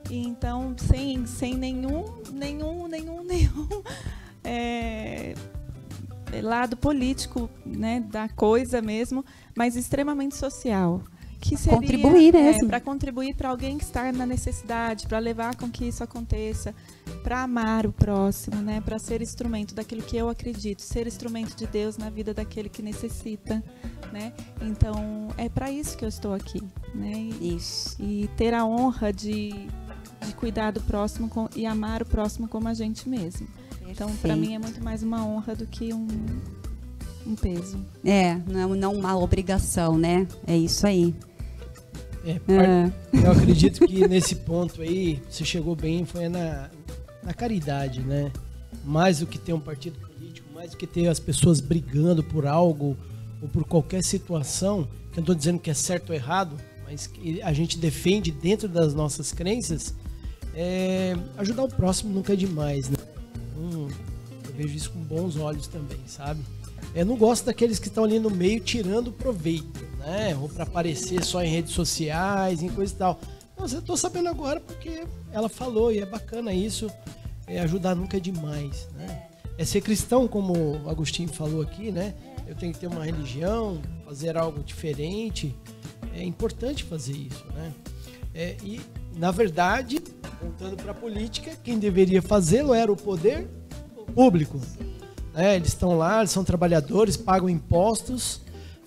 Então, 0.10 0.76
sem, 0.78 1.26
sem 1.26 1.56
nenhum, 1.56 2.04
nenhum, 2.34 2.88
nenhum, 2.88 3.24
nenhum. 3.24 3.68
É, 4.44 5.36
lado 6.42 6.76
político 6.76 7.50
né, 7.66 8.02
da 8.12 8.28
coisa 8.28 8.82
mesmo, 8.82 9.24
mas 9.56 9.78
extremamente 9.78 10.36
social 10.36 11.02
que 11.42 11.58
seria 11.58 11.80
contribuir 11.80 12.34
mesmo. 12.34 12.66
É, 12.66 12.68
para 12.68 12.80
contribuir 12.80 13.36
para 13.36 13.50
alguém 13.50 13.78
que 13.78 13.84
está 13.84 14.12
na 14.12 14.26
necessidade, 14.26 15.08
para 15.08 15.18
levar 15.18 15.56
com 15.56 15.70
que 15.70 15.86
isso 15.86 16.04
aconteça, 16.04 16.74
para 17.24 17.42
amar 17.42 17.88
o 17.88 17.92
próximo, 17.92 18.58
né, 18.58 18.80
para 18.80 19.00
ser 19.00 19.22
instrumento 19.22 19.74
daquilo 19.74 20.04
que 20.04 20.16
eu 20.16 20.30
acredito, 20.30 20.82
ser 20.82 21.08
instrumento 21.08 21.56
de 21.56 21.66
Deus 21.66 21.98
na 21.98 22.10
vida 22.10 22.34
daquele 22.34 22.70
que 22.70 22.84
necessita, 22.84 23.64
né? 24.14 24.32
Então 24.62 25.30
é 25.38 25.50
para 25.50 25.72
isso 25.72 25.98
que 25.98 26.06
eu 26.06 26.10
estou 26.10 26.34
aqui, 26.34 26.62
né? 26.94 27.14
E, 27.42 27.56
isso. 27.56 27.96
E 28.00 28.30
ter 28.38 28.54
a 28.54 28.64
honra 28.64 29.12
de, 29.12 29.68
de 30.26 30.34
cuidar 30.36 30.72
do 30.72 30.82
próximo 30.82 31.28
com, 31.28 31.50
e 31.56 31.66
amar 31.66 32.04
o 32.04 32.06
próximo 32.06 32.48
como 32.48 32.68
a 32.68 32.74
gente 32.74 33.10
mesmo. 33.10 33.48
Perfeito. 33.48 33.92
Então 33.92 34.16
para 34.18 34.36
mim 34.36 34.54
é 34.54 34.60
muito 34.60 34.84
mais 34.84 35.02
uma 35.02 35.26
honra 35.26 35.56
do 35.56 35.66
que 35.66 35.92
um 35.94 36.08
um 37.26 37.36
peso. 37.36 37.80
É, 38.04 38.36
não, 38.48 38.76
não 38.76 38.94
uma 38.94 39.16
obrigação, 39.18 39.98
né? 39.98 40.28
É 40.48 40.58
isso 40.58 40.86
aí. 40.88 41.14
É, 42.26 42.32
é. 42.32 43.26
Eu 43.26 43.32
acredito 43.32 43.86
que 43.88 44.08
nesse 44.08 44.36
ponto 44.36 44.82
aí, 44.82 45.22
você 45.30 45.44
chegou 45.44 45.76
bem, 45.76 46.06
foi 46.06 46.30
na, 46.30 46.70
na 47.24 47.34
caridade, 47.34 48.02
né? 48.02 48.32
Mais 48.86 49.20
do 49.20 49.28
que 49.28 49.38
ter 49.38 49.54
um 49.54 49.60
partido 49.60 50.00
político, 50.00 50.48
mais 50.54 50.72
do 50.72 50.78
que 50.78 50.88
ter 50.88 51.08
as 51.08 51.20
pessoas 51.20 51.60
brigando 51.60 52.24
por 52.24 52.46
algo 52.46 52.96
ou 53.42 53.48
por 53.48 53.66
qualquer 53.66 54.04
situação, 54.04 54.88
que 55.12 55.20
eu 55.20 55.22
não 55.22 55.24
estou 55.24 55.36
dizendo 55.36 55.60
que 55.60 55.70
é 55.70 55.74
certo 55.74 56.10
ou 56.12 56.16
errado, 56.16 56.56
mas 56.86 57.08
que 57.08 57.42
a 57.42 57.54
gente 57.54 57.78
defende 57.78 58.32
dentro 58.32 58.68
das 58.68 58.94
nossas 58.94 59.32
crenças, 59.32 59.96
é, 60.54 61.16
ajudar 61.38 61.64
o 61.64 61.70
próximo 61.70 62.14
nunca 62.14 62.34
é 62.34 62.36
demais, 62.36 62.90
né? 62.90 62.98
Hum, 63.58 63.88
eu 64.48 64.54
vejo 64.56 64.76
isso 64.76 64.92
com 64.92 65.00
bons 65.00 65.38
olhos 65.38 65.68
também, 65.68 66.00
sabe? 66.06 66.42
Eu 66.94 67.06
não 67.06 67.16
gosto 67.16 67.46
daqueles 67.46 67.80
que 67.80 67.88
estão 67.88 68.04
ali 68.04 68.20
no 68.20 68.30
meio 68.30 68.60
tirando 68.60 69.12
proveito, 69.12 69.86
né? 70.00 70.36
Ou 70.36 70.50
para 70.50 70.64
aparecer 70.64 71.24
só 71.24 71.42
em 71.42 71.50
redes 71.50 71.74
sociais, 71.74 72.62
em 72.62 72.70
coisa 72.70 72.94
e 72.94 72.98
tal. 72.98 73.20
Não, 73.58 73.66
eu 73.68 73.82
tô 73.82 73.96
sabendo 73.96 74.28
agora 74.28 74.60
porque 74.60 75.04
ela 75.32 75.48
falou 75.48 75.92
e 75.92 76.00
é 76.00 76.06
bacana 76.06 76.54
isso. 76.54 76.90
É 77.48 77.60
ajudar 77.60 77.96
nunca 77.96 78.18
é 78.18 78.20
demais, 78.20 78.88
né? 78.94 79.28
É 79.58 79.66
ser 79.66 79.82
cristão, 79.82 80.28
como 80.28 80.54
o 80.84 80.90
Agostinho 80.90 81.30
falou 81.30 81.62
aqui, 81.62 81.92
né? 81.92 82.14
Eu 82.48 82.56
tenho 82.56 82.74
que 82.74 82.80
ter 82.80 82.88
uma 82.88 83.06
religião, 83.06 83.82
fazer 84.06 84.36
algo 84.38 84.64
diferente. 84.64 85.56
É 86.14 86.24
importante 86.24 86.84
fazer 86.84 87.14
isso, 87.14 87.46
né? 87.54 87.74
É, 88.34 88.58
e, 88.64 88.82
na 89.16 89.32
verdade, 89.32 90.02
voltando 90.42 90.76
para 90.76 90.92
a 90.92 90.96
política, 90.96 91.56
quem 91.64 91.78
deveria 91.78 92.22
fazê-lo 92.22 92.74
era 92.74 92.92
o 92.92 92.96
poder 92.96 93.48
público. 94.14 94.60
Né? 95.34 95.56
Eles 95.56 95.70
estão 95.70 95.98
lá, 95.98 96.20
eles 96.20 96.32
são 96.32 96.44
trabalhadores, 96.44 97.18
pagam 97.18 97.50
impostos, 97.50 98.42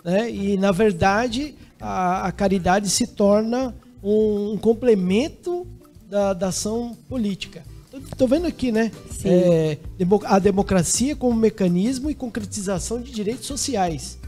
né? 0.05 0.31
e 0.31 0.57
na 0.57 0.73
verdade 0.73 1.55
a, 1.81 2.27
a 2.27 2.33
caridade 2.33 2.89
se 2.89 3.07
torna 3.07 3.75
um, 4.03 4.53
um 4.53 4.59
complemento 4.59 5.66
da, 6.09 6.33
da 6.33 6.49
ação 6.49 6.97
política. 7.09 7.62
Estou 7.93 8.27
vendo 8.27 8.47
aqui, 8.47 8.73
né? 8.73 8.91
É, 9.25 9.79
a 10.25 10.39
democracia 10.39 11.15
como 11.15 11.39
mecanismo 11.39 12.11
e 12.11 12.15
concretização 12.15 13.01
de 13.01 13.12
direitos 13.12 13.47
sociais. 13.47 14.19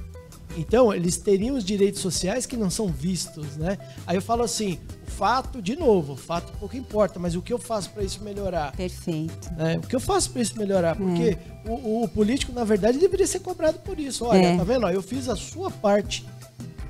Então, 0.57 0.93
eles 0.93 1.19
teriam 1.19 1.55
os 1.55 1.65
direitos 1.65 2.01
sociais 2.01 2.47
que 2.47 2.57
não 2.57 2.71
são 2.71 2.89
vistos, 2.89 3.57
né? 3.57 3.77
Aí 4.07 4.17
eu 4.17 4.23
falo 4.23 4.43
assim, 4.43 4.79
o 5.07 5.11
fato, 5.11 5.61
de 5.61 5.77
novo, 5.77 6.15
o 6.15 6.17
fato 6.17 6.53
pouco 6.59 6.77
importa, 6.77 7.19
mas 7.19 7.37
o 7.37 7.43
que 7.43 7.53
eu 7.53 7.59
faço 7.59 7.91
para 7.91 8.03
isso 8.03 8.23
melhorar? 8.23 8.73
Perfeito. 8.73 9.51
É, 9.59 9.77
o 9.77 9.83
que 9.83 9.95
eu 9.95 10.01
faço 10.01 10.31
para 10.31 10.41
isso 10.41 10.57
melhorar? 10.59 10.97
Porque 10.97 11.39
é. 11.39 11.71
o, 11.71 12.05
o, 12.05 12.09
político, 12.09 12.53
na 12.53 12.65
verdade, 12.65 12.99
deveria 12.99 13.27
ser 13.27 13.41
cobrado 13.41 13.79
por 13.81 14.01
isso. 14.01 14.25
Olha, 14.25 14.39
é. 14.39 14.57
tá 14.57 14.65
vendo? 14.65 14.89
Eu 14.89 15.03
fiz 15.03 15.29
a 15.29 15.37
sua 15.37 15.71
parte. 15.71 16.27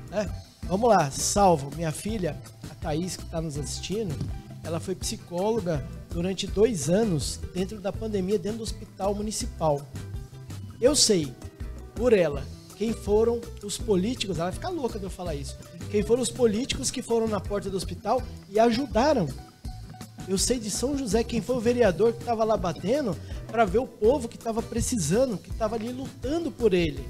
Né? 0.09 0.29
Vamos 0.63 0.89
lá, 0.89 1.11
salvo. 1.11 1.69
Minha 1.75 1.91
filha, 1.91 2.37
a 2.71 2.75
Thaís, 2.75 3.17
que 3.17 3.23
está 3.23 3.41
nos 3.41 3.57
assistindo, 3.57 4.15
ela 4.63 4.79
foi 4.79 4.95
psicóloga 4.95 5.85
durante 6.09 6.47
dois 6.47 6.89
anos 6.89 7.39
dentro 7.53 7.79
da 7.79 7.91
pandemia, 7.91 8.39
dentro 8.39 8.59
do 8.59 8.63
hospital 8.63 9.13
municipal. 9.13 9.81
Eu 10.79 10.95
sei, 10.95 11.33
por 11.95 12.13
ela, 12.13 12.43
quem 12.77 12.93
foram 12.93 13.41
os 13.63 13.77
políticos, 13.77 14.37
ela 14.37 14.45
vai 14.45 14.53
ficar 14.53 14.69
louca 14.69 14.99
de 14.99 15.05
eu 15.05 15.09
falar 15.09 15.33
isso, 15.33 15.57
quem 15.89 16.03
foram 16.03 16.21
os 16.21 16.29
políticos 16.29 16.91
que 16.91 17.01
foram 17.01 17.27
na 17.27 17.39
porta 17.39 17.69
do 17.69 17.77
hospital 17.77 18.21
e 18.49 18.59
ajudaram. 18.59 19.27
Eu 20.27 20.37
sei 20.37 20.59
de 20.59 20.69
São 20.69 20.97
José 20.97 21.23
quem 21.23 21.41
foi 21.41 21.55
o 21.55 21.59
vereador 21.59 22.13
que 22.13 22.19
estava 22.19 22.43
lá 22.43 22.55
batendo 22.57 23.17
para 23.47 23.65
ver 23.65 23.79
o 23.79 23.87
povo 23.87 24.27
que 24.27 24.35
estava 24.35 24.61
precisando, 24.61 25.37
que 25.37 25.49
estava 25.49 25.75
ali 25.75 25.91
lutando 25.91 26.51
por 26.51 26.73
ele. 26.73 27.07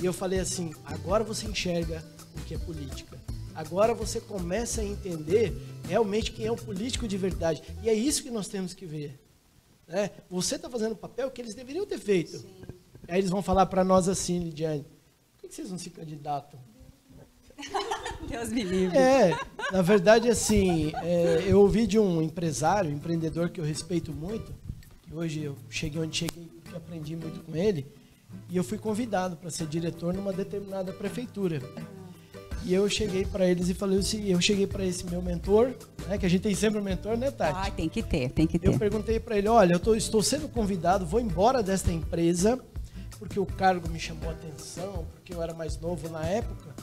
E 0.00 0.06
eu 0.06 0.12
falei 0.12 0.38
assim: 0.38 0.72
agora 0.84 1.24
você 1.24 1.46
enxerga 1.46 2.04
o 2.36 2.44
que 2.44 2.54
é 2.54 2.58
política. 2.58 3.18
Agora 3.54 3.94
você 3.94 4.20
começa 4.20 4.82
a 4.82 4.84
entender 4.84 5.52
realmente 5.88 6.30
quem 6.30 6.46
é 6.46 6.52
o 6.52 6.56
político 6.56 7.08
de 7.08 7.16
verdade. 7.16 7.62
E 7.82 7.88
é 7.88 7.94
isso 7.94 8.22
que 8.22 8.30
nós 8.30 8.48
temos 8.48 8.74
que 8.74 8.86
ver. 8.86 9.18
Né? 9.88 10.10
Você 10.30 10.56
está 10.56 10.70
fazendo 10.70 10.92
o 10.92 10.96
papel 10.96 11.30
que 11.30 11.40
eles 11.40 11.54
deveriam 11.54 11.86
ter 11.86 11.98
feito. 11.98 12.38
Sim. 12.38 12.69
Aí 13.08 13.18
eles 13.18 13.30
vão 13.30 13.42
falar 13.42 13.66
para 13.66 13.84
nós 13.84 14.08
assim, 14.08 14.38
Lidiane, 14.38 14.84
por 15.32 15.48
que 15.48 15.54
vocês 15.54 15.70
não 15.70 15.78
se 15.78 15.90
candidatam? 15.90 16.58
Deus 18.28 18.50
me 18.50 18.62
livre. 18.62 18.96
É, 18.96 19.36
na 19.72 19.82
verdade, 19.82 20.28
assim, 20.28 20.92
é, 21.02 21.44
eu 21.46 21.60
ouvi 21.60 21.86
de 21.86 21.98
um 21.98 22.22
empresário, 22.22 22.90
empreendedor 22.90 23.50
que 23.50 23.60
eu 23.60 23.64
respeito 23.64 24.12
muito, 24.12 24.54
que 25.02 25.14
hoje 25.14 25.42
eu 25.42 25.56
cheguei 25.68 26.00
onde 26.00 26.16
cheguei 26.16 26.48
porque 26.62 26.76
aprendi 26.76 27.16
muito 27.16 27.40
com 27.40 27.56
ele, 27.56 27.86
e 28.48 28.56
eu 28.56 28.64
fui 28.64 28.78
convidado 28.78 29.36
para 29.36 29.50
ser 29.50 29.66
diretor 29.66 30.14
numa 30.14 30.32
determinada 30.32 30.92
prefeitura. 30.92 31.60
E 32.62 32.74
eu 32.74 32.88
cheguei 32.90 33.24
para 33.24 33.46
eles 33.46 33.68
e 33.70 33.74
falei 33.74 33.98
assim, 33.98 34.26
eu 34.26 34.40
cheguei 34.40 34.66
para 34.66 34.84
esse 34.84 35.04
meu 35.06 35.22
mentor, 35.22 35.72
né, 36.06 36.18
que 36.18 36.26
a 36.26 36.28
gente 36.28 36.42
tem 36.42 36.54
sempre 36.54 36.78
um 36.78 36.82
mentor, 36.82 37.16
né, 37.16 37.30
Tati? 37.30 37.68
Ah, 37.68 37.70
tem 37.70 37.88
que 37.88 38.02
ter, 38.02 38.30
tem 38.30 38.46
que 38.46 38.58
ter. 38.58 38.68
Eu 38.68 38.78
perguntei 38.78 39.18
para 39.18 39.38
ele, 39.38 39.48
olha, 39.48 39.72
eu 39.72 39.80
tô, 39.80 39.94
estou 39.94 40.22
sendo 40.22 40.46
convidado, 40.46 41.06
vou 41.06 41.20
embora 41.20 41.62
desta 41.62 41.90
empresa, 41.90 42.62
porque 43.20 43.38
o 43.38 43.44
cargo 43.44 43.86
me 43.90 44.00
chamou 44.00 44.30
a 44.30 44.32
atenção, 44.32 45.06
porque 45.12 45.34
eu 45.34 45.42
era 45.42 45.52
mais 45.52 45.78
novo 45.78 46.08
na 46.08 46.24
época, 46.24 46.74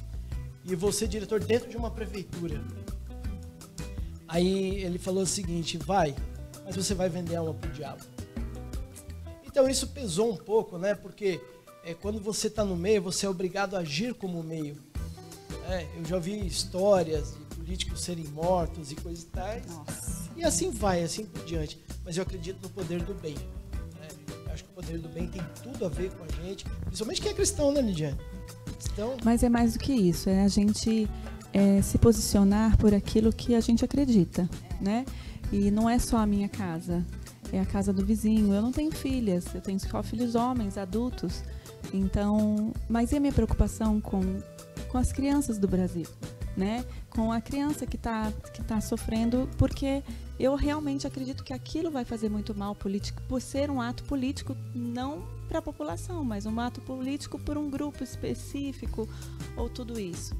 e 0.63 0.75
vou 0.75 0.91
ser 0.91 1.07
diretor 1.07 1.43
dentro 1.43 1.67
de 1.67 1.75
uma 1.75 1.89
prefeitura. 1.89 2.63
Aí 4.27 4.83
ele 4.83 4.99
falou 4.99 5.23
o 5.23 5.27
seguinte, 5.27 5.79
vai, 5.79 6.15
mas 6.63 6.75
você 6.75 6.93
vai 6.93 7.09
vender 7.09 7.37
alma 7.37 7.55
pro 7.55 7.71
diabo. 7.71 8.03
Então 9.43 9.67
isso 9.67 9.87
pesou 9.87 10.31
um 10.31 10.37
pouco, 10.37 10.77
né? 10.77 10.93
Porque 10.93 11.41
é, 11.83 11.95
quando 11.95 12.19
você 12.19 12.45
está 12.45 12.63
no 12.63 12.75
meio, 12.75 13.01
você 13.01 13.25
é 13.25 13.29
obrigado 13.29 13.75
a 13.75 13.79
agir 13.79 14.13
como 14.13 14.43
meio. 14.43 14.77
É, 15.69 15.87
eu 15.97 16.05
já 16.05 16.19
vi 16.19 16.45
histórias 16.45 17.33
de 17.33 17.55
políticos 17.55 18.01
serem 18.01 18.25
mortos 18.25 18.91
e 18.91 18.95
coisas 18.95 19.23
tais. 19.23 19.65
Nossa. 19.65 20.29
E 20.35 20.43
assim 20.43 20.69
vai, 20.69 21.01
assim 21.01 21.25
por 21.25 21.43
diante. 21.45 21.81
Mas 22.05 22.15
eu 22.15 22.21
acredito 22.21 22.61
no 22.61 22.69
poder 22.69 23.01
do 23.01 23.15
bem. 23.15 23.35
Eu 24.89 24.95
acho 24.95 24.99
que 24.99 24.99
o 24.99 24.99
poder 24.99 24.99
do 24.99 25.09
bem 25.09 25.27
tem 25.27 25.41
tudo 25.63 25.85
a 25.85 25.89
ver 25.89 26.11
com 26.11 26.23
a 26.23 26.43
gente, 26.43 26.65
principalmente 26.85 27.21
quem 27.21 27.31
é 27.31 27.33
cristão, 27.33 27.71
né, 27.71 27.81
Lidiane? 27.81 28.17
Então... 28.91 29.17
Mas 29.23 29.43
é 29.43 29.49
mais 29.49 29.73
do 29.73 29.79
que 29.79 29.93
isso, 29.93 30.29
é 30.29 30.43
a 30.43 30.47
gente 30.47 31.07
é, 31.53 31.81
se 31.81 31.97
posicionar 31.97 32.77
por 32.77 32.93
aquilo 32.93 33.31
que 33.31 33.55
a 33.55 33.59
gente 33.59 33.83
acredita, 33.83 34.49
né? 34.79 35.05
E 35.51 35.71
não 35.71 35.89
é 35.89 35.97
só 35.97 36.17
a 36.17 36.25
minha 36.25 36.49
casa, 36.49 37.05
é 37.51 37.59
a 37.59 37.65
casa 37.65 37.93
do 37.93 38.05
vizinho. 38.05 38.53
Eu 38.53 38.61
não 38.61 38.71
tenho 38.71 38.91
filhas, 38.91 39.45
eu 39.55 39.61
tenho 39.61 39.79
só 39.79 40.03
filhos 40.03 40.35
homens, 40.35 40.77
adultos. 40.77 41.43
Então, 41.93 42.73
mas 42.89 43.11
e 43.11 43.15
a 43.17 43.19
minha 43.19 43.31
preocupação 43.31 44.01
com 44.01 44.21
com 44.89 44.97
as 44.97 45.11
crianças 45.11 45.57
do 45.57 45.67
Brasil, 45.67 46.07
né? 46.55 46.85
Com 47.09 47.31
a 47.31 47.41
criança 47.41 47.85
que 47.85 47.95
está 47.95 48.31
que 48.53 48.63
tá 48.63 48.79
sofrendo, 48.81 49.49
porque 49.57 50.03
eu 50.39 50.55
realmente 50.55 51.07
acredito 51.07 51.43
que 51.43 51.53
aquilo 51.53 51.89
vai 51.89 52.05
fazer 52.05 52.29
muito 52.29 52.53
mal 52.53 52.75
político, 52.75 53.21
por 53.27 53.41
ser 53.41 53.71
um 53.71 53.81
ato 53.81 54.03
político 54.03 54.55
não 54.73 55.23
para 55.47 55.59
a 55.59 55.61
população, 55.61 56.23
mas 56.23 56.45
um 56.45 56.59
ato 56.59 56.81
político 56.81 57.39
por 57.39 57.57
um 57.57 57.69
grupo 57.69 58.03
específico 58.03 59.07
ou 59.55 59.69
tudo 59.69 59.99
isso. 59.99 60.35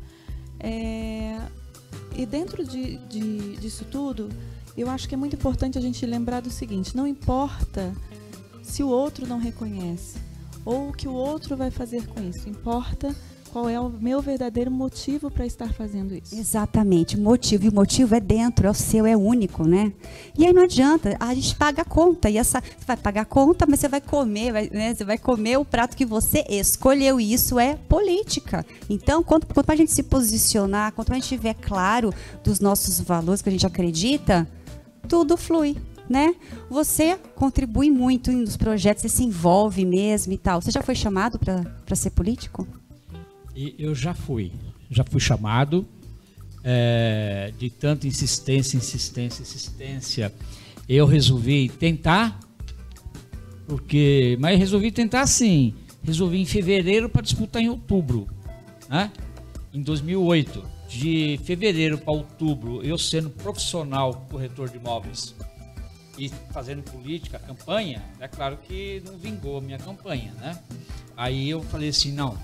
É, 0.59 1.39
e 2.15 2.25
dentro 2.25 2.65
de, 2.65 2.97
de, 2.97 3.57
disso 3.57 3.85
tudo, 3.85 4.29
eu 4.75 4.89
acho 4.89 5.07
que 5.07 5.15
é 5.15 5.17
muito 5.17 5.35
importante 5.35 5.77
a 5.77 5.81
gente 5.81 6.05
lembrar 6.05 6.41
do 6.41 6.49
seguinte: 6.49 6.95
não 6.95 7.07
importa 7.07 7.93
se 8.61 8.83
o 8.83 8.89
outro 8.89 9.25
não 9.25 9.39
reconhece 9.39 10.19
ou 10.65 10.89
o 10.89 10.93
que 10.93 11.07
o 11.07 11.13
outro 11.13 11.55
vai 11.55 11.71
fazer 11.71 12.05
com 12.07 12.21
isso, 12.21 12.49
importa 12.49 13.15
qual 13.57 13.67
é 13.67 13.79
o 13.79 13.89
meu 13.89 14.21
verdadeiro 14.21 14.69
motivo 14.69 15.31
para 15.31 15.43
estar 15.43 15.73
fazendo 15.73 16.13
isso. 16.13 16.35
Exatamente, 16.35 17.17
motivo. 17.17 17.65
E 17.65 17.69
o 17.69 17.73
motivo 17.73 18.13
é 18.13 18.19
dentro, 18.19 18.67
é 18.67 18.69
o 18.69 18.73
seu, 18.73 19.03
é 19.03 19.17
único, 19.17 19.67
né? 19.67 19.91
E 20.37 20.45
aí 20.45 20.53
não 20.53 20.61
adianta, 20.61 21.17
a 21.19 21.33
gente 21.33 21.55
paga 21.55 21.81
a 21.81 21.85
conta. 21.85 22.29
E 22.29 22.37
essa, 22.37 22.61
você 22.61 22.85
vai 22.85 22.95
pagar 22.95 23.21
a 23.21 23.25
conta, 23.25 23.65
mas 23.67 23.79
você 23.79 23.87
vai 23.87 23.99
comer, 23.99 24.51
vai, 24.51 24.69
né? 24.71 24.93
Você 24.93 25.03
vai 25.03 25.17
comer 25.17 25.57
o 25.57 25.65
prato 25.65 25.97
que 25.97 26.05
você 26.05 26.45
escolheu. 26.47 27.19
E 27.19 27.33
isso 27.33 27.57
é 27.57 27.73
política. 27.89 28.63
Então, 28.87 29.23
quanto, 29.23 29.47
quanto 29.47 29.65
mais 29.65 29.79
a 29.79 29.81
gente 29.81 29.91
se 29.91 30.03
posicionar, 30.03 30.91
quanto 30.91 31.09
mais 31.09 31.23
a 31.23 31.25
gente 31.25 31.35
tiver 31.35 31.55
claro 31.55 32.13
dos 32.43 32.59
nossos 32.59 32.99
valores 32.99 33.41
que 33.41 33.49
a 33.49 33.51
gente 33.51 33.65
acredita, 33.65 34.47
tudo 35.09 35.35
flui. 35.35 35.75
Né? 36.07 36.35
Você 36.69 37.17
contribui 37.33 37.89
muito 37.89 38.31
nos 38.31 38.55
projetos, 38.55 39.01
você 39.01 39.09
se 39.09 39.23
envolve 39.23 39.83
mesmo 39.83 40.31
e 40.31 40.37
tal. 40.37 40.61
Você 40.61 40.69
já 40.69 40.83
foi 40.83 40.93
chamado 40.93 41.39
para 41.39 41.95
ser 41.95 42.11
político? 42.11 42.67
E 43.57 43.73
eu 43.79 43.95
já 43.95 44.13
fui, 44.13 44.51
já 44.87 45.03
fui 45.03 45.19
chamado 45.19 45.83
é, 46.63 47.51
de 47.57 47.71
tanta 47.71 48.05
insistência, 48.05 48.77
insistência, 48.77 49.41
insistência. 49.41 50.31
Eu 50.87 51.07
resolvi 51.07 51.67
tentar, 51.67 52.39
porque, 53.65 54.37
mas 54.39 54.59
resolvi 54.59 54.91
tentar 54.91 55.25
sim. 55.25 55.73
Resolvi 56.03 56.39
em 56.39 56.45
fevereiro 56.45 57.09
para 57.09 57.23
disputar 57.23 57.59
em 57.59 57.67
outubro, 57.67 58.27
né? 58.87 59.11
Em 59.73 59.81
2008, 59.81 60.63
de 60.87 61.39
fevereiro 61.43 61.97
para 61.97 62.13
outubro, 62.13 62.83
eu 62.83 62.95
sendo 62.95 63.31
profissional 63.31 64.27
corretor 64.29 64.69
de 64.69 64.77
imóveis 64.77 65.33
e 66.15 66.29
fazendo 66.51 66.83
política, 66.83 67.39
campanha, 67.39 68.03
é 68.19 68.27
claro 68.27 68.59
que 68.67 69.01
não 69.03 69.17
vingou 69.17 69.57
a 69.57 69.61
minha 69.61 69.79
campanha, 69.79 70.31
né? 70.33 70.59
Aí 71.15 71.49
eu 71.49 71.63
falei 71.63 71.89
assim, 71.89 72.11
não, 72.11 72.37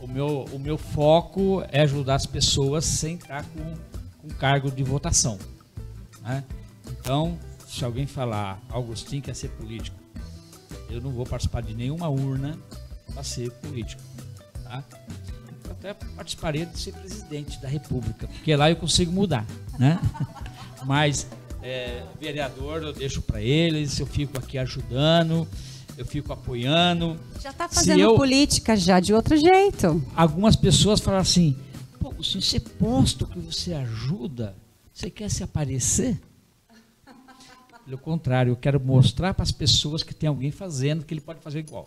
o 0.00 0.06
meu, 0.06 0.44
o 0.52 0.58
meu 0.58 0.78
foco 0.78 1.62
é 1.70 1.82
ajudar 1.82 2.14
as 2.14 2.26
pessoas 2.26 2.84
sem 2.84 3.16
estar 3.16 3.44
com, 3.44 3.74
com 4.22 4.34
cargo 4.34 4.70
de 4.70 4.82
votação. 4.82 5.38
Né? 6.22 6.42
Então, 6.90 7.38
se 7.66 7.84
alguém 7.84 8.06
falar, 8.06 8.60
Augustinho 8.70 9.22
quer 9.22 9.34
ser 9.34 9.48
político, 9.50 9.96
eu 10.88 11.00
não 11.00 11.10
vou 11.10 11.24
participar 11.24 11.62
de 11.62 11.74
nenhuma 11.74 12.08
urna 12.08 12.58
para 13.12 13.22
ser 13.22 13.50
político. 13.52 14.02
Tá? 14.64 14.82
Eu 15.64 15.72
até 15.72 15.94
participaria 15.94 16.66
de 16.66 16.78
ser 16.78 16.92
presidente 16.92 17.60
da 17.60 17.68
República, 17.68 18.26
porque 18.26 18.56
lá 18.56 18.70
eu 18.70 18.76
consigo 18.76 19.12
mudar. 19.12 19.46
Né? 19.78 20.00
Mas 20.84 21.26
é, 21.62 22.02
vereador 22.18 22.82
eu 22.82 22.92
deixo 22.92 23.20
para 23.20 23.40
eles, 23.40 23.98
eu 24.00 24.06
fico 24.06 24.38
aqui 24.38 24.56
ajudando 24.58 25.46
eu 26.00 26.06
fico 26.06 26.32
apoiando. 26.32 27.20
Já 27.42 27.50
está 27.50 27.68
fazendo 27.68 28.00
eu, 28.00 28.14
política 28.16 28.74
já 28.74 28.98
de 28.98 29.12
outro 29.12 29.36
jeito. 29.36 30.02
Algumas 30.16 30.56
pessoas 30.56 30.98
falam 30.98 31.20
assim: 31.20 31.54
Pô, 32.00 32.10
se 32.22 32.40
você 32.40 32.58
posto 32.58 33.26
que 33.26 33.38
você 33.38 33.74
ajuda, 33.74 34.56
você 34.94 35.10
quer 35.10 35.30
se 35.30 35.42
aparecer? 35.42 36.18
Pelo 37.84 37.98
contrário, 37.98 38.52
eu 38.52 38.56
quero 38.56 38.80
mostrar 38.80 39.34
para 39.34 39.42
as 39.42 39.52
pessoas 39.52 40.02
que 40.02 40.14
tem 40.14 40.28
alguém 40.28 40.50
fazendo 40.50 41.04
que 41.04 41.12
ele 41.12 41.20
pode 41.20 41.40
fazer 41.40 41.58
igual. 41.58 41.84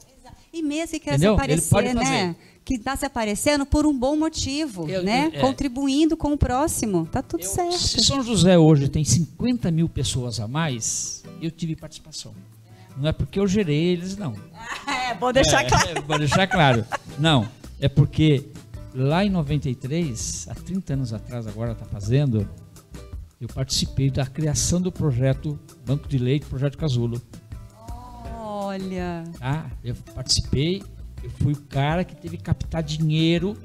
E 0.51 0.61
mesmo 0.61 0.91
que 0.91 0.99
quer 0.99 1.15
Entendeu? 1.15 1.33
se 1.33 1.41
aparecer, 1.41 1.95
né? 1.95 2.35
Que 2.63 2.75
está 2.75 2.95
se 2.95 3.05
aparecendo 3.05 3.65
por 3.65 3.85
um 3.85 3.97
bom 3.97 4.15
motivo, 4.15 4.87
eu, 4.87 5.01
né? 5.01 5.31
É, 5.33 5.39
Contribuindo 5.39 6.15
com 6.15 6.33
o 6.33 6.37
próximo. 6.37 7.07
Tá 7.07 7.23
tudo 7.23 7.43
eu, 7.43 7.49
certo. 7.49 7.79
Se 7.79 8.03
São 8.03 8.21
José 8.21 8.57
hoje 8.59 8.89
tem 8.89 9.03
50 9.03 9.71
mil 9.71 9.89
pessoas 9.89 10.39
a 10.39 10.47
mais, 10.47 11.23
eu 11.41 11.49
tive 11.49 11.75
participação. 11.75 12.35
Não 12.97 13.09
é 13.09 13.11
porque 13.11 13.39
eu 13.39 13.47
gerei 13.47 13.91
eles, 13.91 14.17
não. 14.17 14.33
É, 14.85 15.13
bom 15.15 15.31
deixar 15.31 15.63
é, 15.63 15.69
claro. 15.69 15.89
É, 15.89 16.01
bom 16.01 16.17
deixar 16.17 16.47
claro. 16.47 16.85
Não, 17.19 17.47
é 17.79 17.87
porque 17.87 18.49
lá 18.93 19.23
em 19.23 19.29
93, 19.29 20.47
há 20.49 20.55
30 20.55 20.93
anos 20.93 21.13
atrás, 21.13 21.47
agora 21.47 21.73
está 21.73 21.85
fazendo, 21.85 22.47
eu 23.39 23.47
participei 23.47 24.09
da 24.09 24.25
criação 24.25 24.81
do 24.81 24.91
projeto 24.91 25.59
Banco 25.85 26.07
de 26.07 26.17
Leite, 26.17 26.45
projeto 26.45 26.77
Casulo. 26.77 27.21
Olha. 28.39 29.23
Tá? 29.37 29.69
Eu 29.83 29.95
participei, 30.15 30.81
eu 31.21 31.29
fui 31.29 31.53
o 31.53 31.61
cara 31.61 32.03
que 32.03 32.15
teve 32.15 32.37
que 32.37 32.43
captar 32.43 32.81
dinheiro 32.81 33.57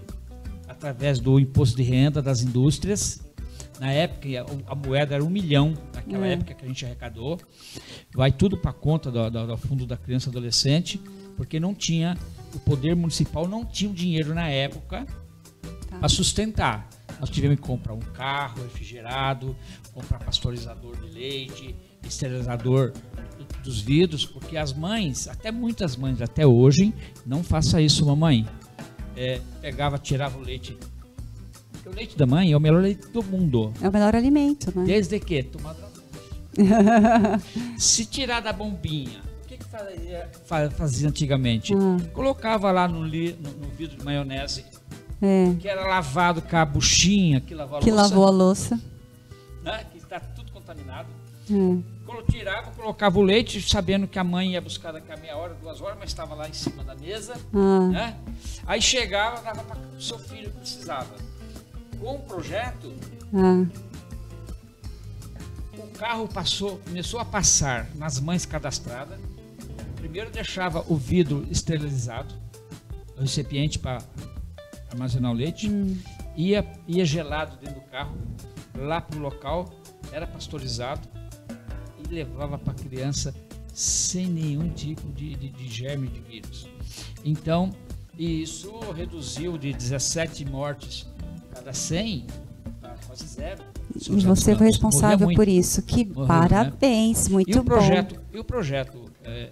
através 0.67 1.19
do 1.19 1.39
imposto 1.39 1.77
de 1.77 1.83
renda 1.83 2.21
das 2.21 2.43
indústrias. 2.43 3.21
Na 3.79 3.93
época, 3.93 4.29
a, 4.67 4.75
moeda 4.75 5.15
era 5.15 5.25
um 5.25 5.31
milhão, 5.31 5.75
naquela 5.95 6.27
é. 6.27 6.33
época 6.33 6.55
que 6.55 6.65
a 6.65 6.69
gente 6.69 6.85
arrecadou. 6.85 7.39
Vai 8.15 8.33
tudo 8.33 8.57
para 8.57 8.73
conta 8.73 9.11
do, 9.11 9.31
do, 9.31 9.47
do, 9.47 9.57
fundo 9.57 9.87
da 9.87 9.97
criança 9.97 10.29
e 10.29 10.31
adolescente, 10.31 11.01
porque 11.37 11.61
não 11.61 11.75
tinha, 11.75 12.17
o 12.55 12.59
poder 12.59 12.97
municipal 12.97 13.47
não 13.47 13.65
tinha 13.65 13.91
o 13.91 13.95
dinheiro 13.95 14.35
na 14.35 14.49
época 14.49 15.07
tá. 15.89 15.99
para 15.99 16.09
sustentar. 16.09 16.89
Nós 17.21 17.31
tivemos 17.31 17.57
que 17.57 17.63
comprar 17.63 17.95
um 17.95 18.01
carro 18.01 18.63
refrigerado, 18.63 19.57
comprar 19.93 20.19
pasteurizador 20.21 20.97
de 20.97 21.11
leite, 21.11 21.75
esterilizador 22.03 22.93
dos 23.63 23.81
vidros, 23.81 24.25
porque 24.25 24.57
as 24.57 24.73
mães, 24.73 25.29
até 25.29 25.51
muitas 25.51 25.97
mães 25.97 26.21
até 26.21 26.47
hoje, 26.47 26.95
não 27.27 27.43
faça 27.43 27.81
isso, 27.81 28.07
mamãe. 28.07 28.47
É, 29.17 29.41
pegava, 29.61 29.99
tirava 29.99 30.39
o 30.39 30.43
leite. 30.43 30.77
O 31.91 31.95
leite 31.95 32.17
da 32.17 32.27
mãe 32.27 32.53
é 32.53 32.57
o 32.57 32.61
melhor 32.61 32.83
leite 32.83 33.09
do 33.09 33.23
mundo. 33.23 33.73
É 33.83 33.89
o 33.89 33.93
melhor 33.93 34.15
alimento, 34.15 34.73
né? 34.79 34.85
Desde 34.85 35.19
que 35.19 35.43
tomado 35.43 35.89
Se 37.79 38.05
tirar 38.05 38.41
da 38.41 38.53
bombinha, 38.53 39.21
o 39.45 39.47
que, 39.47 39.57
que 39.57 39.65
fazia, 39.65 40.31
fazia 40.71 41.09
antigamente? 41.09 41.75
Hum. 41.75 41.99
Colocava 42.13 42.71
lá 42.73 42.89
no, 42.89 43.05
li, 43.05 43.37
no, 43.41 43.51
no 43.53 43.69
vidro 43.69 43.97
de 43.97 44.05
maionese, 44.05 44.65
é. 45.23 45.55
que 45.59 45.69
era 45.69 45.87
lavado 45.87 46.43
com 46.43 46.57
a 46.57 46.65
buchinha 46.65 47.41
que 47.41 47.55
lavou 47.55 47.79
a 47.79 47.81
que 47.81 47.91
louça. 47.91 48.03
lavou 48.03 48.27
a 48.27 48.31
louça. 48.31 48.81
Né? 49.63 49.85
Que 49.93 49.99
está 49.99 50.19
tudo 50.21 50.51
contaminado. 50.53 51.09
É. 51.51 51.99
Tirava, 52.31 52.71
colocava 52.71 53.19
o 53.19 53.23
leite, 53.23 53.61
sabendo 53.61 54.07
que 54.07 54.19
a 54.19 54.25
mãe 54.25 54.53
ia 54.53 54.61
buscar 54.61 54.93
daqui 54.93 55.11
a 55.13 55.17
meia 55.17 55.37
hora, 55.37 55.55
duas 55.55 55.81
horas, 55.81 55.97
mas 55.99 56.11
estava 56.11 56.35
lá 56.35 56.49
em 56.49 56.53
cima 56.53 56.85
da 56.85 56.95
mesa. 56.95 57.35
Ah. 57.53 57.89
Né? 57.89 58.17
Aí 58.67 58.81
chegava, 58.81 59.43
dava 59.43 59.63
para 59.63 59.79
o 59.79 60.01
seu 60.01 60.19
filho 60.19 60.51
que 60.51 60.59
precisava. 60.59 61.15
Com 62.01 62.15
o 62.15 62.19
projeto, 62.21 62.93
ah. 63.35 63.67
o 65.77 65.87
carro 65.99 66.29
passou, 66.29 66.79
começou 66.79 67.19
a 67.19 67.25
passar 67.25 67.89
nas 67.97 68.21
mães 68.21 68.47
cadastradas. 68.47 69.19
Primeiro 69.97 70.31
deixava 70.31 70.85
o 70.89 70.97
vidro 70.97 71.47
esterilizado, 71.51 72.35
o 73.17 73.23
recipiente 73.23 73.79
para 73.79 73.99
armazenar 74.91 75.33
o 75.33 75.35
leite. 75.35 75.69
Hum. 75.69 75.99
Ia, 76.37 76.65
ia 76.87 77.05
gelado 77.05 77.57
dentro 77.57 77.81
do 77.81 77.87
carro, 77.89 78.17
lá 78.77 79.01
para 79.01 79.19
o 79.19 79.21
local, 79.21 79.69
era 80.13 80.25
pasteurizado 80.25 81.09
e 81.99 82.15
levava 82.15 82.57
para 82.57 82.73
a 82.73 82.77
criança 82.77 83.35
sem 83.75 84.27
nenhum 84.27 84.71
tipo 84.71 85.11
de, 85.13 85.35
de, 85.35 85.51
de 85.51 85.69
germe 85.69 86.07
de 86.09 86.21
vírus. 86.21 86.69
Então, 87.25 87.71
isso 88.17 88.79
reduziu 88.93 89.59
de 89.59 89.73
17 89.73 90.45
mortes 90.45 91.07
cada 91.59 91.73
100 91.73 92.27
para 92.81 92.95
quase 93.07 93.27
zero. 93.27 93.63
E 93.95 94.25
você 94.25 94.55
foi 94.55 94.67
responsável 94.67 95.29
por 95.35 95.49
isso. 95.49 95.83
Que 95.83 96.05
Morreu, 96.05 96.23
né? 96.23 96.27
parabéns, 96.29 97.27
né? 97.27 97.33
muito 97.35 97.57
e 97.57 97.59
o 97.59 97.65
projeto, 97.65 98.15
bom. 98.15 98.21
E 98.33 98.39
o 98.39 98.45
projeto 98.45 99.11
é, 99.25 99.51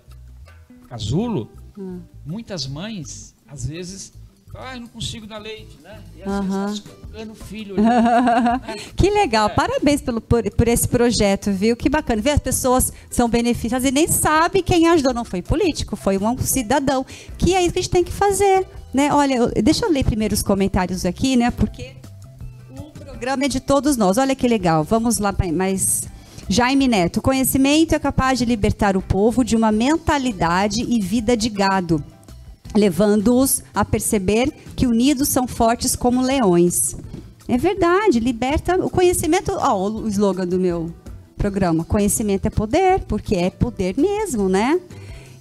Casulo, 0.89 1.51
hum. 1.77 2.01
muitas 2.25 2.67
mães, 2.67 3.35
às 3.49 3.67
vezes, 3.67 4.13
ah, 4.55 4.75
não 4.77 4.87
consigo 4.87 5.27
dar 5.27 5.39
leite, 5.39 5.77
né? 5.83 6.01
E 6.17 6.23
às 6.23 6.29
uhum. 6.29 6.67
vezes 6.67 7.31
o 7.31 7.35
filho. 7.35 7.75
Ali, 7.75 7.83
né? 7.85 8.87
Que 8.97 9.11
legal, 9.11 9.49
é. 9.49 9.55
parabéns 9.55 10.01
pelo, 10.01 10.21
por, 10.21 10.49
por 10.51 10.69
esse 10.69 10.89
projeto, 10.89 11.53
viu? 11.53 11.77
Que 11.77 11.91
bacana. 11.91 12.23
Ver 12.23 12.31
as 12.31 12.41
pessoas 12.41 12.93
são 13.11 13.29
beneficiadas 13.29 13.87
e 13.87 13.93
nem 13.93 14.09
sabe 14.09 14.63
quem 14.63 14.89
ajudou. 14.89 15.13
Não 15.13 15.25
foi 15.25 15.43
político, 15.43 15.95
foi 15.95 16.17
um 16.17 16.39
cidadão. 16.39 17.05
Que 17.37 17.55
é 17.55 17.63
isso 17.63 17.73
que 17.73 17.81
a 17.81 17.83
gente 17.83 17.91
tem 17.91 18.05
que 18.05 18.13
fazer. 18.13 18.67
Né? 18.97 19.13
Olha, 19.13 19.53
deixa 19.63 19.85
eu 19.85 19.93
ler 19.93 20.05
primeiro 20.05 20.33
os 20.33 20.43
comentários 20.43 21.05
aqui, 21.05 21.37
né? 21.37 21.51
Porque 21.51 21.93
o 22.71 23.05
programa 23.05 23.45
é 23.45 23.49
de 23.49 23.61
todos 23.61 23.95
nós. 23.95 24.17
Olha 24.17 24.35
que 24.35 24.49
legal. 24.49 24.83
Vamos 24.83 25.19
lá, 25.19 25.35
mais. 25.53 26.05
Jaime 26.49 26.89
Neto, 26.89 27.21
conhecimento 27.21 27.95
é 27.95 27.99
capaz 27.99 28.39
de 28.39 28.47
libertar 28.47 28.97
o 28.97 29.03
povo 29.03 29.45
de 29.45 29.55
uma 29.55 29.71
mentalidade 29.71 30.81
e 30.81 30.99
vida 30.99 31.37
de 31.37 31.51
gado 31.51 32.03
levando-os 32.75 33.63
a 33.75 33.85
perceber 33.85 34.53
que 34.75 34.87
unidos 34.87 35.29
são 35.29 35.47
fortes 35.47 35.97
como 35.97 36.23
leões. 36.23 36.97
É 37.49 37.57
verdade, 37.57 38.19
liberta 38.19 38.77
o 38.77 38.91
conhecimento. 38.91 39.53
Ó, 39.53 39.89
o 39.89 40.09
slogan 40.09 40.47
do 40.47 40.59
meu 40.59 40.91
programa: 41.37 41.85
conhecimento 41.85 42.47
é 42.47 42.51
poder, 42.51 43.01
porque 43.05 43.35
é 43.35 43.51
poder 43.51 43.95
mesmo, 43.99 44.49
né? 44.49 44.81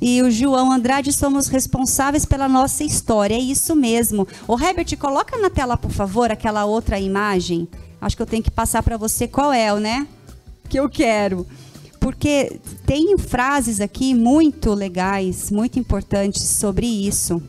E 0.08 0.22
o 0.22 0.30
João 0.30 0.72
Andrade 0.72 1.12
somos 1.12 1.48
responsáveis 1.48 2.26
pela 2.26 2.48
nossa 2.48 2.84
história, 2.84 3.34
é 3.34 3.40
isso 3.40 3.76
mesmo. 3.76 4.28
O 4.48 4.54
Herbert, 4.54 4.96
coloca 5.00 5.36
na 5.40 5.50
tela, 5.50 5.76
por 5.76 5.90
favor, 5.90 6.32
aquela 6.32 6.64
outra 6.64 7.00
imagem. 7.00 7.68
Acho 8.00 8.16
que 8.16 8.22
eu 8.22 8.28
tenho 8.28 8.44
que 8.44 8.52
passar 8.52 8.84
para 8.84 8.98
você 8.98 9.28
qual 9.28 9.52
é, 9.52 9.74
né? 9.80 10.08
Que 10.70 10.80
eu 10.80 10.88
quero 10.88 11.48
porque 12.00 12.60
tem 12.86 13.18
frases 13.18 13.82
aqui 13.82 14.14
muito 14.14 14.76
legais, 14.76 15.50
muito 15.50 15.80
importantes 15.80 16.44
sobre 16.44 16.86
isso. 16.86 17.42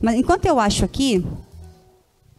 Mas 0.00 0.14
enquanto 0.14 0.46
eu 0.46 0.60
acho 0.60 0.84
aqui, 0.84 1.26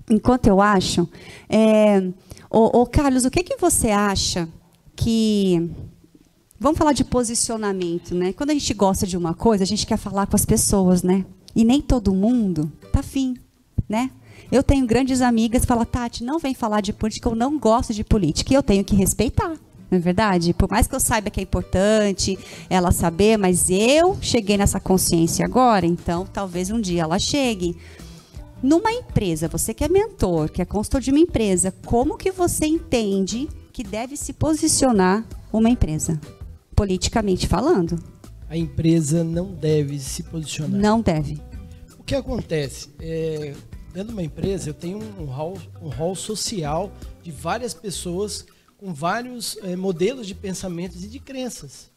enquanto 0.09 0.47
eu 0.47 0.61
acho, 0.61 1.05
é, 1.49 2.01
ô, 2.49 2.79
ô 2.79 2.85
Carlos, 2.85 3.25
o 3.25 3.29
que, 3.29 3.43
que 3.43 3.57
você 3.57 3.89
acha 3.89 4.47
que 4.95 5.69
Vamos 6.57 6.77
falar 6.77 6.93
de 6.93 7.03
posicionamento, 7.03 8.15
né? 8.15 8.31
Quando 8.31 8.51
a 8.51 8.53
gente 8.53 8.73
gosta 8.73 9.05
de 9.05 9.17
uma 9.17 9.33
coisa, 9.33 9.63
a 9.63 9.67
gente 9.67 9.85
quer 9.85 9.97
falar 9.97 10.25
com 10.25 10.35
as 10.37 10.45
pessoas, 10.45 11.03
né? 11.03 11.25
E 11.53 11.65
nem 11.65 11.81
todo 11.81 12.13
mundo 12.13 12.71
tá 12.93 13.01
afim, 13.01 13.35
né? 13.89 14.09
Eu 14.49 14.63
tenho 14.63 14.85
grandes 14.85 15.21
amigas 15.21 15.61
que 15.61 15.67
falam, 15.67 15.85
Tati, 15.85 16.23
não 16.23 16.39
vem 16.39 16.53
falar 16.53 16.79
de 16.79 16.93
política, 16.93 17.27
eu 17.27 17.35
não 17.35 17.59
gosto 17.59 17.93
de 17.93 18.03
política. 18.03 18.53
E 18.53 18.55
eu 18.55 18.63
tenho 18.63 18.85
que 18.85 18.95
respeitar. 18.95 19.57
Não 19.91 19.97
é 19.97 19.99
verdade? 19.99 20.53
Por 20.53 20.69
mais 20.69 20.87
que 20.87 20.95
eu 20.95 20.99
saiba 20.99 21.29
que 21.29 21.39
é 21.39 21.43
importante 21.43 22.39
ela 22.69 22.91
saber, 22.91 23.37
mas 23.37 23.69
eu 23.69 24.17
cheguei 24.21 24.57
nessa 24.57 24.79
consciência 24.79 25.45
agora, 25.45 25.85
então 25.85 26.25
talvez 26.25 26.71
um 26.71 26.79
dia 26.79 27.03
ela 27.03 27.19
chegue. 27.19 27.77
Numa 28.63 28.91
empresa, 28.91 29.47
você 29.47 29.73
que 29.73 29.83
é 29.83 29.89
mentor, 29.89 30.49
que 30.49 30.61
é 30.61 30.65
consultor 30.65 31.01
de 31.01 31.11
uma 31.11 31.19
empresa, 31.19 31.73
como 31.85 32.17
que 32.17 32.31
você 32.31 32.65
entende 32.65 33.49
que 33.73 33.83
deve 33.83 34.15
se 34.15 34.31
posicionar 34.33 35.25
uma 35.51 35.69
empresa, 35.69 36.19
politicamente 36.75 37.47
falando? 37.47 37.97
A 38.49 38.57
empresa 38.57 39.23
não 39.23 39.53
deve 39.53 39.97
se 39.99 40.23
posicionar. 40.23 40.79
Não 40.79 41.01
deve. 41.01 41.41
O 41.97 42.03
que 42.03 42.13
acontece? 42.13 42.89
É, 42.99 43.55
dentro 43.91 44.09
de 44.09 44.13
uma 44.13 44.23
empresa, 44.23 44.69
eu 44.69 44.73
tenho 44.73 44.99
um 45.19 45.25
hall, 45.25 45.57
um 45.81 45.89
hall 45.89 46.15
social 46.15 46.91
de 47.23 47.31
várias 47.31 47.73
pessoas 47.73 48.45
com 48.77 48.93
vários 48.93 49.57
é, 49.63 49.75
modelos 49.75 50.27
de 50.27 50.35
pensamentos 50.35 51.03
e 51.03 51.07
de 51.07 51.19
crenças. 51.19 51.89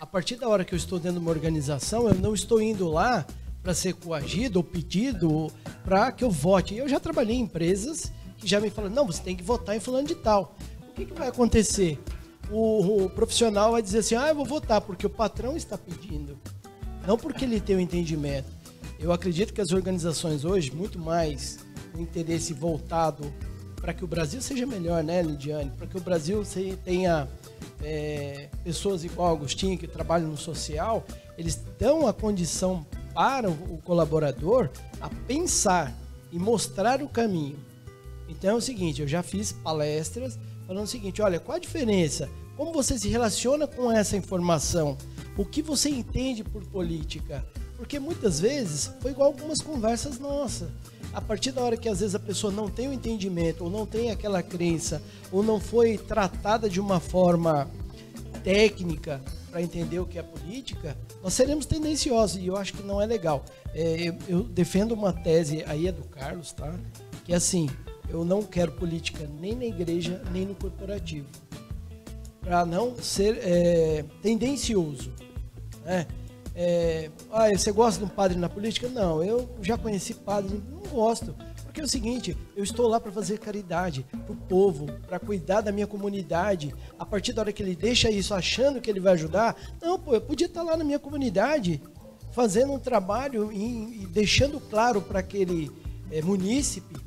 A 0.00 0.06
partir 0.06 0.36
da 0.36 0.48
hora 0.48 0.64
que 0.64 0.74
eu 0.74 0.76
estou 0.76 0.98
dentro 0.98 1.20
de 1.20 1.24
uma 1.24 1.30
organização, 1.30 2.08
eu 2.08 2.14
não 2.14 2.34
estou 2.34 2.60
indo 2.60 2.88
lá 2.88 3.24
para 3.62 3.72
ser 3.72 3.94
coagido 3.94 4.58
ou 4.58 4.64
pedido 4.64 5.50
para 5.84 6.10
que 6.12 6.24
eu 6.24 6.30
vote. 6.30 6.76
Eu 6.76 6.88
já 6.88 6.98
trabalhei 6.98 7.36
em 7.36 7.40
empresas 7.42 8.12
que 8.36 8.46
já 8.46 8.60
me 8.60 8.68
falam, 8.68 8.90
não, 8.90 9.06
você 9.06 9.22
tem 9.22 9.36
que 9.36 9.42
votar 9.42 9.76
em 9.76 9.80
fulano 9.80 10.06
de 10.08 10.14
tal. 10.14 10.56
O 10.88 10.92
que, 10.94 11.06
que 11.06 11.14
vai 11.14 11.28
acontecer? 11.28 11.98
O, 12.50 13.04
o, 13.04 13.10
profissional 13.10 13.72
vai 13.72 13.82
dizer 13.82 13.98
assim, 13.98 14.14
ah, 14.14 14.28
eu 14.28 14.34
vou 14.34 14.44
votar 14.44 14.80
porque 14.80 15.06
o 15.06 15.10
patrão 15.10 15.56
está 15.56 15.78
pedindo, 15.78 16.38
não 17.06 17.16
porque 17.16 17.44
ele 17.44 17.60
tem 17.60 17.76
o 17.76 17.78
um 17.78 17.82
entendimento. 17.82 18.48
Eu 18.98 19.12
acredito 19.12 19.52
que 19.52 19.60
as 19.60 19.72
organizações 19.72 20.44
hoje, 20.44 20.70
muito 20.70 20.98
mais 20.98 21.58
o 21.94 22.00
interesse 22.00 22.52
voltado 22.52 23.32
para 23.80 23.92
que 23.92 24.04
o 24.04 24.06
Brasil 24.06 24.40
seja 24.40 24.64
melhor, 24.64 25.02
né, 25.02 25.20
Lidiane? 25.20 25.70
Para 25.76 25.86
que 25.86 25.96
o 25.96 26.00
Brasil 26.00 26.42
tenha 26.84 27.28
é, 27.82 28.48
pessoas 28.62 29.04
igual 29.04 29.34
Agostinho 29.34 29.76
que 29.76 29.86
trabalham 29.86 30.28
no 30.28 30.36
social, 30.36 31.04
eles 31.36 31.62
dão 31.78 32.06
a 32.06 32.12
condição 32.12 32.86
para 33.12 33.50
o 33.50 33.78
colaborador 33.84 34.70
a 35.00 35.08
pensar 35.08 35.94
e 36.32 36.38
mostrar 36.38 37.02
o 37.02 37.08
caminho. 37.08 37.58
Então 38.28 38.50
é 38.50 38.54
o 38.54 38.60
seguinte, 38.60 39.02
eu 39.02 39.08
já 39.08 39.22
fiz 39.22 39.52
palestras 39.52 40.38
falando 40.66 40.84
o 40.84 40.88
seguinte, 40.88 41.22
olha, 41.22 41.40
qual 41.40 41.56
a 41.56 41.60
diferença? 41.60 42.28
Como 42.56 42.72
você 42.72 42.98
se 42.98 43.08
relaciona 43.08 43.66
com 43.66 43.90
essa 43.90 44.16
informação? 44.16 44.96
O 45.36 45.44
que 45.44 45.62
você 45.62 45.88
entende 45.88 46.44
por 46.44 46.64
política? 46.66 47.44
Porque 47.76 47.98
muitas 47.98 48.38
vezes 48.38 48.92
foi 49.00 49.10
igual 49.10 49.28
algumas 49.28 49.60
conversas 49.60 50.18
nossas 50.18 50.68
a 51.14 51.20
partir 51.20 51.52
da 51.52 51.62
hora 51.62 51.76
que 51.76 51.88
às 51.88 52.00
vezes 52.00 52.14
a 52.14 52.18
pessoa 52.18 52.52
não 52.52 52.68
tem 52.68 52.88
o 52.88 52.92
entendimento, 52.92 53.64
ou 53.64 53.70
não 53.70 53.86
tem 53.86 54.10
aquela 54.10 54.42
crença, 54.42 55.00
ou 55.30 55.42
não 55.42 55.60
foi 55.60 55.96
tratada 55.96 56.68
de 56.68 56.80
uma 56.80 56.98
forma 56.98 57.70
técnica 58.42 59.22
para 59.50 59.62
entender 59.62 60.00
o 60.00 60.06
que 60.06 60.18
é 60.18 60.22
política, 60.22 60.96
nós 61.22 61.32
seremos 61.32 61.64
tendenciosos 61.64 62.38
e 62.38 62.48
eu 62.48 62.56
acho 62.56 62.74
que 62.74 62.82
não 62.82 63.00
é 63.00 63.06
legal. 63.06 63.44
É, 63.72 64.08
eu, 64.08 64.16
eu, 64.26 64.42
defendo 64.42 64.92
uma 64.92 65.12
tese 65.12 65.62
aí 65.68 65.86
é 65.86 65.92
do 65.92 66.02
Carlos, 66.02 66.52
tá? 66.52 66.74
Que 67.24 67.32
é 67.32 67.36
assim, 67.36 67.70
eu 68.08 68.24
não 68.24 68.42
quero 68.42 68.72
política 68.72 69.28
nem 69.40 69.54
na 69.54 69.64
igreja 69.64 70.22
nem 70.32 70.46
no 70.46 70.54
corporativo. 70.54 71.26
para 72.40 72.64
não 72.66 72.94
ser 72.96 73.38
é, 73.42 74.04
tendencioso. 74.20 75.10
Né? 75.84 76.06
É, 76.54 77.10
ah, 77.32 77.48
você 77.50 77.72
gosta 77.72 77.98
de 77.98 78.04
um 78.04 78.08
padre 78.08 78.38
na 78.38 78.48
política? 78.48 78.88
Não, 78.88 79.24
eu 79.24 79.48
já 79.62 79.76
conheci 79.76 80.14
padres, 80.14 80.60
não 80.70 80.82
gosto. 80.90 81.34
Porque 81.64 81.80
é 81.80 81.84
o 81.84 81.88
seguinte, 81.88 82.36
eu 82.54 82.62
estou 82.62 82.86
lá 82.86 83.00
para 83.00 83.10
fazer 83.10 83.38
caridade 83.38 84.06
para 84.24 84.32
o 84.32 84.36
povo, 84.36 84.86
para 85.08 85.18
cuidar 85.18 85.60
da 85.60 85.72
minha 85.72 85.88
comunidade. 85.88 86.72
A 86.96 87.04
partir 87.04 87.32
da 87.32 87.42
hora 87.42 87.52
que 87.52 87.62
ele 87.62 87.74
deixa 87.74 88.08
isso 88.10 88.32
achando 88.32 88.80
que 88.80 88.88
ele 88.88 89.00
vai 89.00 89.14
ajudar, 89.14 89.56
não, 89.82 89.98
pô, 89.98 90.14
eu 90.14 90.20
podia 90.20 90.46
estar 90.46 90.62
lá 90.62 90.76
na 90.76 90.84
minha 90.84 91.00
comunidade 91.00 91.82
fazendo 92.30 92.72
um 92.72 92.78
trabalho 92.78 93.52
e, 93.52 94.02
e 94.02 94.06
deixando 94.06 94.60
claro 94.60 95.02
para 95.02 95.18
aquele 95.18 95.70
é, 96.12 96.22
munícipe 96.22 97.03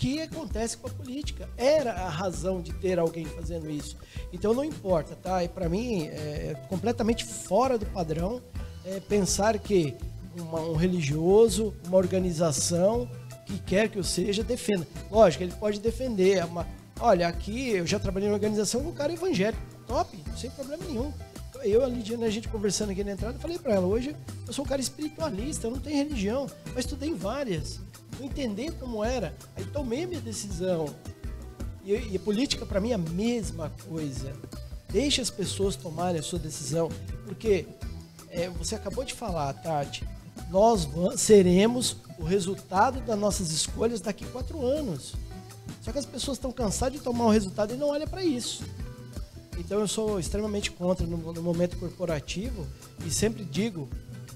que 0.00 0.22
acontece 0.22 0.78
com 0.78 0.86
a 0.86 0.90
política. 0.90 1.46
Era 1.58 1.92
a 1.92 2.08
razão 2.08 2.62
de 2.62 2.72
ter 2.72 2.98
alguém 2.98 3.26
fazendo 3.26 3.70
isso. 3.70 3.98
Então 4.32 4.54
não 4.54 4.64
importa, 4.64 5.14
tá? 5.14 5.44
E 5.44 5.48
para 5.48 5.68
mim 5.68 6.06
é 6.06 6.56
completamente 6.70 7.22
fora 7.22 7.76
do 7.76 7.84
padrão 7.84 8.40
é, 8.82 8.98
pensar 8.98 9.58
que 9.58 9.94
uma, 10.38 10.58
um 10.62 10.74
religioso, 10.74 11.74
uma 11.86 11.98
organização 11.98 13.06
que 13.44 13.58
quer 13.58 13.90
que 13.90 13.98
eu 13.98 14.02
seja, 14.02 14.42
defenda. 14.42 14.86
Lógico, 15.10 15.44
ele 15.44 15.52
pode 15.52 15.78
defender. 15.80 16.38
É 16.38 16.44
uma, 16.46 16.66
olha, 16.98 17.28
aqui 17.28 17.68
eu 17.68 17.86
já 17.86 17.98
trabalhei 17.98 18.30
em 18.30 18.32
organização 18.32 18.82
com 18.82 18.88
um 18.88 18.94
cara 18.94 19.12
evangélico. 19.12 19.62
Top, 19.86 20.18
sem 20.34 20.50
problema 20.50 20.82
nenhum. 20.82 21.12
Eu, 21.62 21.84
a 21.84 21.86
Lidiana, 21.86 22.24
a 22.24 22.30
gente 22.30 22.48
conversando 22.48 22.90
aqui 22.90 23.04
na 23.04 23.12
entrada, 23.12 23.38
falei 23.38 23.58
para 23.58 23.74
ela, 23.74 23.86
hoje 23.86 24.16
eu 24.46 24.52
sou 24.52 24.64
um 24.64 24.68
cara 24.68 24.80
espiritualista, 24.80 25.66
eu 25.66 25.72
não 25.72 25.78
tenho 25.78 25.96
religião, 25.96 26.46
mas 26.68 26.86
estudei 26.86 27.12
várias. 27.12 27.80
Entender 28.20 28.72
como 28.72 29.04
era, 29.04 29.34
aí 29.56 29.64
tomei 29.66 30.06
minha 30.06 30.20
decisão. 30.20 30.94
E, 31.84 31.94
e 31.94 32.18
política, 32.18 32.64
para 32.66 32.80
mim, 32.80 32.90
é 32.90 32.94
a 32.94 32.98
mesma 32.98 33.72
coisa. 33.88 34.32
Deixe 34.90 35.20
as 35.20 35.30
pessoas 35.30 35.76
tomarem 35.76 36.20
a 36.20 36.22
sua 36.22 36.38
decisão, 36.38 36.88
porque 37.24 37.66
é, 38.30 38.48
você 38.48 38.74
acabou 38.74 39.04
de 39.04 39.14
falar, 39.14 39.52
Tati, 39.54 40.06
nós 40.50 40.88
seremos 41.16 41.96
o 42.18 42.24
resultado 42.24 43.00
das 43.00 43.18
nossas 43.18 43.50
escolhas 43.50 44.00
daqui 44.00 44.24
quatro 44.26 44.64
anos. 44.64 45.14
Só 45.82 45.92
que 45.92 45.98
as 45.98 46.06
pessoas 46.06 46.36
estão 46.36 46.52
cansadas 46.52 46.98
de 46.98 47.00
tomar 47.00 47.26
o 47.26 47.30
resultado 47.30 47.72
e 47.72 47.76
não 47.76 47.88
olham 47.88 48.06
para 48.06 48.24
isso. 48.24 48.62
Então 49.58 49.78
eu 49.78 49.88
sou 49.88 50.18
extremamente 50.18 50.70
contra 50.70 51.06
no, 51.06 51.32
no 51.32 51.42
momento 51.42 51.76
corporativo 51.76 52.66
e 53.04 53.10
sempre 53.10 53.44
digo 53.44 53.88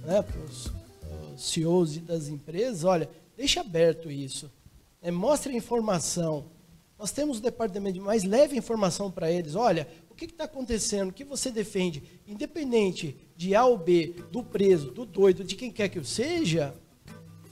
né, 0.04 0.22
para 0.22 0.40
os 0.40 0.70
CEOs 1.36 1.98
das 1.98 2.28
empresas, 2.28 2.84
olha, 2.84 3.08
deixe 3.44 3.60
aberto 3.60 4.10
isso. 4.10 4.50
É, 5.02 5.10
mostre 5.10 5.52
a 5.52 5.56
informação. 5.56 6.46
Nós 6.98 7.12
temos 7.12 7.38
o 7.38 7.42
departamento, 7.42 8.00
mas 8.00 8.24
leve 8.24 8.54
a 8.54 8.58
informação 8.58 9.10
para 9.10 9.30
eles. 9.30 9.54
Olha, 9.54 9.86
o 10.10 10.14
que 10.14 10.24
está 10.24 10.44
acontecendo? 10.44 11.10
O 11.10 11.12
que 11.12 11.24
você 11.24 11.50
defende? 11.50 12.02
Independente 12.26 13.14
de 13.36 13.54
A 13.54 13.64
ou 13.66 13.76
B, 13.76 14.14
do 14.32 14.42
preso, 14.42 14.90
do 14.90 15.04
doido, 15.04 15.44
de 15.44 15.56
quem 15.56 15.70
quer 15.70 15.90
que 15.90 15.98
eu 15.98 16.04
seja, 16.04 16.74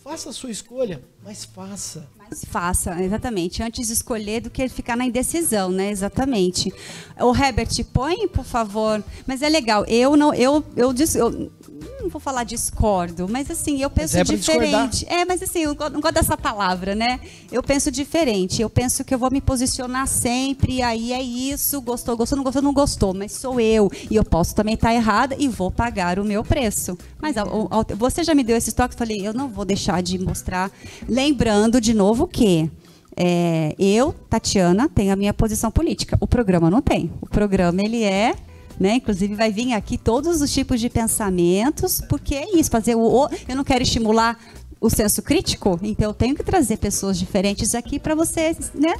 faça 0.02 0.31
a 0.31 0.32
sua 0.32 0.51
escolha, 0.51 1.02
mas 1.23 1.44
faça. 1.44 2.09
Mas 2.16 2.44
faça, 2.44 3.02
exatamente. 3.02 3.62
Antes 3.62 3.89
de 3.89 3.93
escolher 3.93 4.40
do 4.40 4.48
que 4.51 4.66
ficar 4.69 4.97
na 4.97 5.05
indecisão, 5.05 5.70
né? 5.70 5.90
Exatamente. 5.90 6.73
O 7.20 7.36
Herbert, 7.36 7.85
põe, 7.93 8.27
por 8.28 8.44
favor. 8.44 9.05
Mas 9.27 9.43
é 9.43 9.48
legal. 9.48 9.85
Eu 9.86 10.16
não, 10.16 10.32
eu, 10.32 10.64
eu, 10.74 10.94
eu, 11.14 11.52
não 12.01 12.09
vou 12.09 12.21
falar 12.21 12.45
discordo, 12.45 13.29
mas 13.29 13.51
assim, 13.51 13.81
eu 13.81 13.91
penso 13.91 14.17
é 14.17 14.25
diferente. 14.25 15.07
É, 15.09 15.25
mas 15.25 15.43
assim, 15.43 15.61
eu 15.61 15.75
não 15.75 16.01
gosto 16.01 16.15
dessa 16.15 16.37
palavra, 16.37 16.95
né? 16.95 17.21
Eu 17.51 17.63
penso 17.63 17.91
diferente. 17.91 18.63
Eu 18.63 18.71
penso 18.71 19.05
que 19.05 19.15
eu 19.15 19.19
vou 19.19 19.31
me 19.31 19.41
posicionar 19.41 20.07
sempre, 20.07 20.83
aí 20.83 21.13
é 21.13 21.23
isso, 21.23 21.81
gostou, 21.81 22.17
gostou, 22.17 22.37
não 22.37 22.45
gostou, 22.45 22.63
não 22.63 22.73
gostou, 22.73 23.15
mas 23.15 23.33
sou 23.33 23.61
eu. 23.61 23.91
E 24.11 24.17
eu 24.17 24.25
posso 24.25 24.55
também 24.55 24.75
estar 24.75 24.95
errada 24.95 25.37
e 25.39 25.49
vou 25.49 25.71
pagar 25.71 26.19
o 26.19 26.25
meu 26.25 26.45
preço. 26.45 26.97
Mas 27.21 27.37
você 27.97 28.25
já 28.25 28.35
me 28.35 28.45
deu 28.45 28.57
esse 28.57 28.73
toque, 28.73 28.95
falei, 28.95 29.27
eu 29.27 29.33
não 29.33 29.49
vou 29.49 29.65
deixar 29.65 30.03
de 30.03 30.19
mostrar. 30.19 30.71
Lembrando 31.09 31.81
de 31.81 31.95
novo 31.95 32.27
que 32.27 32.71
é, 33.17 33.75
eu, 33.79 34.13
Tatiana, 34.29 34.89
tenho 34.89 35.13
a 35.13 35.17
minha 35.17 35.35
posição 35.35 35.71
política. 35.71 36.17
O 36.21 36.27
programa 36.27 36.71
não 36.71 36.81
tem. 36.81 37.11
O 37.21 37.27
programa 37.27 37.83
ele 37.83 38.03
é 38.03 38.35
né? 38.78 38.97
Inclusive 38.97 39.35
vai 39.35 39.53
vir 39.53 39.73
aqui 39.73 39.97
todos 39.97 40.40
os 40.40 40.53
tipos 40.53 40.81
de 40.81 40.89
pensamentos, 40.89 42.01
porque 42.09 42.35
é 42.35 42.57
isso, 42.59 42.70
fazer 42.70 42.94
o 42.94 43.28
eu 43.49 43.57
não 43.57 43.65
quero 43.65 43.82
estimular 43.82 44.39
o 44.81 44.90
senso 44.90 45.23
crítico, 45.23 45.78
então 45.82 46.11
eu 46.11 46.15
tenho 46.15 46.35
que 46.35 46.43
trazer 46.43 46.77
pessoas 46.78 47.19
diferentes 47.19 47.74
aqui 47.74 48.01
para 48.01 48.15
vocês, 48.15 48.73
né? 48.74 48.94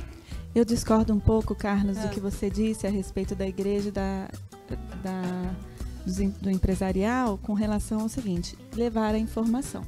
Eu 0.55 0.65
discordo 0.65 1.13
um 1.13 1.19
pouco, 1.19 1.55
Carlos, 1.55 1.97
do 1.97 2.07
ah. 2.07 2.09
que 2.09 2.21
você 2.21 2.51
disse 2.51 2.87
a 2.87 2.91
respeito 2.91 3.35
da 3.35 3.47
igreja 3.47 3.91
da, 3.91 4.29
da 5.03 5.55
do, 6.05 6.31
do 6.43 6.51
empresarial 6.51 7.39
com 7.39 7.55
relação 7.55 8.01
ao 8.01 8.09
seguinte: 8.09 8.57
levar 8.75 9.15
a 9.15 9.19
informação. 9.19 9.83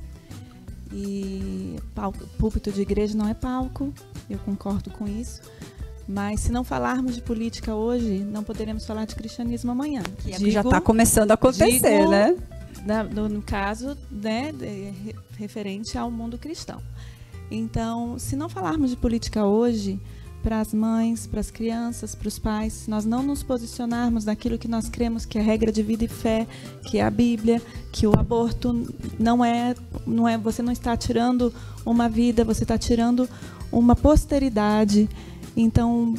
E 0.93 1.77
palco, 1.95 2.25
púlpito 2.39 2.71
de 2.71 2.81
igreja 2.83 3.17
não 3.17 3.29
é 3.29 3.35
palco, 3.35 3.93
eu 4.31 4.39
concordo 4.39 4.91
com 4.91 5.07
isso. 5.07 5.43
Mas 6.09 6.41
se 6.41 6.53
não 6.53 6.65
falarmos 6.65 7.15
de 7.15 7.23
política 7.23 7.75
hoje, 7.75 8.19
não 8.19 8.43
poderemos 8.43 8.85
falar 8.85 9.07
de 9.07 9.15
cristianismo 9.15 9.71
amanhã. 9.71 10.03
Que 10.19 10.33
digo, 10.33 10.51
já 10.51 10.61
está 10.61 10.81
começando 10.81 11.31
a 11.31 11.35
acontecer, 11.35 11.99
digo, 11.99 12.11
né? 12.11 12.37
Na, 12.85 13.03
no, 13.03 13.29
no, 13.29 13.41
caso, 13.41 13.97
né, 14.11 14.53
de, 14.53 14.93
referente 15.39 15.97
ao 15.97 16.11
mundo 16.11 16.37
cristão. 16.37 16.83
Então, 17.51 18.19
se 18.19 18.37
não 18.37 18.49
falarmos 18.49 18.91
de 18.91 18.97
política 18.97 19.47
hoje, 19.47 19.99
para 20.45 20.61
as 20.61 20.75
mães, 20.75 21.27
para 21.27 21.41
as 21.41 21.51
crianças, 21.51 22.15
para 22.15 22.29
os 22.29 22.39
pais, 22.39 22.75
se 22.75 22.91
nós 22.91 23.07
não 23.07 23.23
nos 23.23 23.43
posicionarmos 23.43 24.27
naquilo 24.27 24.59
que 24.59 24.69
nós 24.69 24.91
cremos 24.91 25.25
que 25.25 25.39
é 25.39 25.41
regra 25.41 25.73
de 25.73 25.83
vida 25.83 26.05
e 26.05 26.09
fé, 26.09 26.47
que 26.83 26.99
é 26.99 27.03
a 27.03 27.09
Bíblia, 27.09 27.63
que 27.91 28.07
o 28.07 28.13
aborto 28.13 28.87
não 29.19 29.43
é, 29.43 29.75
não 30.07 30.29
é, 30.29 30.37
você 30.37 30.61
não 30.61 30.71
está 30.71 30.95
tirando 30.99 31.51
uma 31.87 32.11
vida, 32.11 32.45
você 32.45 32.63
está 32.63 32.77
tirando 32.77 33.27
uma 33.73 33.97
posteridade. 33.97 35.09
Então, 35.57 36.15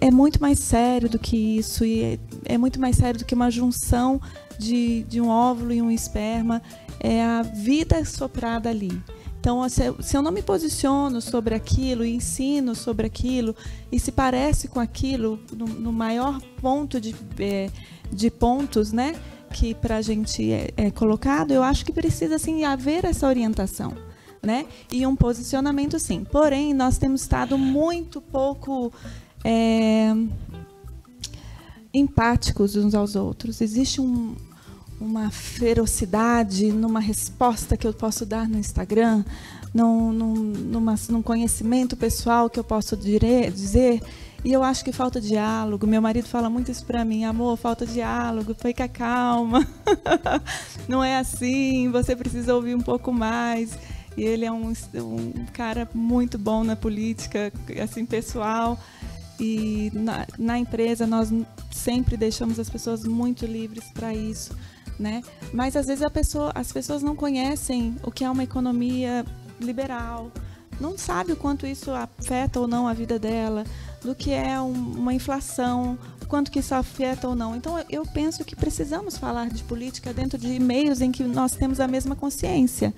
é 0.00 0.10
muito 0.10 0.40
mais 0.40 0.58
sério 0.58 1.08
do 1.08 1.18
que 1.18 1.36
isso, 1.36 1.84
e 1.84 2.02
é, 2.02 2.18
é 2.44 2.58
muito 2.58 2.80
mais 2.80 2.96
sério 2.96 3.18
do 3.18 3.24
que 3.24 3.34
uma 3.34 3.50
junção 3.50 4.20
de, 4.58 5.04
de 5.04 5.20
um 5.20 5.28
óvulo 5.28 5.72
e 5.72 5.80
um 5.80 5.90
esperma. 5.90 6.62
É 6.98 7.22
a 7.22 7.42
vida 7.42 8.04
soprada 8.04 8.68
ali. 8.70 9.00
Então, 9.38 9.66
se, 9.68 10.16
eu 10.16 10.22
não 10.22 10.32
me 10.32 10.42
posiciono 10.42 11.20
sobre 11.20 11.54
aquilo 11.54 12.04
e 12.04 12.14
ensino 12.14 12.74
sobre 12.74 13.06
aquilo, 13.06 13.54
e 13.92 14.00
se 14.00 14.10
parece 14.10 14.66
com 14.66 14.80
aquilo, 14.80 15.38
no, 15.52 15.66
no 15.66 15.92
maior 15.92 16.40
ponto 16.60 17.00
de, 17.00 17.14
é, 17.38 17.70
de 18.10 18.28
pontos, 18.30 18.92
né? 18.92 19.14
Que 19.52 19.72
para 19.72 19.98
a 19.98 20.02
gente 20.02 20.50
é, 20.50 20.70
é 20.76 20.90
colocado, 20.90 21.52
eu 21.52 21.62
acho 21.62 21.84
que 21.84 21.92
precisa 21.92 22.34
assim, 22.34 22.64
haver 22.64 23.04
essa 23.04 23.26
orientação 23.28 24.05
né? 24.46 24.64
E 24.90 25.06
um 25.06 25.16
posicionamento 25.16 25.98
sim. 25.98 26.24
Porém, 26.24 26.72
nós 26.72 26.96
temos 26.96 27.22
estado 27.22 27.58
muito 27.58 28.20
pouco 28.20 28.92
é, 29.44 30.14
empáticos 31.92 32.76
uns 32.76 32.94
aos 32.94 33.16
outros. 33.16 33.60
Existe 33.60 34.00
um, 34.00 34.34
uma 35.00 35.30
ferocidade 35.30 36.72
numa 36.72 37.00
resposta 37.00 37.76
que 37.76 37.86
eu 37.86 37.92
posso 37.92 38.24
dar 38.24 38.48
no 38.48 38.58
Instagram, 38.58 39.24
num, 39.74 40.12
num, 40.12 40.34
numa, 40.34 40.94
num 41.08 41.22
conhecimento 41.22 41.96
pessoal 41.96 42.48
que 42.48 42.58
eu 42.58 42.64
posso 42.64 42.96
dire, 42.96 43.50
dizer. 43.50 44.00
E 44.44 44.52
eu 44.52 44.62
acho 44.62 44.84
que 44.84 44.92
falta 44.92 45.20
diálogo. 45.20 45.86
Meu 45.86 46.00
marido 46.00 46.28
fala 46.28 46.48
muito 46.48 46.70
isso 46.70 46.84
para 46.84 47.04
mim, 47.04 47.24
amor, 47.24 47.56
falta 47.56 47.84
diálogo, 47.84 48.54
fica 48.54 48.86
calma. 48.86 49.66
Não 50.86 51.02
é 51.02 51.18
assim, 51.18 51.90
você 51.90 52.14
precisa 52.14 52.54
ouvir 52.54 52.74
um 52.74 52.80
pouco 52.80 53.12
mais. 53.12 53.76
E 54.16 54.22
ele 54.22 54.44
é 54.44 54.52
um, 54.52 54.70
um 54.70 55.46
cara 55.52 55.88
muito 55.94 56.38
bom 56.38 56.64
na 56.64 56.74
política, 56.74 57.52
assim, 57.82 58.06
pessoal. 58.06 58.78
E 59.38 59.90
na, 59.94 60.26
na 60.38 60.58
empresa 60.58 61.06
nós 61.06 61.30
sempre 61.70 62.16
deixamos 62.16 62.58
as 62.58 62.70
pessoas 62.70 63.04
muito 63.04 63.44
livres 63.44 63.84
para 63.92 64.14
isso, 64.14 64.56
né? 64.98 65.22
Mas 65.52 65.76
às 65.76 65.86
vezes 65.86 66.08
pessoa, 66.10 66.50
as 66.54 66.72
pessoas 66.72 67.02
não 67.02 67.14
conhecem 67.14 67.96
o 68.02 68.10
que 68.10 68.24
é 68.24 68.30
uma 68.30 68.42
economia 68.42 69.26
liberal, 69.60 70.32
não 70.80 70.96
sabe 70.96 71.32
o 71.32 71.36
quanto 71.36 71.66
isso 71.66 71.90
afeta 71.90 72.58
ou 72.58 72.66
não 72.66 72.88
a 72.88 72.94
vida 72.94 73.18
dela, 73.18 73.64
do 74.02 74.14
que 74.14 74.30
é 74.30 74.58
um, 74.58 74.72
uma 74.72 75.12
inflação, 75.12 75.98
quanto 76.28 76.50
que 76.50 76.60
isso 76.60 76.74
afeta 76.74 77.28
ou 77.28 77.34
não. 77.34 77.54
Então 77.54 77.78
eu 77.90 78.06
penso 78.06 78.42
que 78.42 78.56
precisamos 78.56 79.18
falar 79.18 79.50
de 79.50 79.62
política 79.64 80.14
dentro 80.14 80.38
de 80.38 80.58
meios 80.58 81.02
em 81.02 81.12
que 81.12 81.24
nós 81.24 81.52
temos 81.52 81.78
a 81.78 81.86
mesma 81.86 82.16
consciência 82.16 82.94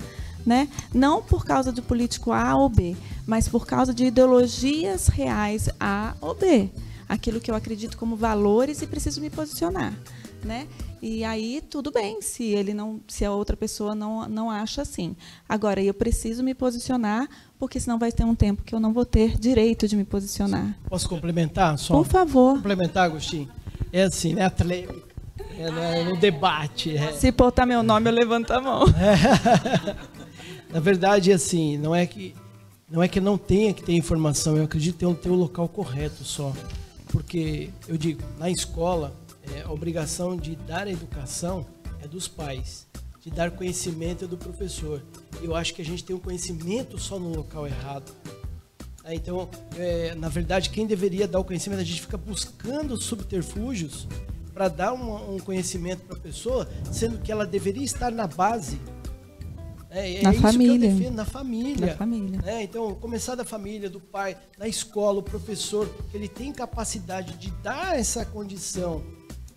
né? 0.48 0.66
Não 0.94 1.22
por 1.22 1.44
causa 1.44 1.70
do 1.70 1.82
político 1.82 2.32
A 2.32 2.56
ou 2.56 2.70
B, 2.70 2.96
mas 3.26 3.46
por 3.46 3.66
causa 3.66 3.92
de 3.92 4.06
ideologias 4.06 5.08
reais 5.08 5.68
A 5.78 6.14
ou 6.22 6.34
B. 6.34 6.70
Aquilo 7.06 7.38
que 7.38 7.50
eu 7.50 7.54
acredito 7.54 7.98
como 7.98 8.16
valores 8.16 8.80
e 8.80 8.86
preciso 8.86 9.20
me 9.20 9.28
posicionar, 9.28 9.92
né? 10.42 10.66
E 11.00 11.22
aí 11.22 11.62
tudo 11.70 11.92
bem, 11.92 12.20
se 12.22 12.44
ele 12.44 12.72
não, 12.72 12.98
se 13.06 13.24
a 13.24 13.30
outra 13.30 13.56
pessoa 13.56 13.94
não, 13.94 14.26
não 14.26 14.50
acha 14.50 14.82
assim. 14.82 15.14
Agora 15.46 15.82
eu 15.82 15.94
preciso 15.94 16.42
me 16.42 16.54
posicionar, 16.54 17.28
porque 17.58 17.78
senão 17.78 17.98
vai 17.98 18.10
ter 18.10 18.24
um 18.24 18.34
tempo 18.34 18.62
que 18.62 18.74
eu 18.74 18.80
não 18.80 18.92
vou 18.92 19.04
ter 19.04 19.38
direito 19.38 19.86
de 19.86 19.96
me 19.96 20.04
posicionar. 20.04 20.74
Posso 20.88 21.08
complementar? 21.08 21.78
Só 21.78 21.94
Por 21.94 22.06
favor. 22.06 22.54
Complementar, 22.54 23.04
Agostinho. 23.04 23.48
é 23.92 24.02
assim, 24.02 24.34
né? 24.34 24.46
Atlética. 24.46 25.08
É, 25.56 25.70
né, 25.70 26.04
no 26.04 26.16
debate. 26.16 26.96
É. 26.96 27.12
Se 27.12 27.32
botar 27.32 27.66
meu 27.66 27.82
nome, 27.82 28.08
eu 28.08 28.14
levanto 28.14 28.52
a 28.52 28.60
mão. 28.60 28.84
Na 30.70 30.80
verdade, 30.80 31.32
assim, 31.32 31.78
não 31.78 31.94
é 31.94 32.06
que 32.06 32.34
não 32.90 33.02
é 33.02 33.08
que 33.08 33.20
não 33.20 33.36
tenha 33.36 33.74
que 33.74 33.82
ter 33.82 33.92
informação, 33.92 34.56
eu 34.56 34.64
acredito 34.64 34.96
ter 34.96 35.06
um 35.06 35.14
ter 35.14 35.28
o 35.28 35.34
local 35.34 35.68
correto 35.68 36.24
só. 36.24 36.54
Porque 37.08 37.70
eu 37.86 37.98
digo, 37.98 38.22
na 38.38 38.50
escola, 38.50 39.14
é, 39.54 39.62
a 39.62 39.70
obrigação 39.70 40.36
de 40.36 40.56
dar 40.56 40.86
a 40.86 40.90
educação 40.90 41.66
é 42.02 42.08
dos 42.08 42.28
pais, 42.28 42.86
de 43.22 43.30
dar 43.30 43.50
conhecimento 43.50 44.24
é 44.24 44.28
do 44.28 44.36
professor. 44.36 45.02
Eu 45.42 45.54
acho 45.54 45.74
que 45.74 45.82
a 45.82 45.84
gente 45.84 46.04
tem 46.04 46.16
um 46.16 46.18
conhecimento 46.18 46.98
só 46.98 47.18
no 47.18 47.34
local 47.34 47.66
errado. 47.66 48.12
É, 49.04 49.14
então, 49.14 49.48
é, 49.76 50.14
na 50.14 50.28
verdade, 50.28 50.70
quem 50.70 50.86
deveria 50.86 51.26
dar 51.26 51.40
o 51.40 51.44
conhecimento, 51.44 51.80
a 51.80 51.84
gente 51.84 52.02
fica 52.02 52.18
buscando 52.18 52.96
subterfúgios 52.96 54.06
para 54.52 54.68
dar 54.68 54.92
um, 54.92 55.36
um 55.36 55.38
conhecimento 55.38 56.02
para 56.02 56.16
a 56.16 56.20
pessoa, 56.20 56.68
sendo 56.92 57.18
que 57.18 57.30
ela 57.32 57.46
deveria 57.46 57.84
estar 57.84 58.10
na 58.10 58.26
base. 58.26 58.78
É, 59.90 60.16
é 60.18 60.22
na 60.22 60.32
família. 60.34 60.90
Defendo, 60.90 61.14
na 61.14 61.24
família. 61.24 61.86
Na 61.86 61.96
família. 61.96 62.40
É, 62.44 62.62
então, 62.62 62.94
começar 62.94 63.34
da 63.34 63.44
família, 63.44 63.88
do 63.88 64.00
pai, 64.00 64.36
na 64.58 64.68
escola, 64.68 65.20
o 65.20 65.22
professor, 65.22 65.88
que 66.10 66.16
ele 66.16 66.28
tem 66.28 66.52
capacidade 66.52 67.34
de 67.38 67.50
dar 67.62 67.98
essa 67.98 68.24
condição. 68.24 69.02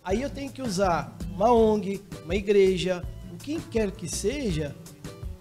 Aí 0.04 0.22
eu 0.22 0.30
tenho 0.30 0.50
que 0.50 0.62
usar 0.62 1.16
uma 1.34 1.52
ONG, 1.52 2.02
uma 2.24 2.34
igreja, 2.34 3.04
o 3.32 3.36
que 3.36 3.60
quer 3.60 3.90
que 3.92 4.08
seja, 4.08 4.74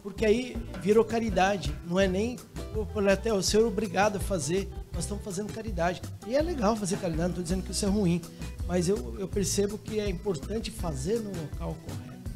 porque 0.04 0.26
aí 0.26 0.58
virou 0.82 1.04
caridade, 1.04 1.76
não 1.88 2.00
é 2.00 2.08
nem 2.08 2.38
até 3.12 3.34
o 3.34 3.42
ser 3.42 3.64
obrigado 3.64 4.18
a 4.18 4.20
fazer, 4.20 4.70
nós 4.94 5.04
estamos 5.04 5.24
fazendo 5.24 5.52
caridade. 5.52 6.02
E 6.28 6.36
é 6.36 6.42
legal 6.42 6.76
fazer 6.76 6.98
caridade, 6.98 7.24
não 7.24 7.30
estou 7.30 7.44
dizendo 7.44 7.64
que 7.64 7.72
isso 7.72 7.86
é 7.86 7.88
ruim, 7.88 8.22
mas 8.68 8.88
eu, 8.88 9.16
eu 9.18 9.28
percebo 9.28 9.78
que 9.78 10.00
é 10.00 10.10
importante 10.10 10.70
fazer 10.70 11.20
no 11.20 11.30
local 11.30 11.76
correto. 11.86 12.32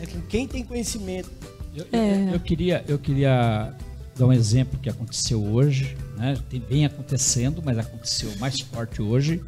É 0.00 0.06
com 0.06 0.20
quem 0.22 0.46
tem 0.46 0.64
conhecimento. 0.64 1.30
Eu, 1.76 1.86
é. 1.92 2.28
eu, 2.28 2.28
eu, 2.32 2.40
queria, 2.40 2.84
eu 2.88 2.98
queria 2.98 3.74
dar 4.16 4.26
um 4.26 4.32
exemplo 4.32 4.78
que 4.80 4.88
aconteceu 4.88 5.44
hoje, 5.44 5.94
né? 6.16 6.38
Tem, 6.48 6.58
vem 6.58 6.86
acontecendo, 6.86 7.62
mas 7.62 7.76
aconteceu 7.76 8.34
mais 8.38 8.58
forte 8.60 9.02
hoje, 9.02 9.42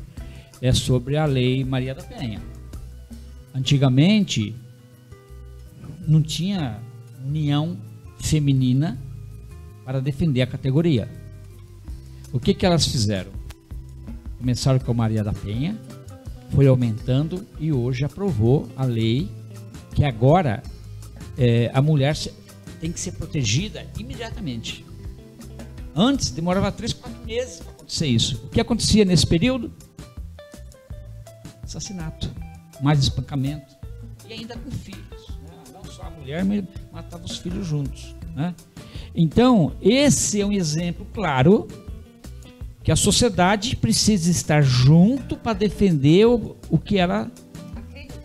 é 0.61 0.73
sobre 0.73 1.17
a 1.17 1.25
lei 1.25 1.65
Maria 1.65 1.95
da 1.95 2.03
Penha. 2.03 2.41
Antigamente 3.55 4.55
não 6.07 6.23
tinha 6.23 6.79
união 7.25 7.79
feminina 8.21 8.99
para 9.85 10.01
defender 10.01 10.43
a 10.43 10.47
categoria. 10.47 11.09
O 12.31 12.39
que, 12.39 12.53
que 12.53 12.67
elas 12.67 12.87
fizeram? 12.87 13.33
Começaram 14.37 14.79
com 14.79 14.91
a 14.91 14.95
Maria 14.95 15.25
da 15.25 15.33
Penha, 15.33 15.79
foi 16.51 16.67
aumentando 16.67 17.47
e 17.59 17.73
hoje 17.73 18.05
aprovou 18.05 18.69
a 18.77 18.85
lei 18.85 19.31
que 19.95 20.05
agora 20.05 20.63
é, 21.39 21.71
a 21.73 21.81
mulher 21.81 22.17
tem 22.81 22.93
que 22.93 23.01
ser 23.01 23.13
protegida 23.13 23.87
imediatamente. 23.99 24.85
Antes 25.95 26.31
demorava 26.31 26.71
três, 26.71 26.93
quatro 26.93 27.25
meses 27.25 27.61
para 27.61 27.73
acontecer 27.73 28.07
isso. 28.07 28.43
O 28.45 28.49
que 28.49 28.61
acontecia 28.61 29.05
nesse 29.05 29.27
período? 29.27 29.73
Assassinato, 31.63 32.31
mais 32.81 33.01
espancamento 33.01 33.79
e 34.29 34.33
ainda 34.33 34.57
com 34.57 34.71
filhos. 34.71 35.29
Né? 35.43 35.73
Não 35.73 35.85
só 35.85 36.03
a 36.03 36.11
mulher, 36.11 36.45
mas 36.45 36.65
matava 36.93 37.25
os 37.25 37.39
filhos 37.39 37.67
juntos. 37.67 38.15
Né? 38.35 38.55
Então, 39.15 39.73
esse 39.81 40.41
é 40.41 40.47
um 40.47 40.53
exemplo 40.53 41.07
claro 41.13 41.67
que 42.83 42.93
a 42.93 42.97
sociedade 42.97 43.77
precisa 43.77 44.31
estar 44.31 44.63
junto 44.63 45.37
para 45.37 45.53
defender 45.53 46.27
o, 46.27 46.57
o 46.71 46.79
que 46.79 46.99
ela 46.99 47.31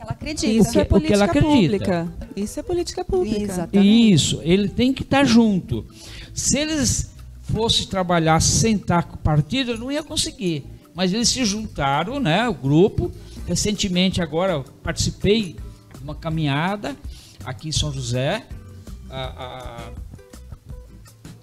ela 0.03 0.11
acredita. 0.11 0.47
Isso 0.47 0.80
é 0.80 0.84
política 0.84 1.13
ela 1.13 1.25
acredita. 1.25 1.49
pública. 1.49 2.13
Isso 2.35 2.59
é 2.59 2.63
política 2.63 3.05
pública. 3.05 3.41
Exatamente. 3.41 4.13
Isso, 4.13 4.41
ele 4.43 4.67
tem 4.67 4.93
que 4.93 5.03
estar 5.03 5.23
junto. 5.23 5.85
Se 6.34 6.59
eles 6.59 7.13
fossem 7.43 7.88
trabalhar 7.88 8.41
sem 8.41 8.75
estar 8.75 9.03
com 9.03 9.15
o 9.15 9.19
partido, 9.19 9.77
não 9.77 9.91
ia 9.91 10.03
conseguir. 10.03 10.65
Mas 10.93 11.13
eles 11.13 11.30
se 11.30 11.43
juntaram, 11.45 12.19
né, 12.19 12.47
o 12.47 12.53
grupo. 12.53 13.11
Recentemente 13.47 14.21
agora 14.21 14.63
participei 14.84 15.55
de 15.95 16.03
uma 16.03 16.15
caminhada 16.15 16.95
aqui 17.45 17.69
em 17.69 17.71
São 17.71 17.91
José. 17.91 18.45
A, 19.09 19.91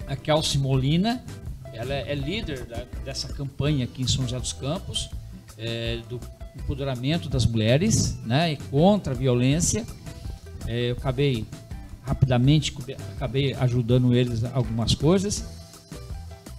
a, 0.06 0.12
a 0.12 0.16
Kelsey 0.16 0.60
Molina, 0.60 1.24
ela 1.72 1.94
é, 1.94 2.12
é 2.12 2.14
líder 2.14 2.64
da, 2.64 2.84
dessa 3.04 3.28
campanha 3.28 3.84
aqui 3.84 4.02
em 4.02 4.08
São 4.08 4.24
José 4.24 4.38
dos 4.38 4.52
Campos, 4.52 5.08
é, 5.56 6.00
do 6.08 6.18
empoderamento 6.60 7.28
das 7.28 7.46
mulheres, 7.46 8.18
né, 8.24 8.52
e 8.52 8.56
contra 8.56 9.12
a 9.12 9.16
violência. 9.16 9.84
É, 10.66 10.90
eu 10.90 10.96
acabei 10.96 11.46
rapidamente 12.02 12.74
acabei 13.16 13.54
ajudando 13.54 14.14
eles 14.14 14.42
algumas 14.44 14.94
coisas, 14.94 15.44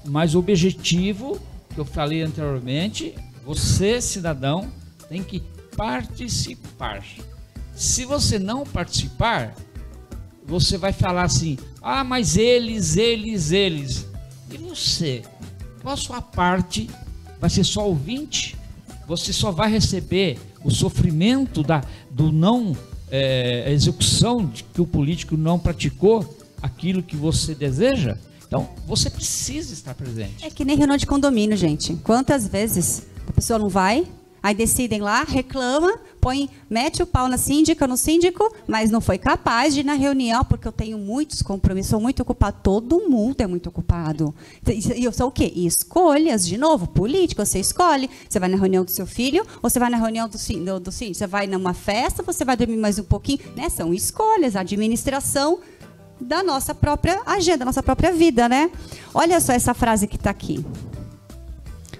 mas 0.05 0.33
o 0.33 0.39
objetivo 0.39 1.39
que 1.73 1.79
eu 1.79 1.85
falei 1.85 2.21
anteriormente, 2.21 3.15
você 3.45 4.01
cidadão 4.01 4.71
tem 5.09 5.23
que 5.23 5.41
participar. 5.75 7.03
Se 7.75 8.05
você 8.05 8.37
não 8.37 8.63
participar, 8.63 9.55
você 10.45 10.77
vai 10.77 10.93
falar 10.93 11.23
assim: 11.23 11.57
"Ah, 11.81 12.03
mas 12.03 12.37
eles, 12.37 12.97
eles, 12.97 13.51
eles". 13.51 14.07
E 14.51 14.57
você? 14.57 15.21
Qual 15.81 15.93
a 15.93 15.97
sua 15.97 16.21
parte? 16.21 16.89
Vai 17.39 17.49
ser 17.49 17.63
só 17.63 17.87
ouvinte? 17.87 18.55
Você 19.07 19.33
só 19.33 19.51
vai 19.51 19.69
receber 19.69 20.39
o 20.63 20.71
sofrimento 20.71 21.63
da, 21.63 21.83
do 22.09 22.31
não 22.31 22.75
é, 23.09 23.71
execução 23.71 24.45
de 24.45 24.63
que 24.63 24.81
o 24.81 24.87
político 24.87 25.35
não 25.35 25.59
praticou 25.59 26.37
aquilo 26.61 27.03
que 27.03 27.15
você 27.15 27.53
deseja? 27.55 28.17
Então, 28.47 28.69
você 28.85 29.09
precisa 29.09 29.73
estar 29.73 29.93
presente. 29.95 30.45
É 30.45 30.49
que 30.49 30.65
nem 30.65 30.77
reunião 30.77 30.97
de 30.97 31.05
condomínio, 31.05 31.55
gente. 31.55 31.95
Quantas 32.03 32.47
vezes 32.47 33.07
a 33.27 33.31
pessoa 33.31 33.57
não 33.57 33.69
vai, 33.69 34.05
Aí 34.43 34.55
decidem 34.55 35.01
lá, 35.01 35.23
reclama, 35.23 35.99
põe, 36.21 36.47
mete 36.69 37.01
o 37.01 37.07
pau 37.07 37.27
na 37.27 37.37
síndica, 37.37 37.87
no 37.87 37.97
síndico, 37.97 38.53
mas 38.67 38.91
não 38.91 39.01
foi 39.01 39.17
capaz 39.17 39.73
de 39.73 39.79
ir 39.79 39.83
na 39.83 39.93
reunião, 39.93 40.45
porque 40.45 40.67
eu 40.67 40.71
tenho 40.71 40.99
muitos 40.99 41.41
compromissos, 41.41 41.89
sou 41.89 41.99
muito 41.99 42.21
ocupado. 42.21 42.57
Todo 42.61 43.09
mundo 43.09 43.41
é 43.41 43.47
muito 43.47 43.67
ocupado. 43.67 44.33
E 44.67 45.03
eu 45.03 45.11
sou 45.11 45.29
o 45.29 45.31
quê? 45.31 45.51
Escolhas, 45.55 46.47
de 46.47 46.57
novo, 46.57 46.87
político, 46.87 47.43
você 47.43 47.59
escolhe. 47.59 48.09
Você 48.29 48.39
vai 48.39 48.47
na 48.47 48.57
reunião 48.57 48.85
do 48.85 48.91
seu 48.91 49.07
filho, 49.07 49.43
ou 49.61 49.69
você 49.69 49.79
vai 49.79 49.89
na 49.89 49.97
reunião 49.97 50.29
do, 50.29 50.37
do, 50.37 50.79
do 50.79 50.91
síndico? 50.91 51.17
Você 51.17 51.27
vai 51.27 51.47
numa 51.47 51.73
festa, 51.73 52.21
você 52.21 52.45
vai 52.45 52.55
dormir 52.55 52.77
mais 52.77 52.99
um 52.99 53.03
pouquinho. 53.03 53.39
Né? 53.55 53.67
São 53.69 53.91
escolhas, 53.91 54.55
administração 54.55 55.59
da 56.19 56.43
nossa 56.43 56.75
própria 56.75 57.19
agenda, 57.25 57.59
da 57.59 57.65
nossa 57.65 57.81
própria 57.81 58.11
vida, 58.11 58.47
né? 58.47 58.69
Olha 59.11 59.39
só 59.39 59.53
essa 59.53 59.73
frase 59.73 60.07
que 60.07 60.17
está 60.17 60.29
aqui. 60.29 60.63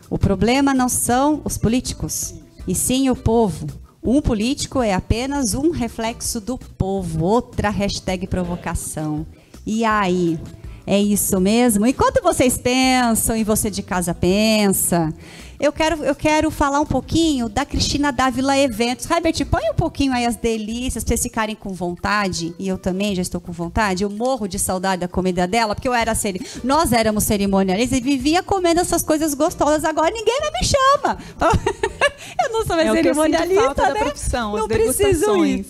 O 0.10 0.18
problema 0.18 0.74
não 0.74 0.88
são 0.88 1.42
os 1.44 1.58
políticos, 1.58 2.36
e 2.68 2.76
sim 2.76 3.10
o 3.10 3.16
povo. 3.16 3.66
Um 4.04 4.20
político 4.20 4.82
é 4.82 4.94
apenas 4.94 5.54
um 5.54 5.70
reflexo 5.70 6.42
do 6.42 6.58
povo. 6.58 7.24
Outra 7.24 7.70
hashtag 7.70 8.26
provocação. 8.26 9.26
E 9.66 9.86
aí? 9.86 10.40
É 10.88 11.00
isso 11.00 11.40
mesmo? 11.40 11.86
Enquanto 11.86 12.24
vocês 12.24 12.58
pensam 12.58 13.38
e 13.38 13.44
você 13.44 13.70
de 13.70 13.84
casa 13.84 14.16
pensa, 14.16 15.14
eu 15.62 15.72
quero, 15.72 16.04
eu 16.04 16.16
quero 16.16 16.50
falar 16.50 16.80
um 16.80 16.86
pouquinho 16.86 17.48
da 17.48 17.64
Cristina 17.64 18.12
Dávila 18.12 18.58
Eventos. 18.58 19.10
Herbert, 19.10 19.46
põe 19.46 19.70
um 19.70 19.76
pouquinho 19.76 20.12
aí 20.12 20.26
as 20.26 20.36
delícias 20.36 21.04
para 21.04 21.10
vocês 21.10 21.22
ficarem 21.22 21.56
com 21.56 21.72
vontade. 21.72 22.56
E 22.58 22.68
eu 22.68 22.80
também 22.80 23.14
já 23.14 23.22
estou 23.22 23.40
com 23.40 23.52
vontade. 23.52 24.04
Eu 24.04 24.10
morro 24.10 24.48
de 24.48 24.58
saudade 24.58 25.02
da 25.02 25.08
comida 25.08 25.48
dela, 25.48 25.76
porque 25.76 25.88
eu 25.88 25.94
era 25.94 26.16
ceri... 26.16 26.42
nós 26.64 26.92
éramos 26.92 27.26
cerimonialistas 27.26 28.00
e 28.00 28.02
vivia 28.02 28.42
comendo 28.42 28.82
essas 28.82 29.04
coisas 29.04 29.36
gostosas. 29.36 29.86
Agora 29.86 30.10
ninguém 30.10 30.40
mais 30.42 30.52
me 30.52 30.66
chama. 30.66 31.18
eu 32.44 32.52
não 32.52 32.66
sou 32.66 32.76
mais 32.76 32.90
é 32.90 32.94
cerimonialista, 32.94 33.94
né? 33.94 34.00
Profissão, 34.00 34.58
não 34.58 34.68
preciso 34.68 35.46
ir. 35.46 35.66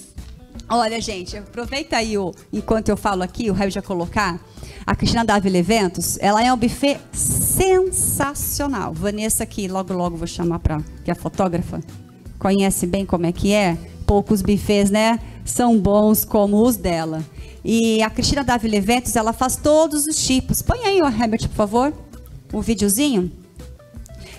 Olha, 0.70 1.02
gente, 1.02 1.36
aproveita 1.36 1.98
aí 1.98 2.18
o, 2.18 2.34
enquanto 2.54 2.88
eu 2.88 2.96
falo 2.96 3.24
aqui, 3.24 3.52
o 3.52 3.54
Herbert 3.54 3.72
já 3.72 3.82
colocar 3.82 4.40
a 4.86 4.96
Cristina 4.96 5.24
Dávila 5.24 5.58
Eventos, 5.58 6.18
ela 6.20 6.44
é 6.44 6.52
um 6.52 6.58
buffet 6.58 7.00
sensacional. 7.12 8.94
Vanessa 8.94 9.44
aqui, 9.44 9.68
logo 9.68 9.94
logo 9.94 10.18
vou 10.18 10.28
chamar 10.28 10.60
para 10.60 10.82
que 11.04 11.12
é 11.12 11.16
fotógrafa 11.16 11.82
conhece 12.42 12.88
bem 12.88 13.06
como 13.06 13.28
é 13.28 13.32
que 13.32 13.54
é. 13.54 13.78
Poucos 14.06 14.42
buffets, 14.42 14.90
né? 14.90 15.20
São 15.46 15.78
bons 15.78 16.26
como 16.26 16.62
os 16.66 16.76
dela. 16.76 17.24
E 17.64 18.02
a 18.02 18.10
Cristina 18.10 18.44
Dávila 18.44 18.76
Eventos, 18.76 19.16
ela 19.16 19.32
faz 19.32 19.56
todos 19.56 20.08
os 20.08 20.26
tipos. 20.26 20.62
Põe 20.62 20.80
aí, 20.84 21.00
o 21.00 21.08
Herbert, 21.08 21.48
por 21.48 21.56
favor, 21.56 21.94
o 22.52 22.62
videozinho. 22.62 23.32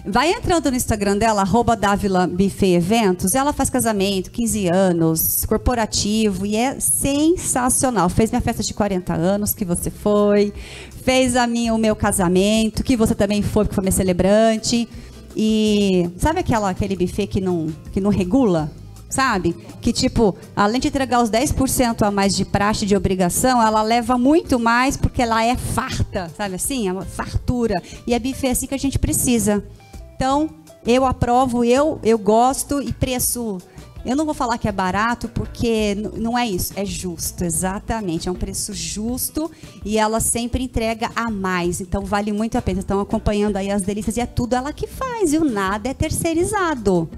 Vai 0.05 0.33
entrando 0.33 0.69
no 0.69 0.77
Instagram 0.77 1.17
dela, 1.17 1.43
arroba 1.43 1.77
Dávila 1.77 2.27
Buffet 2.27 2.75
Eventos. 2.75 3.37
Ela 3.37 3.53
faz 3.53 3.71
casamento, 3.71 4.33
15 4.33 4.69
anos, 4.69 5.47
corporativo 5.47 6.45
e 6.45 6.57
é 6.57 6.81
sensacional. 6.81 8.09
Fez 8.09 8.33
minha 8.33 8.41
festa 8.41 8.65
de 8.65 8.75
40 8.75 9.15
anos, 9.15 9.55
que 9.55 9.65
você 9.65 9.91
foi. 9.91 10.53
Fez 11.05 11.37
a 11.37 11.47
minha, 11.47 11.73
o 11.73 11.79
meu 11.79 11.95
casamento, 11.95 12.83
que 12.83 12.97
você 12.97 13.15
também 13.15 13.43
foi, 13.43 13.65
porque 13.65 13.77
foi 13.77 13.83
minha 13.83 13.93
celebrante. 13.93 14.89
E 15.37 16.11
sabe 16.19 16.41
aquela, 16.41 16.71
aquele 16.71 16.97
buffet 16.97 17.29
que 17.29 17.41
não, 17.41 17.69
que 17.93 18.01
não 18.01 18.11
regula? 18.11 18.73
Sabe? 19.09 19.55
Que 19.81 19.93
tipo, 19.93 20.35
além 20.57 20.81
de 20.81 20.89
entregar 20.89 21.23
os 21.23 21.31
10% 21.31 22.03
a 22.03 22.11
mais 22.11 22.35
de 22.35 22.45
praxe 22.45 22.85
de 22.85 22.97
obrigação, 22.97 23.63
ela 23.63 23.83
leva 23.83 24.19
muito 24.19 24.59
mais 24.59 24.97
porque 24.97 25.23
ela 25.23 25.45
é 25.45 25.55
farta, 25.57 26.29
sabe 26.37 26.57
assim? 26.57 26.89
É 26.89 26.93
uma 26.93 27.05
fartura. 27.05 27.81
E 28.05 28.15
é 28.15 28.19
buffet 28.19 28.49
assim 28.49 28.67
que 28.67 28.75
a 28.75 28.79
gente 28.79 28.99
precisa. 28.99 29.63
Então, 30.23 30.49
eu 30.87 31.05
aprovo, 31.05 31.65
eu, 31.65 31.99
eu 32.01 32.17
gosto 32.17 32.81
e 32.81 32.93
preço 32.93 33.59
eu 34.07 34.15
não 34.15 34.25
vou 34.25 34.33
falar 34.33 34.57
que 34.57 34.69
é 34.69 34.73
barato 34.73 35.29
porque 35.29 35.97
não 36.17 36.39
é 36.39 36.47
isso, 36.47 36.73
é 36.77 36.85
justo, 36.85 37.43
exatamente. 37.43 38.29
É 38.29 38.31
um 38.31 38.37
preço 38.37 38.73
justo 38.73 39.51
e 39.85 39.99
ela 39.99 40.21
sempre 40.21 40.63
entrega 40.63 41.11
a 41.17 41.29
mais, 41.29 41.81
então 41.81 42.05
vale 42.05 42.31
muito 42.31 42.57
a 42.57 42.63
pena. 42.63 42.79
Estão 42.79 43.01
acompanhando 43.01 43.57
aí 43.57 43.69
as 43.69 43.83
delícias 43.83 44.17
e 44.17 44.21
é 44.21 44.27
tudo 44.27 44.55
ela 44.55 44.73
que 44.73 44.87
faz, 44.87 45.33
viu? 45.33 45.45
Nada 45.45 45.89
é 45.89 45.95
terceirizado. 45.95 47.11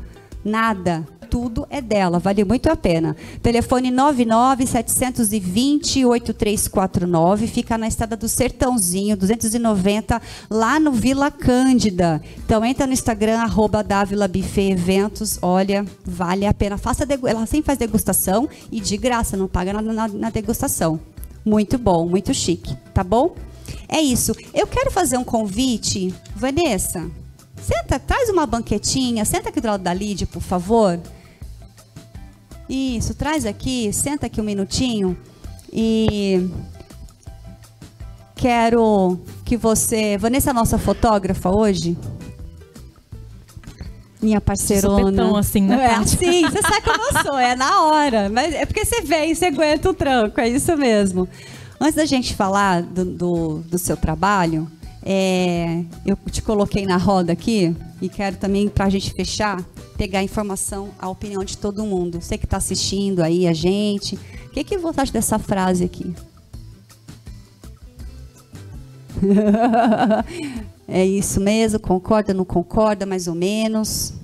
Nada 0.43 1.06
tudo 1.35 1.66
é 1.69 1.81
dela, 1.81 2.20
vale 2.20 2.44
muito 2.44 2.70
a 2.70 2.77
pena. 2.77 3.16
Telefone 3.43 3.90
99 3.90 4.69
720 4.69 6.05
8349, 6.05 7.48
fica 7.48 7.77
na 7.77 7.89
estrada 7.89 8.16
do 8.16 8.28
Sertãozinho, 8.28 9.16
290, 9.16 10.23
lá 10.48 10.78
no 10.78 10.93
Vila 10.93 11.32
Cândida. 11.32 12.23
Então 12.39 12.65
entra 12.65 12.86
no 12.86 12.93
Instagram, 12.93 13.40
arroba 13.40 13.82
Dávila 13.82 14.28
Buffet 14.28 14.70
Eventos, 14.70 15.36
olha, 15.43 15.85
vale 16.05 16.47
a 16.47 16.55
pena. 16.55 16.78
Faça 16.78 17.05
ela 17.27 17.47
sempre 17.47 17.66
faz 17.66 17.81
degustação 17.81 18.48
e 18.70 18.81
de 18.81 18.97
graça, 18.97 19.36
não 19.36 19.48
paga 19.48 19.73
nada 19.73 19.93
na, 19.93 20.06
na 20.06 20.31
degustação. 20.31 21.01
Muito 21.44 21.77
bom, 21.77 22.06
muito 22.06 22.32
chique, 22.32 22.77
tá 22.94 23.02
bom? 23.02 23.35
É 23.89 24.01
isso. 24.01 24.31
Eu 24.55 24.69
quero 24.69 24.93
fazer 24.93 25.19
um 25.19 25.24
convite, 25.24 26.15
Vanessa. 26.36 27.11
Senta, 27.61 27.98
traz 27.98 28.28
uma 28.28 28.47
banquetinha, 28.47 29.24
senta 29.24 29.48
aqui 29.48 29.61
do 29.61 29.66
lado 29.66 29.82
da 29.82 29.93
Lídia, 29.93 30.28
por 30.28 30.43
favor. 30.43 31.01
Isso, 32.69 33.15
traz 33.15 33.45
aqui, 33.45 33.93
senta 33.93 34.27
aqui 34.27 34.41
um 34.41 34.45
minutinho 34.45 35.16
e 35.73 36.49
quero 38.35 39.19
que 39.45 39.57
você. 39.57 40.16
Vanessa, 40.16 40.53
nossa 40.53 40.78
fotógrafa 40.78 41.51
hoje. 41.51 41.97
Minha 44.23 44.41
parceirona. 44.41 45.11
Supetão 45.11 45.36
assim, 45.36 45.61
né? 45.62 45.85
É 45.85 45.95
assim, 45.97 46.43
você 46.43 46.62
sabe 46.62 46.81
como 46.81 47.03
eu 47.03 47.23
sou, 47.23 47.39
é 47.39 47.55
na 47.55 47.82
hora. 47.82 48.31
Mas 48.31 48.55
é 48.55 48.65
porque 48.65 48.85
você 48.85 49.03
vem, 49.03 49.35
você 49.35 49.47
aguenta 49.47 49.91
o 49.91 49.95
tranco, 49.95 50.41
é 50.41 50.49
isso 50.49 50.74
mesmo. 50.77 51.28
Antes 51.78 51.97
da 51.97 52.07
gente 52.07 52.35
falar 52.35 52.82
do, 52.82 53.05
do, 53.05 53.59
do 53.69 53.77
seu 53.77 53.97
trabalho, 53.97 54.70
é, 55.06 55.85
eu 56.06 56.16
te 56.31 56.40
coloquei 56.40 56.86
na 56.86 56.97
roda 56.97 57.32
aqui 57.32 57.76
e 58.01 58.09
quero 58.09 58.36
também, 58.36 58.70
para 58.70 58.86
a 58.86 58.89
gente 58.89 59.12
fechar, 59.12 59.62
pegar 59.98 60.20
a 60.20 60.22
informação, 60.22 60.89
a 60.98 61.10
opinião 61.10 61.44
de 61.44 61.59
todo 61.59 61.85
mundo. 61.85 62.22
Você 62.22 62.39
que 62.39 62.47
está 62.47 62.56
assistindo 62.56 63.20
aí 63.20 63.47
a 63.47 63.52
gente, 63.52 64.14
o 64.47 64.51
que, 64.51 64.64
que 64.64 64.78
você 64.78 65.02
acha 65.02 65.12
dessa 65.12 65.39
frase 65.39 65.85
aqui? 65.85 66.14
é 70.89 71.05
isso 71.05 71.39
mesmo? 71.39 71.78
Concorda, 71.78 72.32
não 72.32 72.44
concorda, 72.44 73.05
mais 73.05 73.28
ou 73.28 73.35
menos? 73.35 74.14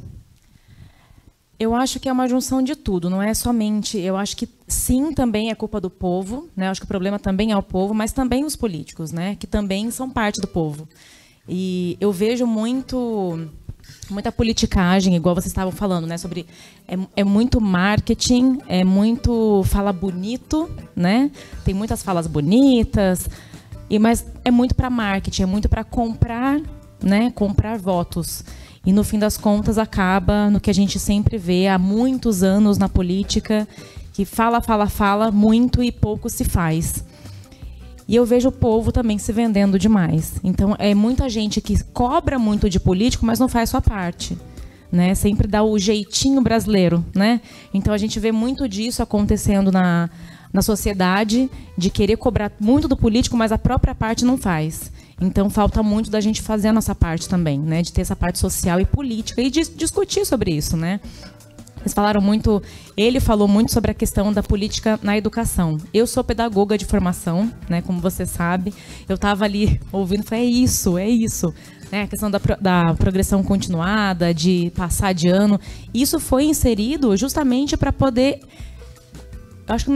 Eu 1.60 1.74
acho 1.74 2.00
que 2.00 2.08
é 2.08 2.12
uma 2.12 2.26
junção 2.26 2.62
de 2.62 2.74
tudo, 2.74 3.10
não 3.10 3.20
é 3.20 3.34
somente. 3.34 3.98
Eu 3.98 4.16
acho 4.16 4.34
que 4.34 4.48
sim, 4.66 5.12
também 5.12 5.50
é 5.50 5.54
culpa 5.54 5.78
do 5.78 5.90
povo, 5.90 6.48
né? 6.56 6.66
Eu 6.66 6.70
acho 6.70 6.80
que 6.80 6.86
o 6.86 6.88
problema 6.88 7.18
também 7.18 7.52
é 7.52 7.56
o 7.56 7.62
povo, 7.62 7.92
mas 7.92 8.12
também 8.12 8.46
os 8.46 8.56
políticos, 8.56 9.12
né? 9.12 9.36
Que 9.38 9.46
também 9.46 9.90
são 9.90 10.08
parte 10.08 10.40
do 10.40 10.46
povo. 10.46 10.88
E 11.46 11.98
eu 12.00 12.10
vejo 12.10 12.46
muito 12.46 13.46
muita 14.08 14.32
politicagem, 14.32 15.14
igual 15.14 15.34
vocês 15.34 15.48
estavam 15.48 15.70
falando, 15.70 16.06
né? 16.06 16.16
Sobre 16.16 16.46
é, 16.88 16.96
é 17.16 17.24
muito 17.24 17.60
marketing, 17.60 18.60
é 18.66 18.82
muito 18.82 19.62
fala 19.66 19.92
bonito, 19.92 20.70
né? 20.96 21.30
Tem 21.62 21.74
muitas 21.74 22.02
falas 22.02 22.26
bonitas, 22.26 23.28
e 23.90 23.98
mas 23.98 24.24
é 24.46 24.50
muito 24.50 24.74
para 24.74 24.88
marketing, 24.88 25.42
é 25.42 25.46
muito 25.46 25.68
para 25.68 25.84
comprar, 25.84 26.58
né? 27.02 27.30
Comprar 27.32 27.76
votos. 27.76 28.44
E 28.84 28.92
no 28.92 29.04
fim 29.04 29.18
das 29.18 29.36
contas 29.36 29.76
acaba 29.76 30.48
no 30.48 30.60
que 30.60 30.70
a 30.70 30.74
gente 30.74 30.98
sempre 30.98 31.36
vê 31.36 31.68
há 31.68 31.78
muitos 31.78 32.42
anos 32.42 32.78
na 32.78 32.88
política, 32.88 33.68
que 34.12 34.24
fala, 34.24 34.60
fala, 34.60 34.88
fala 34.88 35.30
muito 35.30 35.82
e 35.82 35.92
pouco 35.92 36.28
se 36.30 36.44
faz. 36.44 37.04
E 38.08 38.16
eu 38.16 38.24
vejo 38.24 38.48
o 38.48 38.52
povo 38.52 38.90
também 38.90 39.18
se 39.18 39.32
vendendo 39.32 39.78
demais. 39.78 40.40
Então 40.42 40.74
é 40.78 40.94
muita 40.94 41.28
gente 41.28 41.60
que 41.60 41.80
cobra 41.92 42.38
muito 42.38 42.68
de 42.68 42.80
político, 42.80 43.24
mas 43.24 43.38
não 43.38 43.48
faz 43.48 43.70
sua 43.70 43.80
parte. 43.80 44.36
Né? 44.90 45.14
Sempre 45.14 45.46
dá 45.46 45.62
o 45.62 45.78
jeitinho 45.78 46.40
brasileiro, 46.40 47.04
né? 47.14 47.40
Então 47.72 47.94
a 47.94 47.98
gente 47.98 48.18
vê 48.18 48.32
muito 48.32 48.68
disso 48.68 49.00
acontecendo 49.00 49.70
na, 49.70 50.10
na 50.52 50.62
sociedade, 50.62 51.48
de 51.78 51.90
querer 51.90 52.16
cobrar 52.16 52.50
muito 52.58 52.88
do 52.88 52.96
político, 52.96 53.36
mas 53.36 53.52
a 53.52 53.58
própria 53.58 53.94
parte 53.94 54.24
não 54.24 54.36
faz. 54.36 54.90
Então 55.20 55.50
falta 55.50 55.82
muito 55.82 56.10
da 56.10 56.20
gente 56.20 56.40
fazer 56.40 56.68
a 56.68 56.72
nossa 56.72 56.94
parte 56.94 57.28
também, 57.28 57.58
né? 57.58 57.82
De 57.82 57.92
ter 57.92 58.00
essa 58.00 58.16
parte 58.16 58.38
social 58.38 58.80
e 58.80 58.86
política 58.86 59.42
e 59.42 59.50
de 59.50 59.68
discutir 59.70 60.24
sobre 60.24 60.52
isso, 60.52 60.76
né? 60.76 61.00
Eles 61.80 61.94
falaram 61.94 62.20
muito, 62.20 62.62
ele 62.96 63.20
falou 63.20 63.48
muito 63.48 63.72
sobre 63.72 63.90
a 63.90 63.94
questão 63.94 64.32
da 64.32 64.42
política 64.42 65.00
na 65.02 65.16
educação. 65.16 65.78
Eu 65.94 66.06
sou 66.06 66.22
pedagoga 66.22 66.76
de 66.76 66.84
formação, 66.84 67.50
né, 67.68 67.80
como 67.80 68.00
você 68.00 68.26
sabe. 68.26 68.74
Eu 69.08 69.14
estava 69.14 69.44
ali 69.44 69.80
ouvindo, 69.90 70.22
falei, 70.24 70.44
é 70.44 70.50
isso, 70.50 70.98
é 70.98 71.08
isso. 71.08 71.54
Né, 71.90 72.02
a 72.02 72.06
questão 72.06 72.30
da, 72.30 72.38
da 72.60 72.94
progressão 72.94 73.42
continuada, 73.42 74.34
de 74.34 74.70
passar 74.76 75.14
de 75.14 75.28
ano. 75.28 75.58
Isso 75.92 76.20
foi 76.20 76.44
inserido 76.44 77.16
justamente 77.16 77.76
para 77.76 77.92
poder. 77.92 78.40
Acho 79.66 79.86
que 79.86 79.90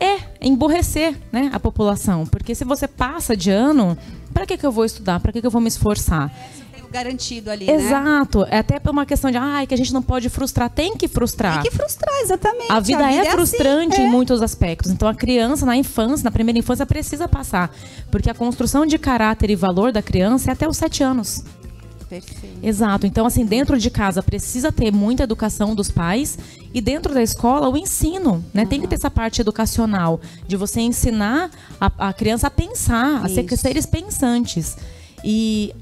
é 0.00 0.18
emborrecer 0.40 1.14
né, 1.30 1.50
a 1.52 1.60
população. 1.60 2.26
Porque 2.26 2.54
se 2.54 2.64
você 2.64 2.88
passa 2.88 3.36
de 3.36 3.50
ano, 3.50 3.96
para 4.32 4.46
que, 4.46 4.56
que 4.56 4.66
eu 4.66 4.72
vou 4.72 4.84
estudar? 4.84 5.20
Para 5.20 5.32
que, 5.32 5.40
que 5.40 5.46
eu 5.46 5.50
vou 5.50 5.60
me 5.60 5.68
esforçar? 5.68 6.32
garantido 6.90 7.50
ali, 7.50 7.70
Exato. 7.70 8.40
Né? 8.40 8.48
É 8.50 8.58
até 8.58 8.78
por 8.78 8.90
uma 8.90 9.06
questão 9.06 9.30
de, 9.30 9.36
ai, 9.36 9.66
que 9.66 9.72
a 9.72 9.76
gente 9.76 9.92
não 9.92 10.02
pode 10.02 10.28
frustrar. 10.28 10.68
Tem 10.68 10.96
que 10.96 11.06
frustrar. 11.06 11.62
Tem 11.62 11.70
que 11.70 11.76
frustrar, 11.76 12.14
exatamente. 12.20 12.70
A 12.70 12.80
vida, 12.80 13.04
a 13.04 13.08
vida 13.08 13.24
é, 13.24 13.26
é, 13.28 13.30
frustrante 13.30 13.94
assim, 13.94 14.02
é. 14.02 14.06
em 14.06 14.10
muitos 14.10 14.42
aspectos. 14.42 14.90
Então, 14.90 15.08
a 15.08 15.14
criança, 15.14 15.64
na 15.64 15.76
infância, 15.76 16.24
na 16.24 16.30
primeira 16.30 16.58
infância, 16.58 16.84
precisa 16.84 17.28
passar. 17.28 17.72
Porque 18.10 18.28
a 18.28 18.34
construção 18.34 18.84
de 18.84 18.98
caráter 18.98 19.50
e 19.50 19.56
valor 19.56 19.92
da 19.92 20.02
criança 20.02 20.50
é 20.50 20.52
até 20.52 20.68
os 20.68 20.76
sete 20.76 21.02
anos. 21.02 21.44
Perfeito. 22.10 22.58
Exato. 22.60 23.06
Então, 23.06 23.24
assim, 23.24 23.46
dentro 23.46 23.78
de 23.78 23.88
casa 23.88 24.20
precisa 24.20 24.72
ter 24.72 24.92
muita 24.92 25.22
educação 25.22 25.76
dos 25.76 25.92
pais 25.92 26.36
e 26.74 26.80
dentro 26.80 27.14
da 27.14 27.22
escola 27.22 27.68
o 27.68 27.76
ensino, 27.76 28.44
né? 28.52 28.62
Uhum. 28.62 28.68
Tem 28.68 28.80
que 28.80 28.88
ter 28.88 28.96
essa 28.96 29.10
parte 29.10 29.40
educacional 29.40 30.20
de 30.46 30.56
você 30.56 30.80
ensinar 30.80 31.50
a, 31.80 32.08
a 32.08 32.12
criança 32.12 32.48
a 32.48 32.50
pensar, 32.50 33.24
Isso. 33.24 33.40
a 33.40 33.48
ser 33.48 33.56
seres 33.56 33.86
pensantes. 33.86 34.76
E 35.24 35.72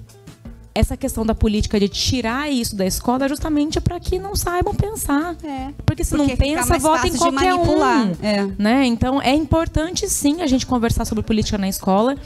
essa 0.74 0.96
questão 0.96 1.24
da 1.24 1.34
política 1.34 1.80
de 1.80 1.88
tirar 1.88 2.52
isso 2.52 2.76
da 2.76 2.86
escola 2.86 3.24
é 3.24 3.28
justamente 3.28 3.80
para 3.80 3.98
que 3.98 4.18
não 4.18 4.36
saibam 4.36 4.74
pensar. 4.74 5.34
É. 5.42 5.72
Porque 5.84 6.04
se 6.04 6.10
Porque 6.10 6.30
não 6.30 6.36
pensa, 6.36 6.78
vota 6.78 7.08
em 7.08 7.16
qualquer 7.16 7.54
um. 7.54 7.82
É. 8.22 8.46
Né? 8.58 8.86
Então 8.86 9.20
é 9.20 9.34
importante 9.34 10.08
sim 10.08 10.42
a 10.42 10.46
gente 10.46 10.66
conversar 10.66 11.04
sobre 11.04 11.24
política 11.24 11.58
na 11.58 11.68
escola. 11.68 12.16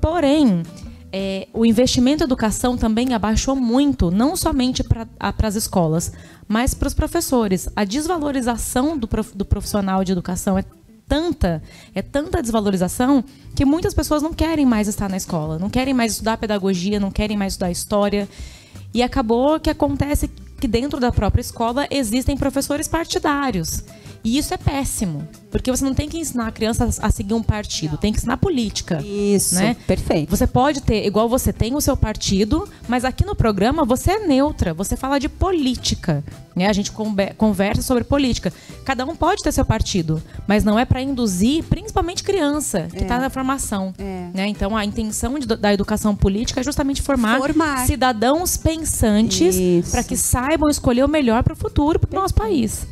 Porém, 0.00 0.62
é, 1.12 1.48
o 1.54 1.64
investimento 1.64 2.22
em 2.22 2.26
educação 2.26 2.76
também 2.76 3.14
abaixou 3.14 3.56
muito, 3.56 4.10
não 4.10 4.36
somente 4.36 4.82
para 4.84 5.06
as 5.18 5.54
escolas, 5.54 6.12
mas 6.46 6.74
para 6.74 6.88
os 6.88 6.94
professores. 6.94 7.68
A 7.74 7.84
desvalorização 7.84 8.96
do, 8.96 9.08
prof, 9.08 9.36
do 9.36 9.44
profissional 9.44 10.04
de 10.04 10.12
educação 10.12 10.58
é 10.58 10.64
tanta, 11.08 11.62
é 11.94 12.02
tanta 12.02 12.42
desvalorização 12.42 13.24
que 13.54 13.64
muitas 13.64 13.94
pessoas 13.94 14.22
não 14.22 14.34
querem 14.34 14.66
mais 14.66 14.86
estar 14.86 15.08
na 15.08 15.16
escola, 15.16 15.58
não 15.58 15.70
querem 15.70 15.94
mais 15.94 16.12
estudar 16.12 16.36
pedagogia, 16.36 17.00
não 17.00 17.10
querem 17.10 17.36
mais 17.36 17.54
estudar 17.54 17.70
história. 17.70 18.28
E 18.92 19.02
acabou 19.02 19.58
que 19.58 19.70
acontece 19.70 20.28
que 20.60 20.68
dentro 20.68 21.00
da 21.00 21.10
própria 21.10 21.40
escola 21.40 21.86
existem 21.90 22.36
professores 22.36 22.88
partidários. 22.88 23.82
E 24.24 24.36
isso 24.36 24.52
é 24.52 24.56
péssimo, 24.56 25.26
porque 25.50 25.70
você 25.70 25.84
não 25.84 25.94
tem 25.94 26.08
que 26.08 26.18
ensinar 26.18 26.48
a 26.48 26.52
criança 26.52 26.88
a 27.00 27.10
seguir 27.10 27.34
um 27.34 27.42
partido, 27.42 27.96
tem 27.96 28.12
que 28.12 28.18
ensinar 28.18 28.36
política. 28.36 29.00
Isso, 29.02 29.54
né? 29.54 29.76
perfeito. 29.86 30.28
Você 30.30 30.46
pode 30.46 30.82
ter, 30.82 31.06
igual 31.06 31.28
você 31.28 31.52
tem 31.52 31.74
o 31.74 31.80
seu 31.80 31.96
partido, 31.96 32.68
mas 32.88 33.04
aqui 33.04 33.24
no 33.24 33.34
programa 33.34 33.84
você 33.84 34.12
é 34.12 34.26
neutra, 34.26 34.74
você 34.74 34.96
fala 34.96 35.18
de 35.18 35.28
política. 35.28 36.22
Né? 36.54 36.66
A 36.66 36.72
gente 36.72 36.90
conversa 37.36 37.82
sobre 37.82 38.02
política. 38.02 38.52
Cada 38.84 39.04
um 39.04 39.14
pode 39.14 39.42
ter 39.42 39.52
seu 39.52 39.64
partido, 39.64 40.20
mas 40.46 40.64
não 40.64 40.78
é 40.78 40.84
para 40.84 41.00
induzir, 41.00 41.62
principalmente 41.64 42.22
criança, 42.24 42.88
que 42.90 43.02
está 43.02 43.16
é. 43.16 43.20
na 43.20 43.30
formação. 43.30 43.94
É. 43.96 44.28
Né? 44.34 44.48
Então 44.48 44.76
a 44.76 44.84
intenção 44.84 45.38
de, 45.38 45.46
da 45.46 45.72
educação 45.72 46.16
política 46.16 46.60
é 46.60 46.64
justamente 46.64 47.00
formar, 47.00 47.38
formar. 47.38 47.86
cidadãos 47.86 48.56
pensantes 48.56 49.56
para 49.90 50.02
que 50.02 50.16
saibam 50.16 50.68
escolher 50.68 51.04
o 51.04 51.08
melhor 51.08 51.42
para 51.42 51.52
o 51.52 51.56
futuro 51.56 51.98
para 51.98 52.10
o 52.10 52.20
nosso 52.20 52.34
país. 52.34 52.86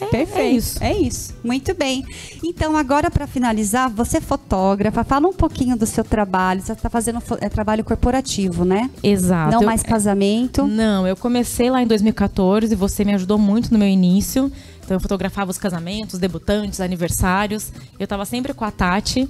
É, 0.00 0.06
Perfeito. 0.06 0.38
É 0.38 0.50
isso. 0.50 0.84
é 0.84 0.96
isso. 0.96 1.34
Muito 1.44 1.74
bem. 1.74 2.04
Então, 2.42 2.76
agora 2.76 3.10
para 3.10 3.26
finalizar, 3.26 3.90
você 3.90 4.16
é 4.16 4.20
fotógrafa, 4.20 5.04
fala 5.04 5.28
um 5.28 5.32
pouquinho 5.32 5.76
do 5.76 5.86
seu 5.86 6.02
trabalho. 6.02 6.62
Você 6.62 6.72
está 6.72 6.88
fazendo 6.88 7.22
é, 7.40 7.48
trabalho 7.48 7.84
corporativo, 7.84 8.64
né? 8.64 8.90
Exato. 9.02 9.52
Não 9.52 9.62
mais 9.62 9.82
casamento. 9.82 10.66
Não, 10.66 11.06
eu 11.06 11.16
comecei 11.16 11.70
lá 11.70 11.82
em 11.82 11.86
2014 11.86 12.72
e 12.72 12.76
você 12.76 13.04
me 13.04 13.14
ajudou 13.14 13.38
muito 13.38 13.72
no 13.72 13.78
meu 13.78 13.88
início. 13.88 14.50
Então, 14.84 14.96
eu 14.96 15.00
fotografava 15.00 15.50
os 15.50 15.58
casamentos, 15.58 16.18
debutantes, 16.18 16.80
aniversários. 16.80 17.72
Eu 17.98 18.04
estava 18.04 18.24
sempre 18.24 18.54
com 18.54 18.64
a 18.64 18.70
Tati. 18.70 19.28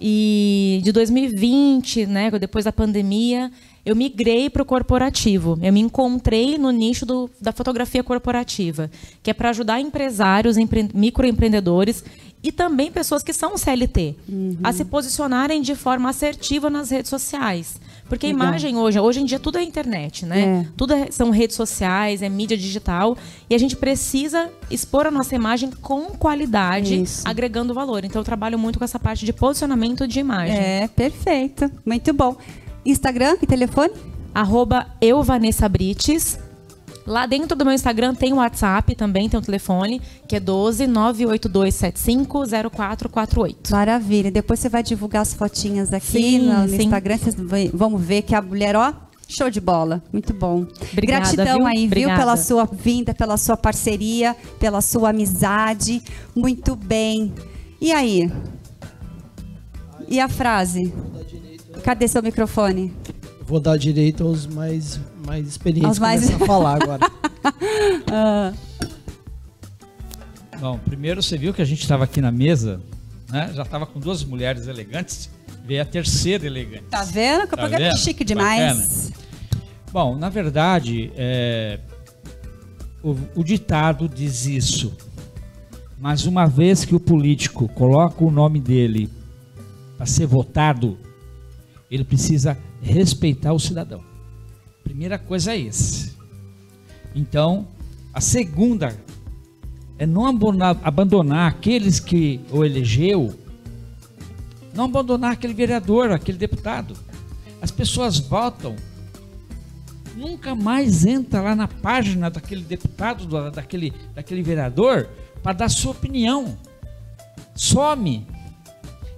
E 0.00 0.80
de 0.82 0.92
2020, 0.92 2.06
né, 2.06 2.30
depois 2.30 2.64
da 2.64 2.72
pandemia, 2.72 3.50
eu 3.84 3.96
migrei 3.96 4.50
para 4.50 4.62
o 4.62 4.64
corporativo. 4.64 5.58
Eu 5.62 5.72
me 5.72 5.80
encontrei 5.80 6.58
no 6.58 6.70
nicho 6.70 7.06
do, 7.06 7.30
da 7.40 7.52
fotografia 7.52 8.02
corporativa, 8.02 8.90
que 9.22 9.30
é 9.30 9.34
para 9.34 9.50
ajudar 9.50 9.80
empresários, 9.80 10.56
empre, 10.56 10.88
microempreendedores 10.94 12.04
e 12.42 12.50
também 12.50 12.90
pessoas 12.90 13.22
que 13.22 13.32
são 13.32 13.56
CLT 13.56 14.16
uhum. 14.28 14.56
a 14.62 14.72
se 14.72 14.84
posicionarem 14.84 15.60
de 15.60 15.74
forma 15.74 16.08
assertiva 16.08 16.70
nas 16.70 16.90
redes 16.90 17.10
sociais. 17.10 17.78
Porque 18.08 18.26
a 18.26 18.28
imagem 18.28 18.76
hoje, 18.76 18.98
hoje 18.98 19.20
em 19.20 19.24
dia 19.24 19.38
tudo 19.38 19.56
é 19.56 19.62
internet, 19.62 20.26
né? 20.26 20.40
É. 20.40 20.66
Tudo 20.76 20.94
é, 20.94 21.12
são 21.12 21.30
redes 21.30 21.54
sociais, 21.54 22.22
é 22.22 22.28
mídia 22.28 22.56
digital. 22.56 23.16
E 23.48 23.54
a 23.54 23.58
gente 23.58 23.76
precisa 23.76 24.50
expor 24.68 25.06
a 25.06 25.12
nossa 25.12 25.36
imagem 25.36 25.70
com 25.70 26.06
qualidade, 26.06 27.02
Isso. 27.02 27.22
agregando 27.24 27.72
valor. 27.72 28.04
Então 28.04 28.20
eu 28.20 28.24
trabalho 28.24 28.58
muito 28.58 28.80
com 28.80 28.84
essa 28.84 28.98
parte 28.98 29.24
de 29.24 29.32
posicionamento 29.32 30.08
de 30.08 30.18
imagem. 30.18 30.56
É, 30.56 30.88
perfeito. 30.88 31.70
Muito 31.86 32.12
bom. 32.12 32.36
Instagram 32.84 33.36
e 33.42 33.46
telefone? 33.46 33.92
Arroba 34.34 34.86
eu, 35.00 35.22
Vanessa 35.22 35.68
Brites. 35.68 36.38
Lá 37.06 37.26
dentro 37.26 37.56
do 37.56 37.64
meu 37.64 37.74
Instagram 37.74 38.14
tem 38.14 38.32
o 38.32 38.36
WhatsApp 38.36 38.94
também, 38.94 39.28
tem 39.28 39.38
o 39.38 39.42
telefone, 39.42 40.00
que 40.28 40.36
é 40.36 40.40
12 40.40 40.86
98275 40.86 42.44
0448. 42.70 43.70
Maravilha. 43.72 44.30
Depois 44.30 44.60
você 44.60 44.68
vai 44.68 44.82
divulgar 44.82 45.22
as 45.22 45.34
fotinhas 45.34 45.92
aqui 45.92 46.06
sim, 46.06 46.38
no, 46.38 46.66
no 46.66 46.74
Instagram. 46.74 47.18
Vocês 47.18 47.36
vamos 47.72 48.00
ver 48.00 48.22
que 48.22 48.34
a 48.34 48.40
mulher, 48.42 48.76
ó, 48.76 48.92
show 49.26 49.50
de 49.50 49.60
bola. 49.60 50.02
Muito 50.12 50.32
bom. 50.32 50.66
Obrigada, 50.92 51.20
Gratidão 51.20 51.58
viu? 51.58 51.66
aí, 51.66 51.86
Obrigada. 51.86 52.14
viu, 52.14 52.20
pela 52.20 52.36
sua 52.36 52.64
vinda, 52.64 53.14
pela 53.14 53.36
sua 53.36 53.56
parceria, 53.56 54.36
pela 54.58 54.80
sua 54.80 55.10
amizade. 55.10 56.02
Muito 56.34 56.76
bem. 56.76 57.32
E 57.80 57.92
aí? 57.92 58.30
E 60.08 60.20
a 60.20 60.28
frase? 60.28 60.92
Cadê 61.82 62.06
seu 62.08 62.22
microfone? 62.22 62.94
Vou 63.42 63.58
dar 63.58 63.76
direito 63.76 64.24
aos 64.24 64.46
mais, 64.46 65.00
mais 65.26 65.46
experientes 65.46 65.98
mais... 65.98 66.30
a 66.30 66.38
falar 66.46 66.82
agora. 66.82 67.10
ah. 68.12 68.52
Bom, 70.60 70.78
primeiro 70.78 71.22
você 71.22 71.38
viu 71.38 71.54
que 71.54 71.62
a 71.62 71.64
gente 71.64 71.80
estava 71.80 72.04
aqui 72.04 72.20
na 72.20 72.30
mesa, 72.30 72.80
né? 73.30 73.50
Já 73.54 73.62
estava 73.62 73.86
com 73.86 73.98
duas 73.98 74.22
mulheres 74.22 74.66
elegantes, 74.66 75.30
veio 75.64 75.82
a 75.82 75.84
terceira 75.84 76.46
elegante. 76.46 76.84
Tá 76.90 77.02
vendo? 77.02 77.48
Que 77.48 77.56
tá 77.56 77.80
é 77.80 77.96
chique 77.96 78.24
demais. 78.24 79.10
Bacana. 79.10 79.20
Bom, 79.92 80.16
na 80.16 80.28
verdade, 80.28 81.10
é, 81.16 81.80
o, 83.02 83.16
o 83.34 83.42
ditado 83.42 84.08
diz 84.08 84.46
isso. 84.46 84.96
Mas 85.98 86.24
uma 86.24 86.46
vez 86.46 86.84
que 86.84 86.94
o 86.94 87.00
político 87.00 87.68
coloca 87.68 88.24
o 88.24 88.30
nome 88.30 88.60
dele 88.60 89.10
para 89.96 90.06
ser 90.06 90.26
votado, 90.26 90.98
ele 91.90 92.04
precisa 92.04 92.56
respeitar 92.80 93.52
o 93.52 93.58
cidadão. 93.58 94.02
Primeira 94.84 95.18
coisa 95.18 95.52
é 95.52 95.58
esse. 95.58 96.16
Então, 97.14 97.66
a 98.12 98.20
segunda 98.20 98.96
é 99.98 100.06
não 100.06 100.24
abandonar, 100.26 101.48
aqueles 101.48 102.00
que 102.00 102.40
o 102.50 102.64
elegeu, 102.64 103.34
não 104.72 104.84
abandonar 104.84 105.32
aquele 105.32 105.52
vereador, 105.52 106.10
aquele 106.10 106.38
deputado. 106.38 106.96
As 107.60 107.70
pessoas 107.70 108.18
votam, 108.18 108.76
nunca 110.16 110.54
mais 110.54 111.04
entra 111.04 111.42
lá 111.42 111.54
na 111.54 111.68
página 111.68 112.30
daquele 112.30 112.62
deputado, 112.62 113.50
daquele, 113.50 113.92
daquele 114.14 114.42
vereador, 114.42 115.08
para 115.42 115.52
dar 115.52 115.68
sua 115.68 115.92
opinião. 115.92 116.56
Some. 117.54 118.26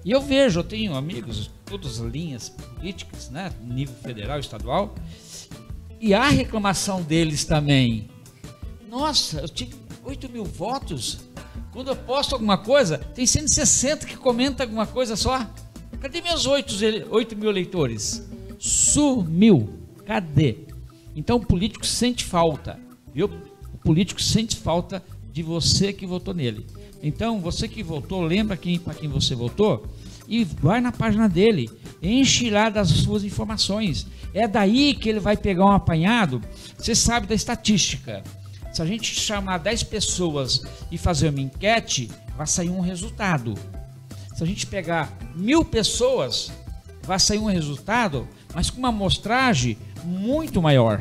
E 0.04 0.10
eu 0.10 0.20
vejo, 0.20 0.60
eu 0.60 0.64
tenho 0.64 0.96
amigos, 0.96 1.50
todas 1.72 2.02
as 2.02 2.12
linhas 2.12 2.50
políticas, 2.50 3.30
né, 3.30 3.50
nível 3.62 3.94
federal, 4.02 4.38
estadual, 4.38 4.94
e 5.98 6.12
a 6.12 6.28
reclamação 6.28 7.00
deles 7.00 7.46
também. 7.46 8.10
Nossa, 8.90 9.40
eu 9.40 9.48
tive 9.48 9.74
8 10.04 10.28
mil 10.28 10.44
votos. 10.44 11.20
Quando 11.72 11.88
eu 11.88 11.96
posto 11.96 12.34
alguma 12.34 12.58
coisa, 12.58 12.98
tem 12.98 13.24
160 13.24 14.06
que 14.06 14.18
comenta 14.18 14.64
alguma 14.64 14.86
coisa 14.86 15.16
só. 15.16 15.48
Cadê 15.98 16.20
meus 16.20 16.44
8, 16.44 17.06
8 17.08 17.36
mil 17.36 17.48
eleitores? 17.48 18.28
Sumiu. 18.58 19.78
Cadê? 20.04 20.58
Então 21.16 21.38
o 21.38 21.46
político 21.46 21.86
sente 21.86 22.22
falta, 22.24 22.78
viu? 23.14 23.30
O 23.72 23.78
político 23.78 24.20
sente 24.20 24.56
falta 24.56 25.02
de 25.32 25.42
você 25.42 25.90
que 25.90 26.06
votou 26.06 26.34
nele. 26.34 26.66
Então, 27.02 27.40
você 27.40 27.66
que 27.66 27.82
votou, 27.82 28.22
lembra 28.22 28.56
quem, 28.56 28.78
para 28.78 28.94
quem 28.94 29.08
você 29.08 29.34
votou? 29.34 29.86
E 30.32 30.44
vai 30.44 30.80
na 30.80 30.90
página 30.90 31.28
dele, 31.28 31.68
enche 32.02 32.48
lá 32.48 32.70
das 32.70 32.88
suas 32.88 33.22
informações. 33.22 34.06
É 34.32 34.48
daí 34.48 34.94
que 34.94 35.10
ele 35.10 35.20
vai 35.20 35.36
pegar 35.36 35.66
um 35.66 35.72
apanhado. 35.72 36.40
Você 36.78 36.94
sabe 36.94 37.26
da 37.26 37.34
estatística. 37.34 38.22
Se 38.72 38.80
a 38.80 38.86
gente 38.86 39.14
chamar 39.14 39.58
10 39.58 39.82
pessoas 39.82 40.62
e 40.90 40.96
fazer 40.96 41.28
uma 41.28 41.42
enquete, 41.42 42.10
vai 42.34 42.46
sair 42.46 42.70
um 42.70 42.80
resultado. 42.80 43.52
Se 44.34 44.42
a 44.42 44.46
gente 44.46 44.66
pegar 44.66 45.14
mil 45.36 45.66
pessoas, 45.66 46.50
vai 47.02 47.20
sair 47.20 47.38
um 47.38 47.44
resultado, 47.44 48.26
mas 48.54 48.70
com 48.70 48.78
uma 48.78 48.88
amostragem 48.88 49.76
muito 50.02 50.62
maior. 50.62 50.98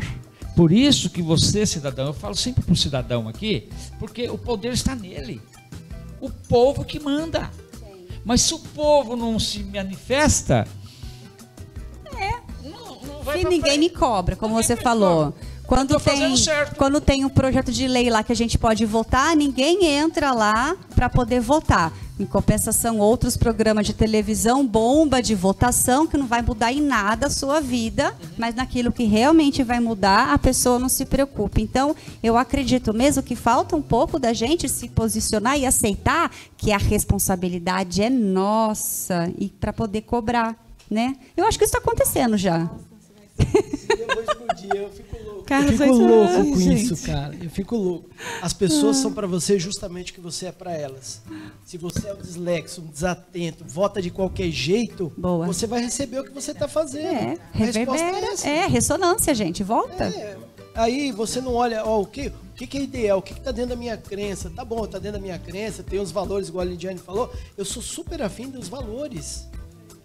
Por 0.57 0.73
isso 0.73 1.09
que 1.09 1.21
você, 1.21 1.65
cidadão, 1.65 2.07
eu 2.07 2.13
falo 2.13 2.35
sempre 2.35 2.65
para 2.65 2.73
o 2.73 2.75
cidadão 2.75 3.29
aqui, 3.29 3.69
porque 3.97 4.29
o 4.29 4.37
poder 4.37 4.73
está 4.73 4.93
nele. 4.93 5.41
O 6.19 6.29
povo 6.29 6.83
que 6.83 6.99
manda. 6.99 7.49
Mas 8.23 8.41
se 8.41 8.53
o 8.53 8.59
povo 8.59 9.15
não 9.15 9.39
se 9.39 9.63
manifesta, 9.63 10.67
é, 12.15 12.39
não, 12.67 13.01
não 13.01 13.23
vai 13.23 13.43
ninguém 13.43 13.77
me 13.79 13.89
cobra, 13.89 14.35
como 14.35 14.53
ninguém 14.55 14.61
você 14.61 14.75
falou. 14.75 15.33
Quando 15.71 15.97
tem, 16.01 16.35
quando 16.75 16.99
tem 16.99 17.23
um 17.23 17.29
projeto 17.29 17.71
de 17.71 17.87
lei 17.87 18.09
lá 18.09 18.21
que 18.23 18.33
a 18.33 18.35
gente 18.35 18.57
pode 18.57 18.85
votar, 18.85 19.37
ninguém 19.37 19.85
entra 19.85 20.33
lá 20.33 20.75
para 20.93 21.07
poder 21.07 21.39
votar. 21.39 21.93
Em 22.19 22.25
compensação, 22.25 22.99
outros 22.99 23.37
programas 23.37 23.87
de 23.87 23.93
televisão, 23.93 24.67
bomba 24.67 25.21
de 25.21 25.33
votação, 25.33 26.05
que 26.05 26.17
não 26.17 26.27
vai 26.27 26.41
mudar 26.41 26.73
em 26.73 26.81
nada 26.81 27.27
a 27.27 27.29
sua 27.29 27.61
vida, 27.61 28.13
mas 28.37 28.53
naquilo 28.53 28.91
que 28.91 29.05
realmente 29.05 29.63
vai 29.63 29.79
mudar, 29.79 30.33
a 30.33 30.37
pessoa 30.37 30.77
não 30.77 30.89
se 30.89 31.05
preocupa. 31.05 31.61
Então, 31.61 31.95
eu 32.21 32.35
acredito 32.35 32.93
mesmo 32.93 33.23
que 33.23 33.33
falta 33.33 33.73
um 33.73 33.81
pouco 33.81 34.19
da 34.19 34.33
gente 34.33 34.67
se 34.67 34.89
posicionar 34.89 35.57
e 35.57 35.65
aceitar 35.65 36.29
que 36.57 36.73
a 36.73 36.77
responsabilidade 36.77 38.03
é 38.03 38.09
nossa 38.09 39.31
e 39.39 39.47
para 39.47 39.71
poder 39.71 40.01
cobrar, 40.01 40.53
né? 40.89 41.15
Eu 41.37 41.45
acho 41.45 41.57
que 41.57 41.63
isso 41.63 41.77
está 41.77 41.79
acontecendo 41.79 42.35
já. 42.37 42.69
dia, 44.61 44.81
eu 44.81 44.89
fico 44.89 45.17
louco. 45.23 45.30
Cara, 45.51 45.65
eu 45.65 45.77
fico 45.77 45.91
louco 45.91 46.33
com 46.33 46.59
gente. 46.61 46.83
isso, 46.85 47.05
cara. 47.05 47.35
Eu 47.35 47.49
fico 47.49 47.75
louco. 47.75 48.09
As 48.41 48.53
pessoas 48.53 48.97
ah. 48.97 49.01
são 49.01 49.11
para 49.11 49.27
você 49.27 49.59
justamente 49.59 50.13
o 50.13 50.15
que 50.15 50.21
você 50.21 50.45
é 50.45 50.51
para 50.53 50.71
elas. 50.71 51.21
Se 51.65 51.77
você 51.77 52.07
é 52.07 52.13
um 52.13 52.21
dislexo, 52.21 52.81
um 52.81 52.87
desatento, 52.87 53.65
vota 53.67 54.01
de 54.01 54.09
qualquer 54.09 54.49
jeito, 54.49 55.11
Boa. 55.17 55.45
você 55.45 55.67
vai 55.67 55.81
receber 55.81 56.21
o 56.21 56.23
que 56.23 56.31
você 56.31 56.51
está 56.51 56.69
fazendo. 56.69 57.05
É, 57.05 57.37
reverbera. 57.51 58.27
É, 58.45 58.49
é, 58.49 58.67
ressonância, 58.67 59.35
gente. 59.35 59.61
Volta. 59.61 60.05
É. 60.05 60.37
Aí 60.73 61.11
você 61.11 61.41
não 61.41 61.53
olha, 61.53 61.83
ó, 61.85 61.99
o 61.99 62.05
que, 62.05 62.27
o 62.27 62.53
que, 62.53 62.77
é 62.77 62.81
ideal, 62.81 63.19
o 63.19 63.21
que, 63.21 63.33
está 63.33 63.51
dentro 63.51 63.71
da 63.71 63.75
minha 63.75 63.97
crença. 63.97 64.49
Tá 64.49 64.63
bom, 64.63 64.87
tá 64.87 64.99
dentro 64.99 65.19
da 65.19 65.21
minha 65.21 65.37
crença, 65.37 65.83
tem 65.83 65.99
os 65.99 66.11
valores, 66.11 66.47
igual 66.47 66.61
a 66.61 66.69
Lidiane 66.69 66.97
falou. 66.97 67.29
Eu 67.57 67.65
sou 67.65 67.83
super 67.83 68.21
afim 68.21 68.47
dos 68.49 68.69
valores. 68.69 69.45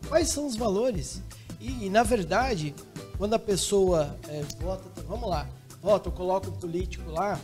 Quais 0.08 0.28
são 0.28 0.44
os 0.44 0.56
valores? 0.56 1.22
E, 1.60 1.86
e 1.86 1.90
na 1.90 2.02
verdade, 2.02 2.74
quando 3.18 3.34
a 3.34 3.38
pessoa 3.38 4.18
é, 4.28 4.42
vota, 4.60 4.84
vamos 5.06 5.28
lá, 5.28 5.48
vota, 5.80 6.10
coloca 6.10 6.48
um 6.48 6.52
político 6.52 7.10
lá, 7.10 7.40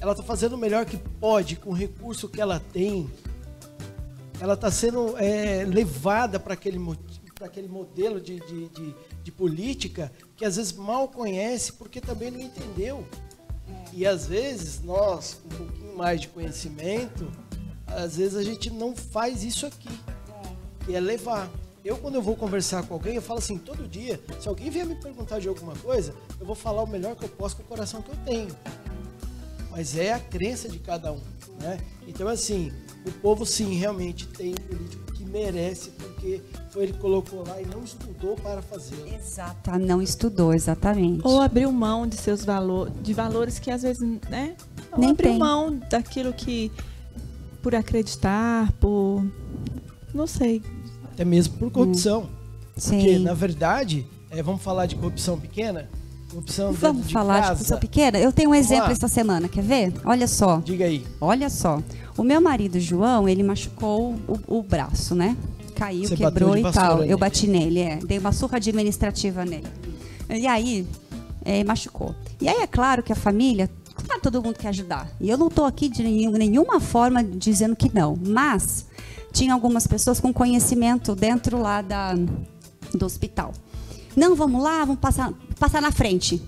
ela 0.00 0.12
está 0.12 0.24
fazendo 0.24 0.54
o 0.54 0.58
melhor 0.58 0.84
que 0.84 0.96
pode 0.96 1.56
com 1.56 1.70
o 1.70 1.74
recurso 1.74 2.28
que 2.28 2.40
ela 2.40 2.58
tem. 2.58 3.08
Ela 4.40 4.54
está 4.54 4.70
sendo 4.70 5.16
é, 5.16 5.64
levada 5.64 6.40
para 6.40 6.54
aquele, 6.54 6.78
aquele 7.40 7.68
modelo 7.68 8.20
de, 8.20 8.40
de, 8.40 8.68
de, 8.68 8.94
de, 9.22 9.30
política 9.30 10.10
que 10.36 10.44
às 10.44 10.56
vezes 10.56 10.72
mal 10.72 11.06
conhece 11.06 11.74
porque 11.74 12.00
também 12.00 12.32
não 12.32 12.40
entendeu. 12.40 13.06
E 13.92 14.04
às 14.04 14.26
vezes 14.26 14.82
nós, 14.82 15.34
com 15.34 15.54
um 15.54 15.58
pouquinho 15.58 15.96
mais 15.96 16.20
de 16.20 16.28
conhecimento, 16.28 17.30
às 17.86 18.16
vezes 18.16 18.36
a 18.36 18.42
gente 18.42 18.70
não 18.70 18.96
faz 18.96 19.44
isso 19.44 19.66
aqui, 19.66 19.90
que 20.84 20.94
é 20.96 21.00
levar. 21.00 21.48
Eu, 21.84 21.96
quando 21.96 22.14
eu 22.14 22.22
vou 22.22 22.36
conversar 22.36 22.84
com 22.86 22.94
alguém, 22.94 23.16
eu 23.16 23.22
falo 23.22 23.40
assim, 23.40 23.58
todo 23.58 23.88
dia, 23.88 24.20
se 24.40 24.48
alguém 24.48 24.70
vier 24.70 24.86
me 24.86 24.94
perguntar 24.94 25.40
de 25.40 25.48
alguma 25.48 25.74
coisa, 25.76 26.14
eu 26.38 26.46
vou 26.46 26.54
falar 26.54 26.82
o 26.82 26.86
melhor 26.86 27.16
que 27.16 27.24
eu 27.24 27.28
posso 27.28 27.56
com 27.56 27.62
o 27.62 27.66
coração 27.66 28.00
que 28.02 28.10
eu 28.10 28.16
tenho. 28.24 28.48
mas 29.70 29.96
é 29.96 30.12
a 30.12 30.20
crença 30.20 30.68
de 30.68 30.78
cada 30.78 31.12
um. 31.12 31.20
Né? 31.60 31.78
Então, 32.06 32.28
assim, 32.28 32.72
o 33.06 33.10
povo 33.10 33.44
sim 33.44 33.74
realmente 33.74 34.26
tem 34.28 34.50
um 34.50 34.54
político 34.76 35.12
que 35.12 35.24
merece, 35.24 35.90
porque 35.90 36.40
foi 36.70 36.84
ele 36.84 36.92
que 36.92 36.98
colocou 36.98 37.44
lá 37.46 37.60
e 37.60 37.66
não 37.66 37.82
estudou 37.82 38.36
para 38.36 38.62
fazer. 38.62 38.96
Exato, 39.14 39.70
não 39.78 40.00
estudou, 40.00 40.52
exatamente. 40.54 41.26
Ou 41.26 41.40
abriu 41.40 41.72
mão 41.72 42.06
de 42.06 42.16
seus 42.16 42.44
valores, 42.44 42.92
de 43.02 43.12
valores 43.12 43.58
que 43.58 43.70
às 43.70 43.82
vezes, 43.82 44.02
né? 44.28 44.56
Ou 44.92 44.98
Nem 45.00 45.10
abriu 45.10 45.30
tem. 45.30 45.38
mão 45.38 45.80
daquilo 45.90 46.32
que 46.32 46.70
por 47.60 47.74
acreditar, 47.74 48.70
por 48.72 49.24
não 50.12 50.26
sei. 50.26 50.62
Até 51.12 51.24
mesmo 51.24 51.54
por 51.58 51.70
corrupção. 51.70 52.22
Hum. 52.22 52.42
Sim. 52.76 52.96
Porque, 52.98 53.18
na 53.18 53.34
verdade, 53.34 54.06
é, 54.30 54.42
vamos 54.42 54.62
falar 54.62 54.86
de 54.86 54.96
corrupção 54.96 55.38
pequena? 55.38 55.88
Corrupção 56.30 56.72
Vamos 56.72 57.08
de 57.08 57.12
falar 57.12 57.34
casa. 57.34 57.42
de 57.42 57.50
corrupção 57.56 57.78
pequena? 57.78 58.18
Eu 58.18 58.32
tenho 58.32 58.50
um 58.50 58.54
exemplo 58.54 58.90
essa 58.90 59.06
semana, 59.06 59.48
quer 59.48 59.62
ver? 59.62 59.92
Olha 60.02 60.26
só. 60.26 60.62
Diga 60.64 60.86
aí. 60.86 61.04
Olha 61.20 61.50
só. 61.50 61.82
O 62.16 62.22
meu 62.22 62.40
marido, 62.40 62.80
João, 62.80 63.28
ele 63.28 63.42
machucou 63.42 64.14
o, 64.26 64.58
o 64.58 64.62
braço, 64.62 65.14
né? 65.14 65.36
Caiu, 65.74 66.08
Você 66.08 66.16
quebrou 66.16 66.56
e 66.56 66.62
tal. 66.72 66.98
Nele. 67.00 67.12
Eu 67.12 67.18
bati 67.18 67.46
nele, 67.46 67.80
é. 67.80 67.96
Dei 67.96 68.18
uma 68.18 68.32
surra 68.32 68.56
administrativa 68.56 69.44
nele. 69.44 69.66
E 70.30 70.46
aí, 70.46 70.86
é, 71.44 71.62
machucou. 71.64 72.14
E 72.40 72.48
aí 72.48 72.62
é 72.62 72.66
claro 72.66 73.02
que 73.02 73.12
a 73.12 73.16
família, 73.16 73.68
claro, 74.06 74.22
todo 74.22 74.42
mundo 74.42 74.58
quer 74.58 74.68
ajudar. 74.68 75.10
E 75.20 75.28
eu 75.28 75.36
não 75.36 75.48
estou 75.48 75.66
aqui 75.66 75.90
de 75.90 76.02
nenhum, 76.02 76.32
nenhuma 76.32 76.80
forma 76.80 77.22
dizendo 77.22 77.76
que 77.76 77.94
não. 77.94 78.16
Mas 78.26 78.86
tinha 79.32 79.54
algumas 79.54 79.86
pessoas 79.86 80.20
com 80.20 80.32
conhecimento 80.32 81.14
dentro 81.14 81.58
lá 81.58 81.82
da, 81.82 82.14
do 82.94 83.04
hospital. 83.04 83.52
Não, 84.14 84.34
vamos 84.34 84.62
lá, 84.62 84.80
vamos 84.80 85.00
passar, 85.00 85.32
passar 85.58 85.80
na 85.80 85.90
frente. 85.90 86.42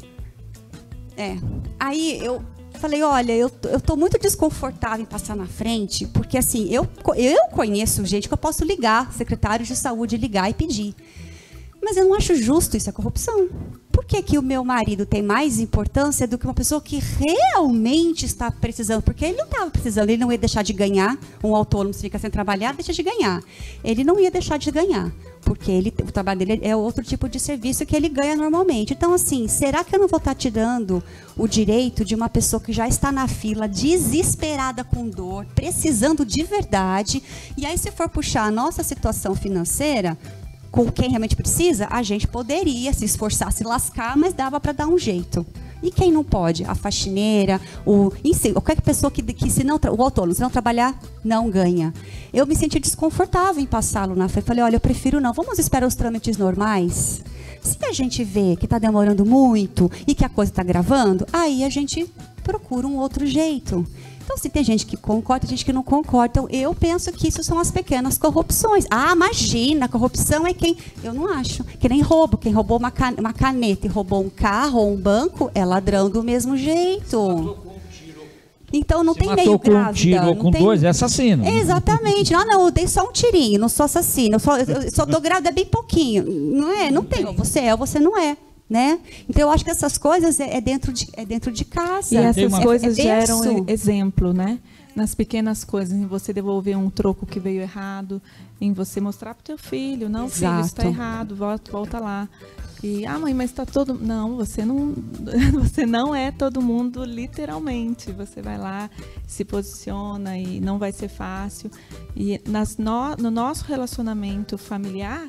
É. 1.16 1.36
Aí 1.80 2.18
eu 2.24 2.42
falei, 2.78 3.02
olha, 3.02 3.32
eu, 3.32 3.50
eu 3.64 3.80
tô 3.80 3.96
muito 3.96 4.18
desconfortável 4.18 5.02
em 5.02 5.06
passar 5.06 5.34
na 5.34 5.46
frente, 5.46 6.06
porque 6.08 6.36
assim, 6.36 6.68
eu, 6.68 6.86
eu 7.16 7.46
conheço 7.50 8.04
gente 8.04 8.28
que 8.28 8.34
eu 8.34 8.38
posso 8.38 8.64
ligar, 8.64 9.12
secretário 9.12 9.64
de 9.64 9.74
saúde, 9.74 10.16
ligar 10.16 10.50
e 10.50 10.54
pedir. 10.54 10.94
Mas 11.84 11.98
eu 11.98 12.06
não 12.06 12.14
acho 12.14 12.34
justo 12.34 12.78
isso, 12.78 12.88
é 12.88 12.92
corrupção. 12.92 13.46
Por 13.92 14.06
que, 14.06 14.22
que 14.22 14.38
o 14.38 14.42
meu 14.42 14.64
marido 14.64 15.04
tem 15.04 15.22
mais 15.22 15.60
importância 15.60 16.26
do 16.26 16.38
que 16.38 16.46
uma 16.46 16.54
pessoa 16.54 16.80
que 16.80 16.98
realmente 16.98 18.24
está 18.24 18.50
precisando? 18.50 19.02
Porque 19.02 19.24
ele 19.24 19.36
não 19.36 19.44
estava 19.44 19.70
precisando, 19.70 20.08
ele 20.08 20.20
não 20.20 20.32
ia 20.32 20.38
deixar 20.38 20.62
de 20.62 20.72
ganhar. 20.72 21.18
Um 21.44 21.54
autônomo, 21.54 21.92
se 21.92 22.00
fica 22.00 22.18
sem 22.18 22.30
trabalhar, 22.30 22.74
deixa 22.74 22.92
de 22.92 23.02
ganhar. 23.02 23.42
Ele 23.84 24.02
não 24.02 24.18
ia 24.18 24.30
deixar 24.30 24.58
de 24.58 24.70
ganhar, 24.70 25.12
porque 25.42 25.70
ele, 25.70 25.94
o 26.00 26.10
trabalho 26.10 26.38
dele 26.38 26.60
é 26.62 26.74
outro 26.74 27.04
tipo 27.04 27.28
de 27.28 27.38
serviço 27.38 27.84
que 27.84 27.94
ele 27.94 28.08
ganha 28.08 28.34
normalmente. 28.34 28.94
Então, 28.94 29.12
assim, 29.12 29.46
será 29.46 29.84
que 29.84 29.94
eu 29.94 30.00
não 30.00 30.08
vou 30.08 30.18
estar 30.18 30.34
te 30.34 30.50
dando 30.50 31.04
o 31.36 31.46
direito 31.46 32.02
de 32.02 32.14
uma 32.14 32.30
pessoa 32.30 32.60
que 32.60 32.72
já 32.72 32.88
está 32.88 33.12
na 33.12 33.28
fila, 33.28 33.68
desesperada 33.68 34.82
com 34.82 35.06
dor, 35.06 35.46
precisando 35.54 36.24
de 36.24 36.42
verdade, 36.42 37.22
e 37.58 37.66
aí, 37.66 37.76
se 37.76 37.92
for 37.92 38.08
puxar 38.08 38.44
a 38.44 38.50
nossa 38.50 38.82
situação 38.82 39.34
financeira, 39.34 40.16
com 40.74 40.90
quem 40.90 41.08
realmente 41.08 41.36
precisa, 41.36 41.86
a 41.88 42.02
gente 42.02 42.26
poderia 42.26 42.92
se 42.92 43.04
esforçar, 43.04 43.52
se 43.52 43.62
lascar, 43.62 44.16
mas 44.16 44.34
dava 44.34 44.58
para 44.58 44.72
dar 44.72 44.88
um 44.88 44.98
jeito. 44.98 45.46
E 45.80 45.88
quem 45.88 46.10
não 46.10 46.24
pode? 46.24 46.64
A 46.64 46.74
faxineira, 46.74 47.60
o, 47.86 48.10
enfim, 48.24 48.52
qualquer 48.52 48.80
pessoa 48.80 49.08
que, 49.08 49.22
que 49.22 49.48
se 49.48 49.62
não, 49.62 49.78
o 49.96 50.02
autônomo, 50.02 50.34
se 50.34 50.40
não 50.40 50.50
trabalhar, 50.50 50.98
não 51.22 51.48
ganha. 51.48 51.94
Eu 52.32 52.44
me 52.44 52.56
senti 52.56 52.80
desconfortável 52.80 53.62
em 53.62 53.66
passá-lo 53.66 54.16
na 54.16 54.28
frente. 54.28 54.46
Falei, 54.46 54.64
olha, 54.64 54.74
eu 54.74 54.80
prefiro 54.80 55.20
não. 55.20 55.32
Vamos 55.32 55.60
esperar 55.60 55.86
os 55.86 55.94
trâmites 55.94 56.36
normais. 56.36 57.22
Se 57.62 57.78
a 57.86 57.92
gente 57.92 58.24
vê 58.24 58.56
que 58.56 58.66
está 58.66 58.76
demorando 58.76 59.24
muito 59.24 59.88
e 60.08 60.12
que 60.12 60.24
a 60.24 60.28
coisa 60.28 60.50
está 60.50 60.64
gravando, 60.64 61.24
aí 61.32 61.62
a 61.62 61.70
gente 61.70 62.04
procura 62.42 62.84
um 62.84 62.96
outro 62.96 63.24
jeito. 63.24 63.86
Então, 64.24 64.38
se 64.38 64.48
tem 64.48 64.64
gente 64.64 64.86
que 64.86 64.96
concorda, 64.96 65.46
tem 65.46 65.50
gente 65.50 65.64
que 65.64 65.72
não 65.72 65.82
concorda. 65.82 66.30
Então, 66.30 66.48
eu 66.50 66.74
penso 66.74 67.12
que 67.12 67.28
isso 67.28 67.44
são 67.44 67.58
as 67.58 67.70
pequenas 67.70 68.16
corrupções. 68.16 68.86
Ah, 68.90 69.12
imagina, 69.12 69.86
corrupção 69.86 70.46
é 70.46 70.54
quem. 70.54 70.76
Eu 71.02 71.12
não 71.12 71.28
acho. 71.28 71.62
Que 71.62 71.88
nem 71.88 72.00
roubo. 72.00 72.38
Quem 72.38 72.52
roubou 72.52 72.78
uma, 72.78 72.90
caneta 72.90 73.86
e 73.86 73.90
roubou 73.90 74.22
um 74.22 74.30
carro 74.30 74.80
ou 74.80 74.92
um 74.92 74.96
banco 74.96 75.50
é 75.54 75.64
ladrão 75.64 76.08
do 76.08 76.22
mesmo 76.22 76.56
jeito. 76.56 77.58
Então 78.72 79.04
não 79.04 79.12
Se 79.12 79.20
tem 79.20 79.28
matou 79.28 79.44
meio 79.44 79.58
com 79.58 79.70
grávida. 79.70 79.90
Um 79.90 79.92
tiro 79.92 80.26
ou 80.26 80.36
com 80.36 80.50
tem... 80.50 80.62
dois, 80.62 80.82
é 80.82 80.88
assassino. 80.88 81.46
Exatamente. 81.46 82.34
Ah, 82.34 82.44
não, 82.44 82.64
eu 82.64 82.70
dei 82.72 82.88
só 82.88 83.08
um 83.08 83.12
tirinho, 83.12 83.60
não 83.60 83.68
sou 83.68 83.84
assassino. 83.84 84.34
Eu 84.34 84.40
só, 84.40 84.58
eu 84.58 84.90
só 84.90 85.04
dou 85.04 85.20
grávida 85.20 85.52
bem 85.52 85.64
pouquinho. 85.64 86.24
Não 86.24 86.72
é? 86.72 86.86
Não, 86.86 87.02
não 87.02 87.04
tem. 87.04 87.24
tem. 87.24 87.36
Você 87.36 87.60
é 87.60 87.72
ou 87.72 87.78
você 87.78 88.00
não 88.00 88.18
é 88.18 88.36
né? 88.68 88.98
Então 89.28 89.42
eu 89.42 89.50
acho 89.50 89.64
que 89.64 89.70
essas 89.70 89.98
coisas 89.98 90.40
é, 90.40 90.56
é 90.56 90.60
dentro 90.60 90.92
de 90.92 91.08
é 91.14 91.24
dentro 91.24 91.52
de 91.52 91.64
casa. 91.64 92.14
E 92.14 92.18
essas 92.18 92.44
uma... 92.44 92.62
coisas 92.62 92.98
é, 92.98 93.02
geram 93.02 93.64
exemplo, 93.68 94.32
né? 94.32 94.58
Nas 94.96 95.14
pequenas 95.14 95.64
coisas, 95.64 95.96
em 95.96 96.06
você 96.06 96.32
devolver 96.32 96.78
um 96.78 96.88
troco 96.88 97.26
que 97.26 97.40
veio 97.40 97.60
errado, 97.60 98.22
em 98.60 98.72
você 98.72 99.00
mostrar 99.00 99.34
para 99.34 99.40
o 99.40 99.44
teu 99.44 99.58
filho, 99.58 100.08
não, 100.08 100.26
Exato. 100.26 100.54
filho, 100.54 100.66
está 100.66 100.86
errado, 100.86 101.34
volta, 101.34 101.72
volta 101.72 101.98
lá. 101.98 102.28
E 102.80 103.04
ah, 103.06 103.18
mãe, 103.18 103.32
mas 103.32 103.50
está 103.50 103.64
todo, 103.64 103.94
não, 103.94 104.36
você 104.36 104.64
não, 104.64 104.94
você 105.58 105.86
não 105.86 106.14
é 106.14 106.30
todo 106.30 106.60
mundo 106.62 107.02
literalmente. 107.04 108.12
Você 108.12 108.40
vai 108.40 108.58
lá, 108.58 108.90
se 109.26 109.44
posiciona 109.44 110.38
e 110.38 110.60
não 110.60 110.78
vai 110.78 110.92
ser 110.92 111.08
fácil. 111.08 111.70
E 112.14 112.40
nas 112.46 112.76
no, 112.76 113.16
no 113.16 113.30
nosso 113.30 113.64
relacionamento 113.64 114.56
familiar, 114.56 115.28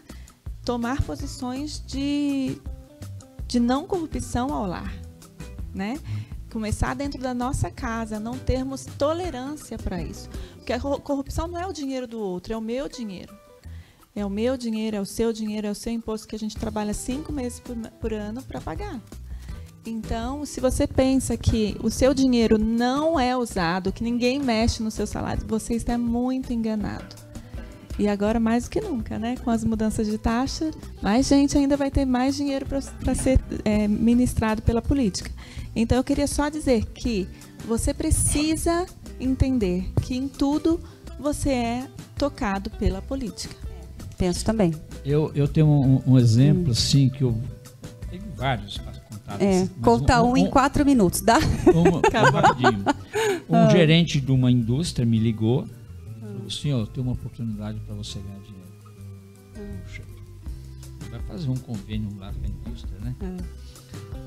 tomar 0.66 1.02
posições 1.02 1.82
de 1.88 2.58
de 3.48 3.60
não 3.60 3.86
corrupção 3.86 4.54
ao 4.54 4.66
lar, 4.66 4.94
né? 5.74 6.00
Começar 6.52 6.96
dentro 6.96 7.22
da 7.22 7.34
nossa 7.34 7.70
casa, 7.70 8.20
não 8.20 8.38
termos 8.38 8.86
tolerância 8.98 9.78
para 9.78 10.02
isso. 10.02 10.30
Porque 10.56 10.72
a 10.72 10.80
corrupção 10.80 11.48
não 11.48 11.60
é 11.60 11.68
o 11.68 11.74
dinheiro 11.74 12.08
do 12.08 12.20
outro, 12.20 12.54
é 12.54 12.58
o 12.58 12.62
meu 12.62 12.88
dinheiro. 12.88 13.36
É 14.16 14.26
o 14.26 14.30
meu 14.30 14.56
dinheiro, 14.56 14.96
é 14.96 15.02
o 15.02 15.06
seu 15.06 15.34
dinheiro, 15.34 15.68
é 15.68 15.72
o 15.72 15.76
seu 15.76 15.92
imposto 15.92 16.28
que 16.28 16.36
a 16.36 16.40
gente 16.40 16.56
trabalha 16.56 16.94
cinco 16.94 17.34
meses 17.34 17.60
por, 17.60 17.76
por 18.00 18.14
ano 18.14 18.42
para 18.42 18.62
pagar. 18.62 19.02
Então, 19.86 20.46
se 20.46 20.62
você 20.62 20.88
pensa 20.88 21.36
que 21.38 21.78
o 21.84 21.92
seu 21.92 22.14
dinheiro 22.14 22.58
não 22.58 23.20
é 23.20 23.36
usado, 23.38 23.92
que 23.92 24.04
ninguém 24.04 24.40
mexe 24.40 24.82
no 24.82 24.90
seu 24.90 25.06
salário, 25.06 25.46
você 25.46 25.76
está 25.76 25.98
muito 25.98 26.54
enganado. 26.54 27.25
E 27.98 28.08
agora 28.08 28.40
mais 28.40 28.66
do 28.66 28.70
que 28.70 28.82
nunca, 28.82 29.18
né? 29.18 29.36
Com 29.44 29.50
as 29.50 29.64
mudanças 29.64 30.08
de 30.08 30.18
taxa, 30.18 30.70
mais 31.02 31.28
gente 31.28 31.58
ainda 31.58 31.78
vai 31.78 31.90
ter 31.90 32.06
mais 32.06 32.36
dinheiro 32.36 32.66
para 32.66 33.16
ser 33.16 33.40
é, 33.64 33.88
ministrado 33.88 34.62
pela 34.62 34.82
política. 34.82 35.32
Então 35.76 35.98
eu 35.98 36.04
queria 36.04 36.28
só 36.28 36.50
dizer 36.50 36.86
que 36.88 37.28
você 37.66 37.94
precisa 37.94 38.86
entender 39.20 39.92
que 40.02 40.16
em 40.16 40.28
tudo 40.28 40.80
você 41.20 41.50
é 41.50 41.88
tocado 42.18 42.70
pela 42.72 43.02
política. 43.02 43.56
Penso 44.18 44.44
também. 44.44 44.74
Eu, 45.04 45.32
eu 45.34 45.48
tenho 45.48 45.68
um, 45.68 46.02
um 46.06 46.20
exemplo, 46.20 46.70
hum. 46.70 46.72
assim, 46.72 47.10
que 47.10 47.24
eu 47.24 47.36
tenho 48.10 48.24
vários 48.36 48.78
para 48.78 48.94
contar. 48.94 49.42
É, 49.42 49.68
conta 49.82 50.22
um, 50.22 50.28
um, 50.28 50.32
um, 50.32 50.38
em 50.38 50.50
quatro 50.50 50.86
minutos, 50.86 51.22
dá? 51.22 51.40
Um, 53.50 53.54
um 53.54 53.56
ah. 53.58 53.70
gerente 53.70 54.20
de 54.20 54.32
uma 54.32 54.50
indústria 54.50 55.06
me 55.06 55.20
ligou 55.20 55.68
falou, 56.46 56.52
senhor, 56.52 56.88
tem 56.88 57.04
uma 57.04 57.14
oportunidade 57.14 57.80
para 57.82 57.96
você 57.96 58.20
ganhar 58.20 58.40
dinheiro. 58.40 58.66
Puxa, 59.84 60.04
vai 61.10 61.20
fazer 61.22 61.50
um 61.50 61.58
convênio 61.58 62.16
lá 62.18 62.32
com 62.32 62.46
a 62.46 62.48
indústria, 62.48 63.00
né? 63.00 63.16
Hum. 63.22 63.38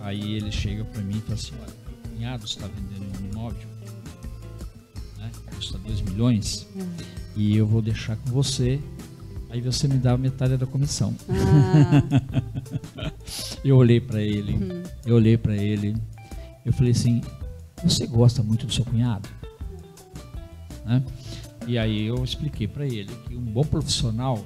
Aí 0.01 0.35
ele 0.35 0.51
chega 0.51 0.85
para 0.85 1.03
mim 1.03 1.19
e 1.19 1.21
fala 1.21 1.35
assim, 1.35 1.53
olha, 1.61 1.73
o 1.73 2.09
cunhado 2.09 2.45
está 2.45 2.67
vendendo 2.67 3.21
um 3.21 3.31
imóvel, 3.31 3.69
né? 5.19 5.31
Custa 5.55 5.79
2 5.79 6.01
milhões, 6.03 6.67
hum. 6.75 6.87
e 7.37 7.57
eu 7.57 7.67
vou 7.67 7.83
deixar 7.83 8.17
com 8.17 8.31
você 8.31 8.81
Aí 9.51 9.63
você 9.63 9.89
me 9.89 9.97
dá 9.97 10.15
metade 10.17 10.59
da 10.59 10.67
comissão. 10.67 11.15
Ah. 11.27 13.13
eu 13.65 13.77
olhei 13.77 13.99
para 13.99 14.21
ele, 14.21 14.53
uhum. 14.53 14.83
eu 15.07 15.17
olhei 15.17 15.39
para 15.39 15.57
ele, 15.57 15.97
eu 16.67 16.73
falei 16.75 16.93
assim: 16.93 17.23
você 17.83 18.07
gosta 18.07 18.43
muito 18.43 18.67
do 18.67 18.73
seu 18.73 18.85
cunhado? 18.85 19.27
Né? 20.85 21.03
E 21.69 21.77
aí 21.77 22.07
eu 22.07 22.25
expliquei 22.25 22.67
para 22.67 22.87
ele 22.87 23.15
que 23.27 23.37
um 23.37 23.43
bom 23.43 23.63
profissional 23.63 24.43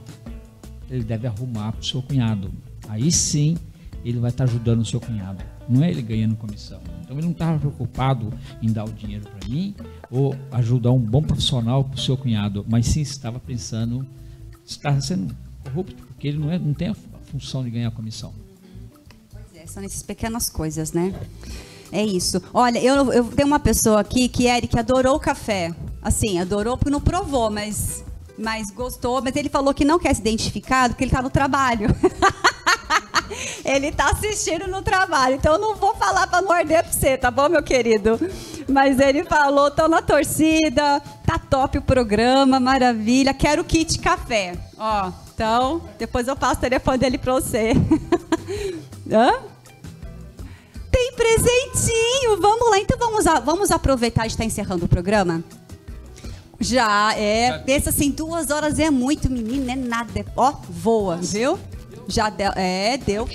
ele 0.90 1.04
deve 1.04 1.28
arrumar 1.28 1.70
para 1.70 1.80
o 1.80 1.84
seu 1.84 2.02
cunhado. 2.02 2.50
Aí 2.88 3.12
sim 3.12 3.56
ele 4.04 4.18
vai 4.18 4.30
estar 4.30 4.44
tá 4.44 4.50
ajudando 4.50 4.80
o 4.80 4.84
seu 4.84 5.00
cunhado. 5.00 5.40
Não 5.68 5.84
é 5.84 5.88
ele 5.88 6.02
ganhando 6.02 6.34
comissão. 6.34 6.80
Então 7.00 7.16
ele 7.16 7.24
não 7.24 7.30
estava 7.30 7.60
preocupado 7.60 8.34
em 8.60 8.72
dar 8.72 8.84
o 8.84 8.92
dinheiro 8.92 9.24
para 9.24 9.48
mim 9.48 9.72
ou 10.10 10.34
ajudar 10.50 10.90
um 10.90 10.98
bom 10.98 11.22
profissional 11.22 11.84
para 11.84 11.94
o 11.94 12.00
seu 12.00 12.16
cunhado, 12.16 12.66
mas 12.68 12.86
sim 12.86 13.02
estava 13.02 13.38
pensando, 13.38 14.04
estava 14.66 15.00
sendo 15.00 15.32
corrupto, 15.62 15.94
porque 15.94 16.26
ele 16.26 16.38
não, 16.38 16.50
é, 16.50 16.58
não 16.58 16.74
tem 16.74 16.88
a 16.88 16.94
função 17.30 17.62
de 17.62 17.70
ganhar 17.70 17.92
comissão. 17.92 18.34
Pois 19.30 19.62
é, 19.62 19.64
são 19.64 19.84
essas 19.84 20.02
pequenas 20.02 20.50
coisas, 20.50 20.92
né? 20.92 21.14
É 21.92 22.04
isso. 22.04 22.42
Olha, 22.52 22.82
eu, 22.82 23.12
eu 23.12 23.24
tenho 23.26 23.46
uma 23.46 23.60
pessoa 23.60 24.00
aqui 24.00 24.28
que 24.28 24.48
Eric 24.48 24.76
adorou 24.76 25.14
o 25.14 25.20
café. 25.20 25.72
Assim, 26.02 26.40
adorou 26.40 26.76
porque 26.76 26.90
não 26.90 27.00
provou, 27.00 27.50
mas, 27.50 28.04
mas 28.36 28.70
gostou. 28.70 29.22
Mas 29.22 29.36
ele 29.36 29.48
falou 29.48 29.72
que 29.72 29.84
não 29.84 29.98
quer 29.98 30.14
se 30.14 30.20
identificar 30.20 30.88
porque 30.88 31.04
ele 31.04 31.10
está 31.10 31.22
no 31.22 31.30
trabalho. 31.30 31.88
ele 33.64 33.88
está 33.88 34.10
assistindo 34.10 34.66
no 34.66 34.82
trabalho. 34.82 35.36
Então 35.36 35.54
eu 35.54 35.60
não 35.60 35.76
vou 35.76 35.94
falar 35.94 36.26
para 36.26 36.42
morder 36.42 36.82
para 36.82 36.92
você, 36.92 37.16
tá 37.16 37.30
bom, 37.30 37.48
meu 37.48 37.62
querido? 37.62 38.18
Mas 38.68 38.98
ele 38.98 39.24
falou, 39.24 39.70
tô 39.70 39.88
na 39.88 40.02
torcida, 40.02 41.00
tá 41.26 41.38
top 41.38 41.78
o 41.78 41.82
programa, 41.82 42.58
maravilha, 42.58 43.32
quero 43.32 43.64
kit 43.64 43.98
café. 43.98 44.56
Ó, 44.76 45.12
então, 45.34 45.82
depois 45.98 46.28
eu 46.28 46.36
passo 46.36 46.58
o 46.58 46.60
telefone 46.60 46.98
dele 46.98 47.18
pra 47.18 47.34
você. 47.34 47.72
Hã? 49.10 49.32
Tem 50.90 51.12
presentinho, 51.14 52.40
vamos 52.40 52.70
lá. 52.70 52.78
Então 52.78 52.98
vamos, 52.98 53.26
a, 53.26 53.40
vamos 53.40 53.70
aproveitar, 53.70 54.26
está 54.26 54.44
encerrando 54.44 54.84
o 54.84 54.88
programa. 54.88 55.42
Já, 56.62 57.14
é. 57.16 57.58
Pensa 57.58 57.90
assim, 57.90 58.10
duas 58.10 58.50
horas 58.50 58.78
é 58.78 58.90
muito, 58.90 59.30
menino, 59.30 59.70
é 59.70 59.76
nada. 59.76 60.24
Ó, 60.36 60.52
voa, 60.68 61.16
viu? 61.16 61.58
Já 62.06 62.30
deu, 62.30 62.52
é, 62.54 62.96
deu. 62.96 63.28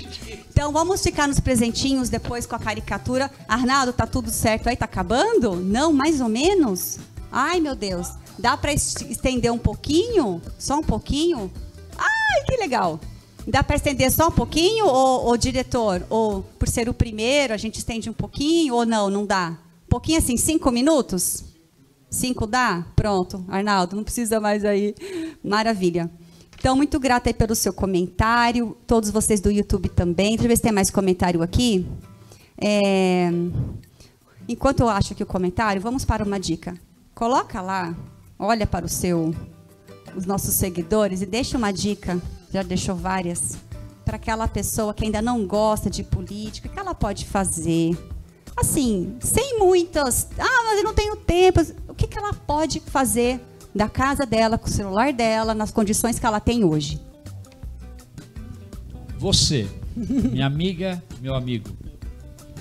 Então 0.50 0.72
vamos 0.72 1.02
ficar 1.02 1.28
nos 1.28 1.38
presentinhos 1.38 2.08
depois 2.08 2.46
com 2.46 2.56
a 2.56 2.58
caricatura. 2.58 3.30
Arnaldo, 3.46 3.92
tá 3.92 4.06
tudo 4.06 4.30
certo 4.30 4.68
aí? 4.68 4.76
Tá 4.76 4.86
acabando? 4.86 5.56
Não, 5.56 5.92
mais 5.92 6.20
ou 6.20 6.28
menos? 6.28 6.98
Ai, 7.30 7.60
meu 7.60 7.76
Deus. 7.76 8.08
Dá 8.38 8.56
para 8.56 8.72
estender 8.72 9.52
um 9.52 9.58
pouquinho? 9.58 10.40
Só 10.58 10.78
um 10.78 10.82
pouquinho? 10.82 11.50
Ai, 11.96 12.44
que 12.46 12.56
legal. 12.56 12.98
Dá 13.46 13.62
para 13.62 13.76
estender 13.76 14.10
só 14.12 14.28
um 14.28 14.32
pouquinho, 14.32 14.86
ou, 14.86 15.26
ou, 15.26 15.36
diretor? 15.36 16.04
Ou 16.10 16.42
por 16.58 16.68
ser 16.68 16.88
o 16.88 16.94
primeiro, 16.94 17.54
a 17.54 17.56
gente 17.56 17.78
estende 17.78 18.10
um 18.10 18.12
pouquinho, 18.12 18.74
ou 18.74 18.84
não, 18.84 19.08
não 19.08 19.24
dá? 19.24 19.56
Um 19.86 19.88
pouquinho 19.88 20.18
assim, 20.18 20.36
cinco 20.36 20.70
minutos? 20.70 21.44
Cinco 22.10 22.46
dá? 22.46 22.86
Pronto, 22.96 23.44
Arnaldo, 23.48 23.96
não 23.96 24.04
precisa 24.04 24.40
mais 24.40 24.64
aí. 24.64 24.94
Maravilha. 25.44 26.10
Então, 26.58 26.74
muito 26.74 26.98
grata 26.98 27.28
aí 27.28 27.34
pelo 27.34 27.54
seu 27.54 27.72
comentário, 27.72 28.76
todos 28.86 29.10
vocês 29.10 29.40
do 29.40 29.50
YouTube 29.50 29.88
também. 29.88 30.30
Deixa 30.30 30.44
eu 30.44 30.48
ver 30.48 30.56
se 30.56 30.62
tem 30.62 30.72
mais 30.72 30.90
comentário 30.90 31.42
aqui. 31.42 31.86
É... 32.60 33.30
Enquanto 34.48 34.80
eu 34.80 34.88
acho 34.88 35.12
aqui 35.12 35.22
o 35.22 35.26
comentário, 35.26 35.80
vamos 35.80 36.04
para 36.04 36.24
uma 36.24 36.40
dica. 36.40 36.74
Coloca 37.14 37.60
lá, 37.60 37.94
olha 38.38 38.66
para 38.66 38.86
o 38.86 38.88
seu, 38.88 39.34
os 40.16 40.24
nossos 40.24 40.54
seguidores 40.54 41.22
e 41.22 41.26
deixa 41.26 41.58
uma 41.58 41.70
dica, 41.70 42.20
já 42.50 42.62
deixou 42.62 42.96
várias, 42.96 43.58
para 44.04 44.16
aquela 44.16 44.48
pessoa 44.48 44.94
que 44.94 45.04
ainda 45.04 45.20
não 45.20 45.46
gosta 45.46 45.90
de 45.90 46.02
política, 46.02 46.68
que 46.68 46.78
ela 46.78 46.94
pode 46.94 47.26
fazer. 47.26 47.96
Assim, 48.56 49.16
sem 49.20 49.58
muitas. 49.58 50.28
Ah, 50.38 50.62
mas 50.64 50.78
eu 50.78 50.84
não 50.84 50.94
tenho 50.94 51.14
tempo. 51.14 51.60
Que, 51.98 52.06
que 52.06 52.16
ela 52.16 52.32
pode 52.32 52.80
fazer 52.80 53.40
da 53.74 53.88
casa 53.88 54.24
dela, 54.24 54.56
com 54.56 54.66
o 54.66 54.70
celular 54.70 55.12
dela, 55.12 55.54
nas 55.54 55.70
condições 55.70 56.18
que 56.18 56.24
ela 56.24 56.40
tem 56.40 56.64
hoje. 56.64 57.00
Você, 59.18 59.68
minha 59.96 60.46
amiga, 60.46 61.02
meu 61.20 61.34
amigo, 61.34 61.68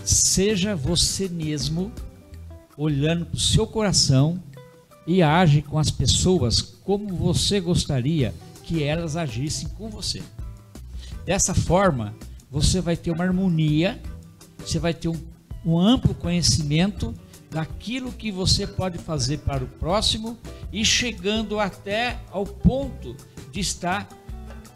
seja 0.03 0.75
você 0.75 1.29
mesmo 1.29 1.91
olhando 2.75 3.27
para 3.27 3.37
o 3.37 3.39
seu 3.39 3.65
coração 3.67 4.41
e 5.05 5.21
age 5.21 5.61
com 5.61 5.77
as 5.77 5.91
pessoas 5.91 6.61
como 6.61 7.15
você 7.15 7.59
gostaria 7.59 8.33
que 8.63 8.83
elas 8.83 9.15
agissem 9.15 9.69
com 9.69 9.89
você. 9.89 10.21
Dessa 11.25 11.53
forma, 11.53 12.15
você 12.49 12.81
vai 12.81 12.97
ter 12.97 13.11
uma 13.11 13.23
harmonia, 13.23 14.01
você 14.57 14.79
vai 14.79 14.93
ter 14.93 15.09
um, 15.09 15.17
um 15.65 15.79
amplo 15.79 16.13
conhecimento 16.15 17.13
daquilo 17.49 18.11
que 18.11 18.31
você 18.31 18.67
pode 18.67 18.97
fazer 18.97 19.39
para 19.39 19.63
o 19.63 19.67
próximo 19.67 20.37
e 20.71 20.83
chegando 20.83 21.59
até 21.59 22.19
ao 22.31 22.45
ponto 22.45 23.15
de 23.51 23.59
estar 23.59 24.07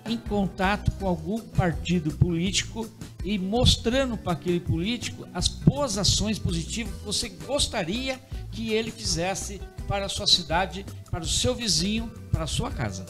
em 0.05 0.17
contato 0.17 0.91
com 0.91 1.07
algum 1.07 1.39
partido 1.39 2.11
político 2.11 2.87
e 3.23 3.37
mostrando 3.37 4.17
para 4.17 4.33
aquele 4.33 4.59
político 4.59 5.27
as 5.33 5.47
boas 5.47 5.97
ações 5.97 6.39
positivas 6.39 6.93
que 6.93 7.05
você 7.05 7.29
gostaria 7.29 8.19
que 8.51 8.73
ele 8.73 8.91
fizesse 8.91 9.61
para 9.87 10.05
a 10.05 10.09
sua 10.09 10.27
cidade, 10.27 10.85
para 11.09 11.23
o 11.23 11.27
seu 11.27 11.53
vizinho, 11.53 12.11
para 12.31 12.45
a 12.45 12.47
sua 12.47 12.71
casa. 12.71 13.05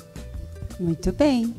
Muito 0.80 1.12
bem. 1.12 1.56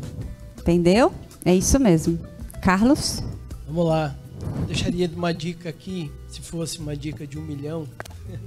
Entendeu? 0.59 1.13
É 1.45 1.55
isso 1.55 1.79
mesmo. 1.79 2.19
Carlos? 2.61 3.23
Vamos 3.67 3.87
lá. 3.87 4.22
Deixaria 4.67 5.11
uma 5.15 5.33
dica 5.33 5.69
aqui, 5.69 6.11
se 6.29 6.41
fosse 6.41 6.79
uma 6.79 6.97
dica 6.97 7.27
de 7.27 7.39
um 7.39 7.43
milhão, 7.43 7.87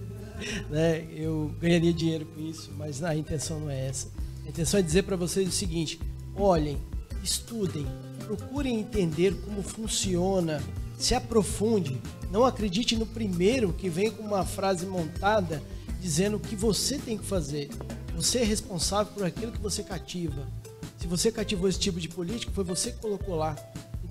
né, 0.70 1.06
eu 1.12 1.54
ganharia 1.60 1.94
dinheiro 1.94 2.26
com 2.26 2.42
isso, 2.42 2.72
mas 2.78 3.04
a 3.04 3.16
intenção 3.16 3.60
não 3.60 3.70
é 3.70 3.88
essa. 3.88 4.08
A 4.46 4.50
intenção 4.50 4.80
é 4.80 4.84
dizer 4.84 5.04
para 5.04 5.16
vocês 5.16 5.48
o 5.48 5.52
seguinte: 5.52 6.00
olhem, 6.36 6.78
estudem, 7.24 7.86
procurem 8.26 8.80
entender 8.80 9.36
como 9.42 9.62
funciona, 9.62 10.62
se 10.98 11.14
aprofunde. 11.14 12.00
Não 12.32 12.44
acredite 12.44 12.96
no 12.96 13.06
primeiro 13.06 13.74
que 13.74 13.90
vem 13.90 14.12
com 14.12 14.24
uma 14.24 14.46
frase 14.46 14.86
montada 14.86 15.62
dizendo 16.02 16.38
o 16.38 16.40
que 16.40 16.56
você 16.56 16.98
tem 16.98 17.18
que 17.18 17.26
fazer. 17.26 17.70
Você 18.16 18.40
é 18.40 18.44
responsável 18.44 19.12
por 19.14 19.24
aquilo 19.24 19.52
que 19.52 19.60
você 19.60 19.84
cativa. 19.84 20.48
Se 20.98 21.08
você 21.08 21.32
cativou 21.32 21.68
esse 21.68 21.80
tipo 21.80 22.00
de 22.00 22.08
político, 22.08 22.52
foi 22.52 22.64
você 22.64 22.92
que 22.92 23.00
colocou 23.00 23.36
lá. 23.36 23.56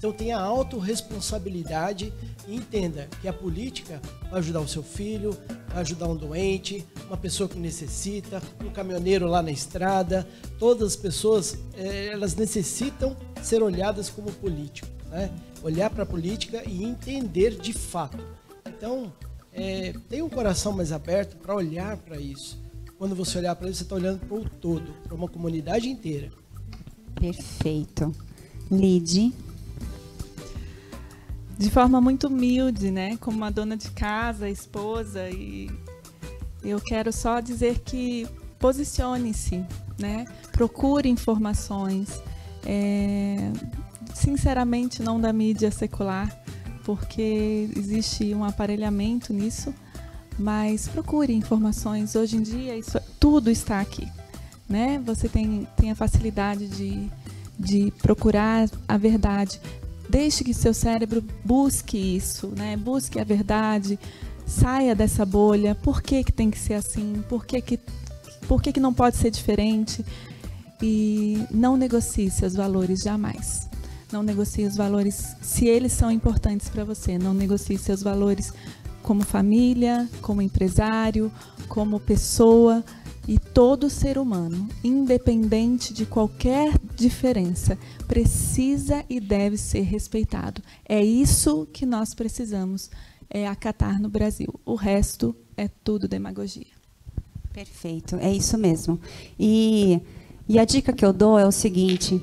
Então 0.04 0.12
tenha 0.12 0.36
autorresponsabilidade 0.36 2.12
e 2.46 2.54
entenda 2.54 3.08
que 3.22 3.26
a 3.26 3.32
política 3.32 4.02
vai 4.30 4.38
ajudar 4.40 4.60
o 4.60 4.68
seu 4.68 4.82
filho, 4.82 5.34
vai 5.68 5.80
ajudar 5.80 6.06
um 6.08 6.14
doente, 6.14 6.84
uma 7.06 7.16
pessoa 7.16 7.48
que 7.48 7.58
necessita, 7.58 8.42
um 8.62 8.68
caminhoneiro 8.68 9.26
lá 9.26 9.42
na 9.42 9.50
estrada. 9.50 10.28
Todas 10.58 10.88
as 10.88 10.96
pessoas, 10.96 11.56
é, 11.72 12.08
elas 12.08 12.34
necessitam 12.34 13.16
ser 13.42 13.62
olhadas 13.62 14.10
como 14.10 14.30
político, 14.30 14.86
né? 15.08 15.30
Olhar 15.62 15.88
para 15.88 16.02
a 16.02 16.06
política 16.06 16.62
e 16.68 16.84
entender 16.84 17.56
de 17.56 17.72
fato. 17.72 18.22
Então, 18.68 19.10
é, 19.54 19.94
tenha 20.10 20.22
um 20.22 20.28
coração 20.28 20.72
mais 20.72 20.92
aberto 20.92 21.34
para 21.38 21.54
olhar 21.54 21.96
para 21.96 22.20
isso. 22.20 22.60
Quando 22.98 23.14
você 23.14 23.38
olhar 23.38 23.56
para 23.56 23.70
isso, 23.70 23.78
você 23.78 23.84
está 23.84 23.94
olhando 23.94 24.20
para 24.20 24.36
o 24.36 24.44
todo, 24.46 24.92
para 25.02 25.14
uma 25.14 25.28
comunidade 25.28 25.88
inteira. 25.88 26.30
Perfeito. 27.14 28.12
Lide 28.70 29.32
de 31.58 31.70
forma 31.70 32.00
muito 32.00 32.26
humilde, 32.26 32.90
né? 32.90 33.16
Como 33.18 33.36
uma 33.36 33.50
dona 33.50 33.76
de 33.76 33.90
casa, 33.90 34.48
esposa 34.48 35.30
e 35.30 35.70
eu 36.62 36.80
quero 36.80 37.12
só 37.12 37.40
dizer 37.40 37.80
que 37.80 38.26
posicione-se, 38.58 39.64
né? 39.98 40.24
Procure 40.52 41.08
informações. 41.08 42.20
É, 42.64 43.50
sinceramente, 44.14 45.02
não 45.02 45.20
da 45.20 45.32
mídia 45.32 45.70
secular, 45.70 46.34
porque 46.84 47.68
existe 47.76 48.34
um 48.34 48.44
aparelhamento 48.44 49.32
nisso, 49.32 49.74
mas 50.38 50.88
procure 50.88 51.34
informações. 51.34 52.16
Hoje 52.16 52.36
em 52.36 52.42
dia, 52.42 52.76
isso, 52.76 52.98
tudo 53.20 53.50
está 53.50 53.80
aqui, 53.80 54.08
né? 54.68 55.00
Você 55.04 55.28
tem, 55.28 55.68
tem 55.76 55.90
a 55.90 55.94
facilidade 55.94 56.66
de, 56.68 57.10
de 57.58 57.92
procurar 58.02 58.68
a 58.88 58.96
verdade. 58.96 59.60
Deixe 60.08 60.44
que 60.44 60.52
seu 60.52 60.74
cérebro 60.74 61.24
busque 61.44 61.96
isso, 61.98 62.48
né? 62.56 62.76
Busque 62.76 63.18
a 63.18 63.24
verdade, 63.24 63.98
saia 64.46 64.94
dessa 64.94 65.24
bolha. 65.24 65.74
Por 65.74 66.02
que, 66.02 66.22
que 66.22 66.32
tem 66.32 66.50
que 66.50 66.58
ser 66.58 66.74
assim? 66.74 67.22
Por 67.28 67.46
que, 67.46 67.60
que, 67.60 67.80
por 68.46 68.62
que, 68.62 68.72
que 68.72 68.80
não 68.80 68.92
pode 68.92 69.16
ser 69.16 69.30
diferente? 69.30 70.04
E 70.82 71.44
não 71.50 71.76
negocie 71.76 72.30
seus 72.30 72.54
valores 72.54 73.00
jamais. 73.00 73.68
Não 74.12 74.22
negocie 74.22 74.66
os 74.66 74.76
valores 74.76 75.34
se 75.40 75.66
eles 75.66 75.92
são 75.92 76.10
importantes 76.10 76.68
para 76.68 76.84
você. 76.84 77.18
Não 77.18 77.32
negocie 77.32 77.78
seus 77.78 78.02
valores 78.02 78.52
como 79.02 79.24
família, 79.24 80.08
como 80.20 80.42
empresário, 80.42 81.32
como 81.68 81.98
pessoa 81.98 82.84
e 83.26 83.38
todo 83.38 83.88
ser 83.88 84.18
humano, 84.18 84.68
independente 84.82 85.94
de 85.94 86.04
qualquer 86.04 86.78
diferença, 86.94 87.78
precisa 88.06 89.04
e 89.08 89.18
deve 89.18 89.56
ser 89.56 89.82
respeitado. 89.82 90.62
É 90.86 91.02
isso 91.02 91.66
que 91.72 91.86
nós 91.86 92.14
precisamos 92.14 92.90
é, 93.30 93.48
acatar 93.48 94.00
no 94.00 94.08
Brasil. 94.08 94.52
O 94.64 94.74
resto 94.74 95.34
é 95.56 95.68
tudo 95.68 96.06
demagogia. 96.06 96.66
Perfeito, 97.52 98.16
é 98.16 98.32
isso 98.32 98.58
mesmo. 98.58 99.00
E, 99.38 100.00
e 100.48 100.58
a 100.58 100.64
dica 100.64 100.92
que 100.92 101.04
eu 101.04 101.12
dou 101.12 101.38
é 101.38 101.46
o 101.46 101.52
seguinte: 101.52 102.20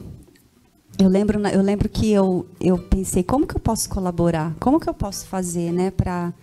eu 1.00 1.08
lembro, 1.08 1.40
eu 1.48 1.62
lembro 1.62 1.90
que 1.90 2.12
eu, 2.12 2.46
eu 2.60 2.78
pensei, 2.78 3.24
como 3.24 3.48
que 3.48 3.56
eu 3.56 3.60
posso 3.60 3.90
colaborar? 3.90 4.56
Como 4.60 4.80
que 4.80 4.90
eu 4.90 4.94
posso 4.94 5.26
fazer 5.26 5.72
né, 5.72 5.90
para 5.90 6.34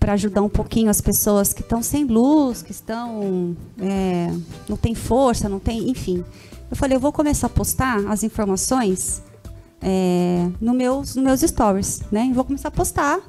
para 0.00 0.14
ajudar 0.14 0.42
um 0.42 0.48
pouquinho 0.48 0.90
as 0.90 1.00
pessoas 1.00 1.52
que 1.52 1.60
estão 1.60 1.82
sem 1.82 2.04
luz, 2.04 2.62
que 2.62 2.72
estão 2.72 3.56
é, 3.78 4.32
não 4.66 4.76
tem 4.76 4.94
força, 4.94 5.48
não 5.48 5.60
tem, 5.60 5.90
enfim. 5.90 6.24
Eu 6.70 6.76
falei, 6.76 6.96
eu 6.96 7.00
vou 7.00 7.12
começar 7.12 7.46
a 7.46 7.50
postar 7.50 7.98
as 8.08 8.22
informações 8.22 9.22
é, 9.82 10.48
no 10.60 10.72
meus, 10.72 11.14
nos 11.14 11.24
meus 11.24 11.40
stories, 11.42 12.00
né? 12.10 12.30
vou 12.34 12.44
começar 12.44 12.68
a 12.68 12.72
postar 12.72 13.20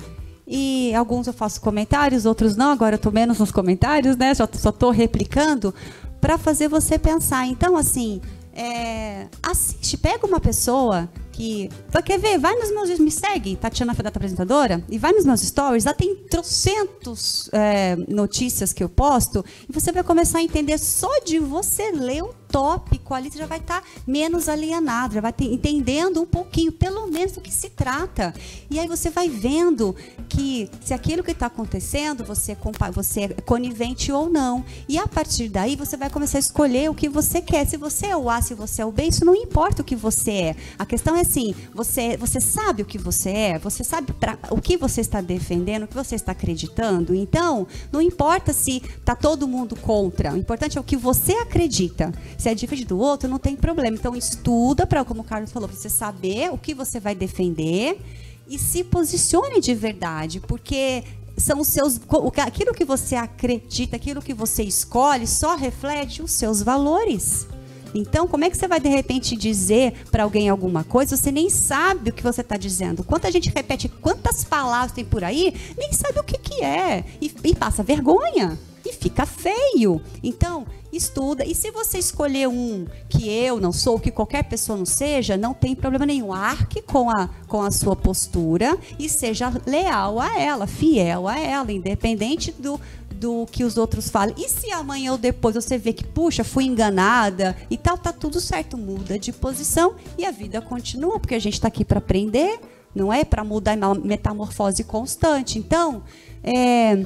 e 0.54 0.94
alguns 0.96 1.28
eu 1.28 1.34
faço 1.34 1.62
comentários, 1.62 2.26
outros 2.26 2.56
não. 2.56 2.72
Agora 2.72 2.96
eu 2.96 2.98
estou 2.98 3.12
menos 3.12 3.40
nos 3.40 3.52
comentários, 3.52 4.18
né? 4.18 4.34
Só 4.34 4.44
estou 4.44 4.92
replicando 4.92 5.74
para 6.20 6.38
fazer 6.38 6.68
você 6.68 7.00
pensar. 7.00 7.48
Então, 7.48 7.78
assim, 7.78 8.22
é, 8.54 9.28
assiste, 9.42 9.98
pega 9.98 10.28
uma 10.28 10.42
pessoa 10.42 11.10
que. 11.32 11.70
Quer 12.06 12.20
ver? 12.20 12.38
Vai 12.38 12.56
nos 12.56 12.72
meus. 12.72 13.00
Me 13.00 13.12
segue, 13.12 13.56
Tatiana 13.56 13.94
Fedata 13.94 14.20
Apresentadora, 14.20 14.84
e 14.90 14.98
vai 14.98 15.12
nos 15.12 15.26
meus 15.26 15.42
stories. 15.42 15.86
Lá 15.86 15.94
tem 15.94 16.16
trocentos 16.16 17.50
é, 17.52 17.96
notícias 18.08 18.74
que 18.74 18.84
eu 18.84 18.90
posto. 18.90 19.44
E 19.68 19.72
você 19.72 19.92
vai 19.92 20.04
começar 20.04 20.40
a 20.40 20.44
entender 20.44 20.78
só 20.78 21.10
de 21.26 21.40
você 21.40 21.92
ler 21.92 22.24
um 22.24 22.32
tópico 22.52 23.14
ali, 23.14 23.32
você 23.32 23.40
já 23.40 23.46
vai 23.46 23.60
estar 23.60 23.82
tá 23.82 23.88
menos 24.06 24.50
alienado, 24.50 25.14
já 25.14 25.22
vai 25.22 25.32
ter, 25.32 25.46
entendendo 25.46 26.22
um 26.22 26.26
pouquinho, 26.26 26.72
pelo 26.72 27.08
menos, 27.08 27.32
do 27.32 27.42
que 27.42 27.52
se 27.52 27.70
trata. 27.70 28.34
E 28.70 28.80
aí 28.80 28.88
você 28.88 29.10
vai 29.10 29.30
vendo 29.30 29.96
que 30.28 30.70
se 30.84 30.94
aquilo 30.94 31.24
que 31.24 31.32
está 31.32 31.46
acontecendo, 31.48 32.24
você 32.24 32.52
é, 32.52 32.92
você 32.92 33.22
é 33.22 33.28
conivente 33.42 34.12
ou 34.12 34.30
não. 34.30 34.64
E 34.88 34.98
a 34.98 35.08
partir 35.08 35.50
daí 35.50 35.76
você 35.76 35.96
vai 35.96 36.10
começar 36.10 36.38
a 36.38 36.40
escolher 36.40 36.90
o 36.90 36.96
que 36.96 37.08
você 37.08 37.42
quer. 37.42 37.66
Se 37.66 37.78
você 37.78 38.08
é 38.08 38.18
o 38.18 38.30
A, 38.30 38.42
se 38.42 38.54
você 38.54 38.82
é 38.82 38.86
o 38.86 38.92
B, 38.92 39.04
isso 39.04 39.24
não 39.24 39.36
importa 39.36 39.82
o 39.82 39.86
que 39.86 39.96
você 39.96 40.32
é. 40.32 40.56
A 40.78 40.86
questão 40.86 41.16
é 41.16 41.22
assim, 41.22 41.56
você, 41.74 42.18
você 42.18 42.42
sabe 42.42 42.82
o 42.82 42.86
que 42.86 42.98
você 42.98 43.30
é, 43.30 43.60
você 43.60 43.84
sabe 43.84 44.14
pra, 44.14 44.38
o 44.50 44.62
que 44.62 44.78
você 44.78 45.02
está 45.02 45.22
defendendo, 45.22 45.84
o 45.84 45.88
que 45.88 45.96
você 45.96 46.16
está 46.16 46.32
acreditando. 46.32 47.16
Então, 47.16 47.68
não 47.92 48.02
importa 48.02 48.54
se 48.54 48.78
está 48.78 49.16
todo 49.16 49.48
mundo 49.48 49.76
contra. 49.76 50.34
O 50.34 50.38
importante 50.38 50.78
é 50.78 50.82
o 50.82 50.84
que 50.84 50.98
você 50.98 51.34
acredita. 51.34 52.12
Se 52.42 52.50
é 52.50 52.56
diferente 52.56 52.88
do 52.88 52.98
outro, 52.98 53.30
não 53.30 53.38
tem 53.38 53.56
problema. 53.56 53.96
Então, 53.96 54.16
estuda 54.16 54.88
para, 54.88 55.06
como 55.06 55.22
o 55.22 55.24
Carlos 55.24 55.52
falou, 55.52 55.70
para 55.70 55.78
você 55.78 55.92
saber 55.92 56.52
o 56.52 56.58
que 56.58 56.74
você 56.74 57.00
vai 57.00 57.14
defender 57.14 58.02
e 58.48 58.58
se 58.58 58.84
posicione 58.84 59.62
de 59.62 59.76
verdade, 59.76 60.40
porque 60.40 61.04
são 61.38 61.60
os 61.60 61.68
seus 61.68 62.02
aquilo 62.44 62.74
que 62.74 62.84
você 62.84 63.16
acredita, 63.16 63.96
aquilo 63.96 64.24
que 64.24 64.34
você 64.34 64.64
escolhe 64.64 65.28
só 65.28 65.56
reflete 65.56 66.24
os 66.24 66.32
seus 66.32 66.64
valores. 66.64 67.46
Então, 67.94 68.28
como 68.28 68.44
é 68.44 68.50
que 68.50 68.58
você 68.58 68.68
vai 68.68 68.80
de 68.80 68.90
repente 68.90 69.36
dizer 69.36 69.94
para 70.12 70.24
alguém 70.24 70.50
alguma 70.50 70.84
coisa? 70.84 71.16
Você 71.18 71.32
nem 71.32 71.50
sabe 71.50 72.10
o 72.10 72.14
que 72.14 72.24
você 72.24 72.42
está 72.42 72.58
dizendo. 72.58 73.04
Quanta 73.04 73.32
gente 73.32 73.52
repete 73.54 73.90
quantas 73.90 74.44
palavras 74.44 74.92
tem 74.92 75.06
por 75.06 75.24
aí, 75.24 75.54
nem 75.78 75.92
sabe 75.94 76.20
o 76.20 76.24
que, 76.24 76.38
que 76.38 76.64
é. 76.64 77.04
E, 77.22 77.34
e 77.44 77.56
passa 77.56 77.84
vergonha. 77.84 78.58
E 78.84 78.94
fica 78.94 79.26
feio. 79.26 80.02
Então, 80.24 80.66
estuda. 80.92 81.46
E 81.46 81.56
se 81.56 81.72
você 81.72 81.98
escolher 81.98 82.48
um 82.48 82.86
que 83.10 83.30
eu 83.30 83.60
não 83.60 83.72
sou, 83.72 84.00
que 84.00 84.12
qualquer 84.12 84.44
pessoa 84.44 84.78
não 84.78 84.86
seja, 84.86 85.38
não 85.38 85.54
tem 85.54 85.76
problema 85.76 86.06
nenhum. 86.06 86.34
Arque 86.34 86.82
com 86.82 87.10
a, 87.10 87.30
com 87.48 87.62
a 87.62 87.72
sua 87.72 87.96
postura 87.96 88.78
e 89.00 89.08
seja 89.08 89.54
leal 89.66 90.20
a 90.20 90.40
ela, 90.40 90.68
fiel 90.68 91.28
a 91.28 91.40
ela, 91.40 91.72
independente 91.72 92.52
do, 92.52 92.80
do 93.22 93.46
que 93.46 93.64
os 93.64 93.78
outros 93.78 94.10
falam. 94.10 94.34
E 94.36 94.50
se 94.50 94.72
amanhã 94.72 95.12
ou 95.12 95.18
depois 95.18 95.54
você 95.54 95.78
vê 95.78 95.94
que, 95.94 96.04
puxa, 96.04 96.44
fui 96.44 96.66
enganada 96.66 97.56
e 97.70 97.78
tal, 97.78 97.96
tá 97.96 98.12
tudo 98.12 98.42
certo, 98.42 98.76
muda 98.76 99.20
de 99.20 99.32
posição 99.32 99.94
e 100.18 100.26
a 100.26 100.32
vida 100.32 100.60
continua, 100.60 101.20
porque 101.20 101.36
a 101.36 101.40
gente 101.40 101.54
está 101.54 101.68
aqui 101.68 101.86
para 101.86 102.00
aprender, 102.00 102.60
não 102.96 103.14
é 103.14 103.24
para 103.24 103.44
mudar 103.44 103.78
uma 103.78 103.94
metamorfose 103.94 104.84
constante. 104.84 105.60
Então, 105.60 106.02
é, 106.44 107.06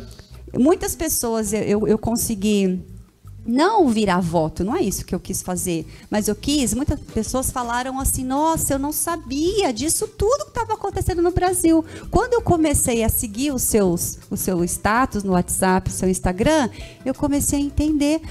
muitas 0.57 0.95
pessoas 0.95 1.51
eu, 1.51 1.85
eu 1.85 1.97
consegui 1.97 2.81
não 3.45 3.89
virar 3.89 4.19
voto, 4.19 4.63
não 4.63 4.75
é 4.75 4.81
isso 4.81 5.05
que 5.05 5.13
eu 5.13 5.19
quis 5.19 5.41
fazer, 5.41 5.85
mas 6.09 6.27
eu 6.27 6.35
quis, 6.35 6.73
muitas 6.73 6.99
pessoas 6.99 7.51
falaram 7.51 7.99
assim, 7.99 8.23
nossa, 8.23 8.73
eu 8.73 8.79
não 8.79 8.91
sabia 8.91 9.71
disso 9.71 10.07
tudo 10.07 10.45
que 10.45 10.49
estava 10.49 10.73
acontecendo 10.73 11.21
no 11.21 11.31
Brasil. 11.31 11.85
Quando 12.09 12.33
eu 12.33 12.41
comecei 12.41 13.03
a 13.03 13.09
seguir 13.09 13.53
os 13.53 13.61
seus, 13.61 14.17
o 14.29 14.35
seu 14.35 14.63
status 14.63 15.23
no 15.23 15.33
WhatsApp, 15.33 15.89
o 15.89 15.93
seu 15.93 16.09
Instagram, 16.09 16.69
eu 17.05 17.13
comecei 17.13 17.59
a 17.59 17.61
entender 17.61 18.21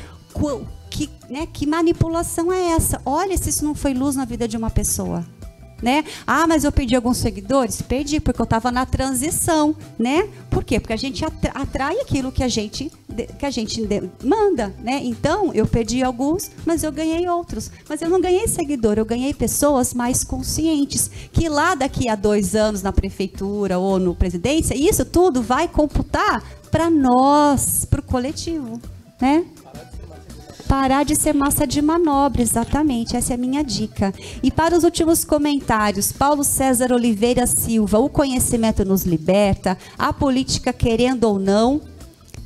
que, 0.90 1.08
né, 1.30 1.46
que 1.46 1.66
manipulação 1.66 2.52
é 2.52 2.70
essa. 2.70 3.00
Olha 3.04 3.36
se 3.36 3.50
isso 3.50 3.64
não 3.64 3.74
foi 3.74 3.94
luz 3.94 4.16
na 4.16 4.24
vida 4.24 4.48
de 4.48 4.56
uma 4.56 4.70
pessoa 4.70 5.24
né? 5.84 6.02
Ah, 6.26 6.46
mas 6.46 6.64
eu 6.64 6.72
perdi 6.72 6.96
alguns 6.96 7.18
seguidores? 7.18 7.82
Perdi, 7.82 8.18
porque 8.18 8.40
eu 8.40 8.44
estava 8.44 8.72
na 8.72 8.86
transição, 8.86 9.76
né? 9.98 10.26
Por 10.50 10.64
quê? 10.64 10.80
Porque 10.80 10.94
a 10.94 10.96
gente 10.96 11.22
atrai 11.54 12.00
aquilo 12.00 12.32
que 12.32 12.42
a 12.42 12.48
gente, 12.48 12.90
que 13.38 13.44
a 13.44 13.50
gente 13.50 13.86
manda, 14.24 14.74
né? 14.78 15.02
Então, 15.04 15.52
eu 15.52 15.66
perdi 15.66 16.02
alguns, 16.02 16.50
mas 16.64 16.82
eu 16.82 16.90
ganhei 16.90 17.28
outros. 17.28 17.70
Mas 17.86 18.00
eu 18.00 18.08
não 18.08 18.18
ganhei 18.18 18.48
seguidor, 18.48 18.94
eu 18.96 19.04
ganhei 19.04 19.34
pessoas 19.34 19.92
mais 19.92 20.24
conscientes, 20.24 21.10
que 21.30 21.50
lá 21.50 21.74
daqui 21.74 22.08
a 22.08 22.16
dois 22.16 22.54
anos 22.54 22.82
na 22.82 22.92
prefeitura 22.92 23.78
ou 23.78 23.98
no 23.98 24.14
presidência, 24.14 24.74
isso 24.74 25.04
tudo 25.04 25.42
vai 25.42 25.68
computar 25.68 26.42
para 26.70 26.88
nós, 26.88 27.84
para 27.84 28.00
o 28.00 28.02
coletivo, 28.02 28.80
né? 29.20 29.44
Parar 30.76 31.04
de 31.04 31.14
ser 31.14 31.32
massa 31.32 31.68
de 31.68 31.80
manobra, 31.80 32.42
exatamente. 32.42 33.16
Essa 33.16 33.32
é 33.32 33.36
a 33.36 33.38
minha 33.38 33.62
dica. 33.62 34.12
E 34.42 34.50
para 34.50 34.76
os 34.76 34.82
últimos 34.82 35.24
comentários, 35.24 36.10
Paulo 36.10 36.42
César 36.42 36.92
Oliveira 36.92 37.46
Silva, 37.46 38.00
o 38.00 38.08
conhecimento 38.08 38.84
nos 38.84 39.04
liberta, 39.04 39.78
a 39.96 40.12
política 40.12 40.72
querendo 40.72 41.24
ou 41.24 41.38
não, 41.38 41.80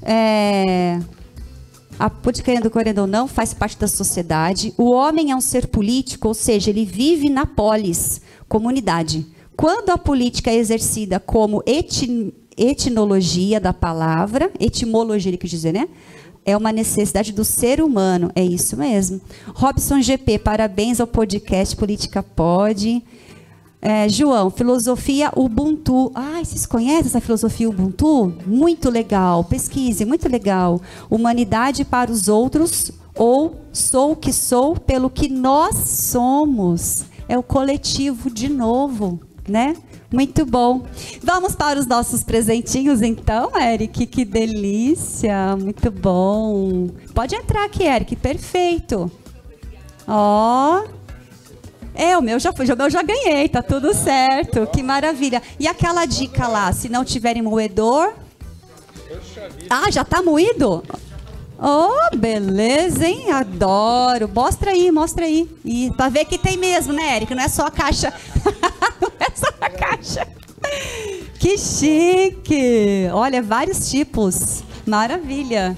é, 0.02 1.00
a 1.98 2.10
política 2.10 2.52
querendo, 2.70 2.98
ou 2.98 3.06
não, 3.06 3.26
faz 3.26 3.54
parte 3.54 3.78
da 3.78 3.88
sociedade. 3.88 4.74
O 4.76 4.90
homem 4.90 5.30
é 5.30 5.34
um 5.34 5.40
ser 5.40 5.66
político, 5.66 6.28
ou 6.28 6.34
seja, 6.34 6.68
ele 6.68 6.84
vive 6.84 7.30
na 7.30 7.46
polis, 7.46 8.20
comunidade. 8.46 9.26
Quando 9.56 9.88
a 9.88 9.96
política 9.96 10.50
é 10.50 10.56
exercida 10.56 11.18
como 11.18 11.62
etnologia 12.58 13.58
da 13.58 13.72
palavra, 13.72 14.52
etimologia, 14.60 15.30
ele 15.30 15.38
quis 15.38 15.50
dizer, 15.50 15.72
né? 15.72 15.88
É 16.44 16.56
uma 16.56 16.72
necessidade 16.72 17.32
do 17.32 17.44
ser 17.44 17.80
humano. 17.80 18.30
É 18.34 18.42
isso 18.42 18.76
mesmo. 18.76 19.20
Robson 19.54 20.00
GP, 20.00 20.38
parabéns 20.38 21.00
ao 21.00 21.06
podcast 21.06 21.76
Política 21.76 22.22
Pode. 22.22 23.02
É, 23.80 24.08
João, 24.08 24.50
filosofia 24.50 25.30
Ubuntu. 25.36 26.10
Ah, 26.14 26.40
vocês 26.42 26.66
conhecem 26.66 27.06
essa 27.06 27.20
filosofia 27.20 27.68
Ubuntu? 27.68 28.34
Muito 28.46 28.90
legal. 28.90 29.44
Pesquise, 29.44 30.04
muito 30.04 30.28
legal. 30.28 30.80
Humanidade 31.08 31.84
para 31.84 32.10
os 32.10 32.28
outros 32.28 32.90
ou 33.14 33.60
sou 33.72 34.12
o 34.12 34.16
que 34.16 34.32
sou 34.32 34.76
pelo 34.76 35.10
que 35.10 35.28
nós 35.28 35.76
somos. 35.76 37.04
É 37.28 37.36
o 37.36 37.42
coletivo 37.42 38.30
de 38.30 38.48
novo, 38.48 39.20
né? 39.48 39.76
Muito 40.10 40.46
bom. 40.46 40.84
Vamos 41.22 41.54
para 41.54 41.78
os 41.78 41.86
nossos 41.86 42.24
presentinhos 42.24 43.02
então, 43.02 43.50
Eric. 43.60 44.06
Que 44.06 44.24
delícia. 44.24 45.54
Muito 45.56 45.90
bom. 45.90 46.88
Pode 47.14 47.34
entrar 47.34 47.64
aqui, 47.64 47.84
Eric. 47.84 48.16
Perfeito. 48.16 49.10
Ó. 50.06 50.82
Oh. 50.84 50.98
É, 51.94 52.16
o 52.16 52.22
meu 52.22 52.38
já 52.38 52.52
foi, 52.52 52.64
o 52.64 52.76
meu 52.76 52.88
já 52.88 53.02
ganhei, 53.02 53.48
tá 53.48 53.60
tudo 53.60 53.92
certo. 53.92 54.66
Que 54.68 54.84
maravilha. 54.84 55.42
E 55.58 55.66
aquela 55.66 56.06
dica 56.06 56.46
lá, 56.46 56.72
se 56.72 56.88
não 56.88 57.04
tiverem 57.04 57.42
moedor. 57.42 58.14
Ah, 59.68 59.90
já 59.90 60.04
tá 60.04 60.22
moído? 60.22 60.82
Oh, 61.60 62.16
beleza, 62.16 63.04
hein? 63.06 63.32
Adoro. 63.32 64.30
Mostra 64.32 64.70
aí, 64.70 64.92
mostra 64.92 65.24
aí. 65.24 65.48
E 65.64 65.90
para 65.96 66.08
ver 66.08 66.24
que 66.24 66.38
tem 66.38 66.56
mesmo, 66.56 66.92
né, 66.92 67.16
Eric? 67.16 67.34
Não 67.34 67.42
é 67.42 67.48
só 67.48 67.66
a 67.66 67.70
caixa. 67.70 68.12
Não 69.02 69.10
é 69.18 69.30
só 69.34 69.48
a 69.60 69.68
caixa. 69.68 70.26
Que 71.38 71.58
chique. 71.58 73.08
Olha, 73.12 73.42
vários 73.42 73.90
tipos. 73.90 74.62
Maravilha. 74.86 75.76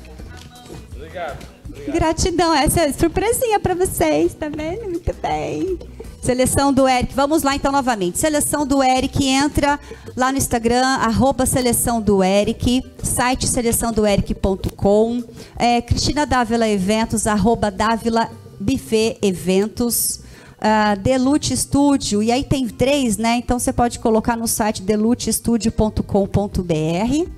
Obrigado. 0.94 1.46
Obrigado. 1.66 1.92
Gratidão. 1.92 2.54
Essa 2.54 2.82
é 2.82 2.92
surpresinha 2.92 3.58
para 3.58 3.74
vocês, 3.74 4.34
tá 4.34 4.48
vendo? 4.48 4.90
Muito 4.90 5.14
bem. 5.14 5.78
Seleção 6.20 6.72
do 6.72 6.86
Eric. 6.86 7.14
Vamos 7.14 7.42
lá 7.42 7.56
então 7.56 7.72
novamente. 7.72 8.18
Seleção 8.18 8.66
do 8.66 8.82
Eric 8.82 9.26
entra 9.26 9.80
lá 10.14 10.30
no 10.30 10.38
Instagram, 10.38 10.84
arroba 10.84 11.46
seleção 11.46 12.00
do 12.00 12.22
Eric, 12.22 12.84
site 13.02 13.48
seleçãodoeric.com, 13.48 15.24
é, 15.56 15.80
Cristina 15.80 16.26
Dávila 16.26 16.68
Eventos, 16.68 17.26
arroba 17.26 17.70
Dávila 17.70 18.30
Buffet 18.60 19.18
Eventos. 19.22 20.20
Uh, 20.60 20.94
Delute 21.00 21.56
Studio, 21.56 22.22
e 22.22 22.30
aí 22.30 22.44
tem 22.44 22.68
três, 22.68 23.16
né? 23.16 23.36
Então 23.36 23.58
você 23.58 23.72
pode 23.72 23.98
colocar 23.98 24.36
no 24.36 24.46
site 24.46 24.82
delutestudio.com.br. 24.82 27.30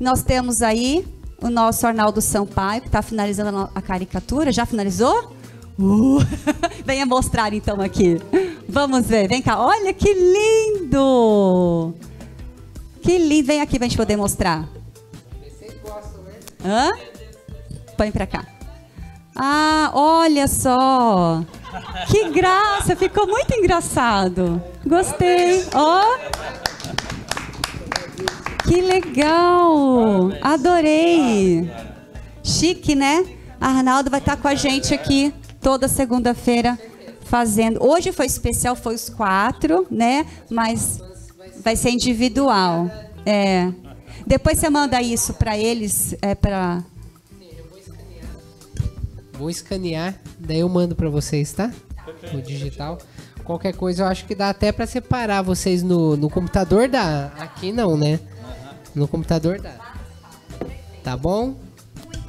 Nós 0.00 0.22
temos 0.22 0.62
aí 0.62 1.06
o 1.42 1.50
nosso 1.50 1.86
Arnaldo 1.86 2.22
Sampaio, 2.22 2.80
que 2.80 2.88
está 2.88 3.02
finalizando 3.02 3.68
a 3.74 3.82
caricatura. 3.82 4.50
Já 4.52 4.64
finalizou? 4.64 5.35
Uh. 5.78 6.18
Venha 6.84 7.04
mostrar 7.04 7.52
então 7.52 7.80
aqui. 7.80 8.20
Vamos 8.68 9.06
ver, 9.06 9.28
vem 9.28 9.42
cá. 9.42 9.58
Olha 9.60 9.92
que 9.92 10.12
lindo! 10.12 11.94
Que 13.02 13.18
lindo. 13.18 13.46
Vem 13.46 13.60
aqui 13.60 13.78
pra 13.78 13.86
gente 13.86 13.96
poder 13.96 14.16
mostrar. 14.16 14.68
Hã? 16.64 16.92
Põe 17.96 18.10
pra 18.10 18.26
cá. 18.26 18.44
Ah, 19.34 19.90
olha 19.92 20.48
só. 20.48 21.44
Que 22.08 22.30
graça, 22.30 22.96
ficou 22.96 23.26
muito 23.26 23.52
engraçado. 23.54 24.62
Gostei. 24.84 25.64
Ó. 25.74 26.02
Oh. 26.02 26.18
Que 28.66 28.80
legal. 28.80 30.30
Adorei. 30.40 31.70
Chique, 32.42 32.94
né? 32.94 33.26
Arnaldo 33.60 34.10
vai 34.10 34.20
estar 34.20 34.36
com 34.36 34.48
a 34.48 34.54
gente 34.54 34.94
aqui 34.94 35.32
toda 35.66 35.88
segunda-feira 35.88 36.78
fazendo. 37.22 37.84
Hoje 37.84 38.12
foi 38.12 38.26
especial, 38.26 38.76
foi 38.76 38.94
os 38.94 39.08
quatro, 39.08 39.84
né? 39.90 40.24
Mas 40.48 41.00
vai 41.60 41.74
ser 41.74 41.90
individual. 41.90 42.88
É. 43.26 43.72
Depois 44.24 44.60
você 44.60 44.70
manda 44.70 45.02
isso 45.02 45.34
para 45.34 45.58
eles, 45.58 46.14
é 46.22 46.36
para 46.36 46.84
Vou 49.32 49.50
escanear, 49.50 50.14
daí 50.38 50.60
eu 50.60 50.68
mando 50.68 50.94
para 50.94 51.10
vocês, 51.10 51.52
tá? 51.52 51.72
O 52.32 52.40
digital. 52.40 52.98
Qualquer 53.42 53.74
coisa 53.74 54.04
eu 54.04 54.06
acho 54.06 54.24
que 54.24 54.36
dá 54.36 54.50
até 54.50 54.70
para 54.70 54.86
separar 54.86 55.42
vocês 55.42 55.82
no, 55.82 56.16
no 56.16 56.30
computador 56.30 56.86
dá. 56.88 57.32
Aqui 57.40 57.72
não, 57.72 57.96
né? 57.96 58.20
No 58.94 59.08
computador 59.08 59.60
dá. 59.60 59.74
Tá 61.02 61.16
bom? 61.16 61.65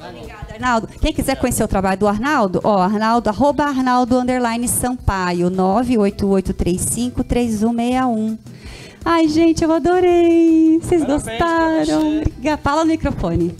Obrigada, 0.00 0.54
Arnaldo. 0.54 0.88
Quem 1.00 1.12
quiser 1.12 1.36
conhecer 1.36 1.64
o 1.64 1.68
trabalho 1.68 1.98
do 1.98 2.08
Arnaldo, 2.08 2.60
ó, 2.62 2.78
Arnaldo, 2.78 3.28
arroba 3.28 3.64
Arnaldo 3.64 4.16
underline 4.18 4.68
Sampaio, 4.68 5.50
988353161. 5.50 8.38
Ai, 9.04 9.28
gente, 9.28 9.64
eu 9.64 9.72
adorei. 9.72 10.78
Vocês 10.80 11.02
Parabéns 11.02 11.24
gostaram? 11.24 12.22
Fala 12.62 12.84
no 12.84 12.90
microfone. 12.90 13.56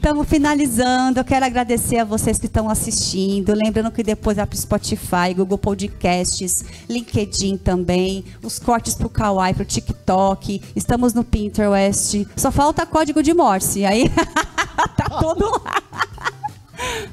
Estamos 0.00 0.26
finalizando. 0.26 1.20
Eu 1.20 1.24
quero 1.24 1.44
agradecer 1.44 1.98
a 1.98 2.04
vocês 2.04 2.38
que 2.38 2.46
estão 2.46 2.70
assistindo. 2.70 3.52
Lembrando 3.52 3.90
que 3.90 4.02
depois 4.02 4.38
vai 4.38 4.46
para 4.46 4.54
o 4.54 4.58
Spotify, 4.58 5.34
Google 5.36 5.58
Podcasts, 5.58 6.64
LinkedIn 6.88 7.58
também, 7.58 8.24
os 8.42 8.58
cortes 8.58 8.94
para 8.94 9.06
o 9.06 9.10
Kawaii, 9.10 9.52
para 9.52 9.62
o 9.62 9.66
TikTok. 9.66 10.62
Estamos 10.74 11.12
no 11.12 11.22
Pinterest. 11.22 12.26
Só 12.34 12.50
falta 12.50 12.86
código 12.86 13.22
de 13.22 13.34
Morse. 13.34 13.84
Aí 13.84 14.08
tá 14.96 15.18
todo 15.20 15.44
lá. 15.44 15.82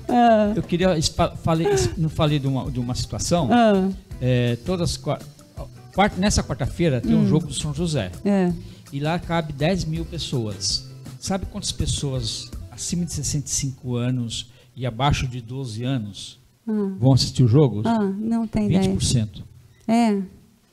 Ah. 0.08 0.54
Eu 0.56 0.64
queria 0.64 0.96
falei, 1.44 1.68
não 1.98 2.08
falei 2.08 2.40
de 2.40 2.48
uma, 2.48 2.72
de 2.72 2.80
uma 2.80 2.96
situação. 2.96 3.50
Ah. 3.52 3.90
É, 4.22 4.56
todas 4.66 4.96
quarta, 4.96 6.16
nessa 6.18 6.42
quarta-feira 6.42 7.02
tem 7.02 7.14
hum. 7.14 7.24
um 7.24 7.28
jogo 7.28 7.48
do 7.48 7.54
São 7.54 7.74
José. 7.74 8.14
É. 8.24 8.54
E 8.94 9.02
lá 9.02 9.20
cabe 9.20 9.52
10 9.52 9.84
mil 9.84 10.06
pessoas. 10.06 10.88
Sabe 11.20 11.46
quantas 11.48 11.74
pessoas 11.74 12.50
acima 12.78 13.06
de 13.06 13.14
65 13.14 13.96
anos 13.96 14.52
e 14.76 14.86
abaixo 14.86 15.28
de 15.28 15.42
12 15.42 15.84
anos 15.84 16.40
ah. 16.68 16.96
vão 17.00 17.14
assistir 17.14 17.44
o 17.44 17.48
jogo? 17.48 17.82
Ah, 17.86 18.04
não 18.04 18.48
tem 18.48 18.70
20%. 18.70 19.44
Ideia. 19.88 20.14
É. 20.14 20.22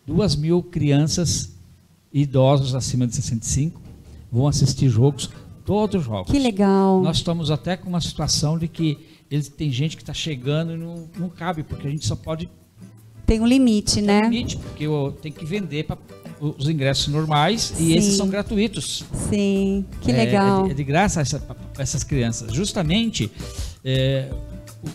Duas 0.07 0.37
mil 0.37 0.63
crianças 0.63 1.55
idosos 2.13 2.75
acima 2.75 3.07
de 3.07 3.15
65 3.17 3.81
vão 4.31 4.47
assistir 4.47 4.89
jogos, 4.89 5.31
todos 5.65 6.01
os 6.01 6.07
jogos. 6.07 6.31
Que 6.31 6.39
legal. 6.39 7.03
Nós 7.03 7.19
estamos 7.19 7.51
até 7.51 7.77
com 7.77 7.89
uma 7.89 8.01
situação 8.01 8.59
de 8.59 8.69
que 8.69 8.99
eles, 9.31 9.49
tem 9.49 9.71
gente 9.71 9.97
que 9.97 10.03
está 10.03 10.13
chegando 10.13 10.73
e 10.73 10.77
não, 10.77 11.09
não 11.19 11.29
cabe, 11.29 11.63
porque 11.63 11.87
a 11.87 11.91
gente 11.91 12.07
só 12.07 12.15
pode. 12.15 12.51
Tem 13.25 13.41
um 13.41 13.47
limite, 13.47 13.95
tem 13.95 14.03
né? 14.03 14.21
Tem 14.21 14.29
um 14.29 14.33
limite, 14.33 14.57
porque 14.59 14.85
tenho 15.23 15.35
que 15.35 15.45
vender 15.45 15.85
para 15.85 15.97
os 16.41 16.69
ingressos 16.69 17.09
normais 17.09 17.73
Sim. 17.77 17.85
e 17.85 17.97
esses 17.97 18.17
são 18.17 18.29
gratuitos. 18.29 19.05
Sim, 19.29 19.85
que 20.01 20.11
é, 20.11 20.17
legal. 20.17 20.61
É 20.61 20.65
de, 20.67 20.71
é 20.71 20.75
de 20.75 20.85
graça 20.85 21.21
essa, 21.21 21.43
essas 21.79 22.05
crianças. 22.05 22.53
Justamente 22.53 23.31
é, 23.85 24.31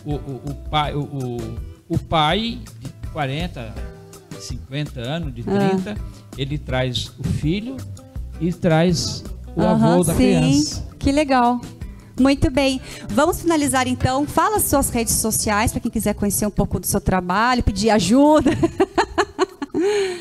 o, 0.04 0.14
o, 0.14 0.42
o, 0.50 0.54
pai, 0.70 0.94
o, 0.94 1.36
o 1.88 1.98
pai 1.98 2.58
de 2.80 2.92
40, 3.12 3.74
50 4.38 5.00
anos, 5.00 5.34
de 5.34 5.42
30, 5.42 5.92
ah. 5.92 5.96
ele 6.36 6.58
traz 6.58 7.12
o 7.18 7.24
filho 7.24 7.76
e 8.40 8.52
traz 8.52 9.24
o 9.56 9.62
avô 9.62 10.04
da 10.04 10.14
sim. 10.14 10.18
criança. 10.18 10.88
Que 10.98 11.12
legal. 11.12 11.60
Muito 12.20 12.50
bem. 12.50 12.80
Vamos 13.08 13.40
finalizar 13.40 13.88
então. 13.88 14.26
Fala 14.26 14.58
as 14.58 14.64
suas 14.64 14.90
redes 14.90 15.14
sociais 15.14 15.72
para 15.72 15.80
quem 15.80 15.90
quiser 15.90 16.14
conhecer 16.14 16.46
um 16.46 16.50
pouco 16.50 16.78
do 16.78 16.86
seu 16.86 17.00
trabalho, 17.00 17.62
pedir 17.62 17.90
ajuda. 17.90 18.50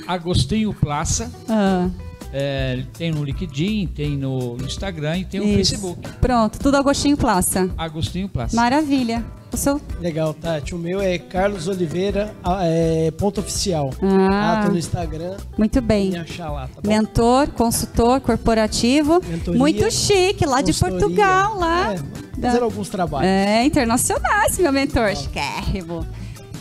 Agostinho 0.08 0.74
Plaça. 0.74 1.32
Ah. 1.48 1.90
É, 2.32 2.84
tem 2.98 3.12
no 3.12 3.24
LinkedIn, 3.24 3.88
tem 3.88 4.16
no 4.16 4.56
Instagram 4.64 5.18
e 5.18 5.26
tem 5.26 5.40
no 5.40 5.48
Isso. 5.48 5.72
Facebook. 5.72 6.08
Pronto, 6.22 6.60
tudo 6.60 6.78
Agostinho 6.78 7.18
Plaça. 7.18 7.70
Agostinho 7.78 8.30
Plaça. 8.30 8.56
Maravilha. 8.56 9.26
O 9.52 9.58
seu? 9.58 9.82
Legal, 10.00 10.34
Tati. 10.36 10.76
O 10.76 10.78
meu 10.78 11.02
é 11.02 11.18
Carlos 11.18 11.68
Oliveira, 11.68 12.36
é, 12.62 13.10
ponto 13.18 13.40
oficial. 13.40 13.90
Ah, 14.02 14.62
ah 14.64 14.70
no 14.70 14.78
Instagram. 14.78 15.38
Muito 15.58 15.82
bem. 15.82 16.12
Me 16.12 16.18
achar 16.18 16.52
lá, 16.52 16.68
tá 16.68 16.82
bom? 16.82 16.88
Mentor, 16.88 17.50
consultor 17.50 18.22
corporativo. 18.22 19.20
Mentoria, 19.28 19.60
muito 19.60 19.90
chique, 19.92 20.46
lá 20.46 20.62
de 20.62 20.72
Portugal, 20.72 21.58
lá. 21.58 21.94
É, 21.94 22.42
fazer 22.42 22.62
alguns 22.62 22.90
trabalhos. 22.90 23.28
É, 23.28 23.66
internacionais, 23.66 24.58
meu 24.60 24.72
mentor. 24.72 25.16
Chiquérrimo. 25.16 26.06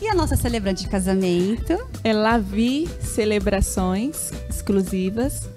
E 0.01 0.09
a 0.09 0.15
nossa 0.15 0.37
celebrante 0.37 0.85
de 0.85 0.89
casamento? 0.89 1.77
É 2.05 2.13
Lavi 2.13 2.89
Celebrações 3.01 4.31
Exclusivas. 4.49 5.49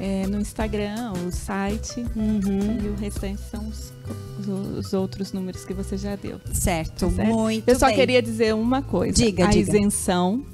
É, 0.00 0.26
no 0.28 0.38
Instagram, 0.38 1.12
o 1.26 1.32
site. 1.32 2.04
Uhum. 2.14 2.78
E 2.84 2.88
o 2.88 2.94
restante 2.94 3.40
são 3.50 3.66
os, 3.66 3.92
os, 4.78 4.92
outros 4.92 5.32
números 5.32 5.64
que 5.64 5.74
você 5.74 5.96
já 5.96 6.14
deu. 6.14 6.38
Certo, 6.52 7.10
certo? 7.10 7.28
muito 7.28 7.68
Eu 7.68 7.78
só 7.78 7.86
bem. 7.86 7.96
queria 7.96 8.22
dizer 8.22 8.54
uma 8.54 8.80
coisa. 8.82 9.14
Diga, 9.14 9.46
a 9.46 9.50
diga. 9.50 9.70
isenção 9.70 10.44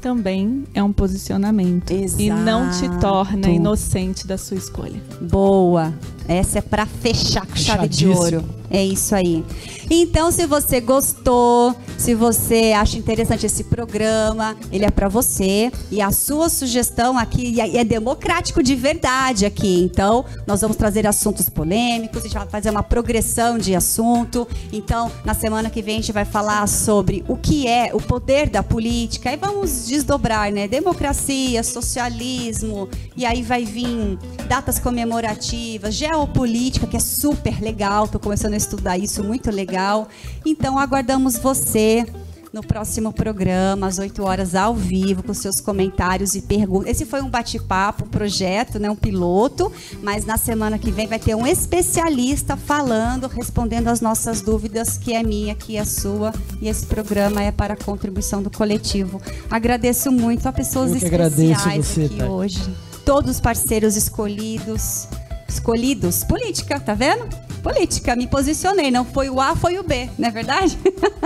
também 0.00 0.64
é 0.74 0.82
um 0.82 0.92
posicionamento. 0.92 1.90
Exato. 1.90 2.22
E 2.22 2.30
não 2.30 2.70
te 2.70 2.88
torna 3.00 3.48
inocente 3.48 4.26
da 4.26 4.36
sua 4.36 4.56
escolha. 4.56 5.00
Boa. 5.20 5.94
Essa 6.28 6.58
é 6.58 6.62
para 6.62 6.84
fechar 6.84 7.46
com 7.46 7.56
chave 7.56 7.88
de 7.88 8.06
ouro. 8.06 8.44
É 8.76 8.84
isso 8.84 9.14
aí. 9.14 9.42
Então, 9.88 10.30
se 10.30 10.46
você 10.46 10.80
gostou, 10.82 11.74
se 11.96 12.14
você 12.14 12.74
acha 12.76 12.98
interessante 12.98 13.46
esse 13.46 13.64
programa, 13.64 14.54
ele 14.70 14.84
é 14.84 14.90
para 14.90 15.08
você 15.08 15.72
e 15.90 16.02
a 16.02 16.12
sua 16.12 16.50
sugestão 16.50 17.16
aqui 17.16 17.58
é 17.58 17.82
democrático 17.82 18.62
de 18.62 18.74
verdade 18.74 19.46
aqui. 19.46 19.80
Então, 19.80 20.26
nós 20.46 20.60
vamos 20.60 20.76
trazer 20.76 21.06
assuntos 21.06 21.48
polêmicos, 21.48 22.18
a 22.18 22.24
gente 22.24 22.34
vai 22.34 22.46
fazer 22.46 22.68
uma 22.68 22.82
progressão 22.82 23.56
de 23.56 23.74
assunto. 23.74 24.46
Então, 24.70 25.10
na 25.24 25.32
semana 25.32 25.70
que 25.70 25.80
vem 25.80 25.94
a 25.94 26.00
gente 26.00 26.12
vai 26.12 26.26
falar 26.26 26.68
sobre 26.68 27.24
o 27.26 27.34
que 27.34 27.66
é 27.66 27.92
o 27.94 28.00
poder 28.00 28.50
da 28.50 28.62
política 28.62 29.32
e 29.32 29.38
vamos 29.38 29.86
desdobrar, 29.86 30.52
né? 30.52 30.68
Democracia, 30.68 31.62
socialismo, 31.62 32.90
e 33.16 33.24
aí 33.24 33.42
vai 33.42 33.64
vir 33.64 34.18
datas 34.46 34.78
comemorativas, 34.78 35.94
geopolítica, 35.94 36.86
que 36.86 36.96
é 36.98 37.00
super 37.00 37.58
legal. 37.62 38.06
Tô 38.06 38.18
começando 38.20 38.52
a 38.52 38.65
estudar 38.66 38.98
isso, 38.98 39.22
muito 39.22 39.50
legal. 39.50 40.08
Então, 40.44 40.78
aguardamos 40.78 41.38
você 41.38 42.04
no 42.52 42.62
próximo 42.62 43.12
programa, 43.12 43.86
às 43.86 43.98
8 43.98 44.22
horas, 44.22 44.54
ao 44.54 44.74
vivo, 44.74 45.22
com 45.22 45.34
seus 45.34 45.60
comentários 45.60 46.34
e 46.34 46.40
perguntas. 46.40 46.88
Esse 46.88 47.04
foi 47.04 47.20
um 47.20 47.28
bate-papo, 47.28 48.04
um 48.04 48.08
projeto, 48.08 48.78
né, 48.78 48.90
um 48.90 48.96
piloto, 48.96 49.70
mas 50.02 50.24
na 50.24 50.38
semana 50.38 50.78
que 50.78 50.90
vem 50.90 51.06
vai 51.06 51.18
ter 51.18 51.34
um 51.34 51.46
especialista 51.46 52.56
falando, 52.56 53.26
respondendo 53.26 53.88
as 53.88 54.00
nossas 54.00 54.40
dúvidas, 54.40 54.96
que 54.96 55.12
é 55.12 55.22
minha, 55.22 55.54
que 55.54 55.76
é 55.76 55.84
sua, 55.84 56.32
e 56.60 56.68
esse 56.68 56.86
programa 56.86 57.42
é 57.42 57.52
para 57.52 57.74
a 57.74 57.76
contribuição 57.76 58.42
do 58.42 58.50
coletivo. 58.50 59.20
Agradeço 59.50 60.10
muito 60.10 60.46
a 60.46 60.52
pessoas 60.52 60.92
especiais 60.92 61.86
você, 61.86 62.04
aqui 62.04 62.22
hoje. 62.22 62.74
Todos 63.04 63.32
os 63.32 63.40
parceiros 63.40 63.96
escolhidos, 63.96 65.06
escolhidos, 65.48 66.24
política, 66.24 66.78
tá 66.80 66.94
vendo? 66.94 67.46
política, 67.66 68.14
me 68.14 68.28
posicionei. 68.28 68.92
Não 68.92 69.04
foi 69.04 69.28
o 69.28 69.40
A, 69.40 69.56
foi 69.56 69.76
o 69.78 69.82
B, 69.82 70.08
não 70.16 70.28
é 70.28 70.30
verdade? 70.30 70.78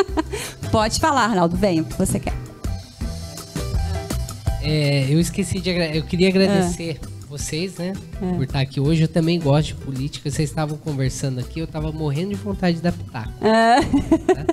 Pode 0.73 0.99
falar, 0.99 1.25
Arnaldo, 1.25 1.55
venha, 1.55 1.83
o 1.83 1.85
que 1.85 1.99
você 1.99 2.19
quer. 2.19 2.33
É, 4.63 5.07
eu 5.11 5.21
esqueci 5.21 5.61
de 5.61 5.71
eu 5.71 6.03
queria 6.03 6.29
agradecer 6.29 6.99
ah. 7.03 7.07
vocês, 7.29 7.77
né, 7.77 7.93
ah. 8.17 8.35
por 8.35 8.45
estar 8.45 8.61
aqui 8.61 8.81
hoje. 8.81 9.03
Eu 9.03 9.09
também 9.09 9.39
gosto 9.39 9.69
de 9.69 9.75
política. 9.75 10.31
Vocês 10.31 10.49
estavam 10.49 10.79
conversando 10.79 11.41
aqui, 11.41 11.61
eu 11.61 11.65
estava 11.65 11.93
morrendo 11.93 12.31
de 12.31 12.37
vontade 12.37 12.77
de 12.77 12.83
dar 12.83 12.93
pitaco. 12.93 13.33
Ah. 13.43 13.81
Tá? 14.35 14.47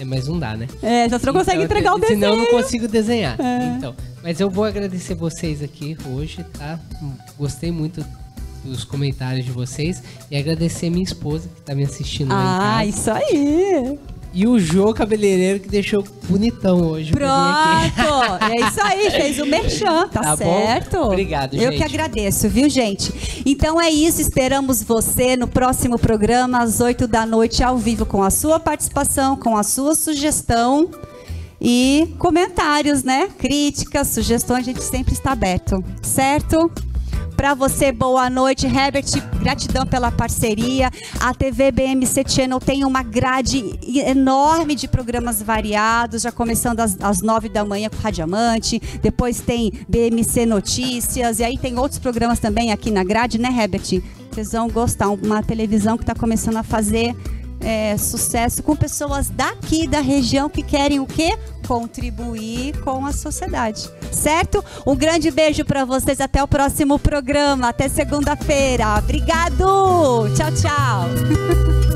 É, 0.00 0.04
mas 0.04 0.28
não 0.28 0.38
dá, 0.38 0.56
né? 0.56 0.66
É, 0.82 1.08
já 1.08 1.18
você 1.18 1.26
não 1.26 1.32
consegue 1.32 1.56
então, 1.56 1.64
entregar 1.64 1.94
o 1.94 1.98
desenho. 1.98 2.20
Senão 2.20 2.34
eu 2.34 2.38
não 2.38 2.46
consigo 2.46 2.88
desenhar. 2.88 3.36
Então, 3.76 3.94
mas 4.22 4.40
eu 4.40 4.48
vou 4.48 4.64
agradecer 4.64 5.14
vocês 5.14 5.62
aqui 5.62 5.96
hoje, 6.06 6.44
tá? 6.56 6.78
Gostei 7.36 7.72
muito 7.72 8.04
os 8.70 8.84
comentários 8.84 9.44
de 9.44 9.50
vocês 9.50 10.02
e 10.30 10.36
agradecer 10.36 10.90
minha 10.90 11.04
esposa 11.04 11.48
que 11.48 11.62
tá 11.62 11.74
me 11.74 11.84
assistindo 11.84 12.32
Ah, 12.32 12.84
isso 12.84 13.10
aí! 13.10 13.98
E 14.32 14.46
o 14.46 14.58
Jô 14.58 14.92
Cabeleireiro 14.92 15.58
que 15.58 15.68
deixou 15.68 16.04
bonitão 16.28 16.82
hoje. 16.82 17.12
Pronto! 17.12 17.28
é 18.44 18.68
isso 18.68 18.80
aí, 18.82 19.10
fez 19.10 19.38
o 19.38 19.46
merchan, 19.46 20.06
tá, 20.08 20.20
tá 20.20 20.36
certo? 20.36 20.98
Bom? 20.98 21.06
Obrigado, 21.06 21.52
gente. 21.52 21.64
Eu 21.64 21.72
que 21.72 21.82
agradeço, 21.82 22.48
viu, 22.48 22.68
gente? 22.68 23.42
Então 23.46 23.80
é 23.80 23.90
isso, 23.90 24.20
esperamos 24.20 24.82
você 24.82 25.34
no 25.34 25.48
próximo 25.48 25.98
programa, 25.98 26.60
às 26.60 26.80
8 26.80 27.08
da 27.08 27.24
noite, 27.24 27.62
ao 27.62 27.78
vivo, 27.78 28.04
com 28.04 28.22
a 28.22 28.30
sua 28.30 28.60
participação, 28.60 29.34
com 29.34 29.56
a 29.56 29.62
sua 29.62 29.94
sugestão 29.94 30.90
e 31.60 32.14
comentários, 32.18 33.02
né? 33.02 33.28
Críticas, 33.38 34.08
sugestões, 34.08 34.60
a 34.60 34.72
gente 34.72 34.82
sempre 34.82 35.14
está 35.14 35.32
aberto, 35.32 35.82
certo? 36.02 36.70
Para 37.38 37.54
você, 37.54 37.92
boa 37.92 38.28
noite. 38.28 38.66
Herbert, 38.66 39.04
gratidão 39.40 39.86
pela 39.86 40.10
parceria. 40.10 40.90
A 41.20 41.32
TV 41.32 41.70
BMC 41.70 42.24
Channel 42.26 42.58
tem 42.58 42.84
uma 42.84 43.00
grade 43.00 43.78
enorme 43.86 44.74
de 44.74 44.88
programas 44.88 45.40
variados, 45.40 46.22
já 46.22 46.32
começando 46.32 46.80
às, 46.80 47.22
9 47.22 47.48
da 47.48 47.64
manhã 47.64 47.88
com 47.88 47.96
Radiamante, 48.02 48.82
depois 49.00 49.40
tem 49.40 49.72
BMC 49.88 50.46
Notícias, 50.46 51.38
e 51.38 51.44
aí 51.44 51.56
tem 51.56 51.78
outros 51.78 52.00
programas 52.00 52.40
também 52.40 52.72
aqui 52.72 52.90
na 52.90 53.04
grade, 53.04 53.38
né, 53.38 53.50
Herbert? 53.56 54.02
Vocês 54.32 54.50
vão 54.50 54.68
gostar. 54.68 55.08
Uma 55.08 55.40
televisão 55.40 55.96
que 55.96 56.02
está 56.02 56.16
começando 56.16 56.56
a 56.56 56.64
fazer 56.64 57.14
é, 57.60 57.96
sucesso 57.96 58.62
com 58.62 58.76
pessoas 58.76 59.28
daqui 59.28 59.86
da 59.86 60.00
região 60.00 60.48
que 60.48 60.62
querem 60.62 61.00
o 61.00 61.06
quê? 61.06 61.36
Contribuir 61.66 62.78
com 62.82 63.04
a 63.04 63.12
sociedade. 63.12 63.90
Certo? 64.12 64.64
Um 64.86 64.96
grande 64.96 65.30
beijo 65.30 65.64
para 65.64 65.84
vocês. 65.84 66.20
Até 66.20 66.42
o 66.42 66.48
próximo 66.48 66.98
programa. 66.98 67.68
Até 67.68 67.88
segunda-feira. 67.88 68.98
Obrigado. 68.98 70.28
Tchau, 70.34 70.52
tchau. 70.52 71.78